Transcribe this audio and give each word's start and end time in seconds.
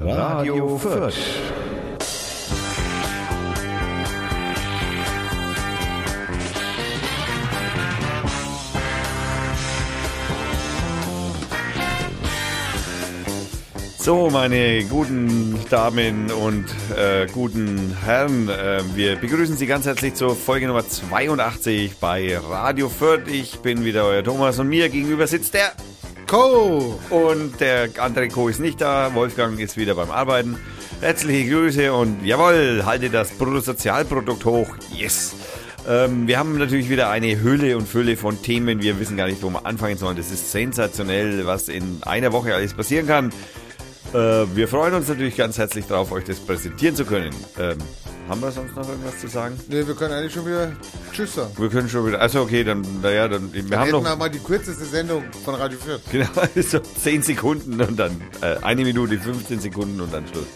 Radio 0.00 0.78
Fürth. 0.78 1.14
So, 13.98 14.30
meine 14.30 14.84
guten 14.84 15.58
Damen 15.68 16.30
und 16.30 16.64
äh, 16.96 17.26
guten 17.32 17.96
Herren, 18.02 18.48
äh, 18.48 18.82
wir 18.94 19.16
begrüßen 19.16 19.56
Sie 19.58 19.66
ganz 19.66 19.84
herzlich 19.84 20.14
zur 20.14 20.36
Folge 20.36 20.66
Nummer 20.66 20.88
82 20.88 21.96
bei 21.98 22.38
Radio 22.38 22.88
Fürth. 22.88 23.28
Ich 23.28 23.60
bin 23.60 23.84
wieder 23.84 24.04
euer 24.04 24.24
Thomas 24.24 24.58
und 24.58 24.68
mir 24.68 24.88
gegenüber 24.88 25.26
sitzt 25.26 25.52
der 25.54 25.72
Co. 26.26 27.00
Und 27.10 27.60
der 27.60 27.88
andere 27.98 28.28
Co 28.28 28.48
ist 28.48 28.60
nicht 28.60 28.80
da. 28.80 29.14
Wolfgang 29.14 29.58
ist 29.60 29.76
wieder 29.76 29.94
beim 29.94 30.10
Arbeiten. 30.10 30.58
Herzliche 31.00 31.50
Grüße 31.50 31.92
und 31.92 32.24
jawohl, 32.24 32.82
halte 32.84 33.10
das 33.10 33.30
Bruttosozialprodukt 33.32 34.44
hoch. 34.44 34.68
Yes. 34.92 35.34
Ähm, 35.86 36.26
wir 36.26 36.38
haben 36.38 36.56
natürlich 36.58 36.88
wieder 36.88 37.10
eine 37.10 37.42
Hülle 37.42 37.76
und 37.76 37.86
Fülle 37.86 38.16
von 38.16 38.40
Themen. 38.40 38.80
Wir 38.80 38.98
wissen 38.98 39.16
gar 39.16 39.26
nicht, 39.26 39.42
wo 39.42 39.50
wir 39.50 39.66
anfangen 39.66 39.98
sollen. 39.98 40.16
Das 40.16 40.30
ist 40.30 40.50
sensationell, 40.50 41.46
was 41.46 41.68
in 41.68 42.02
einer 42.02 42.32
Woche 42.32 42.54
alles 42.54 42.74
passieren 42.74 43.06
kann. 43.06 43.30
Äh, 44.14 44.46
wir 44.54 44.68
freuen 44.68 44.94
uns 44.94 45.08
natürlich 45.08 45.36
ganz 45.36 45.58
herzlich 45.58 45.86
darauf, 45.86 46.12
euch 46.12 46.24
das 46.24 46.40
präsentieren 46.40 46.96
zu 46.96 47.04
können. 47.04 47.34
Ähm, 47.58 47.78
haben 48.28 48.40
wir 48.40 48.50
sonst 48.50 48.74
noch 48.74 48.88
irgendwas 48.88 49.18
zu 49.20 49.28
sagen? 49.28 49.58
Nee, 49.68 49.86
wir 49.86 49.94
können 49.94 50.14
eigentlich 50.14 50.32
schon 50.32 50.46
wieder 50.46 50.72
Tschüss 51.12 51.34
sagen. 51.34 51.52
Wir 51.56 51.68
können 51.68 51.88
schon 51.88 52.06
wieder. 52.06 52.20
Also 52.20 52.40
okay, 52.40 52.64
dann, 52.64 52.84
naja, 53.02 53.28
dann. 53.28 53.52
Wir 53.52 53.62
dann 53.62 53.72
haben 53.78 53.86
hätten 53.86 53.92
noch. 54.02 54.04
wir 54.04 54.16
mal 54.16 54.30
die 54.30 54.38
kürzeste 54.38 54.84
Sendung 54.84 55.24
von 55.44 55.54
Radio 55.54 55.78
Fürth. 55.78 56.00
Genau, 56.10 56.28
so 56.62 56.78
10 56.78 57.22
Sekunden 57.22 57.80
und 57.80 57.96
dann 57.98 58.20
äh, 58.40 58.56
eine 58.62 58.84
Minute, 58.84 59.18
15 59.18 59.60
Sekunden 59.60 60.00
und 60.00 60.12
dann 60.12 60.26
Schluss. 60.26 60.46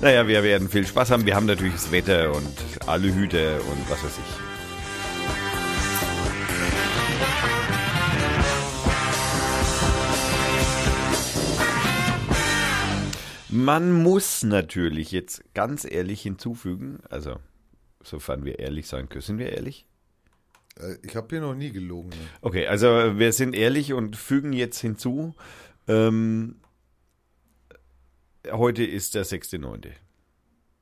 Naja, 0.00 0.26
wir 0.26 0.42
werden 0.42 0.68
viel 0.68 0.86
Spaß 0.86 1.10
haben. 1.10 1.24
Wir 1.24 1.34
haben 1.34 1.46
natürlich 1.46 1.74
das 1.74 1.90
Wetter 1.90 2.34
und 2.34 2.52
alle 2.86 3.14
Hüte 3.14 3.60
und 3.60 3.90
was 3.90 4.04
weiß 4.04 4.12
ich. 4.18 4.43
Man 13.54 13.92
muss 14.02 14.42
natürlich 14.42 15.12
jetzt 15.12 15.44
ganz 15.54 15.84
ehrlich 15.88 16.22
hinzufügen, 16.22 16.98
also 17.08 17.36
sofern 18.02 18.44
wir 18.44 18.58
ehrlich 18.58 18.88
sein 18.88 19.08
können, 19.08 19.22
sind 19.22 19.38
wir 19.38 19.52
ehrlich? 19.52 19.86
Äh, 20.80 20.96
Ich 21.02 21.14
habe 21.14 21.28
hier 21.30 21.40
noch 21.40 21.54
nie 21.54 21.70
gelogen. 21.70 22.08
ne? 22.08 22.16
Okay, 22.40 22.66
also 22.66 22.86
wir 23.16 23.32
sind 23.32 23.54
ehrlich 23.54 23.92
und 23.92 24.16
fügen 24.16 24.52
jetzt 24.52 24.80
hinzu, 24.80 25.36
ähm, 25.86 26.56
heute 28.50 28.82
ist 28.84 29.14
der 29.14 29.24
6.9. 29.24 29.92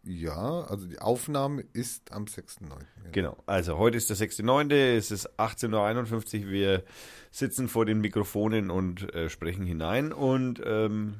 Ja, 0.04 0.62
also 0.62 0.86
die 0.86 0.98
Aufnahme 0.98 1.64
ist 1.74 2.10
am 2.10 2.24
6.9. 2.24 2.70
Genau, 3.12 3.36
also 3.44 3.76
heute 3.76 3.98
ist 3.98 4.08
der 4.08 4.16
6.9., 4.16 4.72
es 4.96 5.10
ist 5.10 5.28
18.51 5.38 6.44
Uhr, 6.46 6.50
wir 6.50 6.84
sitzen 7.30 7.68
vor 7.68 7.84
den 7.84 8.00
Mikrofonen 8.00 8.70
und 8.70 9.14
äh, 9.14 9.28
sprechen 9.28 9.66
hinein 9.66 10.12
und 10.14 10.62
ähm, 10.64 11.16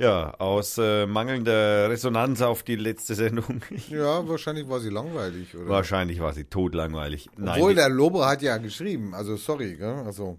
ja, 0.00 0.32
aus 0.38 0.78
äh, 0.78 1.06
mangelnder 1.06 1.90
Resonanz 1.90 2.40
auf 2.40 2.62
die 2.62 2.76
letzte 2.76 3.14
Sendung, 3.14 3.60
Ja, 3.88 4.26
wahrscheinlich 4.26 4.66
war 4.66 4.80
sie 4.80 4.88
langweilig, 4.88 5.54
oder? 5.54 5.68
wahrscheinlich 5.68 6.20
war 6.20 6.32
sie 6.32 6.44
totlangweilig. 6.44 7.28
Nein, 7.36 7.56
Obwohl, 7.56 7.74
der 7.74 7.90
Lobo 7.90 8.24
hat 8.24 8.40
ja 8.40 8.56
geschrieben, 8.56 9.14
also 9.14 9.36
sorry, 9.36 9.76
gell? 9.76 10.02
Also, 10.06 10.38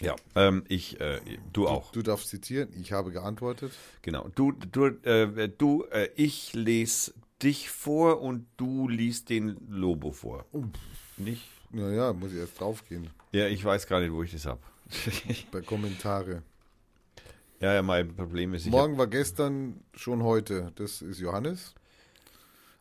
ja, 0.00 0.16
ähm, 0.34 0.64
ich, 0.68 0.98
äh, 0.98 1.20
du 1.52 1.68
auch. 1.68 1.92
du 1.92 2.00
darfst 2.00 2.28
zitieren, 2.28 2.70
ich 2.80 2.92
habe 2.92 3.10
geantwortet. 3.10 3.72
Genau. 4.00 4.28
Du, 4.34 4.52
du, 4.52 4.86
äh, 4.86 5.48
du 5.48 5.84
äh, 5.90 6.08
ich 6.16 6.54
lese 6.54 7.12
dich 7.42 7.68
vor 7.68 8.22
und 8.22 8.46
du 8.56 8.88
liest 8.88 9.28
den 9.28 9.58
Lobo 9.68 10.10
vor. 10.10 10.46
Nicht? 11.18 11.42
Naja, 11.70 12.14
muss 12.14 12.32
ich 12.32 12.38
erst 12.38 12.58
draufgehen. 12.58 13.10
Ja, 13.32 13.46
ich 13.46 13.62
weiß 13.62 13.86
gar 13.86 14.00
nicht, 14.00 14.12
wo 14.12 14.22
ich 14.22 14.32
das 14.32 14.46
hab. 14.46 14.58
Bei 15.52 15.60
Kommentare. 15.60 16.42
Ja, 17.64 17.72
ja, 17.72 17.82
mein 17.82 18.14
Problem 18.14 18.52
ist, 18.52 18.66
Morgen 18.66 18.98
war 18.98 19.06
gestern, 19.06 19.80
schon 19.94 20.22
heute. 20.22 20.70
Das 20.74 21.00
ist 21.00 21.18
Johannes. 21.18 21.74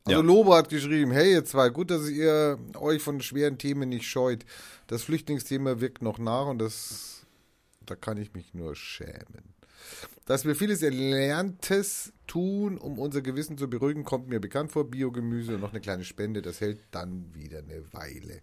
Also 0.03 0.19
Ja. 0.19 0.25
Lobo 0.25 0.53
hat 0.53 0.67
geschrieben, 0.67 1.11
hey 1.11 1.31
ihr 1.31 1.45
zwei, 1.45 1.69
gut, 1.69 1.89
dass 1.89 2.09
ihr 2.09 2.59
euch 2.75 3.01
von 3.01 3.21
schweren 3.21 3.57
Themen 3.57 3.87
nicht 3.87 4.05
scheut. 4.05 4.43
Das 4.87 5.03
Flüchtlingsthema 5.03 5.79
wirkt 5.79 6.01
noch 6.01 6.17
nach 6.17 6.47
und 6.47 6.59
das, 6.59 7.25
da 7.85 7.95
kann 7.95 8.17
ich 8.17 8.33
mich 8.33 8.53
nur 8.53 8.75
schämen. 8.75 9.55
Dass 10.25 10.43
wir 10.43 10.53
vieles 10.53 10.81
Erlerntes 10.81 12.11
tun, 12.27 12.77
um 12.77 12.99
unser 12.99 13.21
Gewissen 13.21 13.57
zu 13.57 13.69
beruhigen, 13.69 14.03
kommt 14.03 14.27
mir 14.27 14.41
bekannt 14.41 14.73
vor. 14.73 14.83
Biogemüse 14.83 15.55
und 15.55 15.61
noch 15.61 15.71
eine 15.71 15.79
kleine 15.79 16.03
Spende, 16.03 16.41
das 16.41 16.59
hält 16.59 16.79
dann 16.91 17.33
wieder 17.33 17.59
eine 17.59 17.83
Weile. 17.93 18.41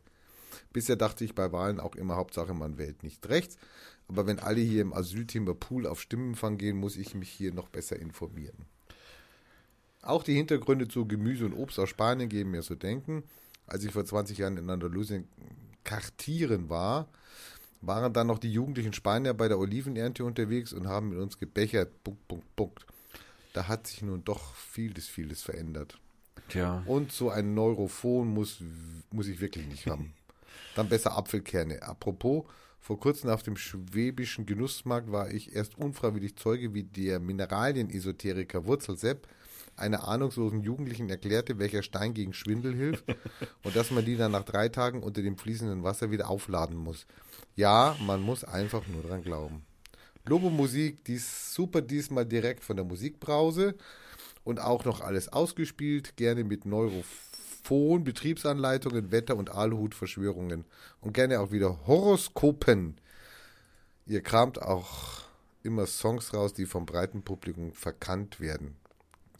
Bisher 0.72 0.96
dachte 0.96 1.22
ich 1.22 1.34
bei 1.34 1.52
Wahlen 1.52 1.80
auch 1.80 1.96
immer, 1.96 2.16
Hauptsache 2.16 2.54
man 2.54 2.78
wählt 2.78 3.02
nicht 3.02 3.28
rechts. 3.28 3.58
Aber 4.10 4.26
wenn 4.26 4.40
alle 4.40 4.60
hier 4.60 4.82
im 4.82 4.92
Asylthema 4.92 5.54
Pool 5.54 5.86
auf 5.86 6.00
Stimmenfang 6.00 6.58
gehen, 6.58 6.76
muss 6.76 6.96
ich 6.96 7.14
mich 7.14 7.30
hier 7.30 7.54
noch 7.54 7.68
besser 7.68 7.96
informieren. 7.96 8.66
Auch 10.02 10.24
die 10.24 10.34
Hintergründe 10.34 10.88
zu 10.88 11.06
Gemüse 11.06 11.46
und 11.46 11.52
Obst 11.52 11.78
aus 11.78 11.90
Spanien 11.90 12.28
geben 12.28 12.50
mir 12.50 12.62
zu 12.62 12.74
denken. 12.74 13.22
Als 13.68 13.84
ich 13.84 13.92
vor 13.92 14.04
20 14.04 14.36
Jahren 14.36 14.56
in 14.56 14.68
Andalusien 14.68 15.28
kartieren 15.84 16.68
war, 16.68 17.06
waren 17.82 18.12
dann 18.12 18.26
noch 18.26 18.40
die 18.40 18.52
jugendlichen 18.52 18.92
Spanier 18.92 19.32
bei 19.32 19.46
der 19.46 19.60
Olivenernte 19.60 20.24
unterwegs 20.24 20.72
und 20.72 20.88
haben 20.88 21.10
mit 21.10 21.18
uns 21.20 21.38
gebechert. 21.38 22.02
Punkt, 22.02 22.26
Punkt, 22.26 22.56
Punkt. 22.56 22.86
Da 23.52 23.68
hat 23.68 23.86
sich 23.86 24.02
nun 24.02 24.24
doch 24.24 24.56
vieles, 24.56 25.06
vieles 25.06 25.42
verändert. 25.42 26.00
Tja. 26.48 26.82
Und 26.86 27.12
so 27.12 27.30
ein 27.30 27.54
Neurophon 27.54 28.26
muss, 28.26 28.60
muss 29.12 29.28
ich 29.28 29.40
wirklich 29.40 29.68
nicht 29.68 29.86
haben. 29.86 30.14
Dann 30.74 30.88
besser 30.88 31.16
Apfelkerne. 31.16 31.80
Apropos, 31.84 32.44
vor 32.90 32.98
kurzem 32.98 33.30
auf 33.30 33.44
dem 33.44 33.56
schwäbischen 33.56 34.46
Genussmarkt 34.46 35.12
war 35.12 35.30
ich 35.30 35.54
erst 35.54 35.78
unfreiwillig 35.78 36.34
Zeuge, 36.34 36.74
wie 36.74 36.82
der 36.82 37.20
Mineralien-Esoteriker 37.20 38.66
Wurzelsepp 38.66 39.28
einer 39.76 40.08
ahnungslosen 40.08 40.64
Jugendlichen 40.64 41.08
erklärte, 41.08 41.60
welcher 41.60 41.84
Stein 41.84 42.14
gegen 42.14 42.32
Schwindel 42.32 42.74
hilft 42.74 43.04
und 43.62 43.76
dass 43.76 43.92
man 43.92 44.04
die 44.04 44.16
dann 44.16 44.32
nach 44.32 44.42
drei 44.42 44.70
Tagen 44.70 45.04
unter 45.04 45.22
dem 45.22 45.38
fließenden 45.38 45.84
Wasser 45.84 46.10
wieder 46.10 46.28
aufladen 46.28 46.76
muss. 46.76 47.06
Ja, 47.54 47.96
man 48.04 48.22
muss 48.22 48.42
einfach 48.42 48.84
nur 48.88 49.04
dran 49.04 49.22
glauben. 49.22 49.62
Lobo 50.26 50.50
Musik, 50.50 51.04
dies 51.04 51.54
super 51.54 51.82
diesmal 51.82 52.26
direkt 52.26 52.64
von 52.64 52.74
der 52.74 52.84
Musikbrause 52.84 53.76
und 54.42 54.58
auch 54.58 54.84
noch 54.84 55.00
alles 55.00 55.32
ausgespielt, 55.32 56.16
gerne 56.16 56.42
mit 56.42 56.66
Neurophon, 57.60 58.04
Betriebsanleitungen, 58.04 59.10
Wetter- 59.10 59.36
und 59.36 59.50
Aluhut-Verschwörungen 59.50 60.64
und 61.00 61.12
gerne 61.12 61.40
auch 61.40 61.52
wieder 61.52 61.86
Horoskopen. 61.86 62.98
Ihr 64.06 64.22
kramt 64.22 64.60
auch 64.60 65.22
immer 65.62 65.86
Songs 65.86 66.34
raus, 66.34 66.54
die 66.54 66.66
vom 66.66 66.86
breiten 66.86 67.22
Publikum 67.22 67.72
verkannt 67.72 68.40
werden. 68.40 68.76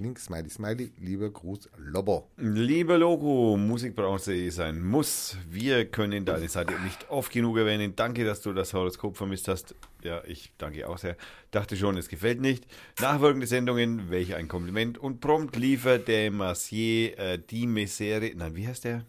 Link, 0.01 0.19
Smiley, 0.19 0.49
Smiley, 0.49 0.93
lieber 0.99 1.31
Gruß, 1.31 1.69
Lobo. 1.77 2.31
Liebe 2.39 2.97
Logo, 2.97 3.57
Musikbranche 3.57 4.33
ist 4.33 4.59
ein 4.59 4.83
Muss. 4.83 5.37
Wir 5.49 5.85
können 5.85 6.25
deine 6.25 6.49
Seite 6.49 6.73
nicht 6.81 7.11
oft 7.11 7.31
genug 7.31 7.59
erwähnen. 7.59 7.95
Danke, 7.97 8.25
dass 8.25 8.41
du 8.41 8.53
das 8.53 8.73
Horoskop 8.73 9.17
vermisst 9.17 9.49
hast. 9.49 9.75
Ja, 10.03 10.23
ich 10.27 10.53
danke 10.57 10.89
auch 10.89 10.99
sehr. 10.99 11.17
Dachte 11.51 11.77
schon, 11.77 11.99
es 11.99 12.09
gefällt 12.09 12.41
nicht. 12.41 12.67
Nachfolgende 13.01 13.47
Sendungen, 13.47 14.11
welch 14.11 14.35
ein 14.35 14.49
Kompliment. 14.49 14.97
Und 14.97 15.21
prompt 15.21 15.57
liefert 15.57 16.09
der 16.09 16.31
Massier 16.31 17.19
äh, 17.19 17.39
die 17.39 17.67
Misere. 17.67 18.33
Nein, 18.35 18.57
wie 18.57 18.67
heißt 18.67 18.85
der? 18.85 19.05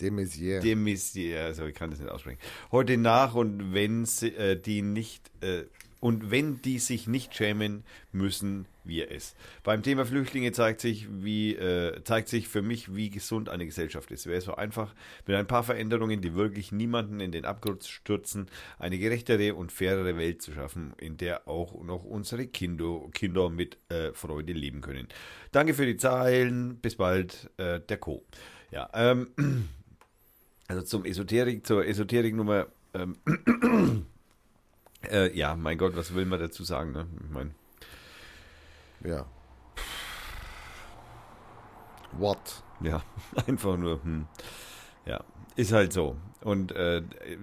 De 0.00 0.10
Maizière. 0.10 0.60
Der 0.60 0.74
Messier, 0.74 1.44
also 1.44 1.64
ich 1.66 1.74
kann 1.76 1.90
das 1.90 2.00
nicht 2.00 2.10
aussprechen. 2.10 2.40
Heute 2.72 2.96
nach 2.96 3.36
und 3.36 3.72
wenn 3.72 4.04
sie, 4.04 4.34
äh, 4.34 4.60
die 4.60 4.82
nicht 4.82 5.30
äh, 5.40 5.64
und 6.02 6.32
wenn 6.32 6.60
die 6.62 6.80
sich 6.80 7.06
nicht 7.06 7.32
schämen, 7.32 7.84
müssen 8.10 8.66
wir 8.82 9.12
es. 9.12 9.36
Beim 9.62 9.84
Thema 9.84 10.04
Flüchtlinge 10.04 10.50
zeigt 10.50 10.80
sich, 10.80 11.06
wie 11.08 11.54
äh, 11.54 12.02
zeigt 12.02 12.28
sich 12.28 12.48
für 12.48 12.60
mich, 12.60 12.96
wie 12.96 13.08
gesund 13.08 13.48
eine 13.48 13.66
Gesellschaft 13.66 14.10
ist. 14.10 14.26
Wäre 14.26 14.38
es 14.38 14.46
so 14.46 14.56
einfach, 14.56 14.96
mit 15.28 15.36
ein 15.36 15.46
paar 15.46 15.62
Veränderungen, 15.62 16.20
die 16.20 16.34
wirklich 16.34 16.72
niemanden 16.72 17.20
in 17.20 17.30
den 17.30 17.44
Abgrund 17.44 17.84
stürzen, 17.84 18.48
eine 18.80 18.98
gerechtere 18.98 19.54
und 19.54 19.70
fairere 19.70 20.16
Welt 20.16 20.42
zu 20.42 20.50
schaffen, 20.50 20.92
in 20.98 21.18
der 21.18 21.46
auch 21.46 21.80
noch 21.84 22.02
unsere 22.02 22.48
Kinder, 22.48 23.02
Kinder 23.14 23.48
mit 23.48 23.78
äh, 23.88 24.12
Freude 24.12 24.54
leben 24.54 24.80
können. 24.80 25.06
Danke 25.52 25.72
für 25.72 25.86
die 25.86 25.98
Zahlen. 25.98 26.78
Bis 26.78 26.96
bald, 26.96 27.48
äh, 27.58 27.78
der 27.78 27.98
Co. 27.98 28.24
Ja, 28.72 28.90
ähm, 28.92 29.28
also 30.66 30.82
zum 30.82 31.04
Esoterik, 31.04 31.64
zur 31.64 31.86
Esoterik-Nummer. 31.86 32.66
Ähm, 32.92 33.18
äh, 35.10 35.36
ja, 35.36 35.54
mein 35.56 35.78
Gott, 35.78 35.96
was 35.96 36.14
will 36.14 36.26
man 36.26 36.40
dazu 36.40 36.64
sagen? 36.64 36.92
Ne? 36.92 37.06
Ich 37.24 37.30
meine, 37.30 37.50
Ja. 39.04 39.26
What? 42.12 42.62
ja, 42.80 43.02
einfach 43.46 43.76
nur. 43.76 44.02
Hm. 44.02 44.26
Ja, 45.06 45.24
ist 45.56 45.72
halt 45.72 45.92
so. 45.92 46.16
Und 46.42 46.72
äh, 46.72 47.02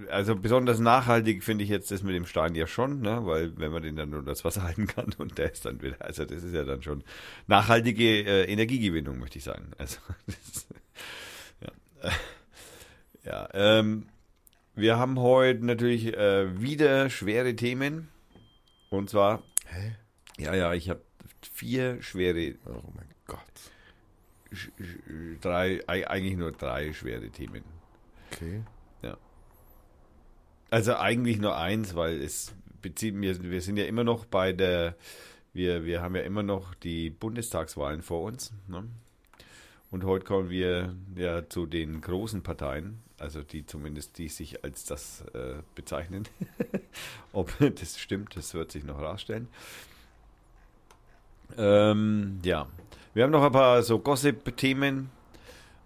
also 0.10 0.36
besonders 0.36 0.80
nachhaltig 0.80 1.44
finde 1.44 1.64
ich 1.64 1.70
jetzt 1.70 1.90
das 1.92 2.04
mit 2.04 2.16
dem 2.16 2.26
Stein 2.26 2.54
ja 2.54 2.68
schon, 2.68 3.02
ne? 3.02 3.22
weil 3.24 3.58
wenn 3.58 3.72
man 3.72 3.82
den 3.82 3.96
dann 3.96 4.14
unter 4.14 4.32
das 4.32 4.44
Wasser 4.44 4.64
halten 4.66 4.88
kann 4.88 5.14
und 5.18 5.38
der 5.38 5.52
ist 5.52 5.66
dann 5.66 5.82
wieder, 5.82 5.96
also 6.00 6.26
das 6.26 6.44
ist 6.44 6.54
ja 6.54 6.64
dann 6.64 6.82
schon 6.84 7.04
nachhaltige 7.48 8.04
äh, 8.04 8.52
Energiegewinnung, 8.52 9.18
möchte 9.20 9.38
ich 9.38 9.44
sagen. 9.44 9.72
Also 9.78 10.00
das, 10.26 10.68
ja, 11.62 12.12
ja 13.24 13.50
ähm, 13.54 14.08
wir 14.80 14.98
haben 14.98 15.20
heute 15.20 15.66
natürlich 15.66 16.16
äh, 16.16 16.62
wieder 16.62 17.10
schwere 17.10 17.56
Themen 17.56 18.10
und 18.90 19.10
zwar, 19.10 19.44
Hä? 19.68 19.96
ja, 20.38 20.56
ja, 20.56 20.74
ich 20.74 20.90
habe 20.90 21.02
vier 21.54 22.02
schwere, 22.02 22.56
Oh 22.66 22.82
mein 22.96 23.08
Gott. 23.28 23.40
sch- 24.52 24.72
sch- 24.80 25.40
drei, 25.42 25.82
ei- 25.88 26.08
eigentlich 26.08 26.38
nur 26.38 26.52
drei 26.52 26.94
schwere 26.94 27.30
Themen. 27.30 27.64
Okay. 28.32 28.64
Also 30.72 30.96
eigentlich 30.98 31.40
nur 31.40 31.58
eins, 31.58 31.96
weil 31.96 32.22
es 32.22 32.54
bezieht 32.80 33.20
wir, 33.20 33.42
wir 33.42 33.60
sind 33.62 33.78
ja 33.78 33.86
immer 33.86 34.04
noch 34.04 34.26
bei 34.26 34.54
der, 34.54 34.96
wir, 35.52 35.84
wir 35.84 36.02
haben 36.04 36.16
ja 36.16 36.22
immer 36.22 36.44
noch 36.44 36.76
die 36.76 37.10
Bundestagswahlen 37.10 38.04
vor 38.04 38.22
uns. 38.22 38.54
Ne? 38.68 38.88
Und 39.90 40.04
heute 40.04 40.26
kommen 40.26 40.52
wir 40.52 40.96
ja 41.16 41.50
zu 41.50 41.66
den 41.66 42.02
großen 42.02 42.44
Parteien, 42.44 43.00
also 43.20 43.44
die 43.44 43.66
zumindest, 43.66 44.18
die 44.18 44.30
sich 44.30 44.64
als 44.64 44.86
das 44.86 45.24
äh, 45.34 45.62
bezeichnen. 45.76 46.28
Ob 47.34 47.54
das 47.60 48.00
stimmt, 48.00 48.36
das 48.36 48.54
wird 48.54 48.72
sich 48.72 48.84
noch 48.84 48.98
herausstellen. 48.98 49.48
Ähm, 51.58 52.40
ja, 52.44 52.68
wir 53.14 53.24
haben 53.24 53.32
noch 53.32 53.44
ein 53.44 53.52
paar 53.52 53.82
so 53.84 54.00
Gossip-Themen. 54.00 55.10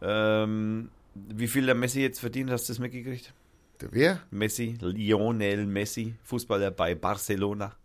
Ähm, 0.01 0.89
wie 1.15 1.47
viel 1.47 1.65
der 1.65 1.75
Messi 1.75 2.01
jetzt 2.01 2.19
verdient, 2.19 2.49
hast 2.49 2.67
du 2.67 2.73
das 2.73 2.79
mitgekriegt? 2.79 3.33
Der 3.81 3.91
wer? 3.91 4.21
Messi, 4.31 4.77
Lionel 4.81 5.65
Messi, 5.65 6.15
Fußballer 6.23 6.71
bei 6.71 6.95
Barcelona. 6.95 7.75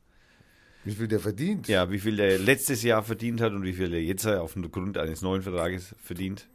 Wie 0.85 0.95
viel 0.95 1.09
der 1.09 1.21
verdient? 1.21 1.69
Ja, 1.69 1.91
wie 1.91 1.99
viel 1.99 2.17
der 2.17 2.39
letztes 2.39 2.83
Jahr 2.83 3.03
verdient 3.03 3.41
hat 3.41 3.53
und 3.53 3.63
wie 3.63 3.73
viel 3.73 3.93
er 3.93 4.01
jetzt 4.01 4.27
aufgrund 4.27 4.97
eines 4.97 5.23
neuen 5.23 5.43
Vertrages 5.43 5.95
verdient. 6.03 6.49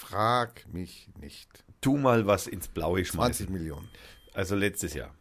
Frag 0.00 0.66
mich 0.72 1.08
nicht. 1.20 1.64
Tu 1.80 1.96
mal 1.96 2.26
was 2.26 2.46
ins 2.46 2.68
Blaue 2.68 3.02
20 3.02 3.08
schmeißen. 3.12 3.52
Millionen. 3.52 3.88
Also 4.34 4.56
letztes 4.56 4.94
Jahr. 4.94 5.14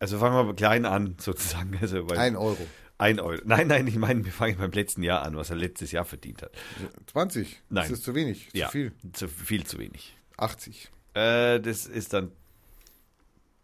Also 0.00 0.18
fangen 0.18 0.34
wir 0.36 0.44
mal 0.44 0.54
klein 0.54 0.84
an, 0.84 1.16
sozusagen. 1.20 1.78
Also 1.80 2.06
Ein 2.08 2.36
Euro. 2.36 2.58
ein 2.98 3.20
Euro. 3.20 3.40
Nein, 3.44 3.68
nein, 3.68 3.86
ich 3.86 3.96
meine, 3.96 4.24
wir 4.24 4.32
fangen 4.32 4.58
beim 4.58 4.72
letzten 4.72 5.02
Jahr 5.02 5.22
an, 5.22 5.36
was 5.36 5.50
er 5.50 5.56
letztes 5.56 5.92
Jahr 5.92 6.04
verdient 6.04 6.42
hat. 6.42 6.52
20? 7.06 7.62
Nein. 7.70 7.84
Das 7.84 7.90
ist 7.98 8.04
zu 8.04 8.14
wenig. 8.14 8.48
ja, 8.52 8.66
Zu 8.66 8.72
viel. 8.72 8.92
Zu 9.12 9.28
viel 9.28 9.64
zu 9.64 9.78
wenig. 9.78 10.16
80. 10.36 10.90
Äh, 11.14 11.60
das 11.60 11.86
ist 11.86 12.12
dann 12.12 12.32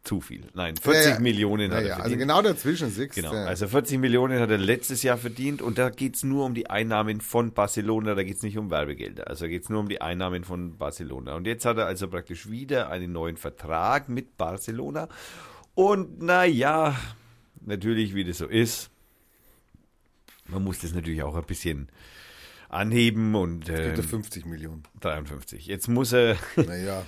zu 0.03 0.21
viel. 0.21 0.45
Nein, 0.55 0.77
40 0.77 1.05
Ja, 1.05 1.11
ja. 1.15 1.21
Millionen 1.21 1.71
hat 1.73 1.79
Naja, 1.83 1.89
er 1.89 1.93
also 1.97 2.01
verdient. 2.03 2.21
genau 2.23 2.41
dazwischen 2.43 2.91
sitzt 2.91 3.17
Genau, 3.17 3.33
also 3.33 3.69
40 3.69 3.99
Millionen 3.99 4.41
hat 4.41 4.51
er 4.51 4.57
letztes 4.59 5.03
Jahr 5.03 5.19
verdient 5.19 5.61
und 5.61 5.77
da 5.77 5.91
geht 5.91 6.17
es 6.17 6.23
nur 6.23 6.47
um 6.47 6.55
die 6.55 6.71
Einnahmen 6.71 7.21
von 7.21 7.53
Barcelona, 7.53 8.15
da 8.15 8.23
geht 8.23 8.37
es 8.39 8.43
nicht 8.43 8.57
um 8.57 8.71
Werbegelder, 8.71 9.29
also 9.29 9.47
geht 9.47 9.65
es 9.65 9.69
nur 9.69 9.81
um 9.81 9.89
die 9.91 10.01
Einnahmen 10.01 10.45
von 10.45 10.79
Barcelona. 10.79 11.35
Und 11.35 11.47
jetzt 11.47 11.67
hat 11.67 11.77
er 11.77 11.85
also 11.87 12.09
praktisch 12.09 12.49
wieder 12.49 12.89
einen 12.91 13.13
neuen 13.13 13.37
Vertrag 13.37 14.09
mit 14.09 14.37
Barcelona 14.39 15.09
und 15.75 16.23
naja, 16.23 16.97
natürlich 17.61 18.15
wie 18.15 18.25
das 18.25 18.39
so 18.39 18.47
ist, 18.47 18.91
man 20.47 20.65
muss 20.65 20.79
das 20.81 20.95
natürlich 20.95 21.23
auch 21.23 21.37
ein 21.37 21.45
bisschen 21.45 21.91
anheben 22.71 23.35
und 23.35 23.67
Gibt 23.67 23.79
äh, 23.79 23.95
er 23.95 24.03
50 24.03 24.47
Millionen. 24.47 24.83
53. 25.01 25.67
Jetzt 25.67 25.89
muss 25.89 26.13
er, 26.13 26.37
Naja, 26.57 27.03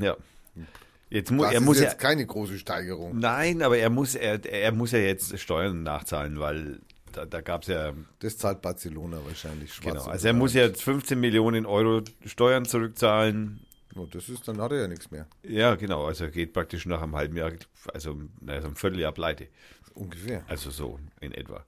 ja, 0.00 0.16
jetzt 1.10 1.30
mu 1.30 1.42
das 1.42 1.52
er 1.52 1.58
ist 1.58 1.64
muss 1.64 1.78
ja, 1.78 1.84
jetzt 1.84 1.98
keine 1.98 2.26
große 2.26 2.58
Steigerung. 2.58 3.18
Nein, 3.18 3.62
aber 3.62 3.78
er 3.78 3.90
muss, 3.90 4.14
er, 4.14 4.44
er 4.44 4.72
muss 4.72 4.92
ja 4.92 4.98
jetzt 4.98 5.38
Steuern 5.38 5.82
nachzahlen, 5.82 6.38
weil 6.40 6.80
da, 7.12 7.24
da 7.24 7.40
gab 7.40 7.62
es 7.62 7.68
ja, 7.68 7.92
Das 8.18 8.36
zahlt 8.38 8.60
Barcelona 8.62 9.18
wahrscheinlich 9.24 9.72
schwarz. 9.72 9.94
genau, 9.94 10.06
also 10.06 10.26
er 10.26 10.34
muss 10.34 10.54
jetzt 10.54 10.82
15 10.82 11.18
Millionen 11.18 11.66
Euro 11.66 12.02
Steuern 12.24 12.64
zurückzahlen. 12.64 13.60
Oh, 13.94 14.06
das 14.10 14.28
ist, 14.28 14.46
dann 14.46 14.60
hat 14.60 14.72
er 14.72 14.82
ja 14.82 14.88
nichts 14.88 15.10
mehr. 15.10 15.26
Ja, 15.42 15.74
genau, 15.74 16.04
also 16.04 16.24
er 16.24 16.30
geht 16.30 16.52
praktisch 16.52 16.84
nach 16.84 17.00
einem 17.00 17.16
halben 17.16 17.36
Jahr, 17.36 17.52
also 17.94 18.20
naja, 18.40 18.60
so 18.60 18.68
ein 18.68 18.76
Vierteljahr 18.76 19.12
pleite. 19.12 19.48
Ungefähr. 19.94 20.44
Also 20.48 20.70
so 20.70 20.98
in 21.20 21.32
etwa. 21.32 21.64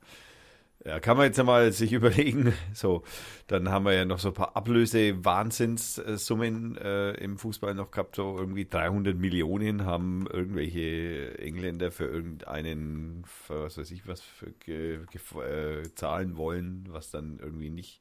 Ja, 0.85 1.01
kann 1.01 1.17
man 1.17 1.27
jetzt 1.27 1.41
einmal 1.41 1.73
sich 1.73 1.93
überlegen. 1.99 2.55
So, 2.73 3.03
dann 3.47 3.69
haben 3.71 3.85
wir 3.85 3.93
ja 3.95 4.05
noch 4.05 4.21
so 4.21 4.29
ein 4.29 4.35
paar 4.35 4.57
Ablöse-Wahnsinnssummen 4.57 6.77
äh, 6.79 7.11
im 7.15 7.37
Fußball 7.37 7.75
noch 7.75 7.91
gehabt. 7.91 8.15
So 8.17 8.39
irgendwie 8.39 8.65
300 8.65 9.17
Millionen 9.17 9.85
haben 9.85 10.27
irgendwelche 10.27 11.37
Engländer 11.39 11.91
für 11.91 12.05
irgendeinen, 12.05 13.25
für 13.27 13.65
was 13.65 13.77
weiß 13.79 13.91
ich 13.91 14.07
was, 14.07 14.21
für 14.21 14.53
ge, 14.53 15.01
ge, 15.11 15.21
äh, 15.43 15.83
zahlen 15.95 16.37
wollen, 16.37 16.87
was 16.91 17.11
dann 17.11 17.41
irgendwie 17.41 17.71
nicht 17.71 18.01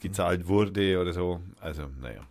gezahlt 0.00 0.48
wurde 0.48 1.00
oder 1.00 1.12
so. 1.12 1.40
Also, 1.60 1.86
naja. 2.00 2.26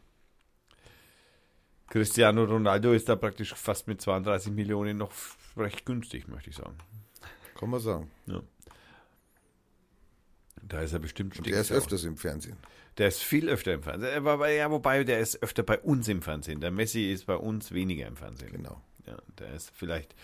Cristiano 1.87 2.43
Ronaldo 2.43 2.91
ist 2.93 3.07
da 3.07 3.15
praktisch 3.15 3.53
fast 3.53 3.87
mit 3.87 4.01
32 4.01 4.51
Millionen 4.51 4.97
noch 4.97 5.13
recht 5.55 5.85
günstig, 5.85 6.27
möchte 6.27 6.49
ich 6.49 6.57
sagen. 6.57 6.75
Kann 7.57 7.69
man 7.69 7.79
sagen. 7.79 8.11
Da 10.67 10.81
ist 10.81 10.93
er 10.93 10.99
bestimmt 10.99 11.37
Und 11.37 11.47
der 11.47 11.61
ist 11.61 11.71
öfters 11.71 12.03
im 12.03 12.17
Fernsehen. 12.17 12.57
Der 12.97 13.07
ist 13.07 13.21
viel 13.21 13.49
öfter 13.49 13.73
im 13.73 13.83
Fernsehen. 13.83 14.11
Er 14.11 14.23
war 14.23 14.49
Ja, 14.49 14.71
wobei 14.71 15.03
der 15.03 15.19
ist 15.19 15.41
öfter 15.43 15.63
bei 15.63 15.79
uns 15.79 16.07
im 16.07 16.21
Fernsehen. 16.21 16.61
Der 16.61 16.71
Messi 16.71 17.11
ist 17.11 17.25
bei 17.25 17.35
uns 17.35 17.71
weniger 17.71 18.07
im 18.07 18.15
Fernsehen. 18.15 18.51
Genau. 18.51 18.81
Ja, 19.05 19.17
der 19.37 19.53
ist 19.53 19.71
vielleicht 19.75 20.15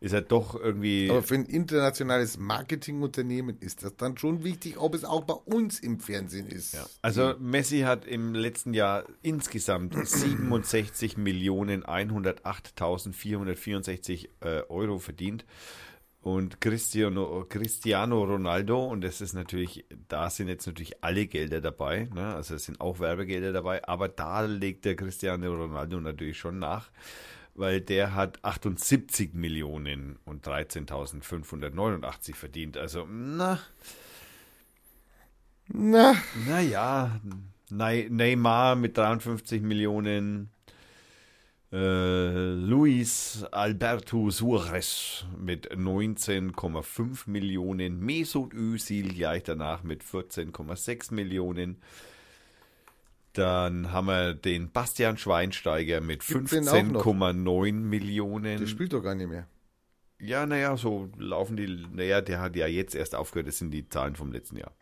ist 0.00 0.12
er 0.12 0.22
doch 0.22 0.54
irgendwie. 0.54 1.10
Aber 1.10 1.22
für 1.22 1.34
ein 1.34 1.46
internationales 1.46 2.38
Marketingunternehmen 2.38 3.58
ist 3.60 3.82
das 3.82 3.96
dann 3.96 4.16
schon 4.18 4.44
wichtig, 4.44 4.78
ob 4.78 4.94
es 4.94 5.04
auch 5.04 5.24
bei 5.24 5.34
uns 5.34 5.80
im 5.80 5.98
Fernsehen 6.00 6.46
ist. 6.48 6.74
ja. 6.74 6.86
Also 7.02 7.34
Messi 7.38 7.80
hat 7.80 8.06
im 8.06 8.34
letzten 8.34 8.72
Jahr 8.74 9.04
insgesamt 9.22 9.94
67 10.06 11.16
Millionen 11.16 11.82
108.464 11.84 14.28
äh, 14.40 14.62
Euro 14.68 14.98
verdient. 14.98 15.46
Und 16.26 16.60
Cristiano, 16.60 17.46
Cristiano 17.48 18.24
Ronaldo, 18.24 18.84
und 18.84 19.02
das 19.02 19.20
ist 19.20 19.32
natürlich, 19.34 19.84
da 20.08 20.28
sind 20.28 20.48
jetzt 20.48 20.66
natürlich 20.66 21.04
alle 21.04 21.28
Gelder 21.28 21.60
dabei, 21.60 22.08
ne? 22.12 22.34
also 22.34 22.56
es 22.56 22.64
sind 22.64 22.80
auch 22.80 22.98
Werbegelder 22.98 23.52
dabei, 23.52 23.86
aber 23.86 24.08
da 24.08 24.40
legt 24.40 24.84
der 24.86 24.96
Cristiano 24.96 25.54
Ronaldo 25.54 26.00
natürlich 26.00 26.36
schon 26.36 26.58
nach, 26.58 26.90
weil 27.54 27.80
der 27.80 28.16
hat 28.16 28.44
78 28.44 29.34
Millionen 29.34 30.18
und 30.24 30.44
13.589 30.44 32.34
verdient. 32.34 32.76
Also, 32.76 33.06
na, 33.08 33.60
Na, 35.68 36.16
naja, 36.44 37.20
Ney- 37.70 38.08
Neymar 38.10 38.74
mit 38.74 38.98
53 38.98 39.62
Millionen, 39.62 40.50
äh, 41.76 42.54
Luis 42.54 43.44
Alberto 43.52 44.30
Suarez 44.30 45.26
mit 45.38 45.70
19,5 45.72 47.28
Millionen, 47.28 48.00
Mesut 48.00 48.54
Özil 48.54 49.12
gleich 49.12 49.42
danach 49.42 49.82
mit 49.82 50.02
14,6 50.02 51.12
Millionen. 51.12 51.76
Dann 53.34 53.92
haben 53.92 54.06
wir 54.06 54.32
den 54.32 54.70
Bastian 54.70 55.18
Schweinsteiger 55.18 56.00
mit 56.00 56.26
Gibt's 56.26 56.52
den 56.52 56.66
auch 56.66 56.82
noch? 56.82 57.04
15,9 57.04 57.72
Millionen. 57.72 58.58
der 58.58 58.66
spielt 58.66 58.94
doch 58.94 59.02
gar 59.02 59.14
nicht 59.14 59.28
mehr. 59.28 59.46
Ja, 60.18 60.46
naja, 60.46 60.78
so 60.78 61.10
laufen 61.18 61.58
die. 61.58 61.86
Naja, 61.92 62.22
der 62.22 62.40
hat 62.40 62.56
ja 62.56 62.66
jetzt 62.66 62.94
erst 62.94 63.14
aufgehört. 63.14 63.48
Das 63.48 63.58
sind 63.58 63.70
die 63.70 63.86
Zahlen 63.86 64.16
vom 64.16 64.32
letzten 64.32 64.56
Jahr. 64.56 64.72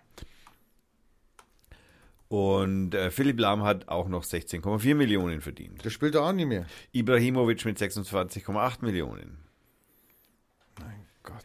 Und 2.29 2.95
äh, 2.95 3.11
Philipp 3.11 3.39
Lahm 3.39 3.63
hat 3.63 3.89
auch 3.89 4.09
noch 4.09 4.25
16,4 4.25 4.95
Millionen 4.95 5.41
verdient. 5.41 5.85
Der 5.85 5.91
spielt 5.91 6.15
doch 6.15 6.27
auch 6.27 6.33
nicht 6.33 6.47
mehr. 6.47 6.67
Ibrahimovic 6.93 7.65
mit 7.65 7.79
26,8 7.79 8.85
Millionen. 8.85 9.39
Mein 10.81 11.07
Gott. 11.23 11.45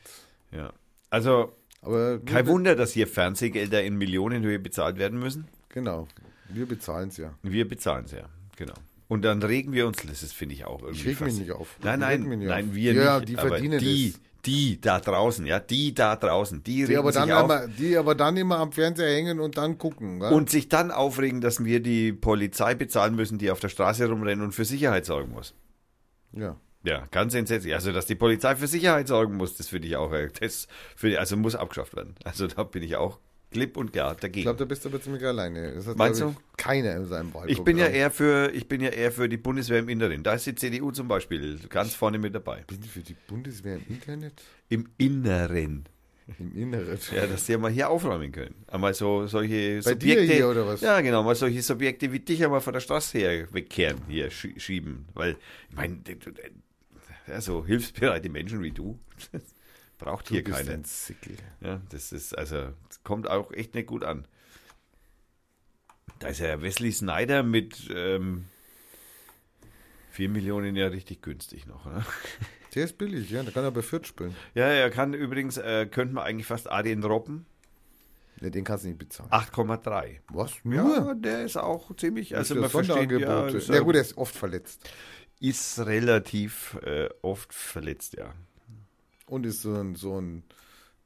Ja. 0.51 0.73
Also 1.09 1.53
Aber 1.81 2.19
kein 2.19 2.45
wir, 2.45 2.53
Wunder, 2.53 2.75
dass 2.75 2.93
hier 2.93 3.07
Fernsehgelder 3.07 3.83
in 3.83 3.97
Millionenhöhe 3.97 4.59
bezahlt 4.59 4.97
werden 4.97 5.19
müssen. 5.19 5.47
Genau. 5.69 6.07
Wir 6.49 6.65
bezahlen 6.65 7.09
es 7.09 7.17
ja. 7.17 7.33
Wir 7.43 7.67
bezahlen 7.67 8.05
es 8.05 8.11
ja, 8.11 8.27
genau. 8.55 8.73
Und 9.07 9.23
dann 9.23 9.41
regen 9.41 9.73
wir 9.73 9.87
uns, 9.87 9.97
das 9.97 10.31
finde 10.31 10.55
ich 10.55 10.65
auch 10.65 10.81
irgendwie. 10.81 11.01
Ich 11.01 11.19
reg 11.19 11.21
mich 11.21 11.39
nicht 11.39 11.51
auf. 11.51 11.77
Nein, 11.83 11.99
nein, 11.99 12.27
nein, 12.39 12.69
auf. 12.69 12.75
wir 12.75 12.93
Ja, 12.93 13.19
nicht. 13.19 13.29
die 13.29 13.37
aber 13.37 13.49
verdienen 13.49 13.79
die, 13.79 14.11
das. 14.11 14.21
Die 14.45 14.79
da 14.79 14.99
draußen, 14.99 15.45
ja, 15.45 15.59
die 15.59 15.93
da 15.93 16.15
draußen, 16.15 16.63
die, 16.63 16.85
Die 16.85 16.97
aber, 16.97 17.11
dann 17.11 17.31
auf. 17.31 17.45
immer, 17.45 17.67
die 17.67 17.97
aber 17.97 18.15
dann 18.15 18.37
immer 18.37 18.59
am 18.59 18.71
Fernseher 18.71 19.13
hängen 19.13 19.39
und 19.39 19.57
dann 19.57 19.77
gucken. 19.77 20.19
wa? 20.19 20.29
Und 20.29 20.49
sich 20.49 20.69
dann 20.69 20.91
aufregen, 20.91 21.41
dass 21.41 21.63
wir 21.63 21.81
die 21.81 22.13
Polizei 22.13 22.75
bezahlen 22.75 23.15
müssen, 23.15 23.37
die 23.37 23.51
auf 23.51 23.59
der 23.59 23.69
Straße 23.69 24.07
rumrennen 24.07 24.43
und 24.43 24.51
für 24.53 24.65
Sicherheit 24.65 25.05
sorgen 25.05 25.31
muss. 25.31 25.53
ja. 26.33 26.55
Ja, 26.83 27.05
ganz 27.11 27.33
entsetzlich. 27.33 27.73
Also, 27.73 27.91
dass 27.91 28.05
die 28.05 28.15
Polizei 28.15 28.55
für 28.55 28.67
Sicherheit 28.67 29.09
sorgen 29.09 29.35
muss, 29.35 29.57
das 29.57 29.67
finde 29.67 29.89
ich 29.89 29.97
auch, 29.97 30.13
äh, 30.13 30.29
das 30.39 30.69
ich, 31.03 31.19
also 31.19 31.35
muss 31.35 31.53
abgeschafft 31.55 31.93
werden. 31.93 32.15
Also, 32.23 32.47
da 32.47 32.63
bin 32.63 32.83
ich 32.83 32.95
auch 32.95 33.19
klipp 33.51 33.77
und 33.77 33.91
klar 33.91 34.13
Ich 34.13 34.19
dagegen. 34.19 34.43
glaube, 34.43 34.59
da 34.59 34.65
bist 34.65 34.83
du 34.85 34.89
aber 34.89 35.01
ziemlich 35.01 35.23
alleine. 35.23 35.73
Das 35.73 35.87
hat, 35.87 35.97
Meinst 35.97 36.21
ich, 36.21 36.27
Keiner 36.57 36.95
in 36.95 37.05
seinem 37.05 37.27
Wahlprogramm. 37.33 37.49
Ich 37.49 37.63
bin 37.63 37.77
ja 37.77 37.87
eher 37.87 38.11
für, 38.11 38.51
ich 38.53 38.67
bin 38.67 38.81
ja 38.81 38.89
eher 38.89 39.11
für 39.11 39.27
die 39.29 39.37
Bundeswehr 39.37 39.79
im 39.79 39.89
Inneren. 39.89 40.23
Da 40.23 40.33
ist 40.33 40.45
die 40.45 40.55
CDU 40.55 40.91
zum 40.91 41.07
Beispiel 41.07 41.59
ganz 41.69 41.93
vorne 41.95 42.17
mit 42.19 42.35
dabei. 42.35 42.63
Bin 42.67 42.81
für 42.83 42.99
die 43.01 43.15
Bundeswehr 43.27 43.75
im 43.77 43.83
Internet? 43.95 44.33
Im 44.69 44.87
Inneren. 44.97 45.85
Im 46.37 46.55
Inneren? 46.55 46.99
Ja, 47.15 47.25
dass 47.25 47.47
die 47.47 47.53
ja 47.53 47.57
mal 47.57 47.71
hier 47.71 47.89
aufräumen 47.89 48.31
können. 48.31 48.53
Einmal 48.67 48.93
so 48.93 49.25
solche 49.25 49.81
Bei 49.83 49.95
dir 49.95 50.09
Subjekte. 50.13 50.33
hier, 50.35 50.47
oder 50.49 50.67
was? 50.67 50.81
Ja, 50.81 51.01
genau, 51.01 51.23
mal 51.23 51.33
solche 51.35 51.61
Subjekte 51.63 52.11
wie 52.11 52.19
dich 52.19 52.43
einmal 52.43 52.61
von 52.61 52.73
der 52.73 52.81
Straße 52.81 53.17
her 53.17 53.47
wegkehren, 53.51 53.97
hier 54.07 54.29
schie- 54.31 54.59
schieben. 54.59 55.07
Weil, 55.15 55.37
ich 55.71 55.75
meine, 55.75 55.97
ja, 57.27 57.41
so 57.41 57.65
hilfsbereite 57.65 58.29
Menschen 58.29 58.61
wie 58.61 58.69
du, 58.71 58.99
braucht 59.99 60.29
hier 60.29 60.43
Sickel. 60.83 61.35
Ja, 61.61 61.81
das 61.89 62.11
ist, 62.11 62.35
also, 62.35 62.73
das 62.87 63.03
kommt 63.03 63.29
auch 63.29 63.51
echt 63.51 63.75
nicht 63.75 63.87
gut 63.87 64.03
an. 64.03 64.25
Da 66.17 66.29
ist 66.29 66.39
ja 66.39 66.61
Wesley 66.61 66.91
Snyder 66.91 67.43
mit 67.43 67.89
ähm, 67.93 68.45
4 70.11 70.29
Millionen 70.29 70.75
ja 70.75 70.87
richtig 70.87 71.21
günstig 71.21 71.67
noch. 71.67 71.85
Ne? 71.85 72.03
Der 72.75 72.85
ist 72.85 72.97
billig, 72.97 73.29
ja. 73.29 73.43
Da 73.43 73.51
kann 73.51 73.63
er 73.63 73.71
bei 73.71 73.81
Fürth 73.81 74.07
spielen. 74.07 74.35
Ja, 74.53 74.65
er 74.65 74.89
kann 74.89 75.13
übrigens, 75.13 75.57
äh, 75.57 75.85
könnte 75.85 76.13
man 76.13 76.25
eigentlich 76.25 76.47
fast 76.47 76.69
Arjen 76.69 77.03
robben. 77.03 77.45
Ja, 78.41 78.49
den 78.49 78.63
kannst 78.63 78.83
du 78.85 78.89
nicht 78.89 78.99
bezahlen. 78.99 79.29
8,3. 79.31 80.19
Was? 80.29 80.53
Ja, 80.63 80.83
Nur? 80.83 81.15
der 81.15 81.43
ist 81.43 81.57
auch 81.57 81.93
ziemlich, 81.95 82.37
Also 82.37 82.55
man 82.55 82.69
versteht, 82.69 83.11
ja, 83.11 83.47
Ja, 83.49 83.79
gut, 83.81 83.95
er 83.95 84.01
ist 84.01 84.17
oft 84.17 84.35
verletzt. 84.35 84.89
ist 85.39 85.79
relativ 85.79 86.77
äh, 86.83 87.09
oft 87.21 87.53
verletzt, 87.53 88.13
ja. 88.13 88.33
Und 89.29 89.45
ist 89.45 89.61
so 89.61 89.73
ein, 89.75 89.95
so 89.95 90.19
ein 90.19 90.43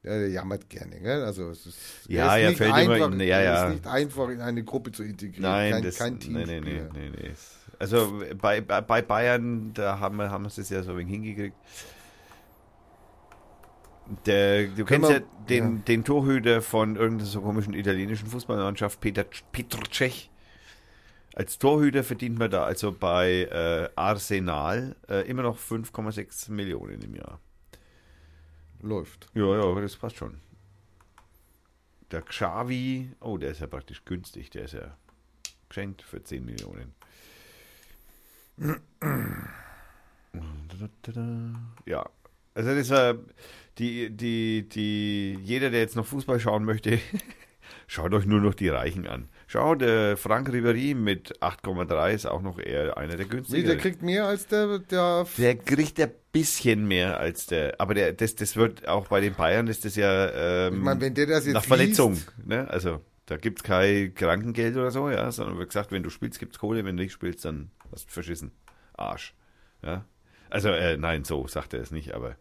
ja, 0.02 0.10
der 0.18 0.28
jammert 0.28 0.68
gerne, 0.68 1.00
gell? 1.00 1.22
Also 1.24 1.48
es 1.50 1.64
ist, 1.66 1.78
Ja, 2.08 2.36
nicht 2.36 2.58
fällt 2.58 2.70
immer 2.76 2.92
einfach, 2.94 3.12
in- 3.12 3.20
ja, 3.20 3.40
ja. 3.40 3.64
ist 3.68 3.72
nicht 3.74 3.86
einfach 3.86 4.28
in 4.28 4.40
eine 4.42 4.62
Gruppe 4.62 4.92
zu 4.92 5.02
integrieren. 5.02 5.42
Nein, 5.42 5.72
kein, 5.72 5.82
das, 5.82 5.96
kein 5.96 6.14
nee, 6.14 6.28
nee, 6.28 6.44
nee, 6.44 6.60
Teamspieler. 6.60 6.88
nee, 6.92 7.10
nee. 7.22 7.30
Also 7.78 8.22
bei, 8.40 8.60
bei 8.60 9.02
Bayern, 9.02 9.72
da 9.72 9.98
haben 9.98 10.16
wir, 10.16 10.30
haben 10.30 10.44
wir 10.44 10.48
es 10.48 10.68
ja 10.68 10.82
so 10.82 10.90
ein 10.92 10.98
wenig 10.98 11.12
hingekriegt. 11.12 11.56
Der, 14.26 14.64
du 14.66 14.84
Können 14.84 15.02
kennst 15.04 15.10
ja 15.10 15.16
wir- 15.20 15.26
den, 15.48 15.76
ja. 15.76 15.82
den 15.88 16.04
Torhüter 16.04 16.60
von 16.60 16.96
irgendeiner 16.96 17.28
so 17.30 17.40
komischen 17.40 17.72
italienischen 17.74 18.28
Fußballmannschaft, 18.28 19.00
Peter 19.00 19.24
Petr 19.52 19.78
Cech. 19.90 20.30
Als 21.34 21.58
Torhüter 21.58 22.04
verdient 22.04 22.38
man 22.38 22.50
da 22.50 22.64
also 22.64 22.92
bei 22.92 23.48
äh, 23.50 23.88
Arsenal 23.96 24.94
äh, 25.08 25.26
immer 25.28 25.42
noch 25.42 25.58
5,6 25.58 26.52
Millionen 26.52 27.00
im 27.02 27.14
Jahr. 27.16 27.40
Läuft. 28.84 29.28
Ja, 29.32 29.56
ja, 29.56 29.62
aber 29.62 29.80
das 29.80 29.96
passt 29.96 30.16
schon. 30.16 30.40
Der 32.10 32.20
Xavi, 32.20 33.12
oh, 33.20 33.38
der 33.38 33.52
ist 33.52 33.60
ja 33.60 33.66
praktisch 33.66 34.04
günstig, 34.04 34.50
der 34.50 34.64
ist 34.64 34.74
ja 34.74 34.96
geschenkt 35.70 36.02
für 36.02 36.22
10 36.22 36.44
Millionen. 36.44 36.94
Ja, 41.86 42.08
also 42.54 42.74
das 42.74 42.90
war 42.90 43.14
die, 43.78 44.10
die, 44.10 44.68
die, 44.68 45.38
jeder, 45.42 45.70
der 45.70 45.80
jetzt 45.80 45.96
noch 45.96 46.06
Fußball 46.06 46.38
schauen 46.38 46.64
möchte, 46.64 47.00
schaut 47.86 48.12
euch 48.12 48.26
nur 48.26 48.42
noch 48.42 48.54
die 48.54 48.68
Reichen 48.68 49.06
an. 49.06 49.30
Schaut, 49.54 49.82
der 49.82 50.16
Frank 50.16 50.48
Ribéry 50.48 50.96
mit 50.96 51.40
8,3 51.40 52.10
ist 52.12 52.26
auch 52.26 52.42
noch 52.42 52.58
eher 52.58 52.96
einer 52.96 53.14
der 53.14 53.26
Nee, 53.26 53.30
günstigeren. 53.30 53.68
der 53.68 53.76
kriegt 53.78 54.02
mehr 54.02 54.26
als 54.26 54.48
der, 54.48 54.80
der 54.80 55.26
Der 55.38 55.54
kriegt 55.54 56.00
ein 56.00 56.10
bisschen 56.32 56.88
mehr 56.88 57.20
als 57.20 57.46
der, 57.46 57.80
aber 57.80 57.94
der, 57.94 58.12
das, 58.14 58.34
das 58.34 58.56
wird 58.56 58.88
auch 58.88 59.06
bei 59.06 59.20
den 59.20 59.34
Bayern 59.34 59.68
ist 59.68 59.84
das 59.84 59.94
ja 59.94 60.66
ähm, 60.66 60.74
ich 60.74 60.80
meine, 60.82 61.00
wenn 61.00 61.14
der 61.14 61.26
das 61.26 61.44
jetzt 61.46 61.54
nach 61.54 61.64
Verletzung. 61.64 62.14
liest, 62.14 62.32
Ne? 62.44 62.68
Also 62.68 63.00
da 63.26 63.36
gibt 63.36 63.60
es 63.60 63.62
kein 63.62 64.12
Krankengeld 64.12 64.76
oder 64.76 64.90
so, 64.90 65.08
ja, 65.08 65.30
sondern 65.30 65.56
wird 65.56 65.68
gesagt, 65.68 65.92
wenn 65.92 66.02
du 66.02 66.10
spielst, 66.10 66.40
gibt's 66.40 66.58
Kohle, 66.58 66.84
wenn 66.84 66.96
du 66.96 67.04
nicht 67.04 67.12
spielst, 67.12 67.44
dann 67.44 67.70
hast 67.92 68.08
du 68.08 68.10
verschissen. 68.12 68.50
Arsch. 68.94 69.34
Ja. 69.84 70.04
Also, 70.50 70.70
äh, 70.70 70.96
nein, 70.96 71.22
so 71.22 71.46
sagt 71.46 71.74
er 71.74 71.80
es 71.80 71.92
nicht, 71.92 72.12
aber. 72.12 72.34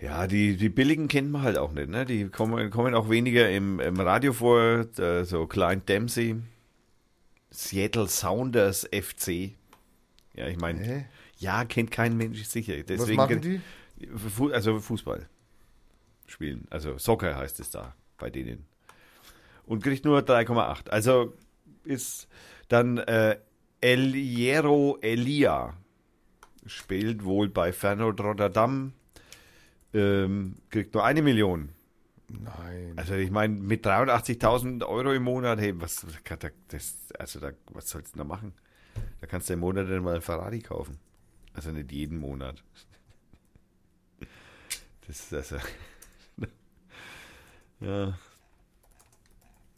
Ja, 0.00 0.26
die, 0.26 0.56
die 0.56 0.70
billigen 0.70 1.08
kennt 1.08 1.30
man 1.30 1.42
halt 1.42 1.58
auch 1.58 1.72
nicht, 1.72 1.88
ne? 1.88 2.06
Die 2.06 2.28
kommen, 2.28 2.70
kommen 2.70 2.94
auch 2.94 3.10
weniger 3.10 3.50
im, 3.50 3.80
im 3.80 4.00
Radio 4.00 4.32
vor, 4.32 4.86
äh, 4.98 5.24
so 5.24 5.46
Client 5.46 5.88
Dempsey, 5.88 6.36
Seattle 7.50 8.08
Sounders 8.08 8.88
FC. 8.92 9.52
Ja, 10.34 10.46
ich 10.48 10.58
meine, 10.58 11.06
ja, 11.36 11.64
kennt 11.64 11.90
kein 11.90 12.16
Mensch 12.16 12.42
sicher. 12.44 12.78
was 12.78 12.86
Deswegen, 12.86 13.16
machen 13.16 13.40
die? 13.40 13.60
Also 14.52 14.80
Fußball 14.80 15.28
spielen. 16.26 16.66
Also 16.70 16.96
Soccer 16.96 17.36
heißt 17.36 17.60
es 17.60 17.70
da 17.70 17.94
bei 18.16 18.30
denen. 18.30 18.64
Und 19.66 19.82
kriegt 19.82 20.04
nur 20.04 20.20
3,8. 20.20 20.88
Also 20.88 21.34
ist 21.84 22.28
dann 22.68 22.98
äh, 22.98 23.36
El 23.80 24.12
Hierro 24.12 24.98
Elia 25.00 25.74
spielt 26.66 27.24
wohl 27.24 27.48
bei 27.48 27.72
Feyenoord 27.72 28.20
Rotterdam. 28.20 28.92
Ähm, 29.92 30.56
kriegt 30.70 30.94
nur 30.94 31.04
eine 31.04 31.22
Million. 31.22 31.70
Nein. 32.28 32.92
Also 32.96 33.14
ich 33.14 33.30
meine, 33.30 33.54
mit 33.54 33.84
83.000 33.84 34.86
Euro 34.86 35.12
im 35.12 35.24
Monat, 35.24 35.58
hey, 35.58 35.78
was, 35.80 36.06
das, 36.68 36.96
also 37.18 37.40
da, 37.40 37.50
was 37.72 37.88
sollst 37.88 38.14
du 38.14 38.18
da 38.18 38.24
machen? 38.24 38.52
Da 39.20 39.26
kannst 39.26 39.48
du 39.48 39.54
im 39.54 39.60
Monat 39.60 39.90
dann 39.90 40.02
mal 40.02 40.16
ein 40.16 40.20
Ferrari 40.20 40.60
kaufen. 40.60 40.98
Also 41.54 41.72
nicht 41.72 41.90
jeden 41.90 42.18
Monat. 42.18 42.62
Das 45.06 45.18
ist 45.18 45.34
also, 45.34 45.56
ja. 47.80 48.18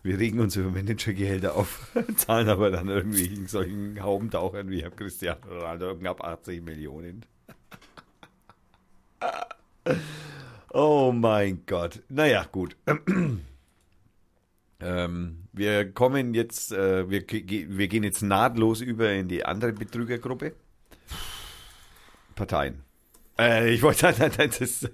Wir 0.03 0.19
regen 0.19 0.41
uns 0.41 0.57
über 0.57 0.71
Managergehälter 0.71 1.55
auf, 1.55 1.93
zahlen 2.17 2.49
aber 2.49 2.71
dann 2.71 2.89
irgendwie 2.89 3.47
solchen 3.47 4.03
Haubentauchern 4.03 4.69
wie 4.69 4.83
Herr 4.83 4.91
Cristiano 4.91 5.47
Ronaldo 5.49 5.97
knapp 5.97 6.23
80 6.23 6.61
Millionen. 6.63 7.25
Oh 10.73 11.13
mein 11.13 11.65
Gott. 11.67 12.03
Naja, 12.09 12.47
gut. 12.51 12.77
ähm, 14.81 15.37
wir 15.53 15.93
kommen 15.93 16.35
jetzt, 16.35 16.73
äh, 16.73 17.11
wir, 17.11 17.25
wir 17.29 17.89
gehen 17.89 18.05
jetzt 18.05 18.23
nahtlos 18.23 18.81
über 18.81 19.13
in 19.13 19.29
die 19.29 19.45
andere 19.45 19.73
Betrügergruppe. 19.73 20.55
Parteien. 22.35 22.83
Äh, 23.39 23.75
ich 23.75 23.83
wollte, 23.83 24.07
nein, 24.19 24.33
nein, 24.37 24.51
das, 24.59 24.89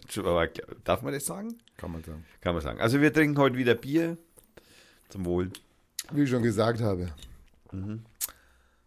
darf 0.85 1.02
man 1.02 1.12
das 1.12 1.26
sagen? 1.26 1.59
Kann 1.76 1.92
man 1.92 2.02
sagen. 2.02 2.25
Kann 2.40 2.54
man 2.54 2.62
sagen. 2.62 2.80
Also 2.80 3.00
wir 3.00 3.12
trinken 3.12 3.38
heute 3.38 3.57
wieder 3.57 3.75
Bier. 3.75 4.16
Zum 5.09 5.25
Wohl. 5.25 5.50
Wie 6.12 6.23
ich 6.23 6.30
schon 6.30 6.42
gesagt 6.42 6.80
habe. 6.80 7.12
Mhm. 7.73 8.04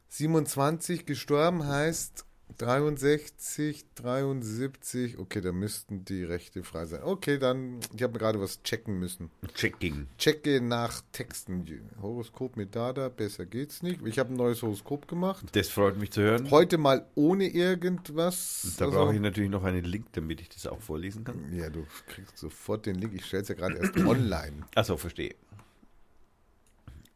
27 0.09 1.05
gestorben 1.05 1.65
heißt 1.65 2.25
63, 2.57 3.85
73. 3.95 5.17
Okay, 5.19 5.41
da 5.41 5.51
müssten 5.51 6.05
die 6.05 6.23
Rechte 6.23 6.63
frei 6.63 6.85
sein. 6.85 7.01
Okay, 7.03 7.37
dann, 7.37 7.79
ich 7.95 8.03
habe 8.03 8.17
gerade 8.19 8.39
was 8.39 8.61
checken 8.63 8.99
müssen. 8.99 9.29
Checking. 9.55 10.07
Checke 10.17 10.61
nach 10.61 11.01
Texten. 11.11 11.65
Horoskop 12.01 12.57
mit 12.57 12.75
Dada, 12.75 13.09
besser 13.09 13.45
geht's 13.45 13.83
nicht. 13.83 14.05
Ich 14.05 14.19
habe 14.19 14.33
ein 14.33 14.37
neues 14.37 14.61
Horoskop 14.61 15.07
gemacht. 15.07 15.45
Das 15.53 15.69
freut 15.69 15.97
mich 15.97 16.11
zu 16.11 16.21
hören. 16.21 16.49
Heute 16.51 16.77
mal 16.77 17.05
ohne 17.15 17.47
irgendwas. 17.47 18.75
Da 18.77 18.85
Also- 18.85 18.97
brauche 18.97 19.13
ich 19.15 19.21
natürlich 19.21 19.49
noch 19.49 19.63
einen 19.63 19.83
Link, 19.85 20.07
damit 20.13 20.41
ich 20.41 20.49
das 20.49 20.67
auch 20.67 20.81
vorlesen 20.81 21.23
kann. 21.23 21.51
Ja, 21.53 21.69
du 21.69 21.85
kriegst 22.07 22.37
sofort 22.37 22.85
den 22.85 22.95
Link. 22.95 23.13
Ich 23.15 23.25
stelle 23.25 23.43
es 23.43 23.49
ja 23.49 23.55
gerade 23.55 23.75
erst 23.77 23.97
online. 24.05 24.65
Achso, 24.75 24.97
verstehe. 24.97 25.35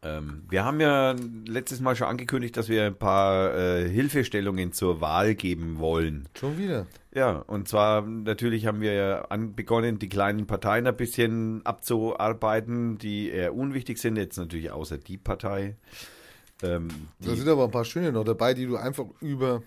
Ähm, 0.05 0.43
wir 0.49 0.63
haben 0.63 0.79
ja 0.79 1.15
letztes 1.47 1.79
Mal 1.79 1.95
schon 1.95 2.07
angekündigt, 2.07 2.55
dass 2.57 2.69
wir 2.69 2.85
ein 2.85 2.95
paar 2.95 3.55
äh, 3.55 3.89
Hilfestellungen 3.89 4.71
zur 4.71 5.01
Wahl 5.01 5.33
geben 5.33 5.79
wollen. 5.79 6.29
Schon 6.37 6.57
wieder. 6.59 6.85
Ja, 7.11 7.37
und 7.39 7.67
zwar 7.67 8.01
natürlich 8.03 8.67
haben 8.67 8.81
wir 8.81 8.93
ja 8.93 9.27
begonnen, 9.55 9.97
die 9.97 10.09
kleinen 10.09 10.45
Parteien 10.45 10.85
ein 10.85 10.95
bisschen 10.95 11.65
abzuarbeiten, 11.65 12.97
die 12.97 13.29
eher 13.29 13.55
unwichtig 13.55 13.97
sind, 13.97 14.17
jetzt 14.17 14.37
natürlich 14.37 14.69
außer 14.71 14.97
die 14.97 15.17
Partei, 15.17 15.75
ähm, 16.61 16.89
Da 17.21 17.31
die, 17.31 17.37
sind 17.37 17.49
aber 17.49 17.65
ein 17.65 17.71
paar 17.71 17.85
schöne 17.85 18.11
noch 18.11 18.25
dabei, 18.25 18.53
die 18.53 18.65
du 18.65 18.75
einfach 18.77 19.05
über. 19.21 19.63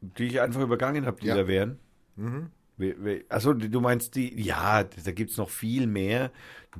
die 0.00 0.24
ich 0.24 0.40
einfach 0.40 0.62
übergangen 0.62 1.04
habe, 1.06 1.20
die 1.20 1.26
Ja. 1.26 1.36
da 1.36 1.46
wären. 1.46 1.78
Mhm. 2.16 2.50
Achso, 3.28 3.52
du 3.52 3.80
meinst 3.82 4.14
die, 4.14 4.40
ja, 4.42 4.82
da 4.84 5.12
gibt 5.12 5.30
es 5.32 5.36
noch 5.36 5.50
viel 5.50 5.86
mehr. 5.86 6.30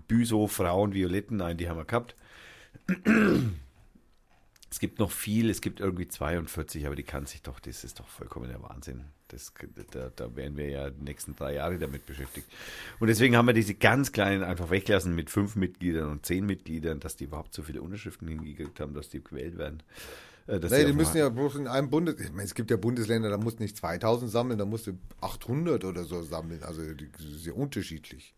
Büso, 0.09 0.47
Frauen, 0.47 0.95
Violetten, 0.95 1.37
nein, 1.37 1.59
die 1.59 1.69
haben 1.69 1.77
wir 1.77 1.85
gehabt. 1.85 2.17
Es 4.71 4.79
gibt 4.79 5.01
noch 5.01 5.11
viel, 5.11 5.51
es 5.51 5.61
gibt 5.61 5.81
irgendwie 5.81 6.07
42, 6.07 6.87
aber 6.87 6.95
die 6.95 7.03
kann 7.03 7.27
sich 7.27 7.43
doch, 7.43 7.59
das 7.59 7.83
ist 7.83 7.99
doch 7.99 8.07
vollkommen 8.07 8.49
der 8.49 8.63
Wahnsinn. 8.63 9.05
Das, 9.29 9.53
da, 9.93 10.11
da 10.15 10.37
wären 10.37 10.57
wir 10.57 10.69
ja 10.71 10.91
die 10.91 11.03
nächsten 11.03 11.35
drei 11.35 11.55
Jahre 11.55 11.79
damit 11.79 12.07
beschäftigt. 12.07 12.47
Und 13.01 13.09
deswegen 13.09 13.37
haben 13.37 13.47
wir 13.47 13.53
diese 13.53 13.75
ganz 13.75 14.13
kleinen 14.13 14.43
einfach 14.45 14.71
weggelassen 14.71 15.15
mit 15.15 15.29
fünf 15.31 15.57
Mitgliedern 15.57 16.09
und 16.11 16.25
zehn 16.25 16.47
Mitgliedern, 16.47 17.01
dass 17.01 17.17
die 17.17 17.25
überhaupt 17.25 17.53
so 17.55 17.63
viele 17.63 17.83
Unterschriften 17.83 18.29
hingekriegt 18.29 18.79
haben, 18.81 18.95
dass 18.95 19.09
die 19.09 19.23
gewählt 19.23 19.59
werden. 19.59 19.83
Äh, 20.47 20.61
sie 20.69 20.85
die 20.85 20.91
auf 20.91 20.97
müssen 20.97 21.17
ja 21.17 21.29
bloß 21.29 21.57
in 21.57 21.67
einem 21.67 21.91
Bundes... 21.91 22.21
Ich 22.21 22.31
meine, 22.31 22.45
es 22.45 22.55
gibt 22.55 22.71
ja 22.71 22.77
Bundesländer, 22.77 23.29
da 23.29 23.39
musst 23.39 23.59
du 23.59 23.63
nicht 23.65 23.77
2000 23.77 24.31
sammeln, 24.31 24.59
da 24.59 24.65
musst 24.67 24.87
du 24.87 24.99
800 25.21 25.85
oder 25.85 26.05
so 26.05 26.23
sammeln. 26.23 26.63
Also 26.63 26.95
die- 26.95 27.11
das 27.11 27.25
ist 27.25 27.47
ja 27.47 27.53
unterschiedlich. 27.53 28.35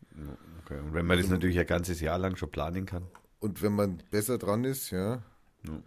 Okay. 0.65 0.79
Und 0.79 0.95
wenn 0.95 1.07
man 1.07 1.19
das 1.19 1.29
natürlich 1.29 1.59
ein 1.59 1.67
ganzes 1.67 2.01
Jahr 2.01 2.19
lang 2.19 2.37
schon 2.37 2.51
planen 2.51 2.87
kann. 2.87 3.05
Und 3.43 3.61
wenn 3.61 3.73
man 3.75 4.03
besser 4.13 4.39
dran 4.39 4.63
ist, 4.63 4.91
ja. 4.93 5.15
Ja. 5.67 5.83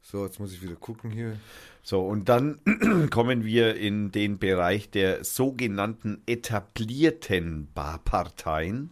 So, 0.00 0.24
jetzt 0.24 0.40
muss 0.40 0.52
ich 0.54 0.62
wieder 0.62 0.74
gucken 0.74 1.10
hier. 1.10 1.36
So, 1.82 2.04
und 2.04 2.30
dann 2.30 2.60
kommen 3.10 3.44
wir 3.44 3.76
in 3.76 4.10
den 4.10 4.38
Bereich 4.38 4.90
der 4.90 5.22
sogenannten 5.22 6.22
etablierten 6.26 7.68
Ba- 7.74 7.98
Parteien. 7.98 8.90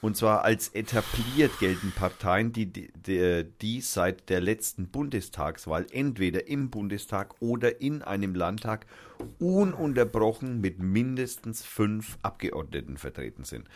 Und 0.00 0.16
zwar 0.16 0.42
als 0.44 0.70
etabliert 0.70 1.52
gelten 1.60 1.92
Parteien, 1.92 2.52
die, 2.52 2.66
die, 2.66 3.46
die 3.62 3.80
seit 3.80 4.28
der 4.28 4.40
letzten 4.40 4.88
Bundestagswahl 4.88 5.86
entweder 5.92 6.48
im 6.48 6.68
Bundestag 6.70 7.34
oder 7.40 7.80
in 7.80 8.02
einem 8.02 8.34
Landtag 8.34 8.86
ununterbrochen 9.38 10.60
mit 10.60 10.80
mindestens 10.80 11.62
fünf 11.62 12.18
Abgeordneten 12.22 12.96
vertreten 12.96 13.44
sind. 13.44 13.68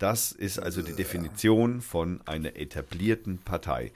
Das 0.00 0.32
ist 0.32 0.58
also 0.58 0.80
die 0.80 0.94
Definition 0.94 1.82
von 1.82 2.22
einer 2.24 2.56
etablierten 2.56 3.36
Partei. 3.36 3.92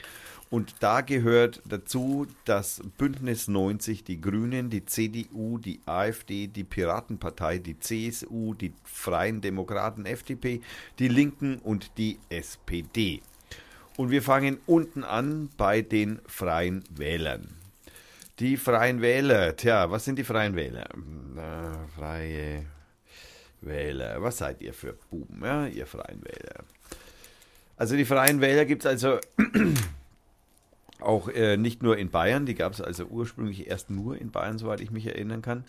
Und 0.50 0.74
da 0.80 1.00
gehört 1.00 1.62
dazu 1.64 2.26
das 2.44 2.82
Bündnis 2.98 3.48
90, 3.48 4.04
die 4.04 4.20
Grünen, 4.20 4.68
die 4.68 4.84
CDU, 4.84 5.56
die 5.56 5.80
AfD, 5.86 6.46
die 6.46 6.62
Piratenpartei, 6.62 7.56
die 7.56 7.80
CSU, 7.80 8.52
die 8.52 8.74
Freien 8.84 9.40
Demokraten, 9.40 10.04
FDP, 10.04 10.60
die 10.98 11.08
Linken 11.08 11.56
und 11.56 11.96
die 11.96 12.18
SPD. 12.28 13.22
Und 13.96 14.10
wir 14.10 14.22
fangen 14.22 14.58
unten 14.66 15.04
an 15.04 15.48
bei 15.56 15.80
den 15.80 16.20
Freien 16.26 16.84
Wählern. 16.90 17.48
Die 18.40 18.58
Freien 18.58 19.00
Wähler, 19.00 19.56
tja, 19.56 19.90
was 19.90 20.04
sind 20.04 20.18
die 20.18 20.24
Freien 20.24 20.54
Wähler? 20.54 20.86
Na, 21.34 21.72
freie 21.96 22.66
Wähler, 23.66 24.22
was 24.22 24.38
seid 24.38 24.60
ihr 24.60 24.74
für 24.74 24.94
Buben, 25.10 25.42
ja, 25.44 25.66
ihr 25.66 25.86
Freien 25.86 26.22
Wähler? 26.24 26.64
Also 27.76 27.96
die 27.96 28.04
Freien 28.04 28.40
Wähler 28.40 28.64
gibt 28.64 28.84
es 28.84 28.86
also 28.86 29.18
auch 31.00 31.28
äh, 31.28 31.56
nicht 31.56 31.82
nur 31.82 31.98
in 31.98 32.10
Bayern, 32.10 32.46
die 32.46 32.54
gab 32.54 32.72
es 32.72 32.80
also 32.80 33.06
ursprünglich 33.06 33.66
erst 33.66 33.90
nur 33.90 34.16
in 34.18 34.30
Bayern, 34.30 34.58
soweit 34.58 34.80
ich 34.80 34.90
mich 34.90 35.06
erinnern 35.06 35.42
kann. 35.42 35.64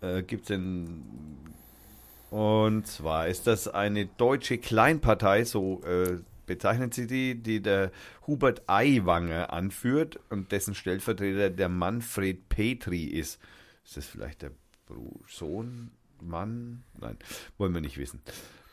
Äh, 0.00 0.22
gibt 0.22 0.48
denn. 0.48 1.02
Und 2.30 2.86
zwar 2.86 3.28
ist 3.28 3.46
das 3.46 3.68
eine 3.68 4.06
deutsche 4.06 4.58
Kleinpartei, 4.58 5.44
so 5.44 5.82
äh, 5.84 6.18
bezeichnet 6.46 6.94
sie 6.94 7.06
die, 7.06 7.36
die 7.36 7.60
der 7.60 7.90
Hubert 8.26 8.62
Aiwanger 8.66 9.52
anführt 9.52 10.18
und 10.30 10.52
dessen 10.52 10.74
Stellvertreter 10.74 11.50
der 11.50 11.68
Manfred 11.68 12.48
Petri 12.48 13.04
ist. 13.04 13.40
Ist 13.84 13.96
das 13.96 14.06
vielleicht 14.06 14.42
der 14.42 14.50
Sohn, 15.28 15.90
Mann? 16.22 16.82
Nein, 17.00 17.16
wollen 17.58 17.74
wir 17.74 17.80
nicht 17.80 17.98
wissen. 17.98 18.20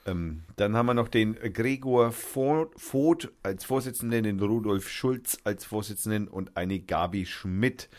Ähm, 0.06 0.44
dann 0.56 0.76
haben 0.76 0.88
wir 0.88 0.94
noch 0.96 1.08
den 1.10 1.36
Gregor 1.36 2.10
Vo- 2.12 2.72
Voth 2.76 3.32
als 3.44 3.64
Vorsitzenden, 3.66 4.24
den 4.24 4.40
Rudolf 4.40 4.90
Schulz 4.90 5.38
als 5.44 5.64
Vorsitzenden 5.66 6.28
und 6.28 6.58
eine 6.58 6.80
Gabi 6.80 7.26
Schmidt. 7.26 7.90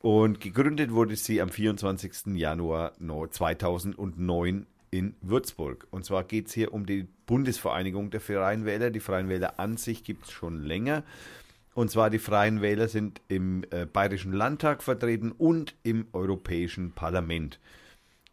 Und 0.00 0.40
gegründet 0.40 0.92
wurde 0.92 1.16
sie 1.16 1.40
am 1.42 1.48
24. 1.48 2.36
Januar 2.36 2.92
no- 3.00 3.26
2009 3.26 4.66
in 4.92 5.14
Würzburg. 5.20 5.88
Und 5.90 6.04
zwar 6.04 6.22
geht 6.24 6.46
es 6.46 6.54
hier 6.54 6.72
um 6.72 6.86
die 6.86 7.08
Bundesvereinigung 7.26 8.10
der 8.10 8.20
Freien 8.20 8.64
Wähler. 8.64 8.90
Die 8.90 9.00
Freien 9.00 9.28
Wähler 9.28 9.58
an 9.58 9.76
sich 9.76 10.04
gibt 10.04 10.26
es 10.26 10.30
schon 10.32 10.62
länger. 10.62 11.02
Und 11.74 11.90
zwar 11.90 12.08
die 12.08 12.20
Freien 12.20 12.62
Wähler 12.62 12.88
sind 12.88 13.20
im 13.28 13.64
äh, 13.70 13.84
Bayerischen 13.84 14.32
Landtag 14.32 14.82
vertreten 14.82 15.32
und 15.32 15.74
im 15.82 16.06
Europäischen 16.12 16.92
Parlament 16.92 17.58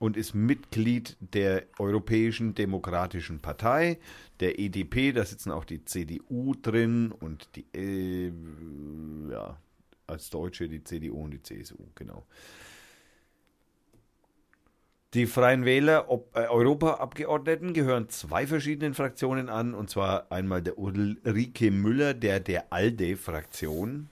und 0.03 0.17
ist 0.17 0.33
Mitglied 0.35 1.15
der 1.21 1.63
Europäischen 1.79 2.55
Demokratischen 2.55 3.39
Partei, 3.39 3.99
der 4.41 4.59
EDP, 4.59 5.13
da 5.13 5.23
sitzen 5.23 5.49
auch 5.49 5.63
die 5.63 5.85
CDU 5.85 6.55
drin 6.61 7.13
und 7.13 7.47
die, 7.55 7.65
äh, 7.73 8.33
ja, 9.31 9.55
als 10.05 10.29
Deutsche 10.29 10.67
die 10.67 10.83
CDU 10.83 11.23
und 11.23 11.31
die 11.31 11.41
CSU, 11.41 11.77
genau. 11.95 12.25
Die 15.13 15.25
Freien 15.25 15.63
Wähler, 15.63 16.05
äh, 16.33 16.47
Europaabgeordneten, 16.47 17.71
gehören 17.73 18.09
zwei 18.09 18.45
verschiedenen 18.45 18.95
Fraktionen 18.95 19.47
an, 19.47 19.73
und 19.73 19.89
zwar 19.89 20.29
einmal 20.33 20.61
der 20.61 20.77
Ulrike 20.77 21.71
Müller, 21.71 22.13
der 22.13 22.41
der 22.41 22.73
ALDE-Fraktion, 22.73 24.09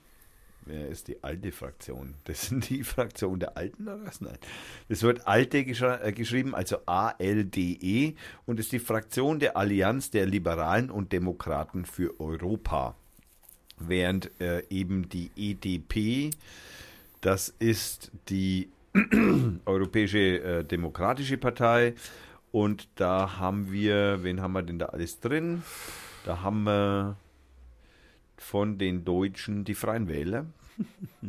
Wer 0.66 0.90
ist 0.90 1.08
die 1.08 1.24
alte 1.24 1.52
Fraktion? 1.52 2.16
Das 2.26 2.48
sind 2.48 2.70
die 2.70 2.84
Fraktion 2.86 3.40
der 3.40 3.58
Alten 3.58 3.88
oder 3.88 4.06
was? 4.06 4.22
Nein. 4.22 4.38
Das 4.90 5.02
wird 5.02 5.28
Alte 5.28 5.66
geschri 5.66 5.98
äh, 6.02 6.12
geschrieben, 6.12 6.54
also 6.54 6.78
A-L-D-E 6.86 8.14
und 8.46 8.60
ist 8.60 8.72
die 8.72 8.80
Fraktion 8.80 9.40
der 9.40 9.58
Allianz 9.58 10.12
der 10.12 10.26
Liberalen 10.26 10.92
und 10.92 11.12
Demokraten 11.12 11.86
für 11.86 12.20
Europa. 12.20 12.96
Während 13.80 14.30
äh, 14.40 14.64
eben 14.70 15.10
die 15.10 15.32
EDP, 15.36 16.30
das 17.22 17.50
ist 17.50 18.12
die 18.30 18.70
Europäische 19.66 20.20
äh, 20.20 20.64
Demokratische 20.64 21.38
Partei 21.38 21.96
und 22.52 22.88
da 22.96 23.40
haben 23.40 23.72
wir, 23.72 24.24
wen 24.24 24.42
haben 24.42 24.54
wir 24.54 24.62
denn 24.62 24.78
da 24.78 24.88
alles 24.88 25.20
drin? 25.20 25.64
Da 26.26 26.42
haben 26.42 26.64
wir 26.64 27.16
von 28.42 28.78
den 28.78 29.06
Deutschen 29.06 29.64
die 29.64 29.76
Freien 29.76 30.08
Wähler. 30.08 30.46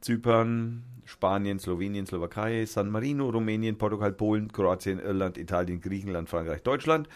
Zypern, 0.00 0.82
Spanien, 1.04 1.58
Slowenien, 1.58 2.06
Slowakei, 2.06 2.64
San 2.66 2.90
Marino, 2.90 3.28
Rumänien, 3.30 3.78
Portugal, 3.78 4.12
Polen, 4.12 4.52
Kroatien, 4.52 4.98
Irland, 4.98 5.38
Italien, 5.38 5.80
Griechenland, 5.80 6.28
Frankreich, 6.28 6.62
Deutschland. 6.62 7.08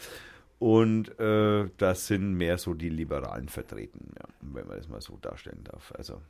Und 0.59 1.19
äh, 1.21 1.69
das 1.77 2.07
sind 2.07 2.35
mehr 2.35 2.59
so 2.59 2.75
die 2.75 2.89
Liberalen 2.89 3.49
vertreten, 3.49 4.13
ja, 4.19 4.25
wenn 4.41 4.67
man 4.67 4.77
das 4.79 4.89
mal 4.89 5.01
so 5.01 5.17
darstellen 5.21 5.63
darf. 5.65 5.93
Also, 5.97 6.21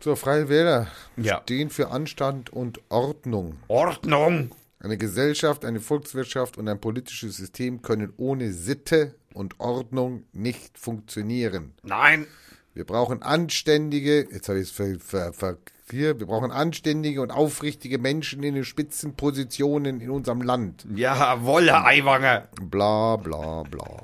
So, 0.00 0.16
Freie 0.16 0.48
Wähler 0.48 0.88
Ja. 1.16 1.40
stehen 1.42 1.70
für 1.70 1.90
Anstand 1.90 2.50
und 2.50 2.80
Ordnung. 2.90 3.56
Ordnung! 3.68 4.50
Eine 4.80 4.96
Gesellschaft, 4.98 5.64
eine 5.64 5.80
Volkswirtschaft 5.80 6.56
und 6.58 6.68
ein 6.68 6.80
politisches 6.80 7.36
System 7.36 7.82
können 7.82 8.12
ohne 8.16 8.52
Sitte 8.52 9.14
und 9.34 9.60
Ordnung 9.60 10.24
nicht 10.32 10.78
funktionieren. 10.78 11.74
Nein! 11.82 12.26
Wir 12.72 12.84
brauchen 12.84 13.22
anständige, 13.22 14.28
jetzt 14.30 14.48
habe 14.48 14.60
ich 14.60 14.68
es 14.68 14.70
ver, 14.70 14.98
ver, 15.00 15.32
ver, 15.32 15.58
hier, 15.90 16.20
wir 16.20 16.26
brauchen 16.26 16.52
anständige 16.52 17.20
und 17.20 17.32
aufrichtige 17.32 17.98
Menschen 17.98 18.44
in 18.44 18.54
den 18.54 18.64
Spitzenpositionen 18.64 20.00
in 20.00 20.10
unserem 20.10 20.40
Land. 20.40 20.86
Jawohl, 20.94 21.66
Herr 21.66 21.84
Aiwanger! 21.84 22.48
Bla 22.60 23.16
bla 23.16 23.64
bla. 23.64 24.02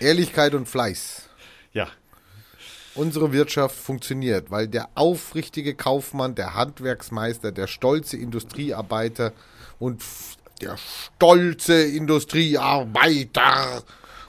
Ehrlichkeit 0.00 0.54
und 0.54 0.66
Fleiß. 0.66 1.28
Ja, 1.72 1.88
Unsere 2.96 3.32
Wirtschaft 3.32 3.76
funktioniert, 3.76 4.50
weil 4.50 4.66
der 4.66 4.88
aufrichtige 4.96 5.74
Kaufmann, 5.74 6.34
der 6.34 6.54
Handwerksmeister, 6.54 7.52
der 7.52 7.68
stolze 7.68 8.16
Industriearbeiter 8.16 9.32
und 9.78 10.02
der 10.60 10.76
stolze 10.78 11.82
Industriearbeiter 11.84 13.82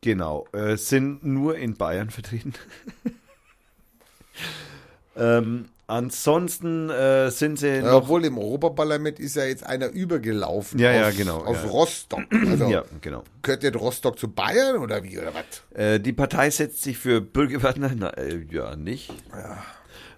Genau, 0.00 0.46
äh, 0.52 0.76
sind 0.76 1.24
nur 1.24 1.56
in 1.56 1.74
Bayern 1.74 2.10
vertreten. 2.10 2.54
ähm, 5.16 5.64
Ansonsten 5.88 6.90
äh, 6.90 7.30
sind 7.30 7.58
sie 7.58 7.76
ja, 7.76 7.80
noch. 7.80 8.02
Obwohl 8.02 8.22
im 8.26 8.36
Europaparlament 8.36 9.18
ist 9.18 9.36
ja 9.36 9.46
jetzt 9.46 9.64
einer 9.64 9.88
übergelaufen. 9.88 10.78
Ja, 10.78 10.90
aus, 10.90 10.96
ja, 10.96 11.10
genau. 11.12 11.38
Aus 11.38 11.62
ja. 11.62 11.70
Rostock. 11.70 12.20
Also 12.30 12.66
ja, 12.66 12.84
genau. 13.00 13.24
Gehört 13.40 13.62
der 13.62 13.74
Rostock 13.74 14.18
zu 14.18 14.28
Bayern 14.28 14.76
oder 14.76 15.02
wie 15.02 15.18
oder 15.18 15.32
was? 15.32 15.78
Äh, 15.78 15.98
die 15.98 16.12
Partei 16.12 16.50
setzt 16.50 16.82
sich 16.82 16.98
für 16.98 17.22
Bürger. 17.22 17.74
Nein, 17.78 18.02
äh, 18.02 18.44
ja, 18.50 18.76
nicht. 18.76 19.10
Ja. 19.32 19.64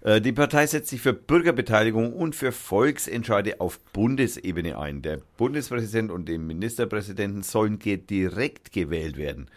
Äh, 0.02 0.20
die 0.20 0.32
Partei 0.32 0.66
setzt 0.66 0.88
sich 0.88 1.00
für 1.00 1.12
Bürgerbeteiligung 1.12 2.14
und 2.14 2.34
für 2.34 2.50
Volksentscheide 2.50 3.60
auf 3.60 3.78
Bundesebene 3.92 4.76
ein. 4.76 5.02
Der 5.02 5.20
Bundespräsident 5.36 6.10
und 6.10 6.28
der 6.28 6.40
Ministerpräsidenten 6.40 7.44
sollen 7.44 7.78
direkt 7.78 8.72
gewählt 8.72 9.16
werden. 9.16 9.48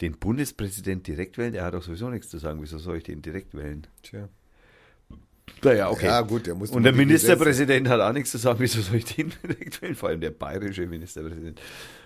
Den 0.00 0.18
Bundespräsident 0.18 1.06
direkt 1.06 1.38
wählen, 1.38 1.52
der 1.52 1.62
hat 1.62 1.74
doch 1.74 1.84
sowieso 1.84 2.10
nichts 2.10 2.30
zu 2.30 2.38
sagen. 2.38 2.60
Wieso 2.60 2.78
soll 2.78 2.96
ich 2.96 3.04
den 3.04 3.22
direkt 3.22 3.54
wählen? 3.54 3.86
Tja. 4.02 4.28
Naja, 5.62 5.90
okay. 5.90 6.06
Ja, 6.06 6.20
gut, 6.22 6.46
der 6.46 6.54
muss 6.54 6.70
Und 6.70 6.82
der 6.82 6.92
Ministerpräsident 6.92 7.88
hat 7.88 8.00
auch 8.00 8.12
nichts 8.12 8.30
zu 8.32 8.38
sagen, 8.38 8.58
wieso 8.60 8.80
soll 8.80 8.96
ich 8.96 9.04
den 9.04 9.32
direkt 9.42 9.80
wählen? 9.82 9.94
Vor 9.94 10.08
allem 10.08 10.20
der 10.20 10.30
bayerische 10.30 10.86
Ministerpräsident. 10.86 11.60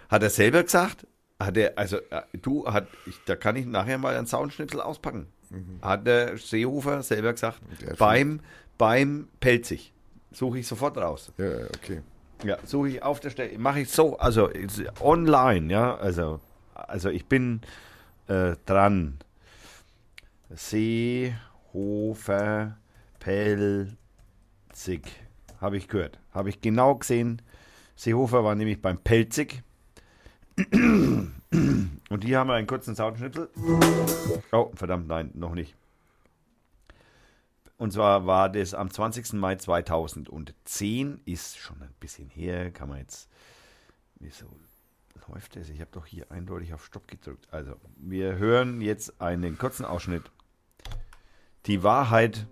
Hat 0.09 0.23
er 0.23 0.31
selber 0.31 0.63
gesagt? 0.63 1.07
Hat 1.39 1.57
er, 1.57 1.77
also, 1.77 1.97
äh, 1.97 2.23
du, 2.41 2.67
hat, 2.67 2.89
ich, 3.07 3.19
da 3.27 3.37
kann 3.37 3.57
ich 3.57 3.67
nachher 3.67 3.99
mal 3.99 4.17
einen 4.17 4.27
Soundschnipsel 4.27 4.81
auspacken. 4.81 5.27
Mhm. 5.51 5.81
Hat 5.83 6.07
der 6.07 6.39
Seehofer 6.39 7.03
selber 7.03 7.33
gesagt, 7.33 7.61
beim, 7.99 8.41
beim 8.79 9.29
Pelzig. 9.41 9.93
Suche 10.33 10.59
ich 10.59 10.67
sofort 10.67 10.97
raus. 10.99 11.33
Ja, 11.39 11.67
okay. 11.77 12.03
Ja, 12.45 12.59
suche 12.65 12.89
ich 12.91 13.03
auf 13.03 13.21
der 13.21 13.31
Stelle, 13.31 13.59
mache 13.59 13.81
ich 13.81 13.91
so, 13.91 14.19
also 14.19 14.51
online, 15.01 15.73
ja, 15.73 15.97
also, 15.97 16.41
also 16.75 17.09
ich 17.09 17.25
bin 17.25 17.63
äh, 18.29 18.57
dran. 18.67 19.17
Seehofer 20.55 21.37
Pelzig. 23.27 25.03
Habe 25.61 25.77
ich 25.77 25.89
gehört. 25.89 26.21
Habe 26.33 26.49
ich 26.49 26.61
genau 26.61 26.95
gesehen. 26.95 27.43
Seehofer 27.97 28.45
war 28.45 28.55
nämlich 28.55 28.81
beim 28.81 28.99
Pelzig. 28.99 29.65
Und 30.57 31.35
hier 32.23 32.39
haben 32.39 32.47
wir 32.47 32.55
einen 32.55 32.69
kurzen 32.69 32.95
Soundschnipsel. 32.95 33.51
Oh, 34.53 34.71
verdammt, 34.77 35.09
nein, 35.09 35.33
noch 35.35 35.57
nicht. 35.57 35.75
Und 37.79 37.93
zwar 37.93 38.27
war 38.27 38.49
das 38.49 38.75
am 38.75 38.93
20. 38.93 39.33
Mai 39.33 39.57
2010, 39.57 41.21
ist 41.25 41.59
schon 41.59 41.83
ein 41.83 41.95
bisschen 41.99 42.29
her, 42.29 42.71
kann 42.71 42.89
man 42.89 42.99
jetzt, 42.99 43.29
wieso 44.21 44.47
läuft 45.27 45.57
das? 45.57 45.69
Ich 45.69 45.81
habe 45.81 45.91
doch 45.91 46.07
hier 46.07 46.31
eindeutig 46.31 46.73
auf 46.75 46.87
Stopp 46.87 47.09
gedrückt. 47.09 47.49
Also, 47.51 47.75
wir 47.97 48.37
hören 48.37 48.81
jetzt 48.81 49.21
einen 49.21 49.59
kurzen 49.59 49.85
Ausschnitt. 49.85 50.23
Die 51.67 51.83
Wahrheit 51.83 52.47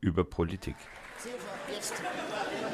über 0.00 0.24
Politik. 0.24 0.76
Jetzt 1.70 1.92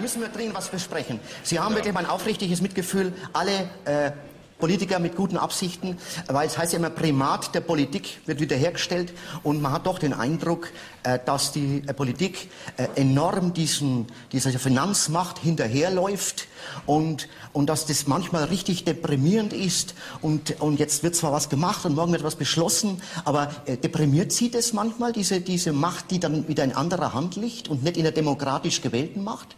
müssen 0.01 0.21
wir 0.21 0.29
dringend 0.29 0.55
was 0.55 0.69
besprechen. 0.69 1.21
Sie 1.43 1.59
haben 1.59 1.75
wirklich 1.75 1.95
mein 1.95 2.07
aufrichtiges 2.07 2.61
Mitgefühl, 2.61 3.13
alle 3.33 3.71
äh, 3.85 4.13
Politiker 4.59 4.99
mit 4.99 5.17
guten 5.17 5.37
Absichten, 5.37 5.99
weil 6.29 6.47
es 6.47 6.57
heißt 6.57 6.73
ja 6.73 6.79
immer, 6.79 6.91
Primat 6.91 7.55
der 7.55 7.61
Politik 7.61 8.21
wird 8.27 8.41
wiederhergestellt 8.41 9.13
und 9.43 9.61
man 9.61 9.73
hat 9.73 9.87
doch 9.87 9.99
den 9.99 10.13
Eindruck, 10.13 10.69
äh, 11.03 11.19
dass 11.25 11.53
die 11.53 11.83
äh, 11.87 11.93
Politik 11.93 12.51
äh, 12.77 12.87
enorm 12.95 13.53
diesen, 13.53 14.07
dieser 14.33 14.53
Finanzmacht 14.59 15.39
hinterherläuft 15.39 16.47
und, 16.87 17.29
und 17.53 17.69
dass 17.69 17.87
das 17.87 18.07
manchmal 18.07 18.45
richtig 18.45 18.85
deprimierend 18.85 19.53
ist 19.53 19.95
und, 20.21 20.61
und 20.61 20.79
jetzt 20.79 21.03
wird 21.03 21.17
zwar 21.17 21.33
was 21.33 21.49
gemacht 21.49 21.85
und 21.85 21.95
morgen 21.95 22.13
wird 22.13 22.25
was 22.25 22.37
beschlossen, 22.37 23.03
aber 23.25 23.47
deprimiert 23.67 24.33
Sie 24.33 24.51
das 24.51 24.73
manchmal, 24.73 25.13
diese, 25.13 25.41
diese 25.41 25.73
Macht, 25.73 26.11
die 26.11 26.21
dann 26.21 26.49
wieder 26.49 26.65
in 26.65 26.73
anderer 26.73 27.13
Hand 27.13 27.37
liegt 27.37 27.69
und 27.69 27.83
nicht 27.83 27.97
in 27.97 28.05
der 28.05 28.13
demokratisch 28.13 28.81
gewählten 28.81 29.25
Macht? 29.25 29.57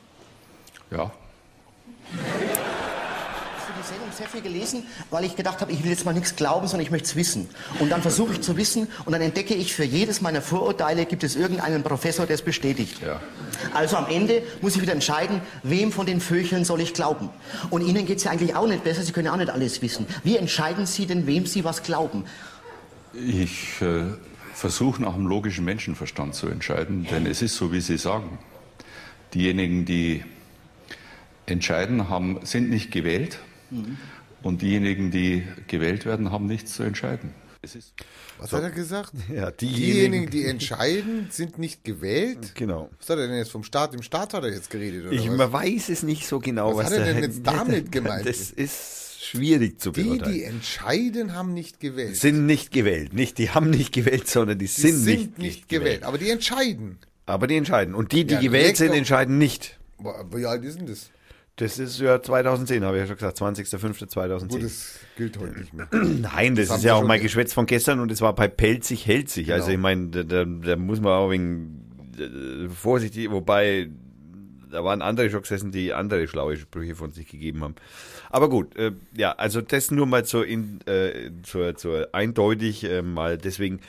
Ja, 0.90 1.12
sehr 4.16 4.26
viel 4.26 4.40
gelesen, 4.40 4.85
weil 5.11 5.24
ich 5.24 5.37
gedacht 5.37 5.61
habe, 5.61 5.72
ich 5.72 5.83
will 5.83 5.90
jetzt 5.90 6.05
mal 6.05 6.12
nichts 6.12 6.37
glauben, 6.37 6.66
sondern 6.66 6.85
ich 6.85 6.90
möchte 6.90 7.07
es 7.07 7.16
wissen. 7.16 7.48
Und 7.79 7.90
dann 7.90 8.02
versuche 8.02 8.33
ich 8.33 8.40
zu 8.40 8.57
wissen 8.57 8.88
und 9.05 9.12
dann 9.12 9.20
entdecke 9.20 9.55
ich, 9.55 9.74
für 9.74 9.85
jedes 9.85 10.20
meiner 10.20 10.42
Vorurteile 10.42 11.07
gibt 11.07 11.24
es 11.24 11.37
irgendeinen 11.37 11.83
Professor, 11.83 12.26
der 12.26 12.35
es 12.35 12.42
bestätigt. 12.42 13.00
Ja. 13.02 13.20
Also 13.74 13.96
am 13.96 14.07
Ende 14.09 14.42
muss 14.61 14.76
ich 14.76 14.83
wieder 14.83 14.92
entscheiden, 14.92 15.40
wem 15.62 15.92
von 15.92 16.07
den 16.07 16.20
Vögeln 16.20 16.64
soll 16.64 16.81
ich 16.81 16.94
glauben. 16.94 17.31
Und 17.70 17.83
Ihnen 17.83 18.07
geht 18.07 18.18
es 18.18 18.24
ja 18.24 18.31
eigentlich 18.31 18.55
auch 18.55 18.66
nicht 18.66 18.85
besser, 18.85 19.02
Sie 19.02 19.12
können 19.12 19.26
ja 19.26 19.33
auch 19.33 19.38
nicht 19.38 19.50
alles 19.50 19.83
wissen. 19.83 20.07
Wie 20.24 20.37
entscheiden 20.37 20.87
Sie 20.87 21.07
denn, 21.07 21.26
wem 21.26 21.46
Sie 21.46 21.64
was 21.64 21.83
glauben? 21.83 22.24
Ich 23.12 23.81
äh, 23.81 24.05
versuche 24.55 25.02
nach 25.02 25.14
dem 25.14 25.26
logischen 25.26 25.64
Menschenverstand 25.64 26.35
zu 26.35 26.48
entscheiden, 26.48 27.07
denn 27.11 27.26
es 27.26 27.42
ist 27.42 27.57
so, 27.57 27.72
wie 27.72 27.81
Sie 27.81 27.98
sagen. 27.98 28.38
Diejenigen, 29.35 29.85
die 29.85 30.24
entscheiden, 31.46 32.09
haben, 32.09 32.40
sind 32.44 32.70
nicht 32.70 32.90
gewählt 32.90 33.38
Mhm. 33.70 33.96
Und 34.42 34.62
diejenigen, 34.62 35.11
die 35.11 35.44
gewählt 35.66 36.05
werden, 36.05 36.31
haben 36.31 36.46
nichts 36.46 36.74
zu 36.74 36.83
entscheiden. 36.83 37.31
Was 38.38 38.50
so. 38.50 38.57
hat 38.59 38.64
er 38.64 38.70
gesagt? 38.70 39.12
Ja, 39.35 39.50
diejenigen, 39.50 39.87
diejenigen, 39.87 40.31
die 40.31 40.44
entscheiden, 40.44 41.26
sind 41.31 41.59
nicht 41.59 41.85
gewählt. 41.85 42.55
Genau. 42.55 42.90
Was 42.98 43.11
hat 43.11 43.18
er 43.18 43.26
denn 43.26 43.38
jetzt 43.38 43.50
vom 43.50 43.64
Staat? 43.64 43.94
Im 43.94 44.02
Staat 44.02 44.35
hat 44.35 44.44
er 44.44 44.52
jetzt 44.52 44.70
geredet, 44.70 45.07
oder 45.07 45.12
ich 45.12 45.29
was? 45.29 45.52
weiß 45.52 45.88
es 45.88 46.02
nicht 46.02 46.26
so 46.26 46.38
genau. 46.38 46.76
Was, 46.76 46.87
was 46.87 46.92
hat 46.92 47.07
er 47.07 47.14
denn 47.14 47.22
jetzt 47.22 47.40
damit 47.44 47.90
gemeint? 47.92 48.26
Das 48.26 48.50
ist 48.50 49.20
schwierig 49.20 49.81
zu 49.81 49.92
beurteilen. 49.92 50.33
Die, 50.33 50.38
die 50.38 50.44
entscheiden, 50.44 51.35
haben 51.35 51.55
nicht 51.55 51.81
gewählt. 51.81 52.16
Sind 52.16 52.46
nicht 52.46 52.70
gewählt. 52.70 53.14
Nicht, 53.14 53.38
die 53.38 53.50
haben 53.50 53.70
nicht 53.70 53.92
gewählt, 53.92 54.29
sondern 54.29 54.59
die, 54.59 54.66
die 54.66 54.70
sind, 54.70 54.96
sind, 54.96 55.07
nicht, 55.07 55.38
nicht 55.38 55.68
gewählt. 55.68 55.85
gewählt. 55.85 56.02
Aber 56.05 56.18
die 56.18 56.31
entscheiden. 56.31 56.98
Aber 57.24 57.46
die 57.46 57.57
entscheiden. 57.57 57.94
Und 57.94 58.12
die, 58.12 58.24
die 58.24 58.35
ja, 58.35 58.40
gewählt 58.40 58.76
sind, 58.76 58.92
entscheiden 58.92 59.38
nicht. 59.38 59.79
Wie 60.31 60.46
alt 60.46 60.64
ist 60.64 60.79
denn 60.79 60.87
das? 60.87 61.11
Das 61.56 61.78
ist 61.78 62.00
ja 62.00 62.22
2010, 62.22 62.84
habe 62.84 62.98
ich 62.98 63.00
ja 63.00 63.06
schon 63.06 63.16
gesagt, 63.16 63.38
20.05.2010. 63.38 64.48
Gut, 64.48 64.62
das 64.62 65.00
gilt 65.16 65.38
heute 65.38 65.58
nicht 65.58 65.72
mehr. 65.72 65.88
Nein, 65.92 66.54
das, 66.54 66.68
das 66.68 66.78
ist 66.78 66.84
ja 66.84 66.94
auch 66.94 67.04
mein 67.04 67.22
Geschwätz 67.22 67.54
von 67.54 67.64
gestern 67.64 68.00
und 68.00 68.12
es 68.12 68.20
war 68.20 68.34
bei 68.34 68.46
Pelzig 68.46 69.06
hält 69.06 69.30
sich. 69.30 69.52
Also 69.52 69.70
genau. 69.70 69.88
Also 69.88 70.00
ich 70.04 70.12
meine, 70.12 70.24
da, 70.24 70.44
da, 70.44 70.76
muss 70.76 71.00
man 71.00 71.12
auch 71.12 71.30
wegen 71.30 71.82
vorsichtig, 72.74 73.30
wobei 73.30 73.88
da 74.70 74.84
waren 74.84 75.00
andere 75.00 75.30
schon 75.30 75.42
gesessen, 75.42 75.72
die 75.72 75.94
andere 75.94 76.28
schlaue 76.28 76.56
Sprüche 76.56 76.94
von 76.94 77.12
sich 77.12 77.26
gegeben 77.28 77.62
haben. 77.62 77.74
Aber 78.28 78.50
gut, 78.50 78.76
äh, 78.76 78.92
ja, 79.16 79.32
also 79.32 79.62
das 79.62 79.90
nur 79.90 80.06
mal 80.06 80.24
zur, 80.26 80.46
in, 80.46 80.80
äh, 80.86 81.30
zur, 81.42 81.76
zur 81.76 82.14
eindeutig 82.14 82.84
äh, 82.84 83.00
mal 83.00 83.38
deswegen 83.38 83.80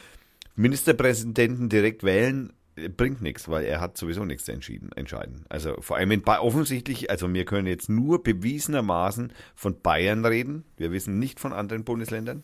Ministerpräsidenten 0.56 1.68
direkt 1.68 2.04
wählen 2.04 2.54
bringt 2.96 3.22
nichts, 3.22 3.50
weil 3.50 3.66
er 3.66 3.82
hat 3.82 3.98
sowieso 3.98 4.24
nichts 4.24 4.46
zu 4.46 4.52
entschieden, 4.52 4.92
entscheiden. 4.96 5.46
Also 5.50 5.76
vor 5.82 5.98
allem 5.98 6.12
in 6.12 6.22
ba 6.22 6.40
offensichtlich, 6.40 7.10
also 7.10 7.32
wir 7.34 7.46
können 7.46 7.68
jetzt 7.68 7.90
nur 7.90 8.24
bewiesenermaßen 8.24 9.34
von 9.56 9.82
Bayern 9.82 10.26
reden. 10.26 10.64
Wir 10.78 10.92
wissen 10.92 11.20
nicht 11.20 11.40
von 11.40 11.54
anderen 11.54 11.84
Bundesländern. 11.84 12.44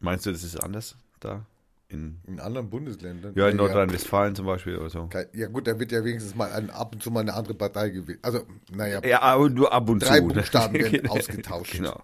Meinst 0.00 0.26
du, 0.26 0.32
das 0.32 0.42
ist 0.42 0.56
anders 0.62 0.96
da? 1.20 1.46
In, 1.88 2.18
in 2.26 2.38
anderen 2.38 2.70
Bundesländern? 2.70 3.34
Ja, 3.34 3.48
in 3.48 3.56
Nordrhein-Westfalen 3.56 4.36
zum 4.36 4.46
Beispiel 4.46 4.76
oder 4.76 4.90
so. 4.90 5.08
Ja 5.32 5.48
gut, 5.48 5.66
da 5.66 5.78
wird 5.78 5.90
ja 5.90 6.04
wenigstens 6.04 6.36
mal 6.36 6.50
ein, 6.52 6.70
ab 6.70 6.92
und 6.92 7.02
zu 7.02 7.10
mal 7.10 7.20
eine 7.20 7.34
andere 7.34 7.54
Partei 7.54 7.90
gewählt. 7.90 8.20
Also, 8.22 8.46
naja. 8.72 9.04
Ja, 9.04 9.22
aber 9.22 9.50
nur 9.50 9.72
ab 9.72 9.88
und 9.88 10.00
drei 10.00 10.20
zu. 10.20 10.28
Drei 10.28 10.34
Buchstaben 10.34 10.74
werden 10.74 11.06
ausgetauscht. 11.08 11.72
Genau. 11.72 12.00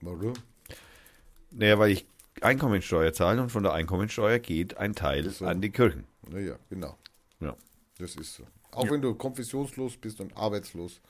Warum? 0.00 0.34
Naja, 1.50 1.78
weil 1.78 1.92
ich 1.92 2.06
Einkommensteuer 2.40 3.12
zahle 3.12 3.42
und 3.42 3.50
von 3.50 3.62
der 3.62 3.72
Einkommensteuer 3.72 4.38
geht 4.38 4.76
ein 4.76 4.94
Teil 4.94 5.28
So. 5.30 5.46
an 5.46 5.60
die 5.60 5.70
Kirchen. 5.70 6.04
Naja, 6.28 6.58
genau. 6.68 6.96
Ja. 7.40 7.56
Das 7.98 8.14
ist 8.16 8.34
so. 8.34 8.44
Auch 8.70 8.90
wenn 8.90 9.00
du 9.00 9.14
konfessionslos 9.14 9.96
bist 9.96 10.20
und 10.20 10.36
arbeitslos, 10.36 11.00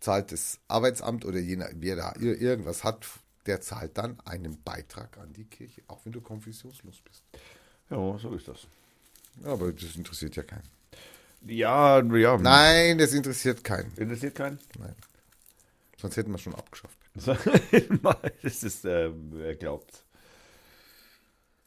zahlt 0.00 0.32
das 0.32 0.58
Arbeitsamt 0.68 1.24
oder 1.24 1.38
jener, 1.38 1.68
wer 1.74 1.96
da 1.96 2.12
ir- 2.12 2.38
irgendwas 2.40 2.82
hat, 2.82 3.06
der 3.46 3.60
zahlt 3.60 3.98
dann 3.98 4.18
einen 4.24 4.62
Beitrag 4.62 5.16
an 5.18 5.32
die 5.32 5.44
Kirche, 5.44 5.82
auch 5.86 6.04
wenn 6.04 6.12
du 6.12 6.20
konfessionslos 6.20 7.00
bist. 7.02 7.24
Ja, 7.90 8.18
so 8.18 8.34
ist 8.34 8.48
das. 8.48 8.66
Aber 9.44 9.72
das 9.72 9.96
interessiert 9.96 10.36
ja 10.36 10.42
keinen. 10.42 10.68
Ja, 11.46 12.02
ja. 12.02 12.36
Nein, 12.36 12.98
das 12.98 13.12
interessiert 13.12 13.62
keinen. 13.62 13.92
Interessiert 13.96 14.34
keinen? 14.34 14.58
Nein. 14.78 14.94
Sonst 15.96 16.16
hätten 16.16 16.30
wir 16.30 16.36
es 16.36 16.42
schon 16.42 16.54
abgeschafft. 16.54 16.98
das 18.42 18.62
ist, 18.62 18.84
äh, 18.84 19.10
wer 19.32 19.54
glaubt. 19.56 20.02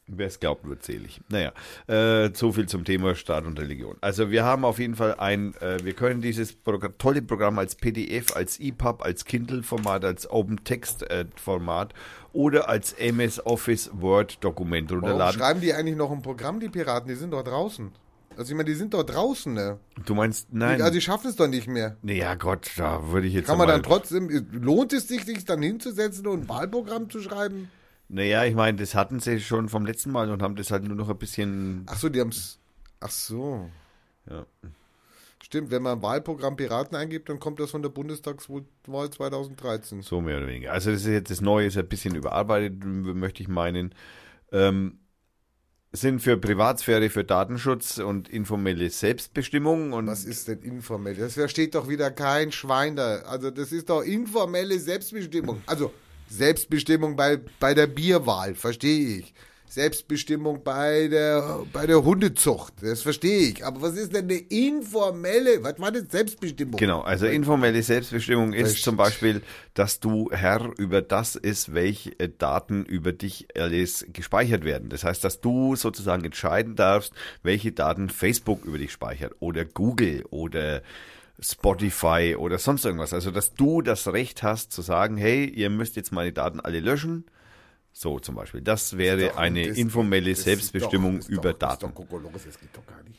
Wer 0.08 0.26
es 0.26 0.40
glaubt, 0.40 0.68
wird 0.68 0.82
selig. 0.82 1.20
Naja, 1.28 1.52
äh, 1.86 2.30
so 2.34 2.52
viel 2.52 2.66
zum 2.66 2.84
Thema 2.84 3.14
Staat 3.14 3.44
und 3.44 3.58
Religion. 3.58 3.96
Also 4.00 4.30
wir 4.30 4.44
haben 4.44 4.64
auf 4.64 4.78
jeden 4.80 4.96
Fall 4.96 5.14
ein, 5.14 5.54
äh, 5.60 5.78
wir 5.84 5.92
können 5.94 6.20
dieses 6.20 6.52
Progr 6.54 6.90
tolle 6.98 7.22
Programm 7.22 7.58
als 7.58 7.76
PDF, 7.76 8.34
als 8.34 8.58
EPUB, 8.58 9.02
als 9.02 9.24
Kindle-Format, 9.24 10.04
als 10.04 10.28
Open-Text-Format 10.28 11.94
oder 12.32 12.68
als 12.68 12.94
MS 12.94 13.46
Office 13.46 13.90
Word-Dokument 13.94 14.90
Warum 14.90 15.04
runterladen. 15.04 15.38
schreiben 15.40 15.60
die 15.60 15.72
eigentlich 15.72 15.96
noch 15.96 16.10
ein 16.10 16.22
Programm, 16.22 16.58
die 16.58 16.68
Piraten? 16.68 17.08
Die 17.08 17.14
sind 17.14 17.30
doch 17.30 17.44
draußen. 17.44 17.92
Also 18.36 18.50
ich 18.50 18.56
meine, 18.56 18.68
die 18.68 18.74
sind 18.74 18.94
doch 18.94 19.04
draußen, 19.04 19.52
ne? 19.52 19.78
Du 20.04 20.14
meinst, 20.14 20.52
nein. 20.52 20.80
Also 20.80 20.94
die 20.94 21.00
schaffen 21.00 21.28
es 21.28 21.36
doch 21.36 21.48
nicht 21.48 21.68
mehr. 21.68 21.96
ja 22.02 22.34
Gott, 22.34 22.70
da 22.76 23.10
würde 23.10 23.26
ich 23.26 23.34
jetzt 23.34 23.46
Kann 23.46 23.58
man 23.58 23.68
dann 23.68 23.82
trotzdem, 23.82 24.28
lohnt 24.50 24.92
es 24.92 25.06
sich, 25.06 25.24
sich 25.24 25.44
dann 25.44 25.62
hinzusetzen 25.62 26.26
und 26.26 26.42
ein 26.42 26.48
Wahlprogramm 26.48 27.10
zu 27.10 27.20
schreiben? 27.20 27.70
Naja, 28.12 28.44
ich 28.44 28.54
meine, 28.54 28.76
das 28.76 28.94
hatten 28.94 29.20
sie 29.20 29.40
schon 29.40 29.70
vom 29.70 29.86
letzten 29.86 30.10
Mal 30.10 30.30
und 30.30 30.42
haben 30.42 30.54
das 30.54 30.70
halt 30.70 30.84
nur 30.84 30.94
noch 30.94 31.08
ein 31.08 31.16
bisschen. 31.16 31.86
Ach 31.88 31.96
so, 31.96 32.10
die 32.10 32.20
haben 32.20 32.28
es. 32.28 32.58
Ach 33.00 33.10
so. 33.10 33.70
Ja. 34.28 34.44
Stimmt, 35.42 35.70
wenn 35.70 35.82
man 35.82 36.02
Wahlprogramm 36.02 36.56
Piraten 36.56 36.94
eingibt, 36.94 37.30
dann 37.30 37.40
kommt 37.40 37.58
das 37.58 37.70
von 37.70 37.80
der 37.80 37.88
Bundestagswahl 37.88 38.64
2013. 39.10 40.02
So 40.02 40.20
mehr 40.20 40.36
oder 40.36 40.46
weniger. 40.46 40.72
Also 40.72 40.90
das 40.90 41.00
ist 41.00 41.08
jetzt 41.08 41.30
das 41.30 41.40
Neue, 41.40 41.68
ist 41.68 41.78
ein 41.78 41.88
bisschen 41.88 42.14
überarbeitet, 42.14 42.84
möchte 42.84 43.42
ich 43.42 43.48
meinen. 43.48 43.94
Ähm, 44.52 44.98
sind 45.92 46.20
für 46.20 46.36
Privatsphäre, 46.36 47.08
für 47.08 47.24
Datenschutz 47.24 47.96
und 47.96 48.28
informelle 48.28 48.90
Selbstbestimmung 48.90 49.94
und 49.94 50.06
Was 50.06 50.26
ist 50.26 50.48
denn 50.48 50.60
informell? 50.60 51.16
Das 51.16 51.34
versteht 51.34 51.74
doch 51.74 51.88
wieder 51.88 52.10
kein 52.10 52.52
Schwein 52.52 52.94
da. 52.94 53.20
Also 53.20 53.50
das 53.50 53.72
ist 53.72 53.88
doch 53.88 54.02
informelle 54.02 54.78
Selbstbestimmung. 54.78 55.62
Also 55.66 55.92
Selbstbestimmung 56.36 57.16
bei, 57.16 57.38
bei 57.60 57.74
der 57.74 57.86
Bierwahl, 57.86 58.54
verstehe 58.54 59.18
ich. 59.18 59.34
Selbstbestimmung 59.72 60.62
bei 60.62 61.08
der, 61.08 61.60
bei 61.72 61.86
der 61.86 62.04
Hundezucht, 62.04 62.74
das 62.82 63.00
verstehe 63.00 63.48
ich. 63.48 63.64
Aber 63.64 63.80
was 63.80 63.94
ist 63.94 64.14
denn 64.14 64.24
eine 64.24 64.34
informelle, 64.34 65.64
was 65.64 65.80
war 65.80 65.90
denn 65.90 66.06
Selbstbestimmung? 66.10 66.76
Genau, 66.76 67.00
also 67.00 67.24
informelle 67.24 67.82
Selbstbestimmung 67.82 68.52
ist 68.52 68.82
zum 68.82 68.98
Beispiel, 68.98 69.40
dass 69.72 69.98
du 69.98 70.28
Herr 70.30 70.72
über 70.76 71.00
das 71.00 71.36
ist, 71.36 71.72
welche 71.72 72.10
äh, 72.20 72.28
Daten 72.36 72.84
über 72.84 73.12
dich 73.12 73.46
alles 73.56 74.04
gespeichert 74.12 74.62
werden. 74.66 74.90
Das 74.90 75.04
heißt, 75.04 75.24
dass 75.24 75.40
du 75.40 75.74
sozusagen 75.74 76.22
entscheiden 76.22 76.76
darfst, 76.76 77.14
welche 77.42 77.72
Daten 77.72 78.10
Facebook 78.10 78.66
über 78.66 78.76
dich 78.76 78.92
speichert 78.92 79.32
oder 79.40 79.64
Google 79.64 80.26
oder 80.28 80.82
Spotify 81.42 82.36
oder 82.38 82.58
sonst 82.58 82.84
irgendwas. 82.84 83.12
Also, 83.12 83.30
dass 83.30 83.54
du 83.54 83.82
das 83.82 84.06
Recht 84.08 84.42
hast 84.42 84.72
zu 84.72 84.80
sagen, 84.82 85.16
hey, 85.16 85.44
ihr 85.46 85.70
müsst 85.70 85.96
jetzt 85.96 86.12
meine 86.12 86.32
Daten 86.32 86.60
alle 86.60 86.80
löschen. 86.80 87.24
So 87.92 88.18
zum 88.20 88.36
Beispiel. 88.36 88.62
Das 88.62 88.96
wäre 88.96 89.28
Doch, 89.28 89.36
eine 89.36 89.68
das- 89.68 89.76
informelle 89.76 90.30
das 90.30 90.44
Selbstbestimmung 90.44 91.20
doch- 91.20 91.28
über 91.28 91.52
doch, 91.52 91.58
Daten. 91.58 91.92
das 91.94 92.58
geht 92.60 92.70
doch 92.74 92.86
gar 92.86 93.02
nicht. 93.02 93.18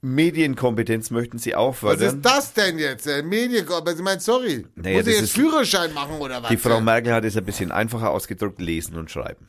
Medienkompetenz 0.00 1.10
möchten 1.10 1.38
sie 1.38 1.54
auch 1.54 1.70
Was 1.72 1.78
fördern. 1.78 2.16
ist 2.16 2.22
das 2.26 2.52
denn 2.52 2.78
jetzt? 2.78 3.06
Äh, 3.06 3.22
Medien, 3.22 3.66
also 3.66 3.90
ich 3.90 4.02
meine, 4.02 4.20
sorry. 4.20 4.66
Naja, 4.74 4.98
Muss 4.98 5.06
ich 5.06 5.18
jetzt 5.20 5.32
Führerschein 5.32 5.94
machen 5.94 6.16
oder 6.20 6.42
was? 6.42 6.50
Die 6.50 6.58
Frau 6.58 6.80
Merkel 6.82 7.12
hat 7.12 7.24
es 7.24 7.36
ein 7.38 7.44
bisschen 7.44 7.72
einfacher 7.72 8.10
ausgedrückt, 8.10 8.60
lesen 8.60 8.96
und 8.98 9.10
schreiben. 9.10 9.48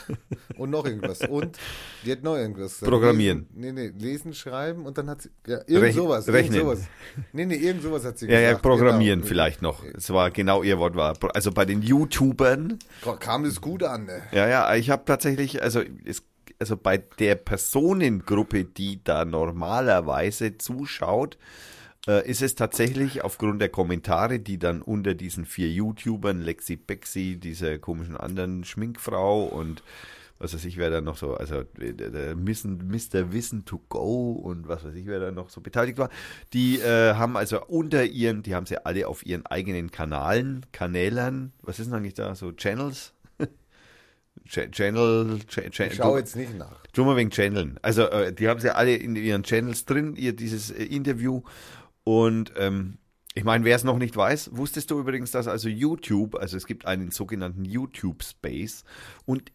Und 0.56 0.70
noch 0.70 0.84
irgendwas. 0.84 1.20
Und 1.22 1.56
die 2.04 2.12
hat 2.12 2.22
noch 2.22 2.36
irgendwas. 2.36 2.74
gesagt. 2.74 2.90
Programmieren. 2.90 3.46
Lesen, 3.54 3.74
nee, 3.74 3.90
nee, 3.90 3.92
lesen, 3.98 4.34
schreiben 4.34 4.84
und 4.86 4.96
dann 4.98 5.08
hat 5.08 5.22
sie. 5.22 5.30
Ja, 5.46 5.58
irgend 5.66 5.84
Rech- 5.90 5.94
sowas. 5.94 6.28
rechnen. 6.28 6.54
Irgend 6.60 6.76
sowas. 6.78 6.88
Nee, 7.32 7.46
nee, 7.46 7.56
irgend 7.56 7.82
sowas 7.82 8.04
hat 8.04 8.18
sie 8.18 8.26
Ja, 8.26 8.34
ja, 8.38 8.48
gesagt. 8.50 8.62
programmieren 8.62 9.20
genau. 9.20 9.28
vielleicht 9.28 9.62
noch. 9.62 9.82
Es 9.96 10.10
war 10.10 10.30
genau 10.30 10.62
ihr 10.62 10.78
Wort 10.78 10.94
war. 10.94 11.14
Also 11.34 11.50
bei 11.52 11.64
den 11.64 11.82
YouTubern, 11.82 12.78
Kam 13.20 13.44
das 13.44 13.60
gut 13.60 13.82
an, 13.82 14.04
ne? 14.04 14.22
ja, 14.32 14.46
ja, 14.48 14.74
ich 14.74 14.90
habe 14.90 15.04
tatsächlich, 15.04 15.62
also 15.62 15.82
es, 16.04 16.22
also 16.58 16.76
bei 16.76 16.98
der 16.98 17.34
Personengruppe, 17.36 18.64
die 18.64 19.02
da 19.02 19.24
normalerweise 19.24 20.58
zuschaut, 20.58 21.38
äh, 22.06 22.28
ist 22.28 22.42
es 22.42 22.54
tatsächlich 22.54 23.22
aufgrund 23.22 23.60
der 23.60 23.68
Kommentare, 23.68 24.40
die 24.40 24.58
dann 24.58 24.82
unter 24.82 25.14
diesen 25.14 25.44
vier 25.44 25.68
YouTubern, 25.70 26.40
Lexi 26.40 26.76
Bexi, 26.76 27.38
dieser 27.38 27.78
komischen 27.78 28.16
anderen 28.16 28.64
Schminkfrau 28.64 29.44
und 29.44 29.82
was 30.42 30.54
weiß 30.54 30.64
ich, 30.64 30.76
wer 30.76 30.90
da 30.90 31.00
noch 31.00 31.16
so, 31.16 31.34
also 31.34 31.62
äh, 31.78 32.34
Mr. 32.34 33.32
Wissen 33.32 33.64
to 33.64 33.80
Go 33.88 34.32
und 34.32 34.66
was 34.66 34.84
weiß 34.84 34.94
ich, 34.94 35.06
wer 35.06 35.20
da 35.20 35.30
noch 35.30 35.48
so 35.48 35.60
beteiligt 35.60 35.98
war, 35.98 36.10
die 36.52 36.80
äh, 36.80 37.14
haben 37.14 37.36
also 37.36 37.64
unter 37.66 38.04
ihren, 38.04 38.42
die 38.42 38.56
haben 38.56 38.66
sie 38.66 38.84
alle 38.84 39.06
auf 39.06 39.24
ihren 39.24 39.46
eigenen 39.46 39.92
Kanalen, 39.92 40.66
Kanälern, 40.72 41.52
was 41.62 41.78
ist 41.78 41.86
denn 41.86 41.94
eigentlich 41.94 42.14
da, 42.14 42.34
so 42.34 42.50
Channels? 42.50 43.14
Ch 44.48 44.68
Channel, 44.72 45.38
Ch 45.46 45.70
Ch 45.70 45.80
Ich 45.80 45.94
schau 45.94 46.16
jetzt 46.16 46.34
nicht 46.34 46.58
nach. 46.58 46.82
Tu 46.92 47.04
mal 47.04 47.16
wegen 47.16 47.30
Channeln. 47.30 47.78
Also 47.80 48.08
äh, 48.08 48.32
die 48.32 48.48
haben 48.48 48.58
sie 48.58 48.74
alle 48.74 48.96
in 48.96 49.14
ihren 49.14 49.44
Channels 49.44 49.84
drin, 49.84 50.16
ihr 50.16 50.34
dieses 50.34 50.72
äh, 50.72 50.82
Interview 50.82 51.42
und 52.04 52.52
ähm, 52.56 52.98
Ich 53.34 53.44
meine, 53.44 53.64
wer 53.64 53.76
es 53.76 53.84
noch 53.84 53.98
nicht 53.98 54.16
weiß, 54.16 54.50
wusstest 54.56 54.90
du 54.90 55.00
übrigens, 55.00 55.30
dass 55.30 55.48
also 55.48 55.68
YouTube, 55.68 56.34
also 56.34 56.56
es 56.56 56.66
gibt 56.66 56.84
einen 56.84 57.10
sogenannten 57.10 57.64
YouTube 57.64 58.22
Space 58.22 58.84
und 59.24 59.52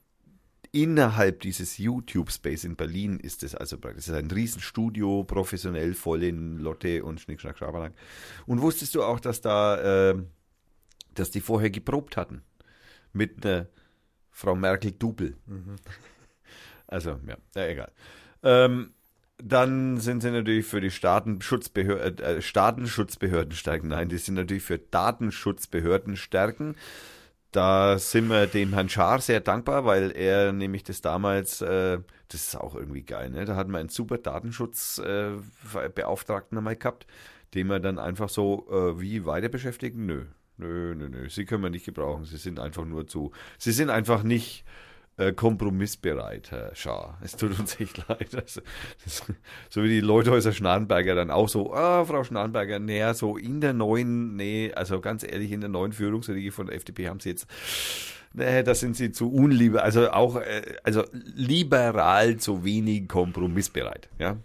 innerhalb 0.71 1.41
dieses 1.41 1.77
YouTube 1.77 2.31
Space 2.31 2.63
in 2.63 2.75
Berlin 2.75 3.19
ist 3.19 3.43
es 3.43 3.55
also 3.55 3.77
praktisch 3.77 4.05
das 4.05 4.15
ist 4.15 4.21
ein 4.21 4.31
Riesenstudio, 4.31 5.23
professionell 5.23 5.93
voll 5.93 6.23
in 6.23 6.57
Lotte 6.57 7.03
und 7.03 7.21
Schnick, 7.21 7.39
Schnack, 7.39 7.57
Schabernack. 7.57 7.93
Und 8.45 8.61
wusstest 8.61 8.95
du 8.95 9.03
auch, 9.03 9.19
dass 9.19 9.41
da, 9.41 10.09
äh, 10.11 10.23
dass 11.13 11.31
die 11.31 11.41
vorher 11.41 11.69
geprobt 11.69 12.17
hatten 12.17 12.41
mit 13.13 13.45
einer 13.45 13.67
Frau 14.31 14.55
Merkel 14.55 14.91
Double. 14.91 15.35
Also, 16.87 17.19
ja, 17.27 17.37
ja 17.55 17.67
egal. 17.67 17.91
Ähm, 18.43 18.93
dann 19.37 19.97
sind 19.97 20.21
sie 20.21 20.31
natürlich 20.31 20.65
für 20.65 20.81
die 20.81 20.91
Staatenschutzbehörden, 20.91 22.25
äh, 22.25 22.41
Staatenschutzbehörden 22.41 23.53
stärken. 23.53 23.87
Nein, 23.89 24.09
die 24.09 24.17
sind 24.17 24.35
natürlich 24.35 24.63
für 24.63 24.79
Datenschutzbehörden 24.79 26.17
stärken. 26.17 26.75
Da 27.51 27.99
sind 27.99 28.29
wir 28.29 28.47
dem 28.47 28.73
Herrn 28.73 28.89
Schaar 28.89 29.21
sehr 29.21 29.39
dankbar, 29.39 29.85
weil 29.85 30.11
er 30.11 30.51
nämlich 30.53 30.83
das 30.83 31.01
damals, 31.01 31.61
äh, 31.61 31.99
das 32.29 32.47
ist 32.47 32.55
auch 32.55 32.75
irgendwie 32.75 33.03
geil, 33.03 33.29
ne? 33.29 33.45
Da 33.45 33.55
hatten 33.55 33.71
wir 33.71 33.77
einen 33.79 33.89
super 33.89 34.17
Datenschutzbeauftragten 34.17 36.57
äh, 36.57 36.59
einmal 36.59 36.75
gehabt, 36.75 37.05
den 37.53 37.67
wir 37.67 37.79
dann 37.79 37.99
einfach 37.99 38.29
so 38.29 38.67
äh, 38.69 38.99
wie 38.99 39.25
weiter 39.25 39.49
beschäftigen. 39.49 40.05
Nö, 40.05 40.25
nö, 40.57 40.95
nö, 40.95 41.09
nö. 41.09 41.29
Sie 41.29 41.45
können 41.45 41.63
wir 41.63 41.69
nicht 41.69 41.85
gebrauchen. 41.85 42.25
Sie 42.25 42.37
sind 42.37 42.59
einfach 42.59 42.85
nur 42.85 43.07
zu, 43.07 43.31
sie 43.57 43.71
sind 43.71 43.91
einfach 43.91 44.23
nicht 44.23 44.65
äh, 45.17 45.33
kompromissbereit, 45.33 46.51
Herr 46.51 46.75
Schaar. 46.75 47.17
Es 47.21 47.35
tut 47.35 47.59
uns 47.59 47.79
echt 47.79 48.07
leid. 48.07 48.35
Also, 48.35 48.61
das, 49.03 49.23
so 49.69 49.83
wie 49.83 49.89
die 49.89 49.99
Leuthäuser 49.99 50.53
Schnarrenberger 50.53 51.15
dann 51.15 51.31
auch 51.31 51.49
so, 51.49 51.73
ah, 51.73 52.05
Frau 52.05 52.23
Schnarrenberger, 52.23 52.79
naja, 52.79 53.13
so 53.13 53.35
in 53.35 53.59
der 53.59 53.73
neuen, 53.73 54.35
nee, 54.35 54.71
also 54.73 55.01
ganz 55.01 55.23
ehrlich, 55.23 55.51
in 55.51 55.61
der 55.61 55.69
neuen 55.69 55.91
Führungsriege 55.91 56.51
von 56.51 56.67
der 56.67 56.75
FDP 56.75 57.09
haben 57.09 57.19
sie 57.19 57.29
jetzt, 57.29 57.47
nee, 58.33 58.63
da 58.63 58.75
sind 58.75 58.95
sie 58.95 59.11
zu 59.11 59.31
unliebe, 59.31 59.81
also 59.81 60.11
auch, 60.11 60.35
äh, 60.37 60.75
also 60.83 61.03
liberal 61.11 62.37
zu 62.37 62.63
wenig 62.63 63.07
kompromissbereit, 63.07 64.09
ja. 64.19 64.37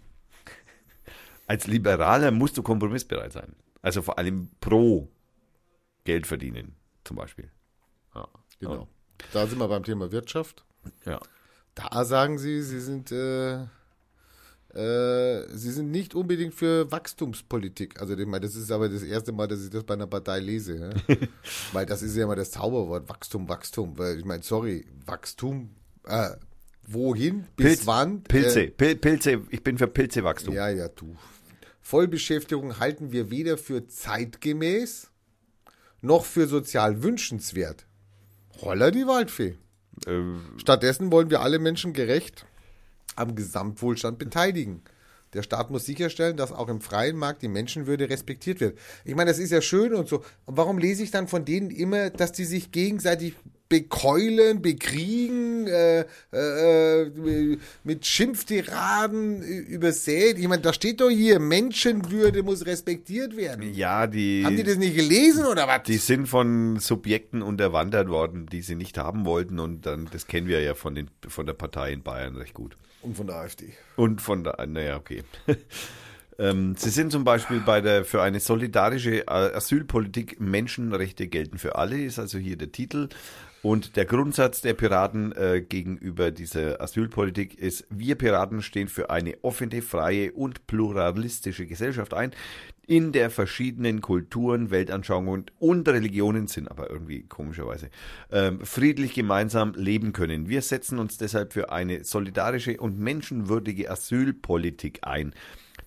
Als 1.45 1.67
Liberaler 1.67 2.31
musst 2.31 2.57
du 2.57 2.63
kompromissbereit 2.63 3.33
sein. 3.33 3.53
Also 3.81 4.01
vor 4.01 4.17
allem 4.17 4.49
pro 4.61 5.09
Geld 6.05 6.25
verdienen, 6.25 6.75
zum 7.03 7.17
Beispiel. 7.17 7.51
Ja. 8.15 8.27
Genau. 8.59 8.87
Da 9.31 9.47
sind 9.47 9.57
wir 9.59 9.67
beim 9.67 9.83
Thema 9.83 10.11
Wirtschaft. 10.11 10.63
Ja. 11.05 11.19
Da 11.75 12.05
sagen 12.05 12.37
Sie, 12.37 12.61
Sie 12.61 12.79
sind, 12.79 13.11
äh, 13.11 13.61
äh, 14.73 15.47
Sie 15.49 15.71
sind 15.71 15.91
nicht 15.91 16.15
unbedingt 16.15 16.53
für 16.53 16.91
Wachstumspolitik. 16.91 17.99
Also, 18.01 18.17
ich 18.17 18.25
meine, 18.27 18.45
das 18.45 18.55
ist 18.55 18.71
aber 18.71 18.89
das 18.89 19.03
erste 19.03 19.31
Mal, 19.31 19.47
dass 19.47 19.63
ich 19.63 19.69
das 19.69 19.83
bei 19.83 19.93
einer 19.93 20.07
Partei 20.07 20.39
lese. 20.39 20.73
Ne? 20.75 20.93
Weil 21.73 21.85
das 21.85 22.01
ist 22.01 22.15
ja 22.15 22.23
immer 22.23 22.35
das 22.35 22.51
Zauberwort, 22.51 23.07
Wachstum, 23.09 23.49
Wachstum. 23.49 23.97
Weil 23.97 24.19
ich 24.19 24.25
meine, 24.25 24.43
sorry, 24.43 24.85
Wachstum, 25.05 25.69
äh, 26.05 26.29
wohin, 26.85 27.45
bis 27.55 27.65
Pilz, 27.67 27.87
wann? 27.87 28.23
Pilze, 28.23 28.63
Äh, 28.65 28.71
Pil 28.71 28.95
Pilze, 28.97 29.41
ich 29.49 29.63
bin 29.63 29.77
für 29.77 29.87
Pilzewachstum. 29.87 30.53
ja, 30.53 30.69
ja, 30.69 30.89
du. 30.89 31.15
Vollbeschäftigung 31.81 32.79
halten 32.79 33.11
wir 33.11 33.29
weder 33.29 33.57
für 33.57 33.87
zeitgemäß 33.87 35.09
noch 36.01 36.25
für 36.25 36.47
sozial 36.47 37.03
wünschenswert. 37.03 37.85
Holla 38.61 38.91
die 38.91 39.07
Waldfee. 39.07 39.55
Ähm, 40.07 40.41
Stattdessen 40.57 41.11
wollen 41.11 41.29
wir 41.29 41.41
alle 41.41 41.59
Menschen 41.59 41.93
gerecht 41.93 42.45
am 43.15 43.35
Gesamtwohlstand 43.35 44.17
beteiligen. 44.17 44.81
Der 45.33 45.41
Staat 45.41 45.71
muss 45.71 45.85
sicherstellen, 45.85 46.37
dass 46.37 46.51
auch 46.51 46.67
im 46.67 46.79
freien 46.79 47.17
Markt 47.17 47.41
die 47.41 47.47
Menschenwürde 47.47 48.09
respektiert 48.09 48.59
wird. 48.59 48.77
Ich 49.03 49.15
meine, 49.15 49.31
das 49.31 49.39
ist 49.39 49.51
ja 49.51 49.61
schön 49.61 49.93
und 49.93 50.07
so. 50.07 50.23
Und 50.45 50.57
warum 50.57 50.77
lese 50.77 51.03
ich 51.03 51.11
dann 51.11 51.27
von 51.27 51.43
denen 51.43 51.71
immer, 51.71 52.11
dass 52.11 52.31
die 52.31 52.45
sich 52.45 52.71
gegenseitig 52.71 53.35
bekeulen, 53.73 54.61
bekriegen, 54.61 55.65
äh, 55.65 56.05
äh, 56.31 57.01
äh, 57.01 57.57
mit 57.83 58.05
Schimpftiraden 58.05 59.41
übersät? 59.41 60.37
Ich 60.37 60.47
meine, 60.47 60.61
da 60.61 60.73
steht 60.73 61.01
doch 61.01 61.09
hier, 61.09 61.39
Menschenwürde 61.39 62.43
muss 62.43 62.67
respektiert 62.67 63.35
werden. 63.35 63.73
ja, 63.73 64.05
die, 64.05 64.43
Haben 64.45 64.57
die 64.57 64.63
das 64.63 64.77
nicht 64.77 64.95
gelesen 64.95 65.45
oder 65.45 65.67
was? 65.67 65.81
die 65.87 65.97
sind 65.97 66.27
von 66.27 66.77
Subjekten 66.77 67.41
unterwandert 67.41 68.09
worden, 68.09 68.45
die 68.45 68.61
sie 68.61 68.75
nicht 68.75 68.99
haben 68.99 69.25
wollten 69.25 69.57
und 69.57 69.87
dann, 69.87 70.07
das 70.11 70.27
kennen 70.27 70.45
wir 70.45 70.61
ja 70.61 70.75
von, 70.75 70.93
den, 70.93 71.09
von 71.27 71.47
der 71.47 71.53
Partei 71.53 71.93
in 71.93 72.03
Bayern 72.03 72.35
recht 72.35 72.53
gut. 72.53 72.77
Und 73.01 73.17
von 73.17 73.25
der 73.25 73.37
AfD. 73.37 73.73
Und 73.95 74.21
von 74.21 74.43
der, 74.43 74.63
naja, 74.67 74.97
okay. 74.97 75.23
ähm, 76.37 76.75
sie 76.77 76.91
sind 76.91 77.11
zum 77.11 77.23
Beispiel 77.23 77.59
bei 77.59 77.81
der, 77.81 78.05
für 78.05 78.21
eine 78.21 78.39
solidarische 78.39 79.27
Asylpolitik 79.27 80.39
Menschenrechte 80.39 81.27
gelten 81.27 81.57
für 81.57 81.75
alle, 81.75 82.03
ist 82.03 82.19
also 82.19 82.37
hier 82.37 82.55
der 82.55 82.71
Titel. 82.71 83.09
Und 83.63 83.95
der 83.95 84.03
Grundsatz 84.03 84.59
der 84.59 84.73
Piraten 84.73 85.31
äh, 85.31 85.61
gegenüber 85.61 86.31
dieser 86.31 86.81
Asylpolitik 86.81 87.57
ist, 87.57 87.87
wir 87.89 88.15
Piraten 88.15 88.61
stehen 88.61 88.89
für 88.89 89.09
eine 89.09 89.37
offene, 89.41 89.81
freie 89.81 90.33
und 90.33 90.67
pluralistische 90.67 91.65
Gesellschaft 91.65 92.13
ein, 92.13 92.31
in 92.85 93.13
der 93.13 93.29
verschiedenen 93.29 94.01
Kulturen, 94.01 94.69
Weltanschauungen 94.69 95.45
und 95.59 95.87
Religionen 95.87 96.47
sind 96.47 96.69
aber 96.69 96.89
irgendwie 96.89 97.23
komischerweise 97.23 97.89
ähm, 98.33 98.59
friedlich 98.65 99.13
gemeinsam 99.13 99.73
leben 99.77 100.11
können. 100.11 100.49
Wir 100.49 100.61
setzen 100.61 100.99
uns 100.99 101.17
deshalb 101.17 101.53
für 101.53 101.71
eine 101.71 102.03
solidarische 102.03 102.77
und 102.81 102.99
menschenwürdige 102.99 103.89
Asylpolitik 103.89 104.99
ein, 105.03 105.33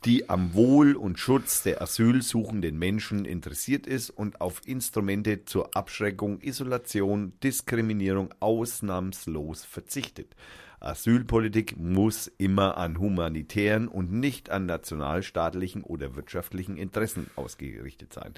die 0.06 0.30
am 0.30 0.54
Wohl 0.54 0.94
und 0.94 1.18
Schutz 1.18 1.64
der 1.64 1.82
asylsuchenden 1.82 2.78
Menschen 2.78 3.24
interessiert 3.24 3.88
ist 3.88 4.08
und 4.08 4.40
auf 4.40 4.62
Instrumente 4.64 5.44
zur 5.44 5.76
Abschreckung, 5.76 6.40
Isolation, 6.40 7.32
Diskriminierung 7.42 8.32
ausnahmslos 8.38 9.64
verzichtet. 9.64 10.36
Asylpolitik 10.78 11.76
muss 11.76 12.28
immer 12.38 12.76
an 12.76 13.00
humanitären 13.00 13.88
und 13.88 14.12
nicht 14.12 14.48
an 14.50 14.66
nationalstaatlichen 14.66 15.82
oder 15.82 16.14
wirtschaftlichen 16.14 16.76
Interessen 16.76 17.28
ausgerichtet 17.34 18.12
sein. 18.12 18.34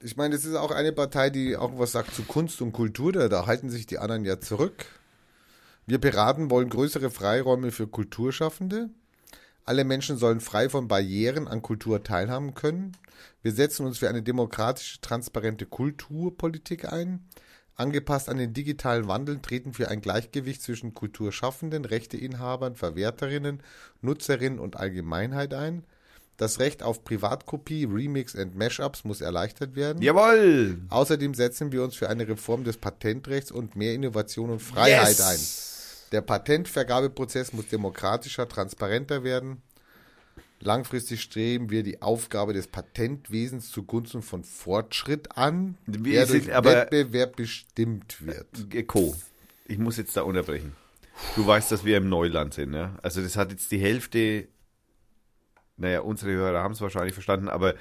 Ich 0.00 0.16
meine, 0.16 0.34
es 0.34 0.46
ist 0.46 0.54
auch 0.54 0.70
eine 0.70 0.92
Partei, 0.92 1.28
die 1.28 1.56
auch 1.56 1.78
was 1.78 1.92
sagt 1.92 2.14
zu 2.14 2.22
Kunst 2.22 2.62
und 2.62 2.72
Kultur. 2.72 3.12
Da, 3.12 3.28
da 3.28 3.46
halten 3.46 3.68
sich 3.68 3.86
die 3.86 3.98
anderen 3.98 4.24
ja 4.24 4.40
zurück. 4.40 4.86
Wir 5.86 5.98
Piraten 5.98 6.50
wollen 6.50 6.70
größere 6.70 7.10
Freiräume 7.10 7.72
für 7.72 7.86
Kulturschaffende. 7.86 8.88
Alle 9.66 9.82
Menschen 9.82 10.16
sollen 10.16 10.38
frei 10.40 10.68
von 10.68 10.86
Barrieren 10.86 11.48
an 11.48 11.60
Kultur 11.60 12.04
teilhaben 12.04 12.54
können. 12.54 12.92
Wir 13.42 13.50
setzen 13.50 13.84
uns 13.84 13.98
für 13.98 14.08
eine 14.08 14.22
demokratische, 14.22 15.00
transparente 15.00 15.66
Kulturpolitik 15.66 16.92
ein. 16.92 17.24
Angepasst 17.74 18.28
an 18.28 18.38
den 18.38 18.54
digitalen 18.54 19.08
Wandel 19.08 19.40
treten 19.40 19.74
für 19.74 19.88
ein 19.88 20.00
Gleichgewicht 20.00 20.62
zwischen 20.62 20.94
Kulturschaffenden, 20.94 21.84
Rechteinhabern, 21.84 22.76
Verwerterinnen, 22.76 23.60
Nutzerinnen 24.02 24.60
und 24.60 24.76
Allgemeinheit 24.76 25.52
ein. 25.52 25.82
Das 26.36 26.60
Recht 26.60 26.84
auf 26.84 27.02
Privatkopie, 27.02 27.86
Remix 27.86 28.36
und 28.36 28.56
Mashups 28.56 29.04
muss 29.04 29.20
erleichtert 29.20 29.74
werden. 29.74 30.00
Jawohl! 30.00 30.78
Außerdem 30.90 31.34
setzen 31.34 31.72
wir 31.72 31.82
uns 31.82 31.96
für 31.96 32.08
eine 32.08 32.28
Reform 32.28 32.62
des 32.62 32.76
Patentrechts 32.76 33.50
und 33.50 33.74
mehr 33.74 33.94
Innovation 33.94 34.50
und 34.50 34.62
Freiheit 34.62 35.20
ein. 35.20 35.38
Der 36.12 36.20
Patentvergabeprozess 36.20 37.52
muss 37.52 37.68
demokratischer, 37.68 38.48
transparenter 38.48 39.24
werden. 39.24 39.62
Langfristig 40.60 41.20
streben 41.20 41.70
wir 41.70 41.82
die 41.82 42.00
Aufgabe 42.00 42.52
des 42.52 42.66
Patentwesens 42.66 43.70
zugunsten 43.70 44.22
von 44.22 44.42
Fortschritt 44.42 45.36
an, 45.36 45.76
Wir 45.86 46.24
der 46.24 46.26
durch 46.26 46.46
Wettbewerb 46.46 47.36
bestimmt 47.36 48.24
wird. 48.24 48.74
Äh, 48.74 48.82
Co. 48.84 49.14
Ich 49.66 49.78
muss 49.78 49.98
jetzt 49.98 50.16
da 50.16 50.22
unterbrechen. 50.22 50.74
Du 51.34 51.46
weißt, 51.46 51.70
dass 51.72 51.84
wir 51.84 51.96
im 51.96 52.08
Neuland 52.08 52.54
sind, 52.54 52.70
ne? 52.70 52.98
Also 53.02 53.22
das 53.22 53.36
hat 53.36 53.50
jetzt 53.50 53.70
die 53.70 53.78
Hälfte, 53.78 54.48
naja, 55.76 56.00
unsere 56.00 56.32
Hörer 56.32 56.62
haben 56.62 56.72
es 56.72 56.80
wahrscheinlich 56.80 57.14
verstanden, 57.14 57.48
aber 57.48 57.74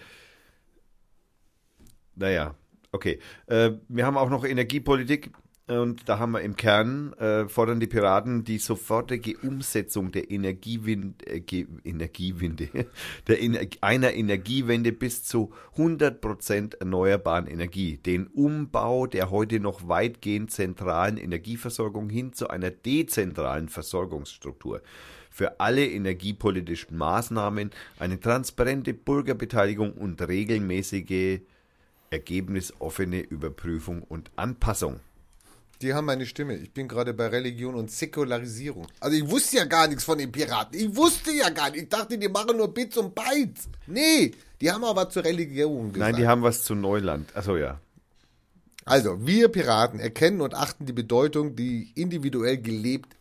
naja, 2.16 2.56
okay. 2.92 3.20
Äh, 3.48 3.72
wir 3.88 4.06
haben 4.06 4.18
auch 4.18 4.30
noch 4.30 4.46
Energiepolitik 4.46 5.32
und 5.68 6.08
da 6.08 6.20
haben 6.20 6.34
wir 6.34 6.42
im 6.42 6.56
Kern, 6.56 7.14
äh, 7.14 7.48
fordern 7.48 7.80
die 7.80 7.88
Piraten 7.88 8.44
die 8.44 8.60
sofortige 8.60 9.36
Umsetzung 9.40 10.12
der 10.12 10.30
Energiewind, 10.30 11.28
äh, 11.28 11.42
Energiewende, 11.84 12.70
der 13.28 13.42
Ener 13.42 13.62
einer 13.82 14.14
Energiewende 14.14 14.92
bis 14.92 15.24
zu 15.24 15.52
100% 15.76 16.80
erneuerbaren 16.80 17.48
Energie, 17.48 17.98
den 17.98 18.28
Umbau 18.28 19.08
der 19.08 19.32
heute 19.32 19.60
noch 19.60 19.88
weitgehend 19.88 20.52
zentralen 20.52 21.18
Energieversorgung 21.18 22.12
hin 22.12 22.34
zu 22.34 22.48
einer 22.50 22.70
dezentralen 22.70 23.68
Versorgungsstruktur 23.68 24.84
für 25.32 25.60
alle 25.60 25.86
energiepolitischen 25.86 26.96
Maßnahmen 26.96 27.72
eine 27.98 28.20
transparente 28.20 28.94
Bürgerbeteiligung 28.94 29.94
und 29.94 30.22
regelmäßige 30.22 31.40
ergebnisoffene 32.12 33.22
Überprüfung 33.22 34.04
und 34.04 34.32
Anpassung. 34.36 35.00
Die 35.82 35.94
haben 35.94 36.06
meine 36.06 36.26
Stimme. 36.26 36.56
Ich 36.56 36.72
bin 36.72 36.88
gerade 36.88 37.14
bei 37.14 37.28
Religion 37.28 37.76
und 37.76 37.92
Säkularisierung. 37.92 38.88
Also 39.00 39.18
ich 39.18 39.30
wusste 39.30 39.58
ja 39.58 39.66
gar 39.66 39.88
nichts 39.88 40.04
von 40.04 40.18
den 40.18 40.32
Piraten. 40.32 40.80
Ich 40.80 40.96
wusste 40.96 41.32
ja 41.32 41.50
gar 41.50 41.70
nicht. 41.72 41.84
Ich 41.84 41.90
dachte, 41.90 42.18
die 42.18 42.30
machen 42.30 42.58
nur 42.58 42.74
Bits 42.74 42.98
und 42.98 43.14
Bytes. 43.14 43.68
Nee, 43.88 44.32
Die 44.62 44.72
haben 44.72 44.84
aber 44.86 45.10
zur 45.10 45.26
Religion 45.26 45.92
gesagt. 45.92 46.12
Nein, 46.12 46.16
die 46.16 46.28
haben 46.28 46.42
was 46.42 46.64
zu 46.64 46.76
Neuland. 46.76 47.36
Achso, 47.36 47.58
ja. 47.58 47.80
Also, 48.86 49.26
wir 49.26 49.50
Piraten 49.50 50.00
erkennen 50.00 50.42
und 50.42 50.54
achten 50.54 50.86
die 50.86 50.94
Bedeutung, 50.94 51.56
die 51.56 51.92
individuell 51.96 52.58
gelebt, 52.60 53.16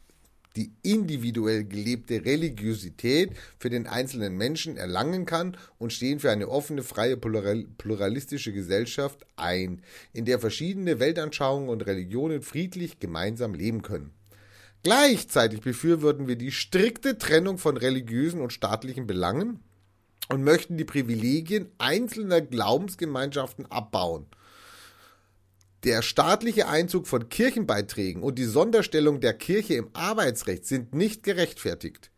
die 0.56 0.72
individuell 0.82 1.64
gelebte 1.64 2.24
Religiosität 2.24 3.32
für 3.58 3.70
den 3.70 3.86
einzelnen 3.86 4.36
Menschen 4.36 4.76
erlangen 4.76 5.26
kann 5.26 5.56
und 5.78 5.92
stehen 5.92 6.20
für 6.20 6.30
eine 6.30 6.48
offene, 6.48 6.82
freie, 6.82 7.16
plural, 7.16 7.66
pluralistische 7.76 8.52
Gesellschaft 8.52 9.26
ein, 9.36 9.82
in 10.12 10.24
der 10.24 10.38
verschiedene 10.38 11.00
Weltanschauungen 11.00 11.68
und 11.68 11.86
Religionen 11.86 12.42
friedlich 12.42 13.00
gemeinsam 13.00 13.54
leben 13.54 13.82
können. 13.82 14.12
Gleichzeitig 14.84 15.62
befürworten 15.62 16.28
wir 16.28 16.36
die 16.36 16.52
strikte 16.52 17.16
Trennung 17.16 17.58
von 17.58 17.76
religiösen 17.76 18.40
und 18.40 18.52
staatlichen 18.52 19.06
Belangen 19.06 19.60
und 20.28 20.44
möchten 20.44 20.76
die 20.76 20.84
Privilegien 20.84 21.68
einzelner 21.78 22.40
Glaubensgemeinschaften 22.42 23.66
abbauen. 23.70 24.26
Der 25.84 26.00
staatliche 26.00 26.66
Einzug 26.66 27.06
von 27.06 27.28
Kirchenbeiträgen 27.28 28.22
und 28.22 28.38
die 28.38 28.44
Sonderstellung 28.46 29.20
der 29.20 29.34
Kirche 29.34 29.74
im 29.74 29.90
Arbeitsrecht 29.92 30.64
sind 30.66 30.94
nicht 30.94 31.22
gerechtfertigt. 31.22 32.10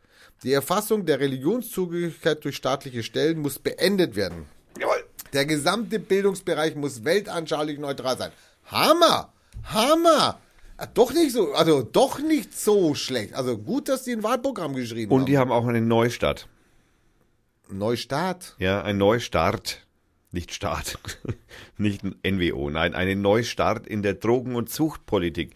Die 0.44 0.52
Erfassung 0.52 1.04
der 1.06 1.18
Religionszugehörigkeit 1.18 2.44
durch 2.44 2.56
staatliche 2.56 3.02
Stellen 3.02 3.40
muss 3.40 3.58
beendet 3.58 4.14
werden. 4.14 4.46
Jawohl. 4.78 5.04
Der 5.32 5.46
gesamte 5.46 5.98
Bildungsbereich 5.98 6.76
muss 6.76 7.04
weltanschaulich 7.04 7.78
neutral 7.78 8.16
sein. 8.16 8.30
Hammer! 8.66 9.32
Hammer! 9.64 10.38
Ah, 10.76 10.86
Doch 10.86 11.12
nicht 11.12 11.32
so, 11.32 11.52
also 11.54 11.82
doch 11.82 12.20
nicht 12.20 12.56
so 12.56 12.94
schlecht. 12.94 13.34
Also 13.34 13.56
gut, 13.58 13.88
dass 13.88 14.04
die 14.04 14.12
ein 14.12 14.22
Wahlprogramm 14.22 14.74
geschrieben 14.74 15.10
Und 15.10 15.20
haben. 15.22 15.26
die 15.26 15.38
haben 15.38 15.50
auch 15.50 15.66
einen 15.66 15.88
Neustart. 15.88 16.46
Neustart. 17.68 18.54
Ja, 18.58 18.82
ein 18.82 18.98
Neustart. 18.98 19.85
Nicht 20.36 20.52
Staat. 20.52 20.98
Nicht 21.78 22.02
NWO. 22.04 22.68
Nein, 22.68 22.94
einen 22.94 23.22
Neustart 23.22 23.86
in 23.86 24.02
der 24.02 24.12
Drogen- 24.12 24.54
und 24.54 24.68
Suchtpolitik. 24.68 25.54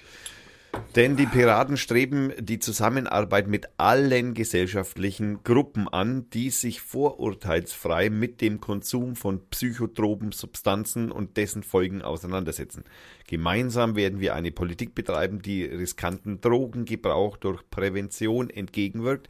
Denn 0.97 1.19
die 1.19 1.27
Piraten 1.27 1.77
streben 1.77 2.33
die 2.39 2.61
Zusammenarbeit 2.61 3.47
mit 3.47 3.69
allen 3.77 4.33
gesellschaftlichen 4.33 5.43
Gruppen 5.45 5.87
an, 5.87 6.31
die 6.31 6.49
sich 6.49 6.81
vorurteilsfrei 6.81 8.09
mit 8.09 8.41
dem 8.41 8.59
Konsum 8.63 9.17
von 9.17 9.47
psychotropen 9.51 10.33
Substanzen 10.33 11.13
und 11.13 11.37
dessen 11.37 11.63
Folgen 11.63 12.01
auseinandersetzen. 12.01 12.85
Gemeinsam 13.29 13.97
werden 13.97 14.21
wir 14.21 14.35
eine 14.35 14.51
Politik 14.51 14.95
betreiben, 14.95 15.43
die 15.43 15.63
riskanten 15.63 16.41
Drogengebrauch 16.41 17.37
durch 17.37 17.69
Prävention 17.69 18.49
entgegenwirkt, 18.49 19.29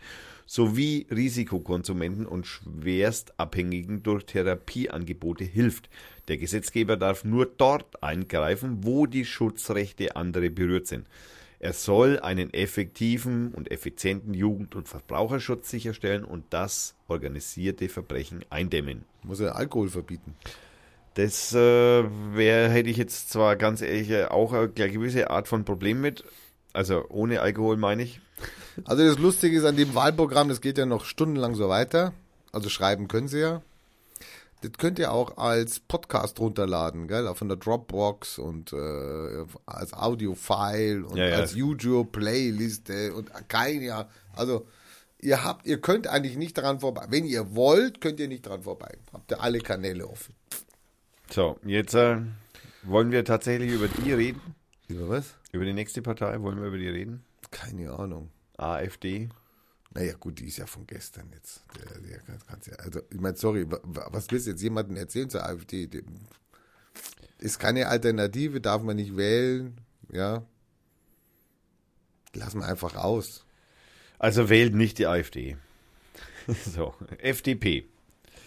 sowie 0.51 1.07
Risikokonsumenten 1.09 2.27
und 2.27 2.45
Schwerstabhängigen 2.45 4.03
durch 4.03 4.25
Therapieangebote 4.25 5.45
hilft. 5.45 5.89
Der 6.27 6.39
Gesetzgeber 6.39 6.97
darf 6.97 7.23
nur 7.23 7.47
dort 7.47 8.03
eingreifen, 8.03 8.79
wo 8.83 9.07
die 9.07 9.25
Schutzrechte 9.25 10.17
anderer 10.17 10.49
berührt 10.49 10.89
sind. 10.89 11.07
Er 11.61 11.73
soll 11.73 12.19
einen 12.19 12.53
effektiven 12.53 13.53
und 13.55 13.71
effizienten 13.71 14.35
Jugend- 14.35 14.75
und 14.75 14.89
Verbraucherschutz 14.89 15.71
sicherstellen 15.71 16.25
und 16.25 16.47
das 16.51 16.97
organisierte 17.07 17.89
Verbrechen 17.89 18.45
eindämmen. 18.51 19.05
Muss 19.23 19.39
er 19.39 19.55
Alkohol 19.55 19.89
verbieten. 19.89 20.35
Das 21.15 21.55
äh, 21.55 22.03
wär, 22.35 22.69
hätte 22.71 22.91
ich 22.91 22.97
jetzt 22.97 23.31
zwar 23.31 23.55
ganz 23.55 23.83
ehrlich 23.83 24.11
äh, 24.11 24.25
auch 24.25 24.53
eine 24.53 24.69
gewisse 24.69 25.31
Art 25.31 25.47
von 25.47 25.65
Problem 25.65 26.01
mit. 26.01 26.25
Also 26.73 27.05
ohne 27.09 27.41
Alkohol 27.41 27.77
meine 27.77 28.03
ich. 28.03 28.21
Also 28.85 29.05
das 29.05 29.19
Lustige 29.19 29.59
ist 29.59 29.65
an 29.65 29.77
dem 29.77 29.95
Wahlprogramm, 29.95 30.49
das 30.49 30.61
geht 30.61 30.79
ja 30.79 30.87
noch 30.87 31.05
stundenlang 31.05 31.55
so 31.55 31.69
weiter. 31.69 32.13
Also 32.53 32.69
schreiben 32.69 33.09
können 33.09 33.29
sie 33.29 33.41
ja. 33.41 33.63
Das 34.63 34.73
könnt 34.73 34.99
ihr 34.99 35.13
auch 35.13 35.39
als 35.39 35.81
Podcast 35.81 36.39
runterladen, 36.39 37.09
gell? 37.09 37.27
Auch 37.29 37.37
von 37.37 37.49
der 37.49 37.57
Dropbox 37.57 38.39
und 38.39 38.73
äh, 38.75 39.45
als 39.65 39.95
Audio-File 39.95 41.05
und 41.05 41.17
Ja, 41.17 41.29
ja. 41.29 41.37
als 41.37 41.55
YouTube-Playliste 41.55 43.15
und 43.15 43.31
kein 43.49 43.81
ja. 43.81 44.09
Also 44.37 44.67
ihr 45.19 45.45
habt, 45.45 45.67
ihr 45.67 45.81
könnt 45.81 46.07
eigentlich 46.09 46.37
nicht 46.37 46.59
daran 46.59 46.81
vorbei. 46.81 47.07
Wenn 47.09 47.25
ihr 47.25 47.55
wollt, 47.55 48.01
könnt 48.03 48.21
ihr 48.21 48.29
nicht 48.29 48.45
daran 48.47 48.63
vorbei. 48.63 48.99
Habt 49.13 49.31
ihr 49.31 49.41
alle 49.41 49.61
Kanäle 49.61 50.07
offen. 50.07 50.35
So, 51.31 51.59
jetzt 51.65 51.95
äh, 51.95 52.19
wollen 52.83 53.13
wir 53.13 53.25
tatsächlich 53.25 53.73
über 53.73 53.89
die 53.89 54.13
reden. 54.13 54.41
Über 54.89 55.09
was? 55.09 55.35
Über 55.53 55.65
die 55.65 55.73
nächste 55.73 56.03
Partei 56.03 56.41
wollen 56.43 56.61
wir 56.61 56.69
über 56.69 56.79
die 56.79 56.89
reden. 56.89 57.25
Keine 57.51 57.91
Ahnung. 57.93 58.31
AfD. 58.57 59.29
Naja, 59.93 60.13
gut, 60.21 60.39
die 60.39 60.47
ist 60.47 60.59
ja 60.59 60.67
von 60.67 60.87
gestern 60.87 61.31
jetzt. 61.33 61.65
Der, 61.77 62.01
der 62.01 62.19
kann, 62.21 62.39
kann's 62.49 62.67
ja, 62.67 62.75
also, 62.77 63.01
ich 63.11 63.19
meine, 63.21 63.37
sorry, 63.37 63.69
wa- 63.71 63.81
wa- 63.83 64.09
was 64.13 64.31
willst 64.31 64.47
du 64.47 64.51
jetzt 64.53 64.63
jemandem 64.63 64.97
erzählen 64.97 65.29
zur 65.29 65.45
AfD? 65.45 65.89
Die- 65.89 66.05
Ist 67.39 67.59
keine 67.59 67.89
Alternative, 67.89 68.61
darf 68.61 68.83
man 68.83 68.97
nicht 68.97 69.17
wählen, 69.17 69.81
ja. 70.13 70.45
Lass 72.35 72.55
mal 72.55 72.69
einfach 72.71 72.95
aus. 72.95 73.45
Also 74.21 74.49
wählt 74.49 74.75
nicht 74.75 74.99
die 74.99 75.07
AfD. 75.07 75.57
so, 76.47 76.95
FDP. 77.19 77.89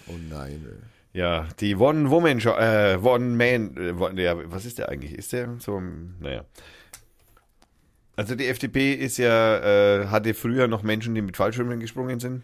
Oh 0.07 0.15
nein. 0.29 0.65
ey. 0.65 1.19
Ja, 1.19 1.47
die 1.59 1.75
One 1.75 2.09
Woman, 2.09 2.39
Show- 2.39 2.57
äh, 2.57 2.97
One 3.01 3.35
Man, 3.35 3.75
äh, 3.77 3.91
One, 3.91 4.21
ja, 4.21 4.49
was 4.49 4.65
ist 4.65 4.77
der 4.77 4.89
eigentlich? 4.89 5.11
Ist 5.13 5.33
der 5.33 5.59
so, 5.59 5.79
naja. 5.81 6.45
Also 8.15 8.35
die 8.35 8.47
FDP 8.47 8.93
ist 8.93 9.17
ja, 9.17 10.01
äh, 10.01 10.07
hatte 10.07 10.33
früher 10.33 10.67
noch 10.67 10.83
Menschen, 10.83 11.15
die 11.15 11.21
mit 11.21 11.35
Fallschirmen 11.35 11.79
gesprungen 11.79 12.19
sind. 12.19 12.43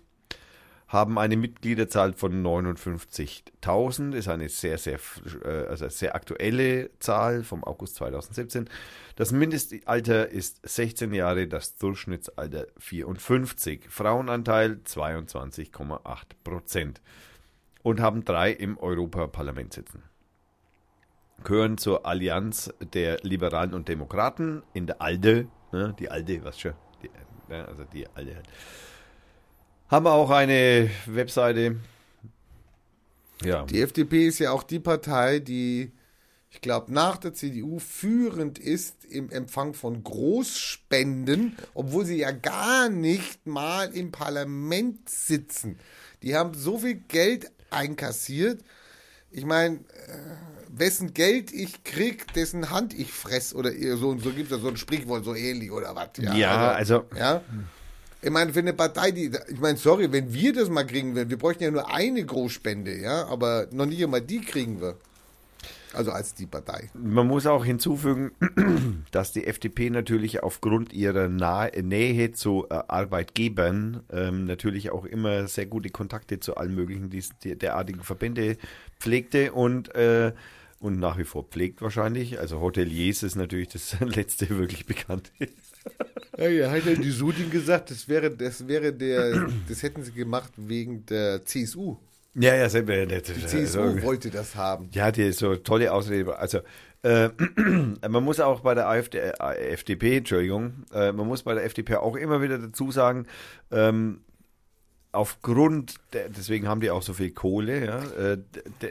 haben 0.89 1.18
eine 1.18 1.36
Mitgliederzahl 1.36 2.14
von 2.14 2.43
59.000, 2.43 4.14
ist 4.14 4.28
eine 4.28 4.49
sehr, 4.49 4.78
sehr, 4.78 4.99
äh, 5.45 5.66
also 5.68 5.89
sehr 5.91 6.14
aktuelle 6.14 6.91
Zahl 6.99 7.45
vom 7.45 7.62
August 7.62 7.97
2017. 7.97 8.70
Das 9.14 9.30
Mindestalter 9.30 10.28
ist 10.28 10.66
16 10.66 11.12
Jahre, 11.12 11.47
das 11.47 11.76
Durchschnittsalter 11.76 12.66
54. 12.78 13.91
Frauenanteil 13.91 14.80
22,8 14.84 16.01
Prozent. 16.43 17.03
Und 17.82 18.01
haben 18.01 18.24
drei 18.24 18.51
im 18.51 18.76
Europaparlament 18.78 19.72
sitzen. 19.72 20.03
Gehören 21.45 21.78
zur 21.78 22.07
Allianz 22.07 22.72
der 22.93 23.18
Liberalen 23.22 23.72
und 23.72 23.89
Demokraten 23.89 24.62
in 24.72 24.86
der 24.86 25.01
ALDE, 25.01 25.49
ne, 25.70 25.95
die 25.99 26.11
ALDE, 26.11 26.45
was 26.45 26.59
schon, 26.59 26.72
die, 27.03 27.11
ne, 27.49 27.66
also 27.68 27.84
die 27.84 28.07
ALDE 28.09 28.34
halt. 28.36 28.49
Haben 29.91 30.07
auch 30.07 30.30
eine 30.30 30.91
Webseite. 31.07 31.76
Ja. 33.43 33.64
Die 33.64 33.80
FDP 33.80 34.26
ist 34.26 34.39
ja 34.39 34.51
auch 34.51 34.62
die 34.62 34.80
Partei, 34.80 35.39
die 35.39 35.93
ich 36.51 36.62
glaube, 36.62 36.93
nach 36.93 37.18
der 37.18 37.34
CDU 37.34 37.78
führend 37.78 38.59
ist 38.59 39.05
im 39.05 39.30
Empfang 39.30 39.74
von 39.74 40.03
Großspenden, 40.03 41.57
obwohl 41.74 42.07
sie 42.07 42.16
ja 42.16 42.30
gar 42.30 42.89
nicht 42.89 43.47
mal 43.47 43.95
im 43.95 44.12
Parlament 44.12 45.09
sitzen. 45.11 45.78
Die 46.22 46.34
haben 46.34 46.55
so 46.55 46.78
viel 46.78 46.95
Geld 46.95 47.51
einkassiert. 47.70 48.64
Ich 49.30 49.45
meine, 49.45 49.76
äh, 49.76 49.80
wessen 50.70 51.12
Geld 51.12 51.53
ich 51.53 51.84
krieg, 51.84 52.32
dessen 52.32 52.70
Hand 52.70 52.95
ich 52.95 53.12
fress 53.12 53.55
oder 53.55 53.70
so 53.97 54.09
und 54.09 54.22
so 54.22 54.30
gibt 54.30 54.51
es 54.51 54.57
ja 54.57 54.59
so 54.59 54.68
ein 54.68 54.78
Sprichwort 54.78 55.24
so 55.24 55.34
ähnlich 55.34 55.70
oder 55.70 55.95
was. 55.95 56.09
Ja, 56.16 56.72
also, 56.72 57.05
ja. 57.14 57.43
Ich 58.20 58.30
meine, 58.30 58.52
für 58.52 58.58
eine 58.58 58.72
Partei, 58.72 59.12
die, 59.12 59.30
ich 59.48 59.60
meine, 59.60 59.78
sorry, 59.78 60.10
wenn 60.10 60.32
wir 60.32 60.52
das 60.52 60.68
mal 60.68 60.84
kriegen 60.84 61.14
würden, 61.14 61.30
wir 61.30 61.38
bräuchten 61.38 61.62
ja 61.62 61.70
nur 61.70 61.92
eine 61.92 62.24
Großspende, 62.24 62.96
ja, 62.98 63.26
aber 63.26 63.68
noch 63.70 63.86
nicht 63.86 64.02
einmal 64.02 64.20
die 64.22 64.40
kriegen 64.40 64.80
wir. 64.80 64.96
Also 65.94 66.10
als 66.10 66.34
die 66.34 66.46
Partei. 66.46 66.90
Man 66.94 67.26
muss 67.26 67.46
auch 67.46 67.64
hinzufügen, 67.64 68.32
dass 69.10 69.32
die 69.32 69.46
FDP 69.46 69.88
natürlich 69.88 70.42
aufgrund 70.42 70.92
ihrer 70.92 71.28
Nähe 71.28 72.32
zu 72.32 72.66
äh, 72.68 72.74
Arbeitgebern 72.88 74.02
ähm, 74.12 74.44
natürlich 74.44 74.90
auch 74.90 75.04
immer 75.06 75.46
sehr 75.48 75.66
gute 75.66 75.88
Kontakte 75.88 76.40
zu 76.40 76.56
allen 76.56 76.74
möglichen 76.74 77.08
die, 77.08 77.56
derartigen 77.56 78.02
Verbände 78.02 78.58
pflegte 79.00 79.52
und 79.52 79.94
äh, 79.94 80.32
und 80.80 81.00
nach 81.00 81.18
wie 81.18 81.24
vor 81.24 81.44
pflegt 81.44 81.82
wahrscheinlich. 81.82 82.38
Also 82.38 82.60
Hoteliers 82.60 83.22
ist 83.22 83.34
natürlich 83.34 83.68
das 83.68 83.96
letzte 84.00 84.48
wirklich 84.50 84.86
bekannte. 84.86 85.30
Ja, 86.36 86.49
ja, 86.49 86.70
hat 86.70 86.86
ja 86.86 86.95
die 86.95 87.11
Sudin 87.11 87.51
gesagt, 87.51 87.91
das 87.91 88.09
wäre, 88.09 88.30
das 88.30 88.66
wäre 88.66 88.93
der, 88.93 89.49
das 89.68 89.82
hätten 89.82 90.05
sie 90.05 90.12
gemacht 90.12 90.53
wegen 90.57 91.05
der 91.07 91.45
CSU. 91.45 91.97
Ja, 92.34 92.55
ja, 92.55 92.68
sind 92.68 92.86
wir 92.86 93.07
nicht. 93.07 93.28
Die 93.28 93.47
CSU 93.47 93.80
also, 93.80 94.03
wollte 94.03 94.30
das 94.30 94.55
haben. 94.55 94.89
Ja, 94.93 95.11
die 95.11 95.22
ist 95.22 95.41
so 95.41 95.57
tolle 95.57 95.93
Ausrede. 95.93 96.39
Also, 96.39 96.61
äh, 97.03 97.30
man 98.09 98.24
muss 98.24 98.39
auch 98.39 98.61
bei 98.61 98.74
der 98.74 98.89
AfD, 98.89 99.18
äh, 99.18 99.32
FDP, 99.72 100.18
Entschuldigung, 100.18 100.84
äh, 100.93 101.11
man 101.12 101.26
muss 101.26 101.43
bei 101.43 101.55
der 101.55 101.64
FDP 101.64 101.97
auch 101.97 102.16
immer 102.16 102.41
wieder 102.41 102.59
dazu 102.59 102.93
sagen, 102.93 103.26
ähm, 103.72 104.20
aufgrund, 105.18 105.96
deswegen 106.12 106.68
haben 106.68 106.80
die 106.80 106.92
auch 106.92 107.02
so 107.02 107.12
viel 107.12 107.32
Kohle, 107.32 107.84
ja, 107.84 107.98
äh, 108.16 108.38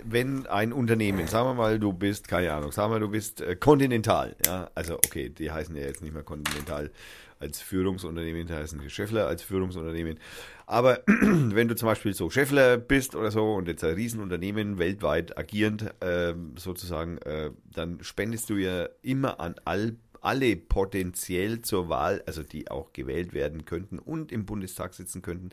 wenn 0.04 0.46
ein 0.46 0.74
Unternehmen, 0.74 1.26
sagen 1.28 1.48
wir 1.48 1.54
mal, 1.54 1.80
du 1.80 1.94
bist, 1.94 2.28
keine 2.28 2.52
Ahnung, 2.52 2.74
sagen 2.74 2.92
wir, 2.92 3.00
du 3.00 3.08
bist 3.08 3.40
äh, 3.40 3.56
Continental, 3.56 4.36
ja, 4.46 4.70
also 4.76 4.96
okay, 4.96 5.30
die 5.30 5.50
heißen 5.50 5.74
ja 5.78 5.84
jetzt 5.84 6.02
nicht 6.02 6.14
mehr 6.14 6.24
Continental 6.24 6.92
als 7.40 7.62
Führungsunternehmen, 7.62 8.46
die 8.46 8.54
heißen 8.54 8.90
Scheffler 8.90 9.26
als 9.26 9.42
Führungsunternehmen, 9.42 10.20
aber 10.66 11.00
wenn 11.08 11.70
du 11.70 11.78
zum 11.78 11.88
Beispiel 11.88 12.14
so 12.14 12.30
Scheffler 12.30 12.76
bist 12.76 13.16
oder 13.16 13.32
so 13.32 13.54
und 13.54 13.70
jetzt 13.70 13.86
ein 13.86 13.94
Riesenunternehmen 13.94 14.80
weltweit 14.80 15.38
agierend 15.38 15.94
äh, 16.02 16.34
sozusagen, 16.58 17.20
äh, 17.20 17.52
dann 17.74 18.00
spendest 18.04 18.50
du 18.50 18.56
ja 18.56 18.90
immer 19.02 19.40
an 19.40 19.56
all 19.64 19.96
alle 20.20 20.58
potenziell 20.58 21.62
zur 21.62 21.88
Wahl, 21.88 22.22
also 22.26 22.44
die 22.44 22.70
auch 22.70 22.92
gewählt 22.92 23.34
werden 23.34 23.64
könnten 23.64 23.98
und 23.98 24.34
im 24.34 24.46
Bundestag 24.46 24.94
sitzen 24.94 25.22
könnten, 25.22 25.52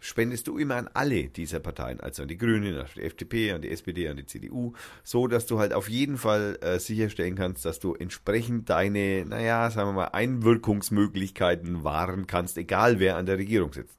spendest 0.00 0.48
du 0.48 0.58
immer 0.58 0.76
an 0.76 0.88
alle 0.92 1.28
dieser 1.28 1.60
Parteien, 1.60 2.00
also 2.00 2.22
an 2.22 2.28
die 2.28 2.38
Grünen, 2.38 2.76
an 2.76 2.86
die 2.94 3.02
FDP, 3.02 3.52
an 3.52 3.62
die 3.62 3.70
SPD, 3.70 4.08
an 4.08 4.16
die 4.16 4.26
CDU, 4.26 4.72
so 5.04 5.26
dass 5.26 5.46
du 5.46 5.58
halt 5.58 5.72
auf 5.72 5.88
jeden 5.88 6.18
Fall 6.18 6.58
äh, 6.62 6.78
sicherstellen 6.78 7.36
kannst, 7.36 7.64
dass 7.64 7.78
du 7.78 7.94
entsprechend 7.94 8.70
deine, 8.70 9.24
naja, 9.26 9.70
sagen 9.70 9.90
wir 9.90 9.92
mal, 9.92 10.04
Einwirkungsmöglichkeiten 10.08 11.84
wahren 11.84 12.26
kannst, 12.26 12.58
egal 12.58 12.98
wer 12.98 13.16
an 13.16 13.26
der 13.26 13.38
Regierung 13.38 13.72
sitzt. 13.72 13.98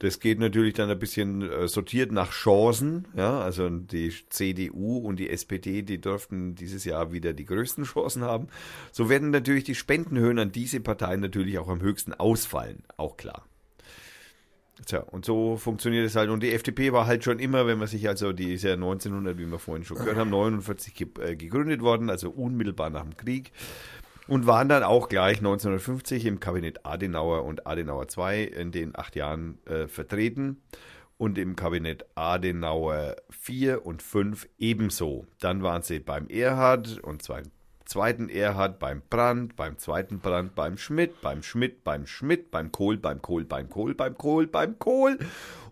Das 0.00 0.20
geht 0.20 0.38
natürlich 0.38 0.74
dann 0.74 0.90
ein 0.90 0.98
bisschen 0.98 1.42
äh, 1.42 1.66
sortiert 1.66 2.12
nach 2.12 2.30
Chancen. 2.30 3.08
Ja, 3.16 3.40
also 3.40 3.68
die 3.68 4.12
CDU 4.28 4.98
und 4.98 5.16
die 5.16 5.28
SPD, 5.28 5.82
die 5.82 6.00
dürften 6.00 6.54
dieses 6.54 6.84
Jahr 6.84 7.10
wieder 7.10 7.32
die 7.32 7.44
größten 7.44 7.82
Chancen 7.84 8.22
haben. 8.22 8.46
So 8.92 9.08
werden 9.08 9.30
natürlich 9.30 9.64
die 9.64 9.74
Spendenhöhen 9.74 10.38
an 10.38 10.52
diese 10.52 10.80
Parteien 10.80 11.20
natürlich 11.20 11.58
auch 11.58 11.68
am 11.68 11.80
höchsten 11.80 12.14
ausfallen. 12.14 12.84
Auch 12.96 13.16
klar. 13.16 13.44
Tja, 14.86 15.00
und 15.00 15.24
so 15.24 15.56
funktioniert 15.56 16.06
es 16.06 16.16
halt. 16.16 16.30
Und 16.30 16.42
die 16.42 16.52
FDP 16.52 16.92
war 16.92 17.06
halt 17.06 17.24
schon 17.24 17.38
immer, 17.38 17.66
wenn 17.66 17.78
man 17.78 17.88
sich 17.88 18.08
also, 18.08 18.32
die 18.32 18.54
ist 18.54 18.62
ja 18.62 18.74
1900, 18.74 19.38
wie 19.38 19.46
wir 19.46 19.58
vorhin 19.58 19.84
schon 19.84 19.98
gehört 19.98 20.16
haben, 20.16 20.30
49 20.30 21.06
äh, 21.20 21.36
gegründet 21.36 21.80
worden, 21.80 22.10
also 22.10 22.30
unmittelbar 22.30 22.90
nach 22.90 23.02
dem 23.02 23.16
Krieg. 23.16 23.52
Und 24.28 24.46
waren 24.46 24.68
dann 24.68 24.82
auch 24.82 25.08
gleich 25.08 25.38
1950 25.38 26.26
im 26.26 26.38
Kabinett 26.38 26.84
Adenauer 26.84 27.44
und 27.44 27.66
Adenauer 27.66 28.06
II 28.16 28.44
in 28.44 28.72
den 28.72 28.96
acht 28.96 29.16
Jahren 29.16 29.58
äh, 29.66 29.88
vertreten. 29.88 30.62
Und 31.16 31.38
im 31.38 31.56
Kabinett 31.56 32.04
Adenauer 32.14 33.16
4 33.30 33.84
und 33.84 34.02
5 34.02 34.48
ebenso. 34.58 35.26
Dann 35.40 35.62
waren 35.62 35.82
sie 35.82 35.98
beim 35.98 36.28
Erhard 36.28 37.00
und 37.02 37.22
zwar 37.22 37.42
zweiten 37.88 38.28
Erhard, 38.28 38.78
beim 38.78 39.02
Brand, 39.08 39.56
beim 39.56 39.78
zweiten 39.78 40.20
Brand, 40.20 40.54
beim 40.54 40.76
Schmidt, 40.76 41.22
beim 41.22 41.42
Schmidt, 41.42 41.82
beim 41.84 42.06
Schmidt, 42.06 42.50
beim 42.50 42.70
Kohl, 42.70 42.98
beim 42.98 43.22
Kohl, 43.22 43.44
beim 43.44 43.70
Kohl, 43.70 43.94
beim 43.94 44.16
Kohl, 44.16 44.46
beim 44.46 44.78
Kohl 44.78 45.18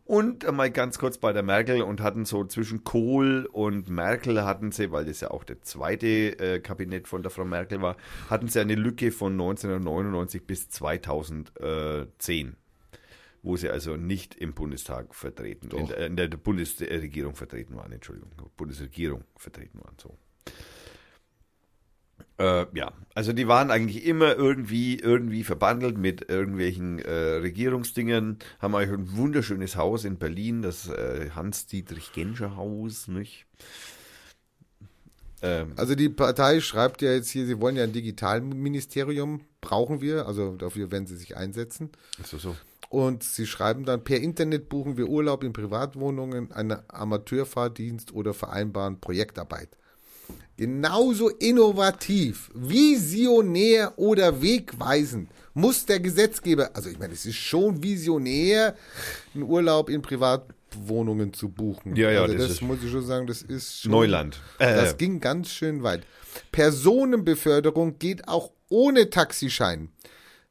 und 0.06 0.50
mal 0.50 0.70
ganz 0.70 0.98
kurz 0.98 1.18
bei 1.18 1.34
der 1.34 1.42
Merkel 1.42 1.82
und 1.82 2.00
hatten 2.00 2.24
so 2.24 2.44
zwischen 2.44 2.84
Kohl 2.84 3.46
und 3.52 3.90
Merkel 3.90 4.44
hatten 4.44 4.72
sie, 4.72 4.90
weil 4.92 5.04
das 5.04 5.20
ja 5.20 5.30
auch 5.30 5.44
der 5.44 5.60
zweite 5.60 6.38
äh, 6.38 6.60
Kabinett 6.60 7.06
von 7.06 7.22
der 7.22 7.30
Frau 7.30 7.44
Merkel 7.44 7.82
war, 7.82 7.96
hatten 8.30 8.48
sie 8.48 8.60
eine 8.60 8.76
Lücke 8.76 9.12
von 9.12 9.32
1999 9.32 10.46
bis 10.46 10.70
2010 10.70 12.56
wo 13.42 13.56
sie 13.56 13.70
also 13.70 13.96
nicht 13.96 14.34
im 14.34 14.54
Bundestag 14.54 15.14
vertreten, 15.14 15.70
in 15.70 15.86
der, 15.86 16.06
in 16.06 16.16
der, 16.16 16.26
Bundesregierung 16.30 17.36
vertreten 17.36 17.76
waren, 17.76 17.92
Entschuldigung, 17.92 18.32
Bundesregierung 18.56 19.22
vertreten 19.36 19.78
waren, 19.84 19.94
so. 20.02 20.18
Äh, 22.38 22.66
ja, 22.74 22.92
also 23.14 23.32
die 23.32 23.48
waren 23.48 23.70
eigentlich 23.70 24.04
immer 24.04 24.36
irgendwie 24.36 24.98
irgendwie 24.98 25.42
verbandelt 25.42 25.96
mit 25.96 26.28
irgendwelchen 26.28 26.98
äh, 26.98 27.12
Regierungsdingen. 27.12 28.38
Haben 28.58 28.74
eigentlich 28.74 28.98
ein 28.98 29.16
wunderschönes 29.16 29.76
Haus 29.76 30.04
in 30.04 30.18
Berlin, 30.18 30.60
das 30.62 30.88
äh, 30.88 31.30
Hans-Dietrich-Genscher-Haus, 31.34 33.08
nicht? 33.08 33.46
Ähm, 35.40 35.72
also 35.76 35.94
die 35.94 36.10
Partei 36.10 36.60
schreibt 36.60 37.00
ja 37.00 37.12
jetzt 37.12 37.30
hier, 37.30 37.46
sie 37.46 37.58
wollen 37.60 37.76
ja 37.76 37.84
ein 37.84 37.92
Digitalministerium, 37.92 39.40
brauchen 39.62 40.02
wir, 40.02 40.26
also 40.26 40.56
dafür 40.56 40.90
werden 40.90 41.06
sie 41.06 41.16
sich 41.16 41.38
einsetzen. 41.38 41.90
So, 42.22 42.36
so. 42.36 42.56
Und 42.90 43.24
sie 43.24 43.46
schreiben 43.46 43.84
dann, 43.84 44.04
per 44.04 44.20
Internet 44.20 44.68
buchen 44.68 44.96
wir 44.96 45.08
Urlaub 45.08 45.42
in 45.42 45.52
Privatwohnungen, 45.52 46.52
einen 46.52 46.78
Amateurfahrdienst 46.88 48.12
oder 48.12 48.34
vereinbaren 48.34 49.00
Projektarbeit 49.00 49.76
genauso 50.56 51.28
innovativ, 51.28 52.50
visionär 52.54 53.92
oder 53.96 54.40
wegweisend 54.40 55.28
muss 55.56 55.86
der 55.86 56.00
Gesetzgeber, 56.00 56.70
also 56.74 56.90
ich 56.90 56.98
meine, 56.98 57.14
es 57.14 57.24
ist 57.24 57.36
schon 57.36 57.82
visionär, 57.82 58.76
einen 59.34 59.44
Urlaub 59.44 59.88
in 59.88 60.02
Privatwohnungen 60.02 61.32
zu 61.32 61.48
buchen. 61.48 61.96
Ja, 61.96 62.10
ja, 62.10 62.22
also 62.22 62.36
das, 62.36 62.48
das 62.48 62.60
muss 62.60 62.82
ich 62.84 62.90
schon 62.90 63.06
sagen, 63.06 63.26
das 63.26 63.40
ist 63.40 63.80
schon, 63.80 63.90
Neuland. 63.90 64.38
Äh, 64.58 64.74
das 64.74 64.98
ging 64.98 65.18
ganz 65.18 65.48
schön 65.48 65.82
weit. 65.82 66.02
Personenbeförderung 66.52 67.98
geht 67.98 68.28
auch 68.28 68.52
ohne 68.68 69.08
Taxischein. 69.08 69.88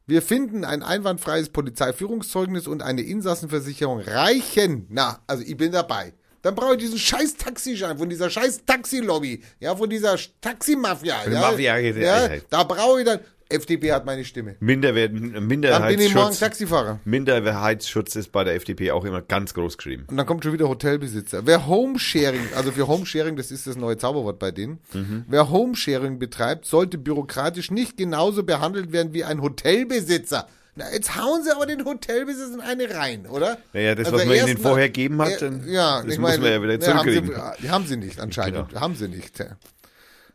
Wir 0.07 0.23
finden 0.23 0.65
ein 0.65 0.81
einwandfreies 0.81 1.49
Polizeiführungszeugnis 1.49 2.67
und 2.67 2.81
eine 2.81 3.01
Insassenversicherung 3.01 3.99
reichen. 3.99 4.87
Na, 4.89 5.19
also 5.27 5.43
ich 5.43 5.57
bin 5.57 5.71
dabei 5.71 6.13
dann 6.45 6.53
brauche 6.53 6.73
ich 6.73 6.79
diesen 6.81 6.99
scheiß 6.99 7.37
Taxischein 7.37 7.97
von 7.97 8.07
dieser 8.07 8.29
scheiß 8.29 8.65
Taxilobby, 8.67 9.41
ja, 9.59 9.75
von 9.75 9.89
dieser 9.89 10.15
Taximafia. 10.41 11.27
Ja, 11.27 11.39
Mafia, 11.39 11.79
ja, 11.79 12.29
da 12.51 12.63
brauche 12.63 12.99
ich 12.99 13.05
dann. 13.05 13.19
FDP 13.49 13.91
hat 13.91 14.05
meine 14.05 14.25
Stimme. 14.25 14.55
Minderwerten, 14.59 15.47
Minderheitsschutz. 15.47 15.89
Dann 15.89 15.97
bin 15.97 16.07
ich 16.07 16.15
morgen 16.15 16.35
Taxifahrer. 16.35 16.99
Minderheitsschutz 17.05 18.15
ist 18.15 18.31
bei 18.31 18.43
der 18.43 18.55
FDP 18.55 18.91
auch 18.91 19.05
immer 19.05 19.21
ganz 19.21 19.53
groß 19.53 19.77
geschrieben. 19.77 20.05
Und 20.07 20.17
dann 20.17 20.25
kommt 20.25 20.43
schon 20.43 20.53
wieder 20.53 20.67
Hotelbesitzer. 20.67 21.45
Wer 21.45 21.67
Homesharing, 21.67 22.47
also 22.55 22.71
für 22.71 22.87
Homesharing, 22.87 23.35
das 23.35 23.51
ist 23.51 23.65
das 23.67 23.75
neue 23.75 23.97
Zauberwort 23.97 24.39
bei 24.39 24.51
denen, 24.51 24.79
mhm. 24.93 25.25
wer 25.27 25.49
Homesharing 25.49 26.17
betreibt, 26.19 26.65
sollte 26.65 26.97
bürokratisch 26.97 27.69
nicht 27.69 27.97
genauso 27.97 28.43
behandelt 28.43 28.91
werden 28.91 29.13
wie 29.13 29.23
ein 29.23 29.41
Hotelbesitzer. 29.41 30.47
Na, 30.75 30.91
jetzt 30.91 31.15
hauen 31.15 31.41
sie 31.43 31.51
aber 31.51 31.65
den 31.65 31.85
Hotelbesitz 31.85 32.53
in 32.53 32.59
eine 32.59 32.93
rein, 32.93 33.27
oder? 33.27 33.57
Naja, 33.71 33.95
das, 33.95 34.07
also 34.07 34.19
was 34.19 34.25
man 34.25 34.35
ihnen 34.35 34.57
vorher 34.57 34.89
gegeben 34.89 35.21
hat, 35.21 35.41
äh, 35.41 35.51
ja, 35.67 36.03
das 36.03 36.17
muss 36.17 36.31
meine, 36.31 36.43
man 36.43 36.51
ja 36.51 36.63
wieder 36.63 36.79
zurückkriegen. 36.79 37.31
Ja, 37.31 37.37
haben, 37.37 37.55
sie, 37.61 37.69
haben 37.69 37.87
sie 37.87 37.97
nicht, 37.97 38.19
anscheinend. 38.19 38.69
Genau. 38.69 38.81
Haben 38.81 38.95
sie 38.95 39.07
nicht. 39.07 39.41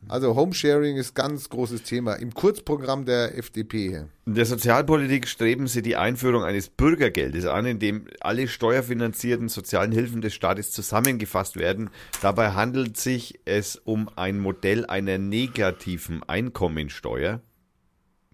Also 0.09 0.35
Homesharing 0.35 0.97
ist 0.97 1.15
ganz 1.15 1.49
großes 1.51 1.83
Thema 1.83 2.15
im 2.15 2.33
Kurzprogramm 2.33 3.05
der 3.05 3.37
FDP. 3.37 4.07
In 4.25 4.35
der 4.35 4.47
Sozialpolitik 4.47 5.29
streben 5.29 5.67
sie 5.67 5.83
die 5.83 5.97
Einführung 5.97 6.43
eines 6.43 6.71
Bürgergeldes 6.71 7.45
an, 7.45 7.67
in 7.67 7.79
dem 7.79 8.07
alle 8.21 8.49
steuerfinanzierten 8.49 9.49
sozialen 9.49 9.93
Hilfen 9.93 10.23
des 10.23 10.33
Staates 10.33 10.71
zusammengefasst 10.71 11.57
werden. 11.57 11.91
Dabei 12.23 12.53
handelt 12.53 12.97
sich 12.97 13.41
es 13.45 13.77
um 13.77 14.09
ein 14.17 14.39
Modell 14.39 14.87
einer 14.87 15.19
negativen 15.19 16.23
Einkommensteuer 16.23 17.41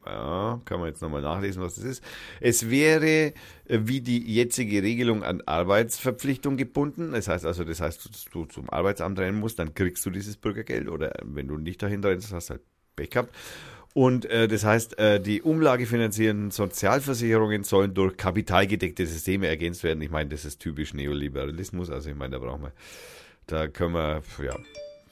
ja, 0.07 0.61
kann 0.65 0.81
man 0.81 0.89
jetzt 0.89 1.03
nochmal 1.03 1.23
nachlesen, 1.23 1.63
was 1.63 1.75
das 1.75 1.85
ist. 1.85 2.05
Es 2.41 2.71
wäre 2.71 3.33
äh, 3.67 3.81
wie 3.83 4.01
die 4.01 4.19
jetzige 4.33 4.83
Regelung 4.83 5.23
an 5.23 5.43
Arbeitsverpflichtung 5.45 6.57
gebunden. 6.57 7.13
Das 7.13 7.29
heißt 7.29 7.45
also, 7.45 7.65
das 7.65 7.81
heißt, 7.81 8.09
dass 8.09 8.25
du 8.27 8.45
zum 8.45 8.71
Arbeitsamt 8.71 9.19
rennen 9.19 9.39
musst, 9.39 9.59
dann 9.59 9.75
kriegst 9.75 10.05
du 10.07 10.11
dieses 10.11 10.37
Bürgergeld. 10.37 10.89
Oder 10.89 11.13
wenn 11.23 11.49
du 11.49 11.57
nicht 11.57 11.83
dahin 11.83 12.03
rennst, 12.03 12.33
hast 12.33 12.51
du 12.51 12.55
halt 12.55 12.63
Pech 12.95 13.11
gehabt. 13.11 13.35
Und 13.97 14.27
äh, 14.27 14.47
das 14.47 14.63
heißt, 14.63 14.99
äh, 14.99 15.21
die 15.21 15.41
umlagefinanzierenden 15.41 16.51
Sozialversicherungen 16.51 17.65
sollen 17.65 17.95
durch 17.95 18.19
kapitalgedeckte 18.19 19.07
Systeme 19.07 19.47
ergänzt 19.47 19.85
werden. 19.85 20.03
Ich 20.03 20.11
meine, 20.11 20.29
das 20.29 20.45
ist 20.45 20.61
typisch 20.61 20.93
Neoliberalismus. 20.93 21.91
Also 21.91 22.11
ich 22.11 22.17
meine, 22.17 22.33
da 22.33 22.39
brauchen 22.39 22.65
wir, 22.65 22.73
da 23.47 23.69
können 23.69 23.95
wir, 23.95 24.23
ja, 24.45 24.55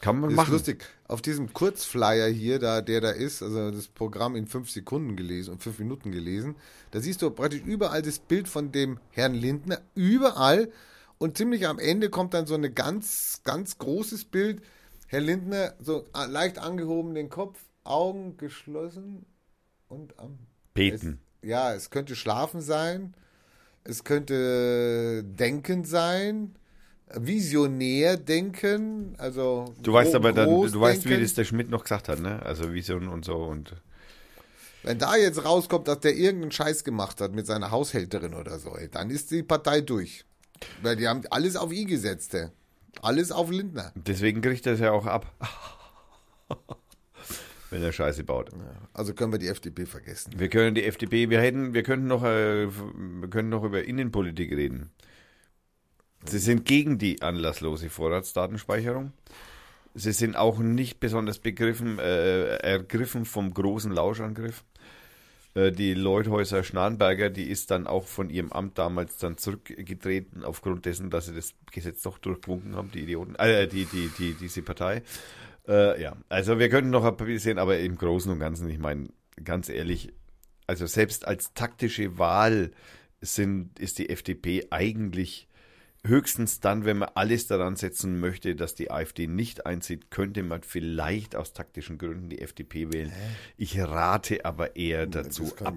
kann 0.05 0.21
man 0.21 0.29
Das 0.29 0.33
ist 0.33 0.37
machen. 0.37 0.53
lustig. 0.53 0.85
Auf 1.09 1.23
diesem 1.23 1.55
Kurzflyer 1.55 2.29
hier, 2.29 2.59
da, 2.59 2.83
der 2.83 3.01
da 3.01 3.11
ist, 3.11 3.43
also 3.43 3.71
das 3.71 3.89
Programm 3.89 4.37
in 4.37 4.47
fünf 4.47 4.69
Sekunden 4.71 5.17
gelesen 5.17 5.53
und 5.53 5.63
fünf 5.63 5.79
Minuten 5.79 6.13
gelesen, 6.13 6.57
da 6.91 7.01
siehst 7.01 7.23
du 7.23 7.31
praktisch 7.31 7.63
überall 7.63 8.03
das 8.03 8.19
Bild 8.19 8.47
von 8.47 8.71
dem 8.71 8.99
Herrn 9.13 9.33
Lindner, 9.33 9.81
überall. 9.95 10.71
Und 11.17 11.39
ziemlich 11.39 11.67
am 11.67 11.79
Ende 11.79 12.11
kommt 12.11 12.35
dann 12.35 12.47
so 12.47 12.55
ein 12.55 12.75
ganz, 12.75 13.41
ganz 13.45 13.79
großes 13.79 14.27
Bild. 14.27 14.63
Herr 15.07 15.23
Lindner, 15.23 15.73
so 15.81 16.05
äh, 16.15 16.27
leicht 16.27 16.59
angehoben 16.59 17.15
den 17.15 17.31
Kopf, 17.31 17.59
Augen 17.85 18.37
geschlossen 18.37 19.25
und 19.89 20.19
am 20.19 20.39
Beten. 20.75 21.21
Es, 21.41 21.49
ja, 21.49 21.73
es 21.73 21.89
könnte 21.89 22.15
schlafen 22.15 22.61
sein, 22.61 23.15
es 23.85 24.05
könnte 24.05 25.25
denken 25.25 25.85
sein, 25.85 26.57
visionär 27.17 28.17
denken, 28.17 29.15
also 29.19 29.75
Du 29.83 29.93
weißt 29.93 30.15
aber 30.15 30.33
dann, 30.33 30.49
du 30.49 30.81
weißt, 30.81 31.09
wie 31.09 31.21
das 31.21 31.35
der 31.35 31.45
Schmidt 31.45 31.71
noch 31.71 31.83
gesagt 31.83 32.09
hat, 32.09 32.21
ne? 32.21 32.43
Also 32.43 32.73
Vision 32.73 33.09
und 33.09 33.25
so 33.25 33.37
und 33.37 33.75
Wenn 34.83 34.99
da 34.99 35.17
jetzt 35.17 35.45
rauskommt, 35.45 35.89
dass 35.89 36.01
der 36.01 36.15
irgendeinen 36.15 36.53
Scheiß 36.53 36.85
gemacht 36.85 37.21
hat 37.21 37.33
mit 37.35 37.47
seiner 37.47 37.71
Haushälterin 37.71 38.35
oder 38.35 38.59
so, 38.59 38.77
ey, 38.77 38.89
dann 38.89 39.11
ist 39.11 39.31
die 39.31 39.43
Partei 39.43 39.81
durch. 39.81 40.25
Weil 40.83 40.97
die 40.97 41.09
haben 41.09 41.23
alles 41.31 41.57
auf 41.57 41.73
ihn 41.73 41.87
gesetzt, 41.87 42.35
ey. 42.35 42.49
Alles 43.03 43.33
auf 43.33 43.51
Lindner. 43.51 43.93
deswegen 43.95 44.41
kriegt 44.41 44.67
er 44.67 44.75
es 44.75 44.81
ja 44.81 44.93
auch 44.93 45.07
ab. 45.07 45.33
Wenn 47.71 47.83
er 47.83 47.93
Scheiße 47.93 48.23
baut. 48.23 48.51
Also 48.93 49.15
können 49.15 49.33
wir 49.33 49.41
die 49.41 49.49
FDP 49.49 49.85
vergessen. 49.85 50.33
Wir 50.37 50.49
können 50.49 50.77
die 50.77 50.85
FDP, 50.85 51.29
wir 51.29 51.41
hätten, 51.41 51.75
wir 51.75 51.83
könnten 51.83 52.07
noch, 52.07 52.23
äh, 52.23 52.69
wir 52.69 53.29
können 53.29 53.49
noch 53.49 53.65
über 53.65 53.83
Innenpolitik 53.83 54.53
reden. 54.53 54.91
Sie 56.27 56.39
sind 56.39 56.65
gegen 56.65 56.99
die 56.99 57.23
anlasslose 57.23 57.91
Vorratsdatenspeicherung. 57.91 59.13
Sie 59.95 60.13
sind 60.13 60.37
auch 60.37 60.59
nicht 60.59 60.99
besonders 60.99 61.39
begriffen, 61.39 61.99
äh, 61.99 62.57
ergriffen 62.57 63.25
vom 63.25 63.55
großen 63.55 63.93
Lauschangriff. 63.93 64.65
Äh, 65.55 65.71
die 65.71 65.95
Leuthäuser 65.95 66.65
Schnarrenberger, 66.65 67.31
die 67.31 67.49
ist 67.49 67.71
dann 67.71 67.87
auch 67.87 68.07
von 68.07 68.31
ihrem 68.31 68.53
Amt 68.53 68.79
damals 68.79 69.19
dann 69.19 69.39
zurückgetreten, 69.39 70.45
aufgrund 70.45 70.87
dessen, 70.87 71.11
dass 71.11 71.27
sie 71.27 71.35
das 71.35 71.55
Gesetz 71.71 72.03
doch 72.03 72.19
durchgewunken 72.19 72.75
haben, 72.75 72.91
die 72.91 73.01
Idioten, 73.01 73.37
äh, 73.37 73.69
die, 73.69 73.85
die, 73.85 74.11
die, 74.19 74.35
diese 74.35 74.63
Partei. 74.63 75.03
Äh, 75.69 76.03
ja, 76.03 76.17
also 76.29 76.59
wir 76.59 76.69
könnten 76.69 76.91
noch 76.91 77.05
ein 77.05 77.17
bisschen, 77.17 77.59
aber 77.59 77.79
im 77.79 77.97
Großen 77.97 78.31
und 78.33 78.41
Ganzen, 78.41 78.69
ich 78.69 78.79
meine, 78.79 79.11
ganz 79.43 79.69
ehrlich, 79.69 80.13
also 80.67 80.87
selbst 80.87 81.27
als 81.27 81.55
taktische 81.55 82.19
Wahl 82.19 82.73
sind, 83.21 83.79
ist 83.79 83.99
die 83.99 84.11
FDP 84.11 84.67
eigentlich 84.71 85.49
höchstens 86.07 86.61
dann, 86.61 86.85
wenn 86.85 86.99
man 86.99 87.11
alles 87.15 87.47
daran 87.47 87.77
setzen 87.77 88.21
möchte, 88.21 88.55
dass 88.57 88.75
die 88.75 88.91
AfD 88.91 89.27
nicht 89.27 89.67
einzieht, 89.67 90.11
könnte 90.11 90.43
man 90.43 90.63
vielleicht 90.63 91.35
aus 91.37 91.53
taktischen 91.53 91.99
Gründen 91.99 92.29
die 92.29 92.41
FDP 92.41 92.93
wählen. 92.93 93.13
Ich 93.57 93.79
rate 93.79 94.45
aber 94.45 94.77
eher 94.77 95.07
dazu 95.07 95.53
ab. 95.65 95.77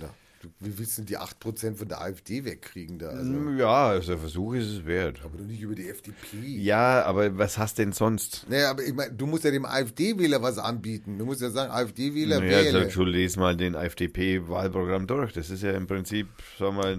ja, 0.00 0.10
wie 0.58 0.78
willst 0.78 0.96
du 0.96 1.02
denn 1.02 1.06
die 1.06 1.18
8% 1.18 1.74
von 1.76 1.86
der 1.88 2.00
AfD 2.00 2.44
wegkriegen 2.46 2.98
da? 2.98 3.08
Also, 3.08 3.32
Ja, 3.58 3.88
also 3.88 4.12
der 4.12 4.18
Versuch 4.18 4.54
ist 4.54 4.68
es 4.68 4.86
wert. 4.86 5.20
aber 5.22 5.36
doch 5.36 5.44
nicht 5.44 5.60
über 5.60 5.74
die 5.74 5.88
FDP. 5.88 6.38
Ja, 6.58 7.02
aber 7.04 7.36
was 7.36 7.58
hast 7.58 7.78
denn 7.78 7.92
sonst? 7.92 8.46
Naja, 8.48 8.70
aber 8.70 8.82
ich 8.82 8.94
meine, 8.94 9.12
du 9.12 9.26
musst 9.26 9.44
ja 9.44 9.50
dem 9.50 9.66
AfD-Wähler 9.66 10.40
was 10.40 10.56
anbieten. 10.56 11.18
Du 11.18 11.26
musst 11.26 11.42
ja 11.42 11.50
sagen, 11.50 11.70
AfD-Wähler 11.70 12.40
Naja, 12.40 12.50
wähle. 12.64 12.78
also, 12.84 13.04
du 13.04 13.10
lies 13.10 13.36
mal 13.36 13.54
den 13.56 13.74
FDP-Wahlprogramm 13.74 15.06
durch. 15.06 15.32
Das 15.34 15.50
ist 15.50 15.62
ja 15.62 15.72
im 15.72 15.86
Prinzip, 15.86 16.28
sagen 16.58 16.76
wir 16.76 16.82
mal, 16.82 16.98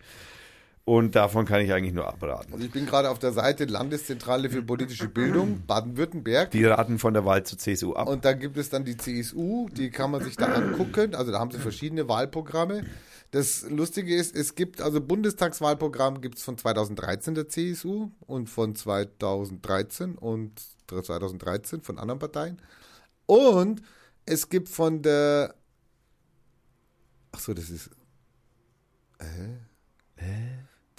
Und 0.89 1.13
davon 1.13 1.45
kann 1.45 1.61
ich 1.61 1.71
eigentlich 1.71 1.93
nur 1.93 2.07
abraten. 2.07 2.51
Und 2.51 2.63
ich 2.63 2.71
bin 2.71 2.87
gerade 2.87 3.11
auf 3.11 3.19
der 3.19 3.31
Seite 3.31 3.65
Landeszentrale 3.65 4.49
für 4.49 4.63
politische 4.63 5.07
Bildung, 5.07 5.61
Baden-Württemberg. 5.67 6.49
Die 6.49 6.65
raten 6.65 6.97
von 6.97 7.13
der 7.13 7.25
Wahl 7.25 7.43
zur 7.43 7.59
CSU 7.59 7.93
ab. 7.93 8.07
Und 8.07 8.25
da 8.25 8.33
gibt 8.33 8.57
es 8.57 8.71
dann 8.71 8.85
die 8.85 8.97
CSU, 8.97 9.69
die 9.69 9.91
kann 9.91 10.09
man 10.09 10.23
sich 10.23 10.35
da 10.35 10.47
angucken. 10.47 11.13
Also 11.13 11.31
da 11.31 11.37
haben 11.37 11.51
sie 11.51 11.59
verschiedene 11.59 12.07
Wahlprogramme. 12.07 12.85
Das 13.29 13.69
Lustige 13.69 14.15
ist, 14.15 14.35
es 14.35 14.55
gibt, 14.55 14.81
also 14.81 14.99
Bundestagswahlprogramm 14.99 16.21
gibt 16.21 16.39
es 16.39 16.43
von 16.43 16.57
2013 16.57 17.35
der 17.35 17.47
CSU 17.47 18.09
und 18.21 18.49
von 18.49 18.73
2013 18.73 20.15
und 20.15 20.59
2013 20.87 21.81
von 21.81 21.99
anderen 21.99 22.17
Parteien. 22.17 22.59
Und 23.27 23.83
es 24.25 24.49
gibt 24.49 24.69
von 24.69 25.03
der, 25.03 25.53
ach 27.31 27.41
so, 27.41 27.53
das 27.53 27.69
ist, 27.69 27.91
äh, 29.19 29.69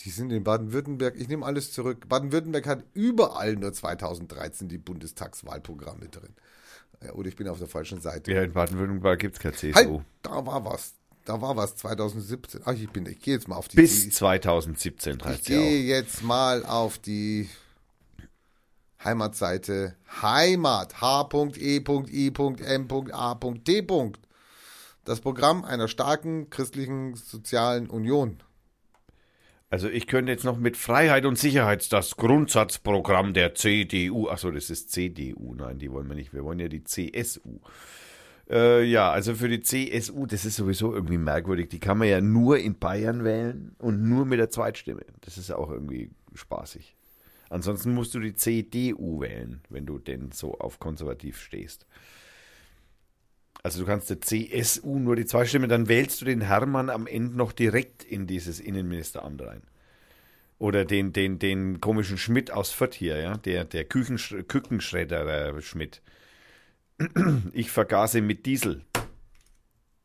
die 0.04 0.10
sind 0.10 0.32
in 0.32 0.44
Baden-Württemberg, 0.44 1.16
ich 1.16 1.28
nehme 1.28 1.44
alles 1.44 1.72
zurück. 1.72 2.08
Baden-Württemberg 2.08 2.66
hat 2.66 2.84
überall 2.94 3.54
nur 3.56 3.72
2013 3.72 4.68
die 4.68 4.78
Bundestagswahlprogramme 4.78 6.08
drin. 6.08 6.34
Ja, 7.02 7.12
oder 7.12 7.28
ich 7.28 7.36
bin 7.36 7.48
auf 7.48 7.58
der 7.58 7.68
falschen 7.68 8.00
Seite. 8.00 8.32
ja, 8.32 8.42
in 8.42 8.52
Baden-Württemberg 8.52 9.18
gibt 9.18 9.36
es 9.36 9.40
keine 9.40 9.54
CSU. 9.54 9.74
Halt, 9.74 10.04
da 10.22 10.46
war 10.46 10.64
was. 10.64 10.94
Da 11.26 11.40
war 11.40 11.54
was 11.56 11.76
2017. 11.76 12.62
Ach, 12.64 12.72
ich 12.72 12.90
bin, 12.90 13.06
ich 13.06 13.20
gehe 13.20 13.34
jetzt 13.34 13.46
mal 13.46 13.56
auf 13.56 13.68
die 13.68 13.76
Bis 13.76 14.04
CSU. 14.04 14.10
2017 14.10 15.18
Ich 15.32 15.44
gehe 15.44 15.82
jetzt 15.82 16.22
mal 16.22 16.64
auf 16.64 16.98
die 16.98 17.48
Heimatseite 19.04 19.94
Heimat 20.22 21.00
H.E.I.M.A.T. 21.00 21.72
Das 25.04 25.20
Programm 25.20 25.64
einer 25.64 25.88
starken 25.88 26.50
christlichen 26.50 27.14
sozialen 27.16 27.88
Union. 27.88 28.42
Also 29.70 29.88
ich 29.88 30.08
könnte 30.08 30.32
jetzt 30.32 30.44
noch 30.44 30.58
mit 30.58 30.76
Freiheit 30.76 31.24
und 31.24 31.38
Sicherheit 31.38 31.92
das 31.92 32.16
Grundsatzprogramm 32.16 33.32
der 33.34 33.54
CDU, 33.54 34.28
achso, 34.28 34.50
das 34.50 34.68
ist 34.68 34.90
CDU, 34.90 35.54
nein, 35.54 35.78
die 35.78 35.92
wollen 35.92 36.08
wir 36.08 36.16
nicht, 36.16 36.34
wir 36.34 36.42
wollen 36.42 36.58
ja 36.58 36.66
die 36.66 36.82
CSU. 36.82 37.60
Äh, 38.50 38.82
ja, 38.82 39.12
also 39.12 39.32
für 39.36 39.48
die 39.48 39.62
CSU, 39.62 40.26
das 40.26 40.44
ist 40.44 40.56
sowieso 40.56 40.92
irgendwie 40.92 41.18
merkwürdig, 41.18 41.68
die 41.68 41.78
kann 41.78 41.98
man 41.98 42.08
ja 42.08 42.20
nur 42.20 42.58
in 42.58 42.80
Bayern 42.80 43.22
wählen 43.22 43.76
und 43.78 44.02
nur 44.02 44.24
mit 44.24 44.40
der 44.40 44.50
Zweitstimme. 44.50 45.04
Das 45.20 45.38
ist 45.38 45.50
ja 45.50 45.56
auch 45.56 45.70
irgendwie 45.70 46.10
spaßig. 46.34 46.96
Ansonsten 47.48 47.94
musst 47.94 48.12
du 48.14 48.18
die 48.18 48.34
CDU 48.34 49.20
wählen, 49.20 49.60
wenn 49.68 49.86
du 49.86 49.98
denn 49.98 50.32
so 50.32 50.58
auf 50.58 50.80
konservativ 50.80 51.40
stehst. 51.40 51.86
Also 53.62 53.80
du 53.80 53.86
kannst 53.86 54.10
der 54.10 54.20
CSU 54.20 54.98
nur 54.98 55.16
die 55.16 55.26
Zweitstimme, 55.26 55.68
dann 55.68 55.88
wählst 55.88 56.20
du 56.20 56.24
den 56.24 56.40
Hermann 56.40 56.88
am 56.88 57.06
Ende 57.06 57.36
noch 57.36 57.52
direkt 57.52 58.04
in 58.04 58.26
dieses 58.26 58.60
Innenministeramt 58.60 59.42
rein. 59.42 59.62
Oder 60.58 60.84
den, 60.84 61.12
den, 61.12 61.38
den 61.38 61.80
komischen 61.80 62.18
Schmidt 62.18 62.50
aus 62.50 62.70
Fürth 62.70 62.94
hier, 62.94 63.18
ja, 63.18 63.36
der, 63.36 63.64
der 63.64 63.84
Küchensch 63.84 64.34
Kükenschredder 64.46 65.60
Schmidt. 65.62 66.02
Ich 67.52 67.70
vergase 67.70 68.20
mit 68.20 68.44
Diesel. 68.44 68.84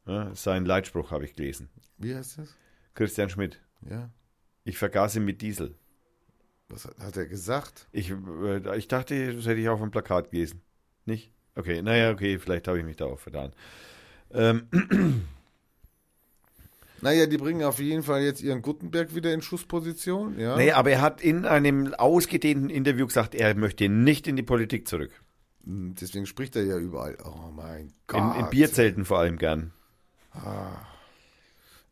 Ja, 0.06 0.34
sein 0.34 0.66
Leitspruch 0.66 1.12
habe 1.12 1.26
ich 1.26 1.36
gelesen. 1.36 1.70
Wie 1.98 2.16
heißt 2.16 2.38
das? 2.38 2.56
Christian 2.94 3.30
Schmidt. 3.30 3.60
Ja. 3.90 4.10
Ich 4.64 4.78
vergase 4.78 5.20
mit 5.20 5.42
Diesel. 5.42 5.76
Was 6.70 6.86
hat, 6.86 6.98
hat 7.00 7.18
er 7.18 7.26
gesagt? 7.26 7.88
Ich, 7.92 8.12
äh, 8.12 8.78
ich 8.78 8.88
dachte, 8.88 9.36
das 9.36 9.46
hätte 9.46 9.60
ich 9.60 9.70
auf 9.70 9.80
dem 9.80 9.92
Plakat 9.92 10.32
gelesen. 10.32 10.62
Nicht? 11.06 11.32
Okay, 11.56 11.82
naja, 11.82 12.12
okay, 12.12 12.38
vielleicht 12.38 12.68
habe 12.68 12.80
ich 12.80 12.86
mich 12.86 12.98
da 12.98 13.06
auch 13.06 13.20
vertan. 13.20 13.54
Ähm, 14.32 14.68
Naja, 17.02 17.28
die 17.28 17.38
bringen 17.38 17.64
auf 17.64 17.80
jeden 17.80 18.02
Fall 18.02 18.24
jetzt 18.24 18.42
ihren 18.42 18.62
Gutenberg 18.64 19.14
wieder 19.14 19.32
in 19.32 19.42
Schussposition. 19.44 20.40
Ja. 20.40 20.56
naja, 20.56 20.76
aber 20.78 20.92
er 20.92 21.02
hat 21.02 21.22
in 21.22 21.46
einem 21.46 21.94
ausgedehnten 21.94 22.70
Interview 22.70 23.06
gesagt, 23.06 23.36
er 23.36 23.54
möchte 23.54 23.90
nicht 23.90 24.28
in 24.28 24.36
die 24.36 24.44
Politik 24.44 24.88
zurück. 24.88 25.12
Deswegen 25.66 26.26
spricht 26.26 26.56
er 26.56 26.64
ja 26.64 26.78
überall. 26.78 27.18
Oh 27.24 27.52
mein 27.56 27.88
In, 27.88 27.94
Gott. 28.08 28.38
in 28.40 28.50
Bierzelten 28.50 29.06
vor 29.06 29.20
allem 29.20 29.38
gern. 29.38 29.72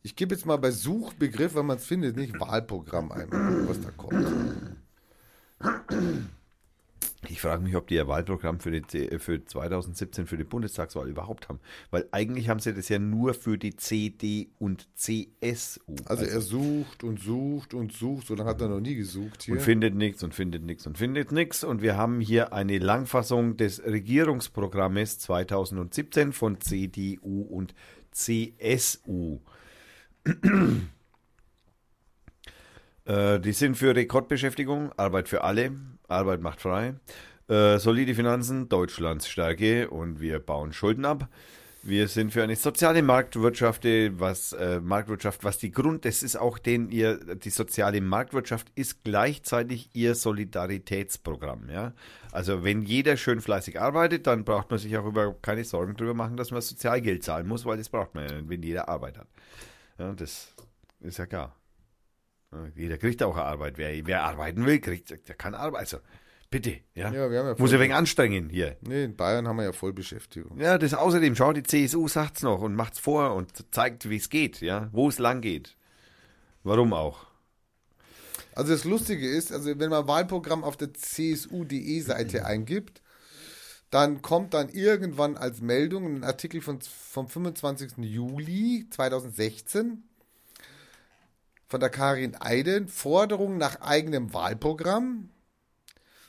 Ich 0.01 0.15
gebe 0.15 0.33
jetzt 0.33 0.45
mal 0.45 0.57
bei 0.57 0.71
Suchbegriff, 0.71 1.53
wenn 1.55 1.65
man 1.65 1.77
es 1.77 1.85
findet, 1.85 2.15
nicht 2.17 2.39
Wahlprogramm 2.39 3.11
ein, 3.11 3.29
was 3.67 3.81
da 3.81 3.91
kommt. 3.91 4.25
Ich 7.29 7.41
frage 7.41 7.63
mich, 7.63 7.75
ob 7.75 7.87
die 7.87 7.95
ihr 7.95 8.07
Wahlprogramm 8.07 8.59
für, 8.59 8.71
die, 8.71 8.81
C- 8.81 9.17
für 9.19 9.43
2017 9.43 10.27
für 10.27 10.37
die 10.37 10.43
Bundestagswahl 10.43 11.07
überhaupt 11.07 11.49
haben. 11.49 11.59
Weil 11.91 12.07
eigentlich 12.11 12.49
haben 12.49 12.59
sie 12.59 12.73
das 12.73 12.89
ja 12.89 12.99
nur 12.99 13.33
für 13.33 13.57
die 13.57 13.75
CD 13.75 14.49
und 14.59 14.87
CSU. 14.95 15.95
Also 16.05 16.25
er 16.25 16.41
sucht 16.41 17.03
und 17.03 17.21
sucht 17.21 17.73
und 17.73 17.93
sucht, 17.93 18.27
so 18.27 18.35
lange 18.35 18.49
hat 18.49 18.61
er 18.61 18.67
noch 18.69 18.79
nie 18.79 18.95
gesucht 18.95 19.43
hier. 19.43 19.55
und 19.55 19.61
findet 19.61 19.95
nichts 19.95 20.23
und 20.23 20.33
findet 20.33 20.63
nichts 20.63 20.85
und 20.85 20.97
findet 20.97 21.31
nichts. 21.31 21.63
Und 21.63 21.81
wir 21.81 21.97
haben 21.97 22.19
hier 22.19 22.53
eine 22.53 22.77
Langfassung 22.77 23.57
des 23.57 23.83
Regierungsprogrammes 23.83 25.19
2017 25.19 26.33
von 26.33 26.59
CDU 26.61 27.41
und 27.41 27.73
CSU. 28.11 29.39
Äh, 33.05 33.39
die 33.41 33.51
sind 33.51 33.75
für 33.75 33.93
Rekordbeschäftigung, 33.95 34.91
Arbeit 34.97 35.27
für 35.27 35.43
alle, 35.43 35.71
Arbeit 36.13 36.41
macht 36.41 36.61
frei, 36.61 36.95
äh, 37.49 37.77
solide 37.77 38.15
Finanzen, 38.15 38.69
Deutschlands 38.69 39.27
Stärke 39.27 39.89
und 39.89 40.21
wir 40.21 40.39
bauen 40.39 40.73
Schulden 40.73 41.05
ab. 41.05 41.27
Wir 41.85 42.07
sind 42.07 42.31
für 42.31 42.41
eine 42.41 42.55
soziale 42.55 43.01
Marktwirtschaft, 43.01 43.83
was 43.83 44.53
äh, 44.53 44.79
Marktwirtschaft, 44.79 45.43
was 45.43 45.57
die 45.57 45.71
Grund, 45.71 46.05
das 46.05 46.23
ist 46.23 46.37
auch 46.37 46.57
den 46.57 46.89
ihr 46.89 47.17
die 47.35 47.49
soziale 47.49 47.99
Marktwirtschaft 47.99 48.71
ist 48.75 49.03
gleichzeitig 49.03 49.89
ihr 49.91 50.15
Solidaritätsprogramm, 50.15 51.69
ja. 51.69 51.91
Also 52.31 52.63
wenn 52.63 52.83
jeder 52.83 53.17
schön 53.17 53.41
fleißig 53.41 53.81
arbeitet, 53.81 54.27
dann 54.27 54.45
braucht 54.45 54.69
man 54.69 54.79
sich 54.79 54.97
auch 54.97 55.05
überhaupt 55.05 55.43
keine 55.43 55.65
Sorgen 55.65 55.95
darüber 55.97 56.13
machen, 56.13 56.37
dass 56.37 56.51
man 56.51 56.61
Sozialgeld 56.61 57.21
zahlen 57.21 57.47
muss, 57.47 57.65
weil 57.65 57.77
das 57.77 57.89
braucht 57.89 58.15
man 58.15 58.29
ja, 58.29 58.35
wenn 58.47 58.63
jeder 58.63 58.87
Arbeit 58.87 59.17
hat. 59.17 59.27
Ja, 59.99 60.13
das 60.13 60.53
ist 61.01 61.17
ja 61.17 61.25
klar. 61.25 61.53
Jeder 62.75 62.97
kriegt 62.97 63.23
auch 63.23 63.37
Arbeit. 63.37 63.77
Wer, 63.77 64.05
wer 64.05 64.23
arbeiten 64.23 64.65
will, 64.65 64.79
kriegt, 64.79 65.09
der 65.27 65.35
kann 65.35 65.55
arbeiten. 65.55 65.77
Also, 65.77 65.97
bitte, 66.49 66.79
ja. 66.93 67.11
Ja, 67.11 67.29
wir 67.29 67.39
haben 67.39 67.47
ja 67.47 67.55
Muss 67.57 67.71
ja 67.71 67.79
wegen 67.79 67.93
anstrengen 67.93 68.49
hier. 68.49 68.77
Nee, 68.81 69.05
in 69.05 69.15
Bayern 69.15 69.47
haben 69.47 69.57
wir 69.57 69.65
ja 69.65 69.73
Vollbeschäftigung. 69.73 70.59
Ja, 70.59 70.77
das 70.77 70.93
außerdem, 70.93 71.35
schau, 71.35 71.53
die 71.53 71.63
CSU 71.63 72.07
sagt's 72.07 72.43
noch 72.43 72.61
und 72.61 72.75
macht's 72.75 72.99
vor 72.99 73.35
und 73.35 73.73
zeigt, 73.73 74.09
wie 74.09 74.17
es 74.17 74.29
geht, 74.29 74.61
ja, 74.61 74.89
wo 74.91 75.09
es 75.09 75.19
lang 75.19 75.41
geht. 75.41 75.75
Warum 76.63 76.93
auch? 76.93 77.27
Also 78.55 78.71
das 78.71 78.83
Lustige 78.83 79.27
ist, 79.27 79.51
also 79.51 79.79
wenn 79.79 79.89
man 79.89 80.07
Wahlprogramm 80.07 80.63
auf 80.63 80.77
der 80.77 80.93
CSU.de 80.93 81.99
Seite 82.01 82.45
eingibt, 82.45 83.01
dann 83.89 84.21
kommt 84.21 84.53
dann 84.53 84.69
irgendwann 84.69 85.37
als 85.37 85.61
Meldung 85.61 86.15
ein 86.15 86.23
Artikel 86.23 86.61
von, 86.61 86.79
vom 86.81 87.27
25. 87.27 87.97
Juli 87.97 88.87
2016 88.89 90.03
von 91.73 91.79
der 91.79 91.89
Karin 91.89 92.35
Eiden, 92.39 92.87
Forderung 92.87 93.57
nach 93.57 93.81
eigenem 93.81 94.31
Wahlprogramm. 94.31 95.31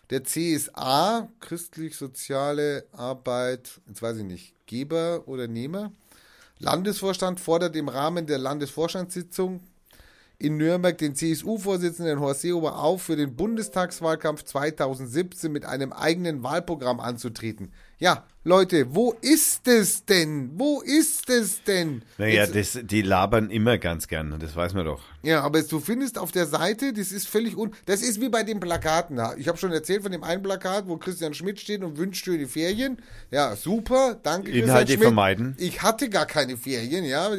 Der 0.08 0.24
CSA, 0.24 1.28
christlich-soziale 1.40 2.86
Arbeit, 2.92 3.82
jetzt 3.86 4.00
weiß 4.00 4.16
ich 4.16 4.24
nicht, 4.24 4.54
Geber 4.64 5.24
oder 5.26 5.46
Nehmer. 5.46 5.92
Landesvorstand 6.60 7.40
fordert 7.40 7.76
im 7.76 7.90
Rahmen 7.90 8.26
der 8.26 8.38
Landesvorstandssitzung 8.38 9.60
in 10.38 10.56
Nürnberg 10.56 10.96
den 10.96 11.14
CSU-Vorsitzenden 11.14 12.20
Horst 12.20 12.40
Seehofer 12.40 12.78
auf, 12.78 13.02
für 13.02 13.16
den 13.16 13.36
Bundestagswahlkampf 13.36 14.44
2017 14.44 15.52
mit 15.52 15.66
einem 15.66 15.92
eigenen 15.92 16.42
Wahlprogramm 16.42 17.00
anzutreten. 17.00 17.70
Ja, 17.98 18.24
Leute, 18.46 18.94
wo 18.94 19.14
ist 19.22 19.66
es 19.68 20.04
denn? 20.04 20.50
Wo 20.56 20.82
ist 20.82 21.30
es 21.30 21.62
denn? 21.64 22.02
Naja, 22.18 22.46
das, 22.46 22.78
die 22.82 23.00
labern 23.00 23.48
immer 23.48 23.78
ganz 23.78 24.06
gern, 24.06 24.38
das 24.38 24.54
weiß 24.54 24.74
man 24.74 24.84
doch. 24.84 25.00
ja, 25.22 25.40
aber 25.40 25.62
du 25.62 25.80
findest 25.80 26.18
auf 26.18 26.30
der 26.30 26.44
Seite, 26.44 26.92
das 26.92 27.10
ist 27.10 27.26
völlig 27.26 27.56
un... 27.56 27.72
Das 27.86 28.02
ist 28.02 28.20
wie 28.20 28.28
bei 28.28 28.42
den 28.42 28.60
Plakaten. 28.60 29.18
Ich 29.38 29.48
habe 29.48 29.56
schon 29.56 29.72
erzählt 29.72 30.02
von 30.02 30.12
dem 30.12 30.22
einen 30.22 30.42
Plakat, 30.42 30.86
wo 30.88 30.98
Christian 30.98 31.32
Schmidt 31.32 31.58
steht 31.58 31.82
und 31.82 31.96
wünscht 31.96 32.22
schöne 32.24 32.46
Ferien. 32.46 32.98
Ja, 33.30 33.56
super, 33.56 34.18
danke 34.22 34.50
Inhalte 34.50 34.64
Christian 34.70 34.86
Schmidt. 34.88 35.02
vermeiden. 35.04 35.56
Ich 35.58 35.82
hatte 35.82 36.10
gar 36.10 36.26
keine 36.26 36.58
Ferien, 36.58 37.06
ja. 37.06 37.30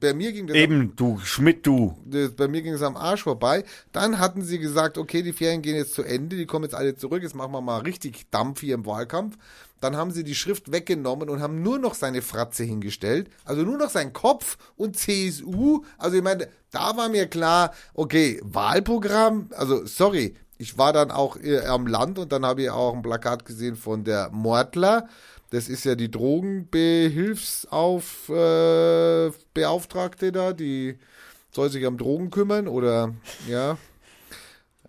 Bei 0.00 0.12
mir 0.12 0.32
ging 0.32 0.48
das 0.48 0.56
Eben, 0.56 0.94
du 0.96 1.18
Schmidt, 1.20 1.66
du. 1.66 1.96
das, 2.04 2.32
bei 2.32 2.46
mir 2.48 2.60
ging 2.60 2.74
es 2.74 2.82
am 2.82 2.96
Arsch 2.96 3.22
vorbei. 3.22 3.64
Dann 3.92 4.18
hatten 4.18 4.42
sie 4.42 4.58
gesagt, 4.58 4.98
okay, 4.98 5.22
die 5.22 5.32
Ferien 5.32 5.62
gehen 5.62 5.76
jetzt 5.76 5.94
zu 5.94 6.02
Ende, 6.02 6.36
die 6.36 6.44
kommen 6.44 6.64
jetzt 6.64 6.74
alle 6.74 6.94
zurück, 6.94 7.22
jetzt 7.22 7.34
machen 7.34 7.52
wir 7.52 7.62
mal 7.62 7.78
richtig 7.78 8.26
Dampf 8.30 8.60
hier 8.60 8.74
im 8.74 8.84
Wahlkampf. 8.84 9.38
Dann 9.82 9.96
haben 9.96 10.12
sie 10.12 10.22
die 10.22 10.36
Schrift 10.36 10.70
weggenommen 10.70 11.28
und 11.28 11.42
haben 11.42 11.60
nur 11.60 11.80
noch 11.80 11.94
seine 11.94 12.22
Fratze 12.22 12.62
hingestellt, 12.62 13.28
also 13.44 13.62
nur 13.62 13.76
noch 13.76 13.90
sein 13.90 14.12
Kopf 14.12 14.56
und 14.76 14.96
CSU. 14.96 15.82
Also 15.98 16.18
ich 16.18 16.22
meine, 16.22 16.46
da 16.70 16.96
war 16.96 17.08
mir 17.08 17.26
klar, 17.26 17.74
okay, 17.92 18.40
Wahlprogramm, 18.44 19.48
also 19.50 19.84
sorry, 19.84 20.36
ich 20.56 20.78
war 20.78 20.92
dann 20.92 21.10
auch 21.10 21.36
äh, 21.36 21.66
am 21.66 21.88
Land 21.88 22.20
und 22.20 22.30
dann 22.30 22.46
habe 22.46 22.62
ich 22.62 22.70
auch 22.70 22.94
ein 22.94 23.02
Plakat 23.02 23.44
gesehen 23.44 23.74
von 23.74 24.04
der 24.04 24.30
Mordler. 24.30 25.08
Das 25.50 25.68
ist 25.68 25.84
ja 25.84 25.96
die 25.96 26.12
Drogenbehilfsauf 26.12 28.28
äh, 28.28 29.32
da, 30.30 30.52
die 30.52 30.96
soll 31.50 31.70
sich 31.70 31.84
um 31.86 31.98
Drogen 31.98 32.30
kümmern 32.30 32.68
oder 32.68 33.14
ja. 33.48 33.78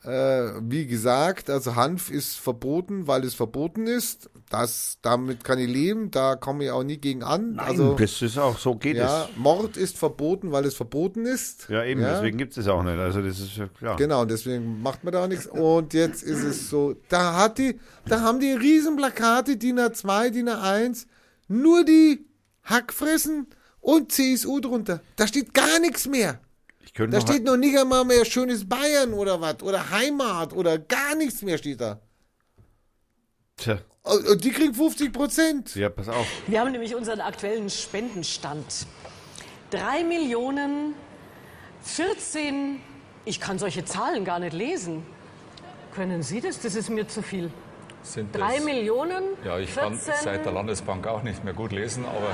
Äh, 0.05 0.59
wie 0.61 0.85
gesagt, 0.85 1.49
also 1.49 1.75
Hanf 1.75 2.11
ist 2.11 2.37
verboten, 2.37 3.07
weil 3.07 3.23
es 3.23 3.35
verboten 3.35 3.87
ist. 3.87 4.29
Das, 4.49 4.97
damit 5.01 5.43
kann 5.43 5.57
ich 5.57 5.69
leben, 5.69 6.11
da 6.11 6.35
komme 6.35 6.65
ich 6.65 6.71
auch 6.71 6.83
nie 6.83 6.97
gegen 6.97 7.23
an. 7.23 7.57
also 7.57 7.95
das 7.95 8.21
ist 8.21 8.37
auch, 8.37 8.59
so 8.59 8.75
geht 8.75 8.97
ja, 8.97 9.23
es. 9.23 9.37
Mord 9.37 9.77
ist 9.77 9.97
verboten, 9.97 10.51
weil 10.51 10.65
es 10.65 10.75
verboten 10.75 11.25
ist. 11.25 11.69
Ja, 11.69 11.83
eben, 11.83 12.01
deswegen 12.01 12.37
gibt 12.37 12.51
es 12.51 12.57
es 12.57 12.67
auch 12.67 12.83
nicht. 12.83 12.99
Also 12.99 13.21
das 13.21 13.39
ist 13.39 13.55
ja 13.57 13.67
klar. 13.67 13.95
Genau, 13.95 14.25
deswegen 14.25 14.81
macht 14.81 15.03
man 15.03 15.13
da 15.13 15.23
auch 15.23 15.27
nichts. 15.27 15.47
Und 15.47 15.93
jetzt 15.93 16.21
ist 16.21 16.43
es 16.43 16.69
so, 16.69 16.95
da 17.09 17.37
hat 17.37 17.57
die, 17.57 17.79
da 18.05 18.21
haben 18.21 18.39
die 18.39 18.51
Riesenplakate, 18.51 19.57
DIN 19.57 19.79
A2, 19.79 20.31
DIN 20.31 20.49
A1, 20.49 21.07
nur 21.47 21.85
die 21.85 22.25
Hackfressen 22.63 23.47
und 23.79 24.11
CSU 24.11 24.59
drunter. 24.59 25.01
Da 25.15 25.27
steht 25.27 25.53
gar 25.53 25.79
nichts 25.79 26.07
mehr. 26.07 26.39
Ich 26.93 26.97
könnte 26.97 27.17
Da 27.17 27.23
noch, 27.23 27.27
steht 27.27 27.43
noch 27.43 27.57
nicht 27.57 27.75
einmal 27.75 28.05
mehr 28.05 28.23
schönes 28.23 28.69
Bayern 28.69 29.13
oder 29.13 29.41
was. 29.41 29.63
Oder 29.63 29.89
Heimat 29.89 30.53
oder 30.53 30.77
gar 30.77 31.15
nichts 31.15 31.41
mehr 31.41 31.57
steht 31.57 31.81
da. 31.81 31.99
Tja, 33.57 33.79
Und 34.03 34.27
und 34.27 34.43
die 34.43 34.51
kriegen 34.51 34.75
50 34.75 35.11
Prozent. 35.11 35.73
ja, 35.75 35.89
pass 35.89 36.07
auf. 36.07 36.27
Wir 36.45 36.59
haben 36.59 36.71
nämlich 36.71 36.93
unseren 36.95 37.19
aktuellen 37.21 37.71
Spendenstand. 37.71 38.85
Drei 39.71 40.03
Millionen 40.03 40.93
14. 41.81 42.79
Ich 43.25 43.39
kann 43.39 43.57
solche 43.57 43.83
Zahlen 43.85 44.23
gar 44.23 44.37
nicht 44.37 44.53
lesen. 44.53 45.03
Können 45.95 46.21
Sie 46.21 46.41
das? 46.41 46.59
Das 46.59 46.75
ist 46.75 46.91
mir 46.91 47.07
zu 47.07 47.23
viel. 47.23 47.51
Sind 48.03 48.35
Drei 48.35 48.57
das- 48.57 48.65
Millionen 48.65 49.23
Ja, 49.43 49.57
ich 49.57 49.73
kann 49.73 49.95
14 49.97 50.13
seit 50.25 50.45
der 50.45 50.51
Landesbank 50.51 51.07
auch 51.07 51.23
nicht 51.23 51.43
mehr 51.43 51.53
gut 51.53 51.71
lesen, 51.71 52.05
aber 52.05 52.29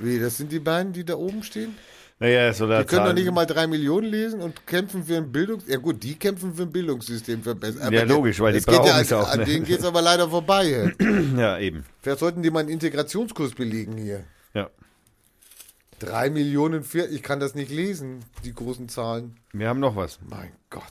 Wie, 0.00 0.18
das 0.18 0.36
sind 0.36 0.50
die 0.52 0.58
beiden, 0.58 0.92
die 0.92 1.04
da 1.04 1.14
oben 1.14 1.42
stehen? 1.42 1.76
Naja, 2.22 2.52
so 2.52 2.66
Die 2.66 2.84
können 2.84 3.06
doch 3.06 3.14
nicht 3.14 3.26
einmal 3.26 3.46
drei 3.46 3.66
Millionen 3.66 4.06
lesen 4.06 4.42
und 4.42 4.66
kämpfen 4.66 5.04
für 5.04 5.16
ein 5.16 5.32
Bildungs... 5.32 5.64
Ja 5.66 5.78
gut, 5.78 6.02
die 6.02 6.16
kämpfen 6.16 6.54
für 6.54 6.64
ein 6.64 6.70
Bildungssystem 6.70 7.42
verbessern. 7.42 7.90
Ja, 7.94 8.02
logisch, 8.02 8.38
weil 8.40 8.52
die 8.52 8.60
brauchen 8.60 8.86
ja, 8.86 9.00
es 9.00 9.10
an, 9.10 9.22
auch, 9.22 9.30
An 9.30 9.38
ne? 9.38 9.44
denen 9.46 9.64
geht 9.64 9.78
es 9.78 9.86
aber 9.86 10.02
leider 10.02 10.28
vorbei. 10.28 10.94
Ja, 11.36 11.58
eben. 11.58 11.84
Vielleicht 12.02 12.20
sollten 12.20 12.42
die 12.42 12.50
mal 12.50 12.60
einen 12.60 12.68
Integrationskurs 12.68 13.54
belegen 13.54 13.96
hier. 13.96 14.24
Ja. 14.52 14.68
Drei 15.98 16.28
Millionen, 16.28 16.84
vier, 16.84 17.10
ich 17.10 17.22
kann 17.22 17.40
das 17.40 17.54
nicht 17.54 17.70
lesen, 17.70 18.22
die 18.44 18.54
großen 18.54 18.90
Zahlen. 18.90 19.36
Wir 19.54 19.68
haben 19.68 19.80
noch 19.80 19.96
was. 19.96 20.18
Mein 20.28 20.52
Gott. 20.68 20.82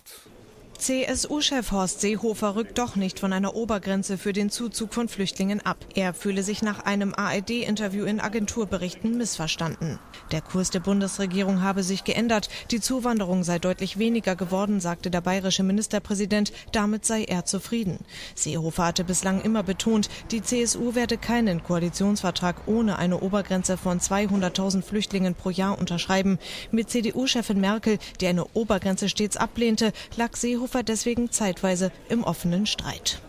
CSU-Chef 0.79 1.73
Horst 1.73 1.99
Seehofer 1.99 2.55
rückt 2.55 2.77
doch 2.77 2.95
nicht 2.95 3.19
von 3.19 3.33
einer 3.33 3.53
Obergrenze 3.53 4.17
für 4.17 4.31
den 4.31 4.49
Zuzug 4.49 4.93
von 4.93 5.09
Flüchtlingen 5.09 5.59
ab. 5.59 5.77
Er 5.93 6.13
fühle 6.13 6.41
sich 6.41 6.61
nach 6.61 6.85
einem 6.85 7.13
ARD-Interview 7.13 8.05
in 8.05 8.21
Agenturberichten 8.21 9.17
missverstanden. 9.17 9.99
Der 10.31 10.39
Kurs 10.39 10.69
der 10.69 10.79
Bundesregierung 10.79 11.61
habe 11.61 11.83
sich 11.83 12.05
geändert. 12.05 12.47
Die 12.71 12.79
Zuwanderung 12.79 13.43
sei 13.43 13.59
deutlich 13.59 13.99
weniger 13.99 14.37
geworden, 14.37 14.79
sagte 14.79 15.11
der 15.11 15.19
bayerische 15.19 15.63
Ministerpräsident. 15.63 16.53
Damit 16.71 17.05
sei 17.05 17.25
er 17.25 17.43
zufrieden. 17.43 17.99
Seehofer 18.33 18.85
hatte 18.85 19.03
bislang 19.03 19.41
immer 19.41 19.63
betont, 19.63 20.09
die 20.31 20.41
CSU 20.41 20.95
werde 20.95 21.17
keinen 21.17 21.61
Koalitionsvertrag 21.61 22.67
ohne 22.67 22.97
eine 22.97 23.19
Obergrenze 23.19 23.75
von 23.75 23.99
200.000 23.99 24.81
Flüchtlingen 24.81 25.35
pro 25.35 25.49
Jahr 25.49 25.77
unterschreiben. 25.77 26.39
Mit 26.71 26.89
CDU-Chefin 26.89 27.59
Merkel, 27.59 27.97
die 28.21 28.27
eine 28.27 28.45
Obergrenze 28.53 29.09
stets 29.09 29.35
ablehnte, 29.35 29.91
lag 30.15 30.37
Seehofer 30.37 30.68
Seehofer 30.69 30.83
deswegen 30.83 31.31
zeitweise 31.31 31.91
im 32.09 32.23
offenen 32.23 32.67
Streit. 32.67 33.19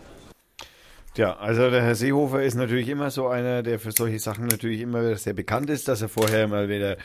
Tja, 1.15 1.37
also 1.37 1.71
der 1.71 1.81
Herr 1.81 1.95
Seehofer 1.95 2.43
ist 2.43 2.53
natürlich 2.53 2.87
immer 2.87 3.09
so 3.09 3.27
einer, 3.29 3.63
der 3.63 3.79
für 3.79 3.91
solche 3.91 4.19
Sachen 4.19 4.45
natürlich 4.45 4.79
immer 4.81 5.15
sehr 5.15 5.33
bekannt 5.33 5.69
ist, 5.71 5.87
dass 5.87 6.03
er 6.03 6.09
vorher 6.09 6.47
mal 6.47 6.69
wieder 6.69 6.97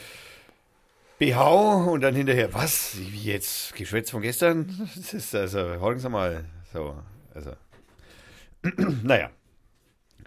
Behau 1.18 1.90
und 1.90 2.02
dann 2.02 2.14
hinterher, 2.14 2.52
was? 2.52 2.98
Wie 2.98 3.32
jetzt? 3.32 3.74
Geschwätz 3.74 4.10
von 4.10 4.20
gestern? 4.20 4.90
Das 4.94 5.14
ist 5.14 5.34
also, 5.34 5.58
hören 5.58 5.98
Sie 5.98 6.10
mal. 6.10 6.44
So, 6.70 6.94
also. 7.34 7.52
naja. 9.02 9.30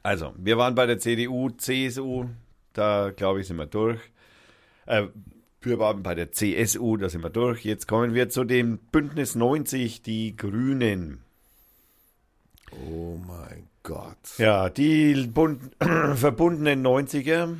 Also, 0.02 0.34
wir 0.38 0.58
waren 0.58 0.74
bei 0.74 0.88
der 0.88 0.98
CDU, 0.98 1.52
CSU, 1.52 2.26
da 2.74 3.12
glaube 3.16 3.42
ich, 3.42 3.48
sind 3.48 3.58
wir 3.58 3.68
durch. 3.68 4.00
Äh, 4.88 5.08
wir 5.62 5.80
waren 5.80 6.04
bei 6.04 6.16
der 6.16 6.32
CSU, 6.32 6.98
da 6.98 7.10
sind 7.10 7.24
wir 7.24 7.30
durch. 7.30 7.66
Jetzt 7.66 7.88
kommen 7.88 8.14
wir 8.14 8.30
zu 8.30 8.44
dem 8.46 8.78
Bündnis 8.78 9.36
90, 9.36 10.02
die 10.02 10.36
Grünen. 10.36 11.22
Oh 12.72 13.18
mein 13.28 13.68
Gott. 13.84 14.38
Ja, 14.38 14.70
die 14.70 15.28
Bund 15.28 15.62
verbundenen 15.80 16.86
90er. 16.86 17.58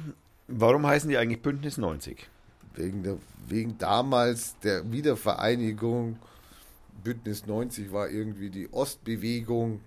Warum 0.48 0.88
heißen 0.88 1.10
die 1.10 1.18
eigentlich 1.18 1.42
Bündnis 1.42 1.78
90? 1.78 2.30
Wegen, 2.76 3.04
der, 3.04 3.18
wegen 3.48 3.78
damals 3.78 4.58
der 4.60 4.90
Wiedervereinigung. 4.92 6.18
Bündnis 7.04 7.48
90 7.48 7.92
war 7.92 8.10
irgendwie 8.10 8.50
die 8.50 8.72
Ostbewegung, 8.72 9.82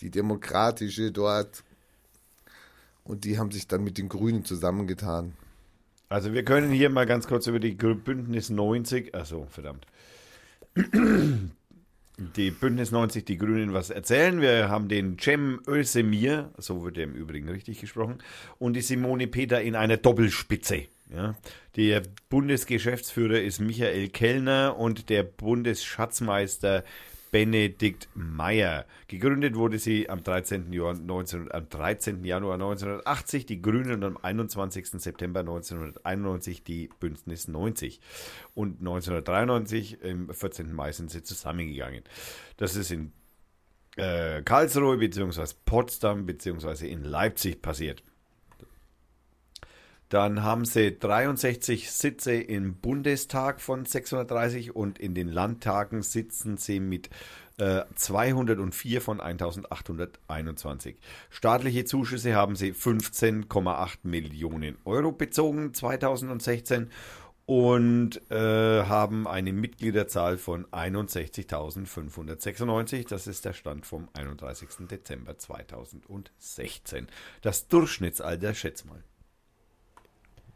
die 0.00 0.10
demokratische 0.10 1.10
dort. 1.10 1.64
Und 3.04 3.24
die 3.24 3.38
haben 3.38 3.50
sich 3.50 3.66
dann 3.66 3.84
mit 3.84 3.98
den 3.98 4.08
Grünen 4.08 4.44
zusammengetan. 4.44 5.34
Also 6.08 6.32
wir 6.32 6.44
können 6.44 6.70
hier 6.70 6.88
mal 6.88 7.06
ganz 7.06 7.26
kurz 7.26 7.46
über 7.46 7.58
die 7.58 7.72
Bündnis 7.72 8.48
90, 8.50 9.14
also 9.14 9.46
verdammt, 9.50 9.86
die 12.36 12.50
Bündnis 12.50 12.92
90, 12.92 13.24
die 13.24 13.36
Grünen 13.38 13.72
was 13.72 13.90
erzählen. 13.90 14.40
Wir 14.40 14.68
haben 14.68 14.88
den 14.88 15.18
Cem 15.18 15.60
Özdemir, 15.66 16.50
so 16.58 16.84
wird 16.84 16.98
er 16.98 17.04
im 17.04 17.14
Übrigen 17.14 17.48
richtig 17.48 17.80
gesprochen, 17.80 18.18
und 18.58 18.74
die 18.74 18.82
Simone 18.82 19.26
Peter 19.26 19.60
in 19.60 19.74
einer 19.74 19.96
Doppelspitze. 19.96 20.84
Ja. 21.14 21.36
Der 21.76 22.02
Bundesgeschäftsführer 22.28 23.40
ist 23.40 23.60
Michael 23.60 24.08
Kellner 24.08 24.76
und 24.78 25.08
der 25.08 25.22
Bundesschatzmeister 25.24 26.84
Benedikt 27.36 28.08
Meyer. 28.14 28.86
Gegründet 29.08 29.56
wurde 29.56 29.78
sie 29.78 30.08
am 30.08 30.22
13. 30.22 30.72
Januar, 30.72 30.94
19, 30.94 31.52
am 31.52 31.68
13. 31.68 32.24
Januar 32.24 32.54
1980, 32.54 33.44
die 33.44 33.60
Grünen 33.60 33.92
und 33.92 34.04
am 34.04 34.16
21. 34.16 34.88
September 34.92 35.40
1991 35.40 36.64
die 36.64 36.88
Bündnis 36.98 37.46
90. 37.46 38.00
Und 38.54 38.78
1993, 38.78 39.98
am 40.02 40.32
14. 40.32 40.72
Mai, 40.72 40.92
sind 40.92 41.10
sie 41.10 41.22
zusammengegangen. 41.22 42.04
Das 42.56 42.74
ist 42.74 42.90
in 42.90 43.12
äh, 43.96 44.40
Karlsruhe 44.40 44.96
bzw. 44.96 45.44
Potsdam 45.66 46.24
bzw. 46.24 46.88
in 46.88 47.04
Leipzig 47.04 47.60
passiert. 47.60 48.02
Dann 50.08 50.44
haben 50.44 50.64
sie 50.64 50.96
63 50.96 51.90
Sitze 51.90 52.34
im 52.34 52.76
Bundestag 52.76 53.60
von 53.60 53.84
630 53.84 54.76
und 54.76 54.98
in 54.98 55.14
den 55.14 55.28
Landtagen 55.28 56.02
sitzen 56.02 56.58
sie 56.58 56.78
mit 56.78 57.10
äh, 57.58 57.82
204 57.94 59.00
von 59.00 59.20
1821. 59.20 60.96
Staatliche 61.30 61.84
Zuschüsse 61.84 62.34
haben 62.34 62.54
sie 62.54 62.72
15,8 62.72 63.98
Millionen 64.04 64.76
Euro 64.84 65.10
bezogen 65.10 65.74
2016 65.74 66.90
und 67.46 68.30
äh, 68.30 68.84
haben 68.84 69.26
eine 69.26 69.52
Mitgliederzahl 69.52 70.36
von 70.36 70.66
61.596. 70.66 73.08
Das 73.08 73.26
ist 73.26 73.44
der 73.44 73.54
Stand 73.54 73.86
vom 73.86 74.08
31. 74.12 74.86
Dezember 74.88 75.36
2016. 75.38 77.08
Das 77.42 77.66
Durchschnittsalter, 77.68 78.54
schätz 78.54 78.84
mal. 78.84 79.02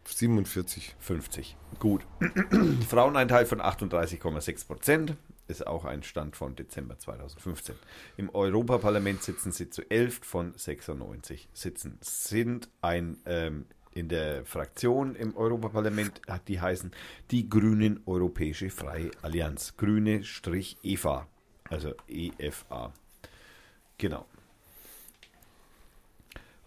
47. 0.05 0.97
50. 0.99 1.57
Gut. 1.79 2.07
Frauenanteil 2.89 3.47
von 3.47 3.61
38,6 3.61 4.67
Prozent 4.67 5.17
ist 5.49 5.67
auch 5.67 5.85
ein 5.85 6.03
Stand 6.03 6.37
von 6.37 6.55
Dezember 6.55 6.99
2015. 6.99 7.75
Im 8.17 8.35
Europaparlament 8.35 9.23
sitzen 9.23 9.53
sie 9.53 9.69
zu 9.69 9.83
11 9.91 10.21
von 10.23 10.53
96 10.57 11.49
Sitzen. 11.53 11.99
Sind 12.01 12.69
ein 12.81 13.19
ähm, 13.27 13.67
in 13.93 14.09
der 14.09 14.45
Fraktion 14.45 15.17
im 15.17 15.37
Europaparlament, 15.37 16.21
die 16.47 16.61
heißen 16.61 16.93
die 17.31 17.49
Grünen 17.49 18.01
Europäische 18.07 18.71
Freie 18.71 19.11
Allianz. 19.23 19.77
Grüne-EFA. 19.77 21.27
Also 21.69 21.95
EFA. 22.09 22.93
Genau. 23.99 24.27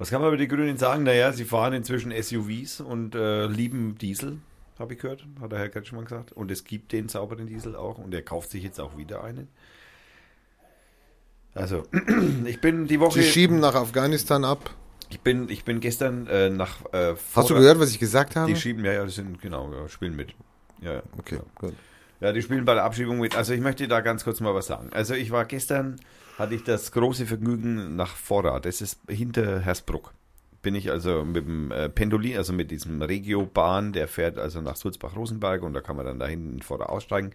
Was 0.04 0.10
kann 0.10 0.20
man 0.20 0.28
über 0.28 0.38
die 0.38 0.50
Grünen 0.50 0.76
sagen? 0.76 1.04
Naja, 1.04 1.32
sie 1.32 1.46
fahren 1.46 1.72
inzwischen 1.72 2.12
SUVs 2.12 2.82
und 2.82 3.16
äh, 3.16 3.46
lieben 3.46 3.98
Diesel, 3.98 4.40
habe 4.78 4.96
ich 4.96 5.00
gehört, 5.00 5.26
hat 5.40 5.54
der 5.54 5.60
Herr 5.60 5.70
Kretschmann 5.70 6.04
gesagt. 6.04 6.34
Und 6.34 6.52
es 6.52 6.66
gibt 6.66 6.92
den 6.92 7.08
sauberen 7.08 7.48
Diesel 7.48 7.78
auch 7.78 8.00
und 8.00 8.14
er 8.14 8.22
kauft 8.22 8.52
sich 8.52 8.64
jetzt 8.66 8.82
auch 8.82 8.98
wieder 8.98 9.24
einen. 9.24 9.48
Also, 11.56 11.86
ich 12.46 12.60
bin 12.60 12.88
die 12.88 13.00
Woche. 13.00 13.22
Sie 13.22 13.32
schieben 13.32 13.62
nach 13.62 13.76
Afghanistan 13.76 14.44
ab. 14.44 14.76
Ich 15.10 15.22
bin, 15.22 15.48
ich 15.48 15.64
bin 15.64 15.80
gestern 15.80 16.28
äh, 16.28 16.50
nach. 16.50 16.84
Äh, 16.92 17.16
Hast 17.34 17.50
du 17.50 17.54
gehört, 17.54 17.80
was 17.80 17.92
ich 17.92 18.00
gesagt 18.00 18.36
habe? 18.36 18.52
Die 18.52 18.60
schieben, 18.60 18.84
ja, 18.84 18.92
ja, 18.92 19.06
das 19.06 19.16
sind, 19.16 19.42
genau, 19.42 19.72
ja, 19.72 19.88
spielen 19.88 20.18
mit. 20.18 20.36
Ja, 20.82 20.96
ja. 20.96 21.04
Okay, 21.18 21.36
ja. 21.36 21.44
gut. 21.56 21.76
Ja, 22.20 22.34
die 22.34 22.42
spielen 22.42 22.66
bei 22.66 22.74
der 22.74 22.84
Abschiebung 22.84 23.20
mit. 23.20 23.38
Also 23.38 23.54
ich 23.54 23.62
möchte 23.62 23.88
da 23.88 24.02
ganz 24.02 24.26
kurz 24.26 24.42
mal 24.42 24.54
was 24.54 24.68
sagen. 24.68 24.90
Also 24.92 25.14
ich 25.14 25.32
war 25.32 25.46
gestern, 25.46 26.02
hatte 26.38 26.56
ich 26.56 26.64
das 26.64 26.92
große 26.92 27.26
Vergnügen 27.26 27.96
nach 27.96 28.16
Vorrat. 28.16 28.66
Das 28.66 28.82
ist 28.82 29.00
hinter 29.08 29.60
Hersbruck. 29.60 30.14
Bin 30.62 30.76
ich 30.76 30.90
also 30.90 31.26
mit 31.26 31.46
dem 31.46 31.72
äh, 31.72 31.90
Pendolin, 31.90 32.38
also 32.38 32.54
mit 32.54 32.72
diesem 32.72 33.02
Regio-Bahn, 33.02 33.92
der 33.92 34.08
fährt 34.08 34.38
also 34.38 34.62
nach 34.62 34.78
Sulzbach-Rosenberg 34.78 35.62
und 35.62 35.74
da 35.74 35.82
kann 35.82 35.98
man 35.98 36.06
dann 36.06 36.20
da 36.20 36.26
hinten 36.26 36.62
vorher 36.62 36.90
aussteigen. 36.90 37.32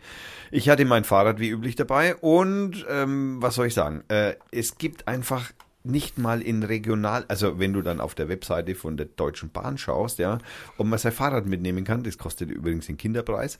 Ich 0.50 0.70
hatte 0.70 0.86
mein 0.86 1.04
Fahrrad 1.04 1.38
wie 1.38 1.50
üblich 1.50 1.76
dabei 1.76 2.16
und 2.16 2.86
ähm, 2.88 3.36
was 3.40 3.56
soll 3.56 3.66
ich 3.66 3.74
sagen? 3.74 4.02
Äh, 4.08 4.36
es 4.50 4.78
gibt 4.78 5.06
einfach 5.08 5.52
nicht 5.88 6.18
mal 6.18 6.42
in 6.42 6.62
regional, 6.62 7.24
also 7.28 7.58
wenn 7.58 7.72
du 7.72 7.82
dann 7.82 8.00
auf 8.00 8.14
der 8.14 8.28
Webseite 8.28 8.74
von 8.74 8.96
der 8.96 9.06
Deutschen 9.06 9.50
Bahn 9.50 9.78
schaust, 9.78 10.18
ja, 10.18 10.38
ob 10.76 10.86
man 10.86 10.98
sein 10.98 11.12
Fahrrad 11.12 11.46
mitnehmen 11.46 11.84
kann, 11.84 12.02
das 12.02 12.18
kostet 12.18 12.50
übrigens 12.50 12.86
den 12.86 12.96
Kinderpreis, 12.96 13.58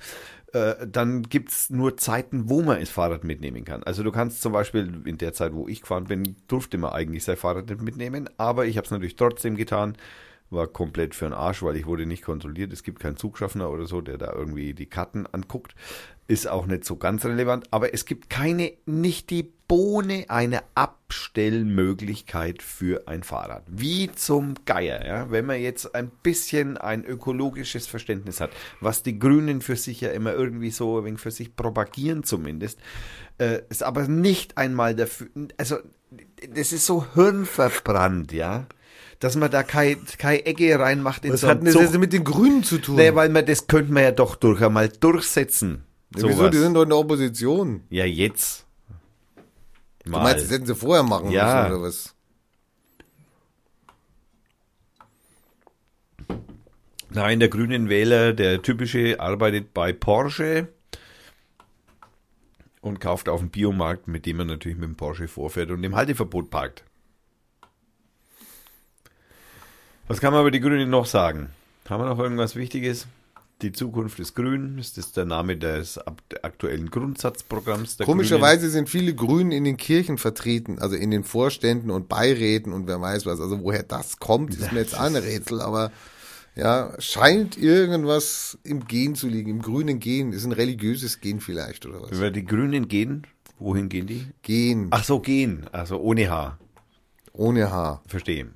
äh, 0.53 0.75
dann 0.87 1.23
gibt's 1.23 1.71
nur 1.71 1.97
Zeiten, 1.97 2.49
wo 2.49 2.63
man 2.63 2.81
das 2.81 2.91
Fahrrad 2.91 3.25
mitnehmen 3.25 3.65
kann. 3.65 3.83
Also 3.83 4.03
du 4.03 4.13
kannst 4.13 4.43
zum 4.43 4.53
Beispiel 4.53 5.03
in 5.05 5.19
der 5.19 5.33
Zeit, 5.33 5.53
wo 5.55 5.69
ich 5.69 5.81
gefahren 5.81 6.05
bin, 6.05 6.37
durfte 6.47 6.79
man 6.79 6.93
eigentlich 6.93 7.25
sein 7.25 7.37
Fahrrad 7.37 7.69
nicht 7.69 7.83
mitnehmen, 7.83 8.29
aber 8.37 8.67
ich 8.67 8.77
habe 8.77 8.85
es 8.85 8.91
natürlich 8.91 9.17
trotzdem 9.17 9.57
getan, 9.57 9.97
war 10.51 10.67
komplett 10.67 11.15
für 11.15 11.27
den 11.27 11.35
Arsch, 11.35 11.63
weil 11.63 11.77
ich 11.77 11.87
wurde 11.87 12.07
nicht 12.07 12.25
kontrolliert. 12.25 12.73
Es 12.73 12.83
gibt 12.83 13.01
keinen 13.01 13.17
Zugschaffner 13.17 13.71
oder 13.71 13.87
so, 13.87 14.01
der 14.01 14.19
da 14.19 14.33
irgendwie 14.33 14.75
die 14.75 14.87
Karten 14.87 15.27
anguckt. 15.27 15.75
Ist 16.31 16.47
auch 16.47 16.67
nicht 16.67 16.85
so 16.85 16.97
ganz 16.97 17.25
relevant, 17.25 17.67
aber 17.71 17.95
es 17.95 18.05
gibt 18.05 18.29
keine, 18.29 18.73
nicht 18.85 19.31
die 19.31 19.51
Bohne 19.67 20.27
eine 20.29 20.61
Abstellmöglichkeit 20.75 22.63
für 22.63 23.09
ein 23.09 23.23
Fahrrad. 23.23 23.63
Wie 23.67 24.13
zum 24.13 24.53
Geier, 24.67 25.07
ja. 25.07 25.31
Wenn 25.31 25.47
man 25.47 25.59
jetzt 25.59 25.95
ein 25.95 26.11
bisschen 26.23 26.77
ein 26.77 27.03
ökologisches 27.03 27.87
Verständnis 27.87 28.43
hat, 28.43 28.51
was 28.83 29.03
die 29.03 29.19
Grünen 29.19 29.63
für 29.63 29.77
sich 29.77 30.03
ja 30.03 30.11
immer 30.11 30.35
irgendwie 30.35 30.71
so 30.71 30.99
ein 30.99 31.05
wenig 31.07 31.21
für 31.21 31.31
sich 31.31 31.57
propagieren 31.57 32.25
zumindest, 32.25 32.79
äh, 33.39 33.63
ist 33.71 33.83
aber 33.83 34.07
nicht 34.07 34.59
einmal 34.59 34.95
dafür, 34.95 35.29
also, 35.57 35.79
das 36.51 36.73
ist 36.73 36.85
so 36.85 37.07
hirnverbrannt, 37.15 38.33
ja 38.33 38.67
dass 39.21 39.35
man 39.35 39.51
da 39.51 39.65
keine 39.65 39.97
keine 40.19 40.47
Ecke 40.47 40.79
reinmacht 40.79 41.25
in 41.25 41.33
Was 41.33 41.41
so 41.41 41.49
hat 41.49 41.67
denn 41.67 41.75
das 41.75 41.99
mit 41.99 42.13
den 42.13 42.23
Grünen 42.23 42.63
zu 42.63 42.79
tun? 42.79 42.95
Nee, 42.95 43.17
weil 43.17 43.29
man 43.31 43.45
das 43.45 43.67
könnte 43.67 43.93
man 43.93 44.05
ja 44.05 44.13
doch 44.13 44.37
durch 44.37 44.63
einmal 44.63 44.89
durchsetzen. 44.89 45.88
Ja, 46.17 46.23
Wieso? 46.25 46.29
Sowas. 46.39 46.51
Die 46.51 46.59
sind 46.59 46.75
doch 46.75 46.83
in 46.83 46.89
der 46.89 46.99
Opposition. 46.99 47.83
ja, 47.91 48.05
jetzt. 48.05 48.65
Du 50.05 50.13
meinst, 50.13 50.45
das 50.45 50.51
hätten 50.51 50.65
sie 50.67 50.75
vorher 50.75 51.03
machen 51.03 51.31
Ja. 51.31 51.65
müssen, 51.65 51.75
oder 51.77 51.83
was? 51.87 52.15
Nein, 57.11 57.41
der 57.41 57.49
grünen 57.49 57.89
Wähler, 57.89 58.33
der 58.33 58.63
typische, 58.63 59.19
arbeitet 59.19 59.73
bei 59.73 59.93
Porsche 59.93 60.69
und 62.81 63.01
kauft 63.01 63.29
auf 63.29 63.41
dem 63.41 63.51
Biomarkt, 63.51 64.09
mit 64.09 64.27
dem 64.27 64.39
er 64.41 64.45
natürlich 64.45 64.79
mit 64.79 64.89
dem 64.89 64.97
Porsche 64.97 65.27
vorfährt 65.29 65.71
und 65.71 65.83
im 65.85 65.97
Halteverbot 65.97 66.51
parkt. 66.51 66.85
Was 70.07 70.21
kann 70.21 70.33
man 70.33 70.41
über 70.43 70.51
die 70.51 70.61
Grünen 70.61 70.91
noch 70.91 71.07
sagen? 71.07 71.51
Haben 71.89 72.03
wir 72.03 72.09
noch 72.09 72.19
irgendwas 72.19 72.57
Wichtiges? 72.57 73.07
Die 73.61 73.73
Zukunft 73.73 74.21
ist 74.21 74.35
grün. 74.35 74.79
Ist 74.79 74.99
das 74.99 75.11
der 75.11 75.25
Name 75.25 75.57
des 75.57 75.99
aktuellen 76.43 76.91
Grundsatzprogramms 76.91 77.97
der 77.97 78.07
Komischerweise 78.07 78.71
sind 78.71 78.89
viele 78.89 79.15
Grünen 79.15 79.51
in 79.51 79.65
den 79.65 79.77
Kirchen 79.77 80.17
vertreten, 80.17 80.79
also 80.79 80.95
in 80.95 81.11
den 81.11 81.25
Vorständen 81.25 81.91
und 81.91 82.09
Beiräten 82.09 82.73
und 82.73 82.87
wer 82.87 83.01
weiß 83.01 83.27
was. 83.27 83.41
Also 83.41 83.61
woher 83.63 83.83
das 83.83 84.19
kommt, 84.19 84.55
ist 84.55 84.71
mir 84.71 84.79
jetzt 84.79 84.95
ein 84.95 85.17
Rätsel, 85.17 85.61
aber 85.61 85.91
ja, 86.55 86.95
scheint 87.01 87.57
irgendwas 87.57 88.59
im 88.63 88.87
Gen 88.87 89.17
zu 89.17 89.27
liegen, 89.27 89.51
im 89.51 89.63
grünen 89.63 89.99
Gen. 89.99 90.33
Ist 90.33 90.45
ein 90.45 90.53
religiöses 90.53 91.21
Gen 91.21 91.41
vielleicht 91.41 91.85
oder 91.85 91.99
Grünen? 91.99 92.11
was? 92.11 92.19
Über 92.19 92.31
die 92.31 92.45
Grünen 92.45 92.87
gehen. 92.87 93.27
Wohin 93.59 93.89
gehen 93.89 94.07
die? 94.07 94.25
Gehen. 94.43 94.87
Ach 94.91 95.03
so, 95.03 95.19
gehen. 95.19 95.67
Also 95.73 95.99
ohne 95.99 96.31
H. 96.31 96.59
Ohne 97.33 97.73
H. 97.73 98.03
Verstehe. 98.07 98.47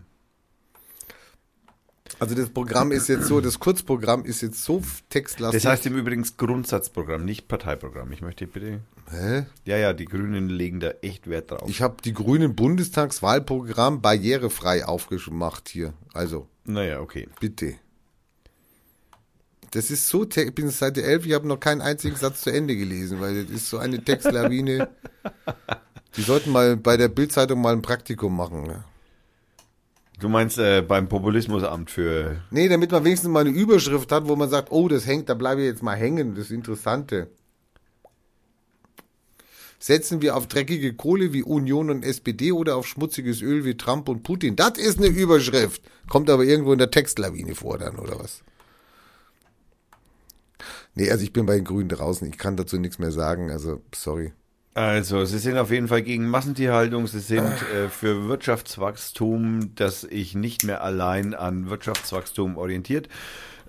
Also 2.18 2.34
das 2.34 2.50
Programm 2.50 2.92
ist 2.92 3.08
jetzt 3.08 3.26
so, 3.26 3.40
das 3.40 3.58
Kurzprogramm 3.58 4.24
ist 4.24 4.42
jetzt 4.42 4.62
so 4.62 4.82
textlastig. 5.08 5.62
Das 5.62 5.70
heißt 5.70 5.86
im 5.86 5.96
Übrigen 5.96 6.24
Grundsatzprogramm, 6.36 7.24
nicht 7.24 7.48
Parteiprogramm. 7.48 8.12
Ich 8.12 8.22
möchte 8.22 8.46
bitte. 8.46 8.80
Hä? 9.10 9.46
Ja, 9.64 9.76
ja, 9.76 9.92
die 9.92 10.04
Grünen 10.04 10.48
legen 10.48 10.80
da 10.80 10.90
echt 11.02 11.28
Wert 11.28 11.50
drauf. 11.50 11.68
Ich 11.68 11.82
habe 11.82 11.96
die 12.04 12.12
Grünen 12.12 12.54
Bundestagswahlprogramm 12.54 14.00
barrierefrei 14.00 14.84
aufgemacht 14.84 15.68
hier. 15.68 15.94
Also, 16.14 16.48
naja, 16.64 17.00
okay. 17.00 17.28
bitte. 17.40 17.74
Das 19.72 19.90
ist 19.90 20.08
so, 20.08 20.24
ich 20.28 20.54
bin 20.54 20.68
Seite 20.68 21.02
11, 21.02 21.26
ich 21.26 21.32
habe 21.32 21.48
noch 21.48 21.58
keinen 21.58 21.80
einzigen 21.80 22.14
Satz 22.14 22.42
zu 22.42 22.50
Ende 22.50 22.76
gelesen, 22.76 23.20
weil 23.20 23.44
das 23.44 23.50
ist 23.50 23.70
so 23.70 23.78
eine 23.78 24.04
Textlawine. 24.04 24.88
Die 26.16 26.22
sollten 26.22 26.50
mal 26.50 26.76
bei 26.76 26.98
der 26.98 27.08
Bildzeitung 27.08 27.62
mal 27.62 27.72
ein 27.72 27.80
Praktikum 27.80 28.36
machen. 28.36 28.64
Ne? 28.64 28.84
Du 30.22 30.28
meinst 30.28 30.56
äh, 30.56 30.82
beim 30.82 31.08
Populismusamt 31.08 31.90
für. 31.90 32.40
Nee, 32.52 32.68
damit 32.68 32.92
man 32.92 33.04
wenigstens 33.04 33.28
mal 33.28 33.40
eine 33.40 33.50
Überschrift 33.50 34.12
hat, 34.12 34.28
wo 34.28 34.36
man 34.36 34.48
sagt, 34.48 34.70
oh, 34.70 34.86
das 34.86 35.04
hängt, 35.04 35.28
da 35.28 35.34
bleibe 35.34 35.62
ich 35.62 35.66
jetzt 35.66 35.82
mal 35.82 35.96
hängen, 35.96 36.36
das 36.36 36.52
Interessante. 36.52 37.28
Setzen 39.80 40.22
wir 40.22 40.36
auf 40.36 40.46
dreckige 40.46 40.94
Kohle 40.94 41.32
wie 41.32 41.42
Union 41.42 41.90
und 41.90 42.04
SPD 42.04 42.52
oder 42.52 42.76
auf 42.76 42.86
schmutziges 42.86 43.42
Öl 43.42 43.64
wie 43.64 43.76
Trump 43.76 44.08
und 44.08 44.22
Putin? 44.22 44.54
Das 44.54 44.78
ist 44.78 44.98
eine 44.98 45.08
Überschrift. 45.08 45.82
Kommt 46.08 46.30
aber 46.30 46.44
irgendwo 46.44 46.72
in 46.72 46.78
der 46.78 46.92
Textlawine 46.92 47.56
vor 47.56 47.78
dann, 47.78 47.98
oder 47.98 48.20
was? 48.20 48.44
Nee, 50.94 51.10
also 51.10 51.24
ich 51.24 51.32
bin 51.32 51.46
bei 51.46 51.56
den 51.56 51.64
Grünen 51.64 51.88
draußen. 51.88 52.28
Ich 52.28 52.38
kann 52.38 52.56
dazu 52.56 52.78
nichts 52.78 53.00
mehr 53.00 53.10
sagen. 53.10 53.50
Also, 53.50 53.82
sorry. 53.92 54.32
Also, 54.74 55.26
sie 55.26 55.38
sind 55.38 55.58
auf 55.58 55.70
jeden 55.70 55.88
Fall 55.88 56.00
gegen 56.00 56.28
Massentierhaltung, 56.28 57.06
sie 57.06 57.20
sind 57.20 57.44
äh, 57.44 57.90
für 57.90 58.26
Wirtschaftswachstum, 58.28 59.74
das 59.74 60.02
sich 60.02 60.34
nicht 60.34 60.64
mehr 60.64 60.82
allein 60.82 61.34
an 61.34 61.68
Wirtschaftswachstum 61.68 62.56
orientiert. 62.56 63.10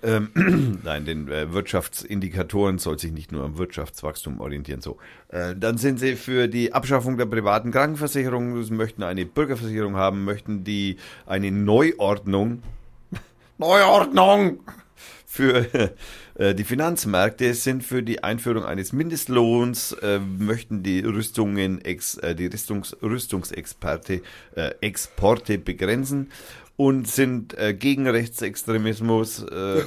Ähm, 0.02 0.80
Nein, 0.84 1.04
den 1.04 1.30
äh, 1.30 1.52
Wirtschaftsindikatoren 1.52 2.78
soll 2.78 3.00
sich 3.00 3.12
nicht 3.12 3.34
nur 3.34 3.44
am 3.44 3.58
Wirtschaftswachstum 3.58 4.40
orientieren. 4.40 4.80
So, 4.80 4.98
äh, 5.28 5.56
dann 5.58 5.78
sind 5.78 6.00
sie 6.00 6.16
für 6.16 6.48
die 6.48 6.72
Abschaffung 6.72 7.18
der 7.18 7.26
privaten 7.26 7.72
Krankenversicherung, 7.72 8.64
sie 8.64 8.74
möchten 8.74 9.04
eine 9.04 9.26
Bürgerversicherung 9.26 9.98
haben, 9.98 10.24
möchten 10.24 10.64
die 10.64 10.98
eine 11.26 11.52
Neuordnung, 11.52 12.64
Neuordnung 13.58 14.60
für 15.26 15.66
die 16.40 16.64
Finanzmärkte 16.64 17.54
sind 17.54 17.84
für 17.84 18.02
die 18.02 18.24
Einführung 18.24 18.66
eines 18.66 18.92
Mindestlohns, 18.92 19.92
äh, 19.94 20.20
möchten 20.20 20.82
die 20.82 21.02
Rüstungen, 21.02 21.84
ex, 21.86 22.18
äh, 22.18 22.34
die 22.34 22.48
Rüstungs, 22.48 22.96
Rüstungsexperte, 23.02 24.22
äh, 24.56 24.72
Exporte 24.82 25.60
begrenzen 25.60 26.32
und 26.76 27.08
sind 27.08 27.58
äh, 27.58 27.74
gegen 27.74 28.08
Rechtsextremismus, 28.08 29.44
äh, 29.44 29.82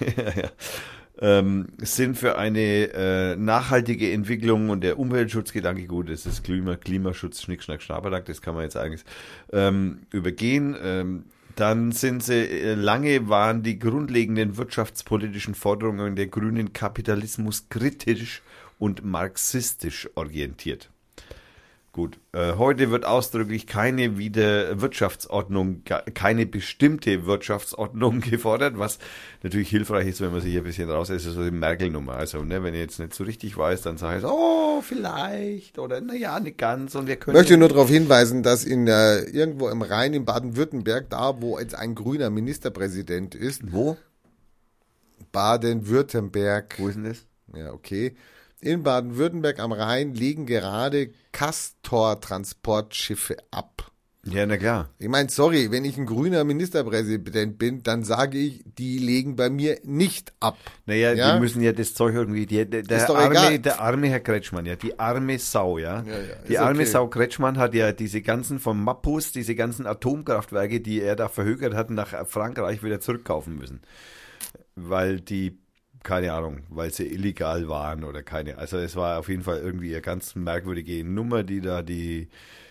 ähm, 1.20 1.66
sind 1.78 2.16
für 2.16 2.38
eine 2.38 2.92
äh, 2.92 3.36
nachhaltige 3.36 4.12
Entwicklung 4.12 4.70
und 4.70 4.82
der 4.82 4.98
Umweltschutzgedanke, 4.98 5.86
gut, 5.86 6.08
das 6.08 6.26
ist 6.26 6.44
Klima, 6.44 6.76
Klimaschutz, 6.76 7.42
Schnick, 7.42 7.62
Schnack, 7.62 7.82
Schnaberlack, 7.82 8.24
das 8.26 8.40
kann 8.40 8.54
man 8.54 8.64
jetzt 8.64 8.76
eigentlich 8.76 9.04
ähm, 9.52 10.00
übergehen. 10.10 10.76
Ähm, 10.82 11.24
dann 11.58 11.92
sind 11.92 12.22
sie, 12.22 12.34
äh, 12.34 12.74
lange 12.74 13.28
waren 13.28 13.62
die 13.62 13.78
grundlegenden 13.78 14.56
wirtschaftspolitischen 14.56 15.54
Forderungen 15.54 16.14
der 16.14 16.28
Grünen 16.28 16.72
Kapitalismus 16.72 17.68
kritisch 17.68 18.42
und 18.78 19.04
marxistisch 19.04 20.08
orientiert. 20.14 20.90
Gut, 21.98 22.20
äh, 22.30 22.52
heute 22.52 22.92
wird 22.92 23.04
ausdrücklich 23.04 23.66
keine 23.66 24.18
wieder 24.18 24.80
Wirtschaftsordnung, 24.80 25.82
keine 26.14 26.46
bestimmte 26.46 27.26
Wirtschaftsordnung 27.26 28.20
gefordert, 28.30 28.78
was 28.78 29.00
natürlich 29.42 29.68
hilfreich 29.70 30.06
ist, 30.06 30.20
wenn 30.20 30.30
man 30.30 30.40
sich 30.40 30.56
ein 30.56 30.62
bisschen 30.62 30.88
raus 30.88 31.10
ist, 31.10 31.24
so 31.24 31.42
die 31.42 31.50
Merkel-Nummer. 31.50 32.12
Also, 32.12 32.44
ne, 32.44 32.62
wenn 32.62 32.74
ich 32.74 32.78
jetzt 32.82 33.00
nicht 33.00 33.14
so 33.14 33.24
richtig 33.24 33.56
weiß, 33.56 33.82
dann 33.82 33.96
sage 33.96 34.20
ich 34.20 34.24
oh, 34.24 34.80
vielleicht, 34.80 35.80
oder 35.80 36.00
naja, 36.00 36.38
nicht 36.38 36.56
ganz, 36.56 36.94
und 36.94 37.08
wir 37.08 37.16
können. 37.16 37.36
Ich 37.36 37.40
möchte 37.40 37.56
nur 37.56 37.68
darauf 37.68 37.88
hinweisen, 37.88 38.44
dass 38.44 38.62
in 38.62 38.86
äh, 38.86 39.22
irgendwo 39.22 39.68
im 39.68 39.82
Rhein 39.82 40.14
in 40.14 40.24
Baden-Württemberg, 40.24 41.10
da 41.10 41.42
wo 41.42 41.58
jetzt 41.58 41.74
ein 41.74 41.96
grüner 41.96 42.30
Ministerpräsident 42.30 43.34
ist, 43.34 43.72
Wo? 43.72 43.96
Baden-Württemberg, 45.32 46.76
Wo 46.78 46.86
ist 46.86 46.94
denn 46.94 47.04
das? 47.06 47.26
ja 47.56 47.72
okay, 47.72 48.14
in 48.60 48.82
Baden-Württemberg 48.82 49.60
am 49.60 49.72
Rhein 49.72 50.14
liegen 50.14 50.46
gerade 50.46 51.10
Castor-Transportschiffe 51.32 53.36
ab. 53.50 53.92
Ja, 54.24 54.44
na 54.46 54.58
klar. 54.58 54.90
Ich 54.98 55.08
meine, 55.08 55.30
sorry, 55.30 55.70
wenn 55.70 55.84
ich 55.84 55.96
ein 55.96 56.04
grüner 56.04 56.44
Ministerpräsident 56.44 57.56
bin, 57.56 57.82
dann 57.82 58.04
sage 58.04 58.36
ich, 58.36 58.62
die 58.66 58.98
legen 58.98 59.36
bei 59.36 59.48
mir 59.48 59.78
nicht 59.84 60.34
ab. 60.40 60.58
Naja, 60.86 61.14
Ja? 61.14 61.34
die 61.34 61.40
müssen 61.40 61.62
ja 61.62 61.72
das 61.72 61.94
Zeug 61.94 62.14
irgendwie, 62.14 62.44
die, 62.44 62.68
der, 62.68 62.82
der, 62.82 63.10
arme, 63.10 63.30
egal. 63.30 63.58
der 63.58 63.80
arme 63.80 64.08
Herr 64.08 64.20
Kretschmann, 64.20 64.66
ja, 64.66 64.76
die 64.76 64.98
arme 64.98 65.38
Sau, 65.38 65.78
ja. 65.78 66.02
Ja, 66.02 66.12
ja, 66.12 66.18
die 66.46 66.58
arme 66.58 66.80
okay. 66.80 66.90
Sau 66.90 67.06
Kretschmann 67.06 67.56
hat 67.58 67.74
ja 67.74 67.92
diese 67.92 68.20
ganzen 68.20 68.58
von 68.58 68.82
Mappus, 68.82 69.32
diese 69.32 69.54
ganzen 69.54 69.86
Atomkraftwerke, 69.86 70.80
die 70.80 71.00
er 71.00 71.16
da 71.16 71.28
verhökert 71.28 71.74
hat, 71.74 71.90
nach 71.90 72.26
Frankreich 72.26 72.82
wieder 72.82 73.00
zurückkaufen 73.00 73.56
müssen. 73.56 73.80
Weil 74.74 75.20
die, 75.20 75.58
keine 76.02 76.32
Ahnung, 76.32 76.60
weil 76.68 76.92
sie 76.92 77.06
illegal 77.06 77.68
waren 77.68 78.04
oder 78.04 78.22
keine, 78.22 78.58
also 78.58 78.78
es 78.78 78.96
war 78.96 79.18
auf 79.18 79.28
jeden 79.28 79.42
Fall 79.42 79.58
irgendwie 79.58 79.92
eine 79.92 80.02
ganz 80.02 80.34
merkwürdige 80.34 81.04
Nummer, 81.04 81.42
die 81.42 81.60
da 81.60 81.82
die 81.82 82.28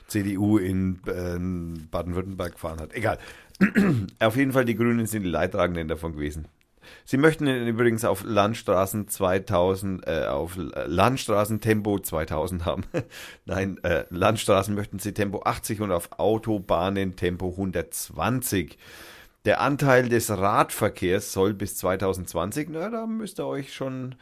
CDU 0.08 0.58
in 0.58 1.00
äh, 1.06 1.88
Baden-Württemberg 1.92 2.54
gefahren 2.54 2.80
hat. 2.80 2.94
Egal. 2.94 3.20
auf 4.20 4.36
jeden 4.36 4.54
Fall, 4.54 4.66
die 4.66 4.76
Grünen 4.76 5.06
sind 5.06 5.24
die 5.24 5.30
Leidtragenden 5.30 5.88
davon 5.88 6.14
gewesen. 6.14 6.48
Sie 7.06 7.18
möchten 7.18 7.48
übrigens 7.48 8.06
auf 8.06 8.24
Landstraßen 8.24 9.08
2000, 9.08 10.08
äh, 10.08 10.26
auf 10.28 10.54
Landstraßen 10.58 11.60
Tempo 11.60 12.00
2000 12.00 12.66
haben. 12.66 12.84
Nein, 13.46 13.78
äh, 13.84 14.06
Landstraßen 14.10 14.74
möchten 14.74 15.00
sie 15.00 15.14
Tempo 15.14 15.42
80 15.44 15.82
und 15.82 15.92
auf 15.92 16.20
Autobahnen 16.20 17.16
Tempo 17.16 17.50
120. 17.50 18.78
Der 19.46 19.62
Anteil 19.62 20.10
des 20.10 20.30
Radverkehrs 20.30 21.32
soll 21.32 21.54
bis 21.54 21.78
2020, 21.78 22.70
na, 22.70 22.90
da 22.90 23.06
müsst 23.08 23.40
ihr 23.40 23.46
euch 23.48 23.74
schon 23.74 24.16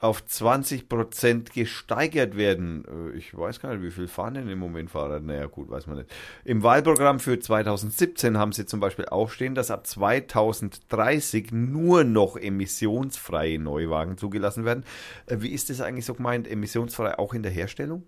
auf 0.00 0.24
20 0.26 0.90
Prozent 0.90 1.52
gesteigert 1.54 2.36
werden. 2.36 2.84
Äh, 2.84 3.16
Ich 3.16 3.36
weiß 3.36 3.60
gar 3.60 3.74
nicht, 3.74 3.82
wie 3.82 3.90
viel 3.90 4.08
fahren 4.08 4.34
denn 4.34 4.48
im 4.48 4.58
Moment 4.58 4.90
Fahrrad? 4.90 5.22
Naja, 5.22 5.46
gut, 5.46 5.70
weiß 5.70 5.86
man 5.86 5.96
nicht. 5.96 6.10
Im 6.44 6.62
Wahlprogramm 6.62 7.18
für 7.18 7.38
2017 7.38 8.36
haben 8.36 8.52
sie 8.52 8.66
zum 8.66 8.78
Beispiel 8.80 9.06
aufstehen, 9.06 9.54
dass 9.54 9.70
ab 9.70 9.86
2030 9.86 11.50
nur 11.52 12.04
noch 12.04 12.36
emissionsfreie 12.36 13.58
Neuwagen 13.58 14.18
zugelassen 14.18 14.66
werden. 14.66 14.84
Äh, 15.26 15.36
Wie 15.40 15.52
ist 15.52 15.70
das 15.70 15.80
eigentlich 15.80 16.04
so 16.04 16.12
gemeint? 16.14 16.46
Emissionsfrei 16.46 17.18
auch 17.18 17.32
in 17.32 17.42
der 17.42 17.52
Herstellung? 17.52 18.04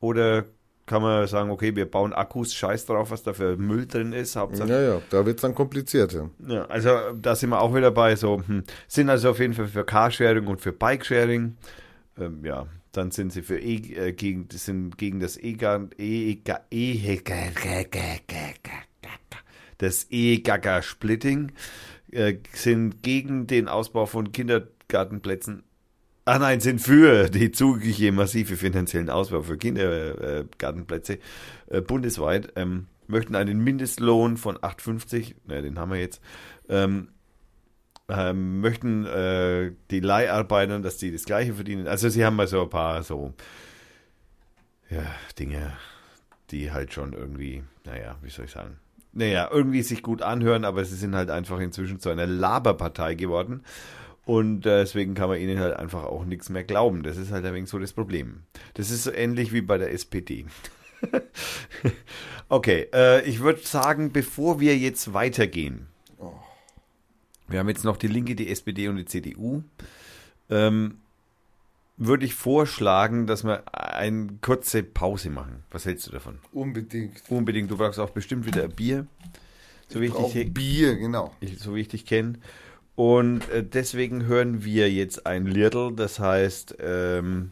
Oder 0.00 0.44
kann 0.86 1.02
man 1.02 1.26
sagen, 1.26 1.50
okay, 1.50 1.74
wir 1.74 1.90
bauen 1.90 2.12
Akkus, 2.12 2.54
scheiß 2.54 2.86
drauf, 2.86 3.10
was 3.10 3.22
da 3.22 3.32
für 3.32 3.56
Müll 3.56 3.86
drin 3.86 4.12
ist, 4.12 4.36
Hauptsache 4.36 4.68
Ja, 4.68 4.80
ja, 4.80 5.02
da 5.10 5.24
wird's 5.24 5.42
dann 5.42 5.54
komplizierter. 5.54 6.30
ja, 6.46 6.66
also 6.66 6.90
da 7.20 7.34
sind 7.34 7.50
wir 7.50 7.60
auch 7.60 7.74
wieder 7.74 7.90
bei 7.90 8.16
so, 8.16 8.42
hm, 8.46 8.64
sind 8.86 9.08
also 9.08 9.30
auf 9.30 9.38
jeden 9.38 9.54
Fall 9.54 9.68
für 9.68 9.84
Carsharing 9.84 10.46
und 10.46 10.60
für 10.60 10.72
Bikesharing. 10.72 11.56
Ähm, 12.18 12.44
ja, 12.44 12.66
dann 12.92 13.10
sind 13.10 13.32
sie 13.32 13.42
für 13.42 13.58
e, 13.58 13.76
äh, 13.94 14.12
gegen, 14.12 14.48
sind 14.50 14.98
gegen 14.98 15.20
das 15.20 15.36
E-Gar, 15.36 15.88
e, 15.98 16.38
e, 16.70 17.20
das 19.78 20.06
E-Gaga-Splitting, 20.10 21.52
äh, 22.12 22.34
sind 22.52 23.02
gegen 23.02 23.46
den 23.46 23.68
Ausbau 23.68 24.06
von 24.06 24.32
Kindergartenplätzen. 24.32 25.64
Ah 26.26 26.38
nein, 26.38 26.60
sind 26.60 26.80
für 26.80 27.28
die 27.28 27.52
zugige 27.52 28.10
massive 28.10 28.56
finanziellen 28.56 29.10
Ausbau 29.10 29.42
für 29.42 29.58
Kindergartenplätze 29.58 31.18
äh, 31.68 31.82
bundesweit, 31.82 32.52
ähm, 32.56 32.86
möchten 33.06 33.34
einen 33.34 33.62
Mindestlohn 33.62 34.38
von 34.38 34.56
8,50, 34.56 35.34
ne, 35.46 35.60
den 35.60 35.78
haben 35.78 35.92
wir 35.92 36.00
jetzt, 36.00 36.22
ähm, 36.70 37.08
ähm, 38.08 38.60
möchten 38.60 39.04
äh, 39.04 39.72
die 39.90 40.00
Leiharbeiter, 40.00 40.80
dass 40.80 40.96
die 40.96 41.12
das 41.12 41.24
Gleiche 41.24 41.54
verdienen. 41.54 41.86
Also 41.86 42.08
sie 42.08 42.24
haben 42.24 42.36
mal 42.36 42.46
so 42.46 42.62
ein 42.62 42.70
paar 42.70 43.02
so 43.02 43.34
ja, 44.88 45.04
Dinge, 45.38 45.72
die 46.50 46.72
halt 46.72 46.94
schon 46.94 47.12
irgendwie, 47.12 47.64
naja, 47.84 48.16
wie 48.22 48.30
soll 48.30 48.46
ich 48.46 48.52
sagen, 48.52 48.78
naja, 49.12 49.48
irgendwie 49.52 49.82
sich 49.82 50.02
gut 50.02 50.22
anhören, 50.22 50.64
aber 50.64 50.84
sie 50.84 50.96
sind 50.96 51.14
halt 51.14 51.30
einfach 51.30 51.60
inzwischen 51.60 52.00
zu 52.00 52.08
einer 52.08 52.26
Laberpartei 52.26 53.14
geworden. 53.14 53.62
Und 54.26 54.64
äh, 54.64 54.80
deswegen 54.80 55.14
kann 55.14 55.28
man 55.28 55.38
ihnen 55.38 55.58
halt 55.58 55.76
einfach 55.76 56.04
auch 56.04 56.24
nichts 56.24 56.48
mehr 56.48 56.64
glauben. 56.64 57.02
Das 57.02 57.16
ist 57.16 57.30
halt 57.30 57.44
ein 57.44 57.54
wenig 57.54 57.68
so 57.68 57.78
das 57.78 57.92
Problem. 57.92 58.42
Das 58.74 58.90
ist 58.90 59.04
so 59.04 59.12
ähnlich 59.12 59.52
wie 59.52 59.60
bei 59.60 59.76
der 59.76 59.92
SPD. 59.92 60.46
okay, 62.48 62.88
äh, 62.94 63.22
ich 63.28 63.40
würde 63.40 63.60
sagen, 63.60 64.12
bevor 64.12 64.60
wir 64.60 64.76
jetzt 64.78 65.12
weitergehen, 65.12 65.88
wir 67.48 67.58
haben 67.58 67.68
jetzt 67.68 67.84
noch 67.84 67.96
die 67.96 68.08
Linke, 68.08 68.34
die 68.34 68.48
SPD 68.48 68.88
und 68.88 68.96
die 68.96 69.04
CDU. 69.04 69.62
Ähm, 70.50 70.98
würde 71.96 72.24
ich 72.24 72.34
vorschlagen, 72.34 73.26
dass 73.26 73.44
wir 73.44 73.62
eine 73.72 74.38
kurze 74.40 74.82
Pause 74.82 75.30
machen. 75.30 75.62
Was 75.70 75.86
hältst 75.86 76.06
du 76.06 76.10
davon? 76.10 76.38
Unbedingt. 76.52 77.22
Unbedingt. 77.28 77.70
Du 77.70 77.76
brauchst 77.76 78.00
auch 78.00 78.10
bestimmt 78.10 78.46
wieder 78.46 78.64
ein 78.64 78.72
Bier. 78.72 79.06
So 79.88 80.00
wie 80.00 80.06
ich, 80.06 80.12
dich, 80.12 80.52
Bier, 80.52 80.96
genau. 80.96 81.32
ich, 81.40 81.58
so 81.58 81.74
wie 81.74 81.80
ich 81.82 81.88
dich 81.88 82.06
kenne. 82.06 82.38
Und 82.96 83.48
äh, 83.50 83.64
deswegen 83.64 84.26
hören 84.26 84.64
wir 84.64 84.90
jetzt 84.90 85.26
ein 85.26 85.46
Liedl, 85.46 85.94
das 85.96 86.20
heißt, 86.20 86.76
ähm, 86.80 87.50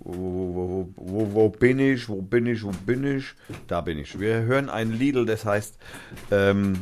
wo, 0.00 0.14
wo, 0.14 0.88
wo, 0.96 1.34
wo, 1.34 1.48
bin 1.50 1.78
ich, 1.78 2.08
wo 2.08 2.22
bin 2.22 2.46
ich, 2.46 2.64
wo 2.64 2.70
bin 2.86 3.04
ich? 3.04 3.34
Da 3.66 3.82
bin 3.82 3.98
ich. 3.98 4.18
Wir 4.18 4.42
hören 4.42 4.70
ein 4.70 4.92
Liedl, 4.92 5.26
das 5.26 5.44
heißt 5.44 5.78
ähm, 6.30 6.80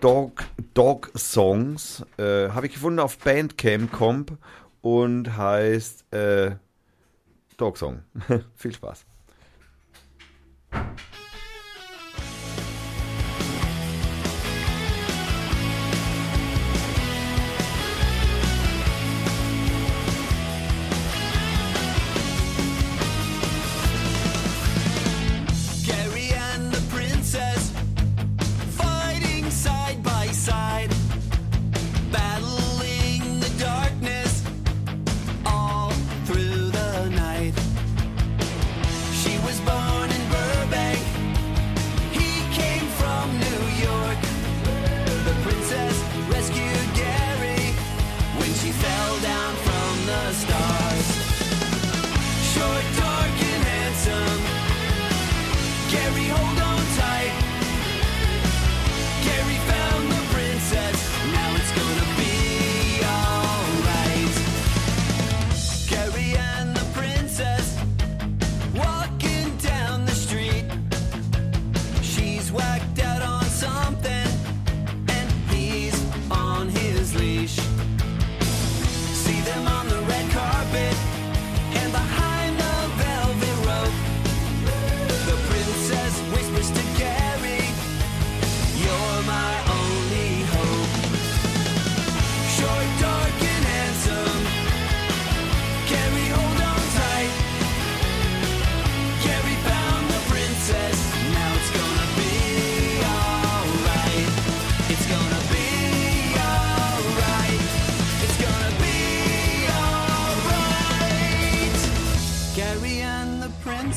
Dog, 0.00 0.44
Dog 0.74 1.12
Songs. 1.16 2.04
Äh, 2.16 2.48
Habe 2.48 2.66
ich 2.66 2.72
gefunden 2.72 2.98
auf 2.98 3.18
Bandcamp 3.18 3.92
Comp 3.92 4.38
und 4.80 5.36
heißt 5.36 6.12
äh, 6.12 6.56
Dog 7.58 7.76
Song. 7.76 8.02
Viel 8.56 8.74
Spaß. 8.74 9.04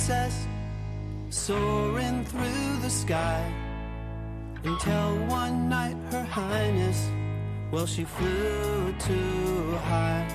Princess 0.06 0.45
soaring 1.30 2.24
through 2.26 2.78
the 2.84 2.89
sky 2.89 3.43
until 4.64 5.18
one 5.26 5.68
night 5.68 5.95
her 6.12 6.24
highness 6.24 7.10
well 7.72 7.88
she 7.88 8.03
flew 8.03 8.93
too 8.99 9.76
high. 9.89 10.28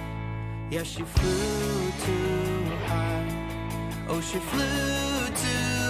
Yeah 0.72 0.82
she 0.82 1.02
flew 1.02 1.92
too 2.04 2.64
high. 2.86 4.06
Oh 4.08 4.20
she 4.20 4.38
flew 4.38 5.26
too 5.44 5.89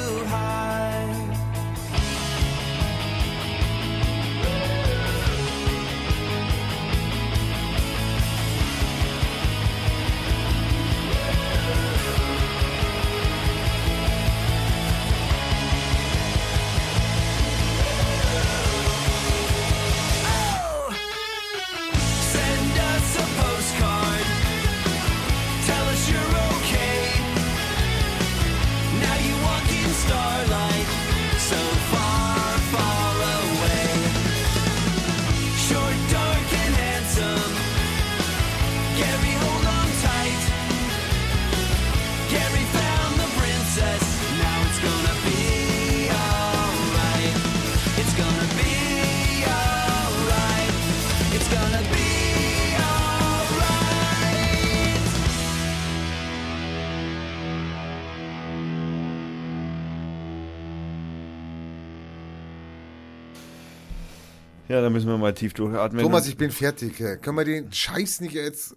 Ja, 64.81 64.85
da 64.85 64.91
müssen 64.91 65.09
wir 65.09 65.19
mal 65.19 65.35
tief 65.35 65.53
durchatmen. 65.53 66.03
Thomas, 66.03 66.27
ich 66.27 66.39
bin 66.39 66.51
fertig. 66.51 66.97
Können 66.97 67.37
wir 67.37 67.45
den 67.45 67.71
Scheiß 67.71 68.23
nicht 68.23 68.33
jetzt 68.33 68.75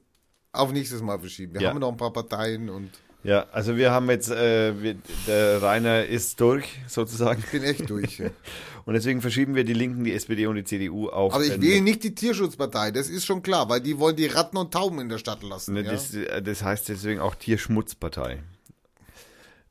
auf 0.52 0.74
nächstes 0.74 1.02
Mal 1.02 1.18
verschieben? 1.18 1.54
Wir 1.54 1.62
Ja. 1.62 1.70
haben 1.70 1.80
noch 1.80 1.92
ein 1.92 1.96
paar 1.98 2.12
Parteien 2.12 2.70
und 2.70 2.90
Ja, 3.24 3.46
also 3.54 3.78
wir 3.78 3.92
haben 3.92 4.10
jetzt, 4.10 4.30
äh, 4.30 4.74
wir, 4.82 4.96
der 5.28 5.62
Rainer 5.62 6.04
ist 6.06 6.42
durch, 6.42 6.66
sozusagen. 6.90 7.42
ich 7.46 7.52
bin 7.52 7.64
echt 7.64 7.90
durch. 7.90 8.22
Und 8.86 8.96
deswegen 8.96 9.22
verschieben 9.22 9.56
wir 9.56 9.64
die 9.64 9.72
Linken, 9.72 10.04
die 10.04 10.12
SPD 10.12 10.46
und 10.46 10.58
die 10.58 10.66
CDU 10.66 11.08
auf. 11.08 11.34
Aber 11.34 11.46
ich 11.46 11.52
äh, 11.54 11.62
wähle 11.62 11.80
nicht 11.80 12.04
die 12.04 12.14
Tierschutzpartei, 12.14 12.92
das 12.92 13.08
ist 13.08 13.26
schon 13.26 13.42
klar, 13.42 13.70
weil 13.70 13.80
die 13.80 13.98
wollen 13.98 14.18
die 14.18 14.26
Ratten 14.26 14.58
und 14.58 14.74
Tauben 14.74 15.00
in 15.00 15.08
der 15.08 15.20
Stadt 15.20 15.42
lassen. 15.42 15.74
Ne, 15.76 15.84
ja? 15.84 15.92
das, 15.94 16.14
äh, 16.14 16.42
das 16.42 16.64
heißt 16.64 16.90
deswegen 16.90 17.22
auch 17.22 17.36
Tierschmutzpartei. 17.36 18.44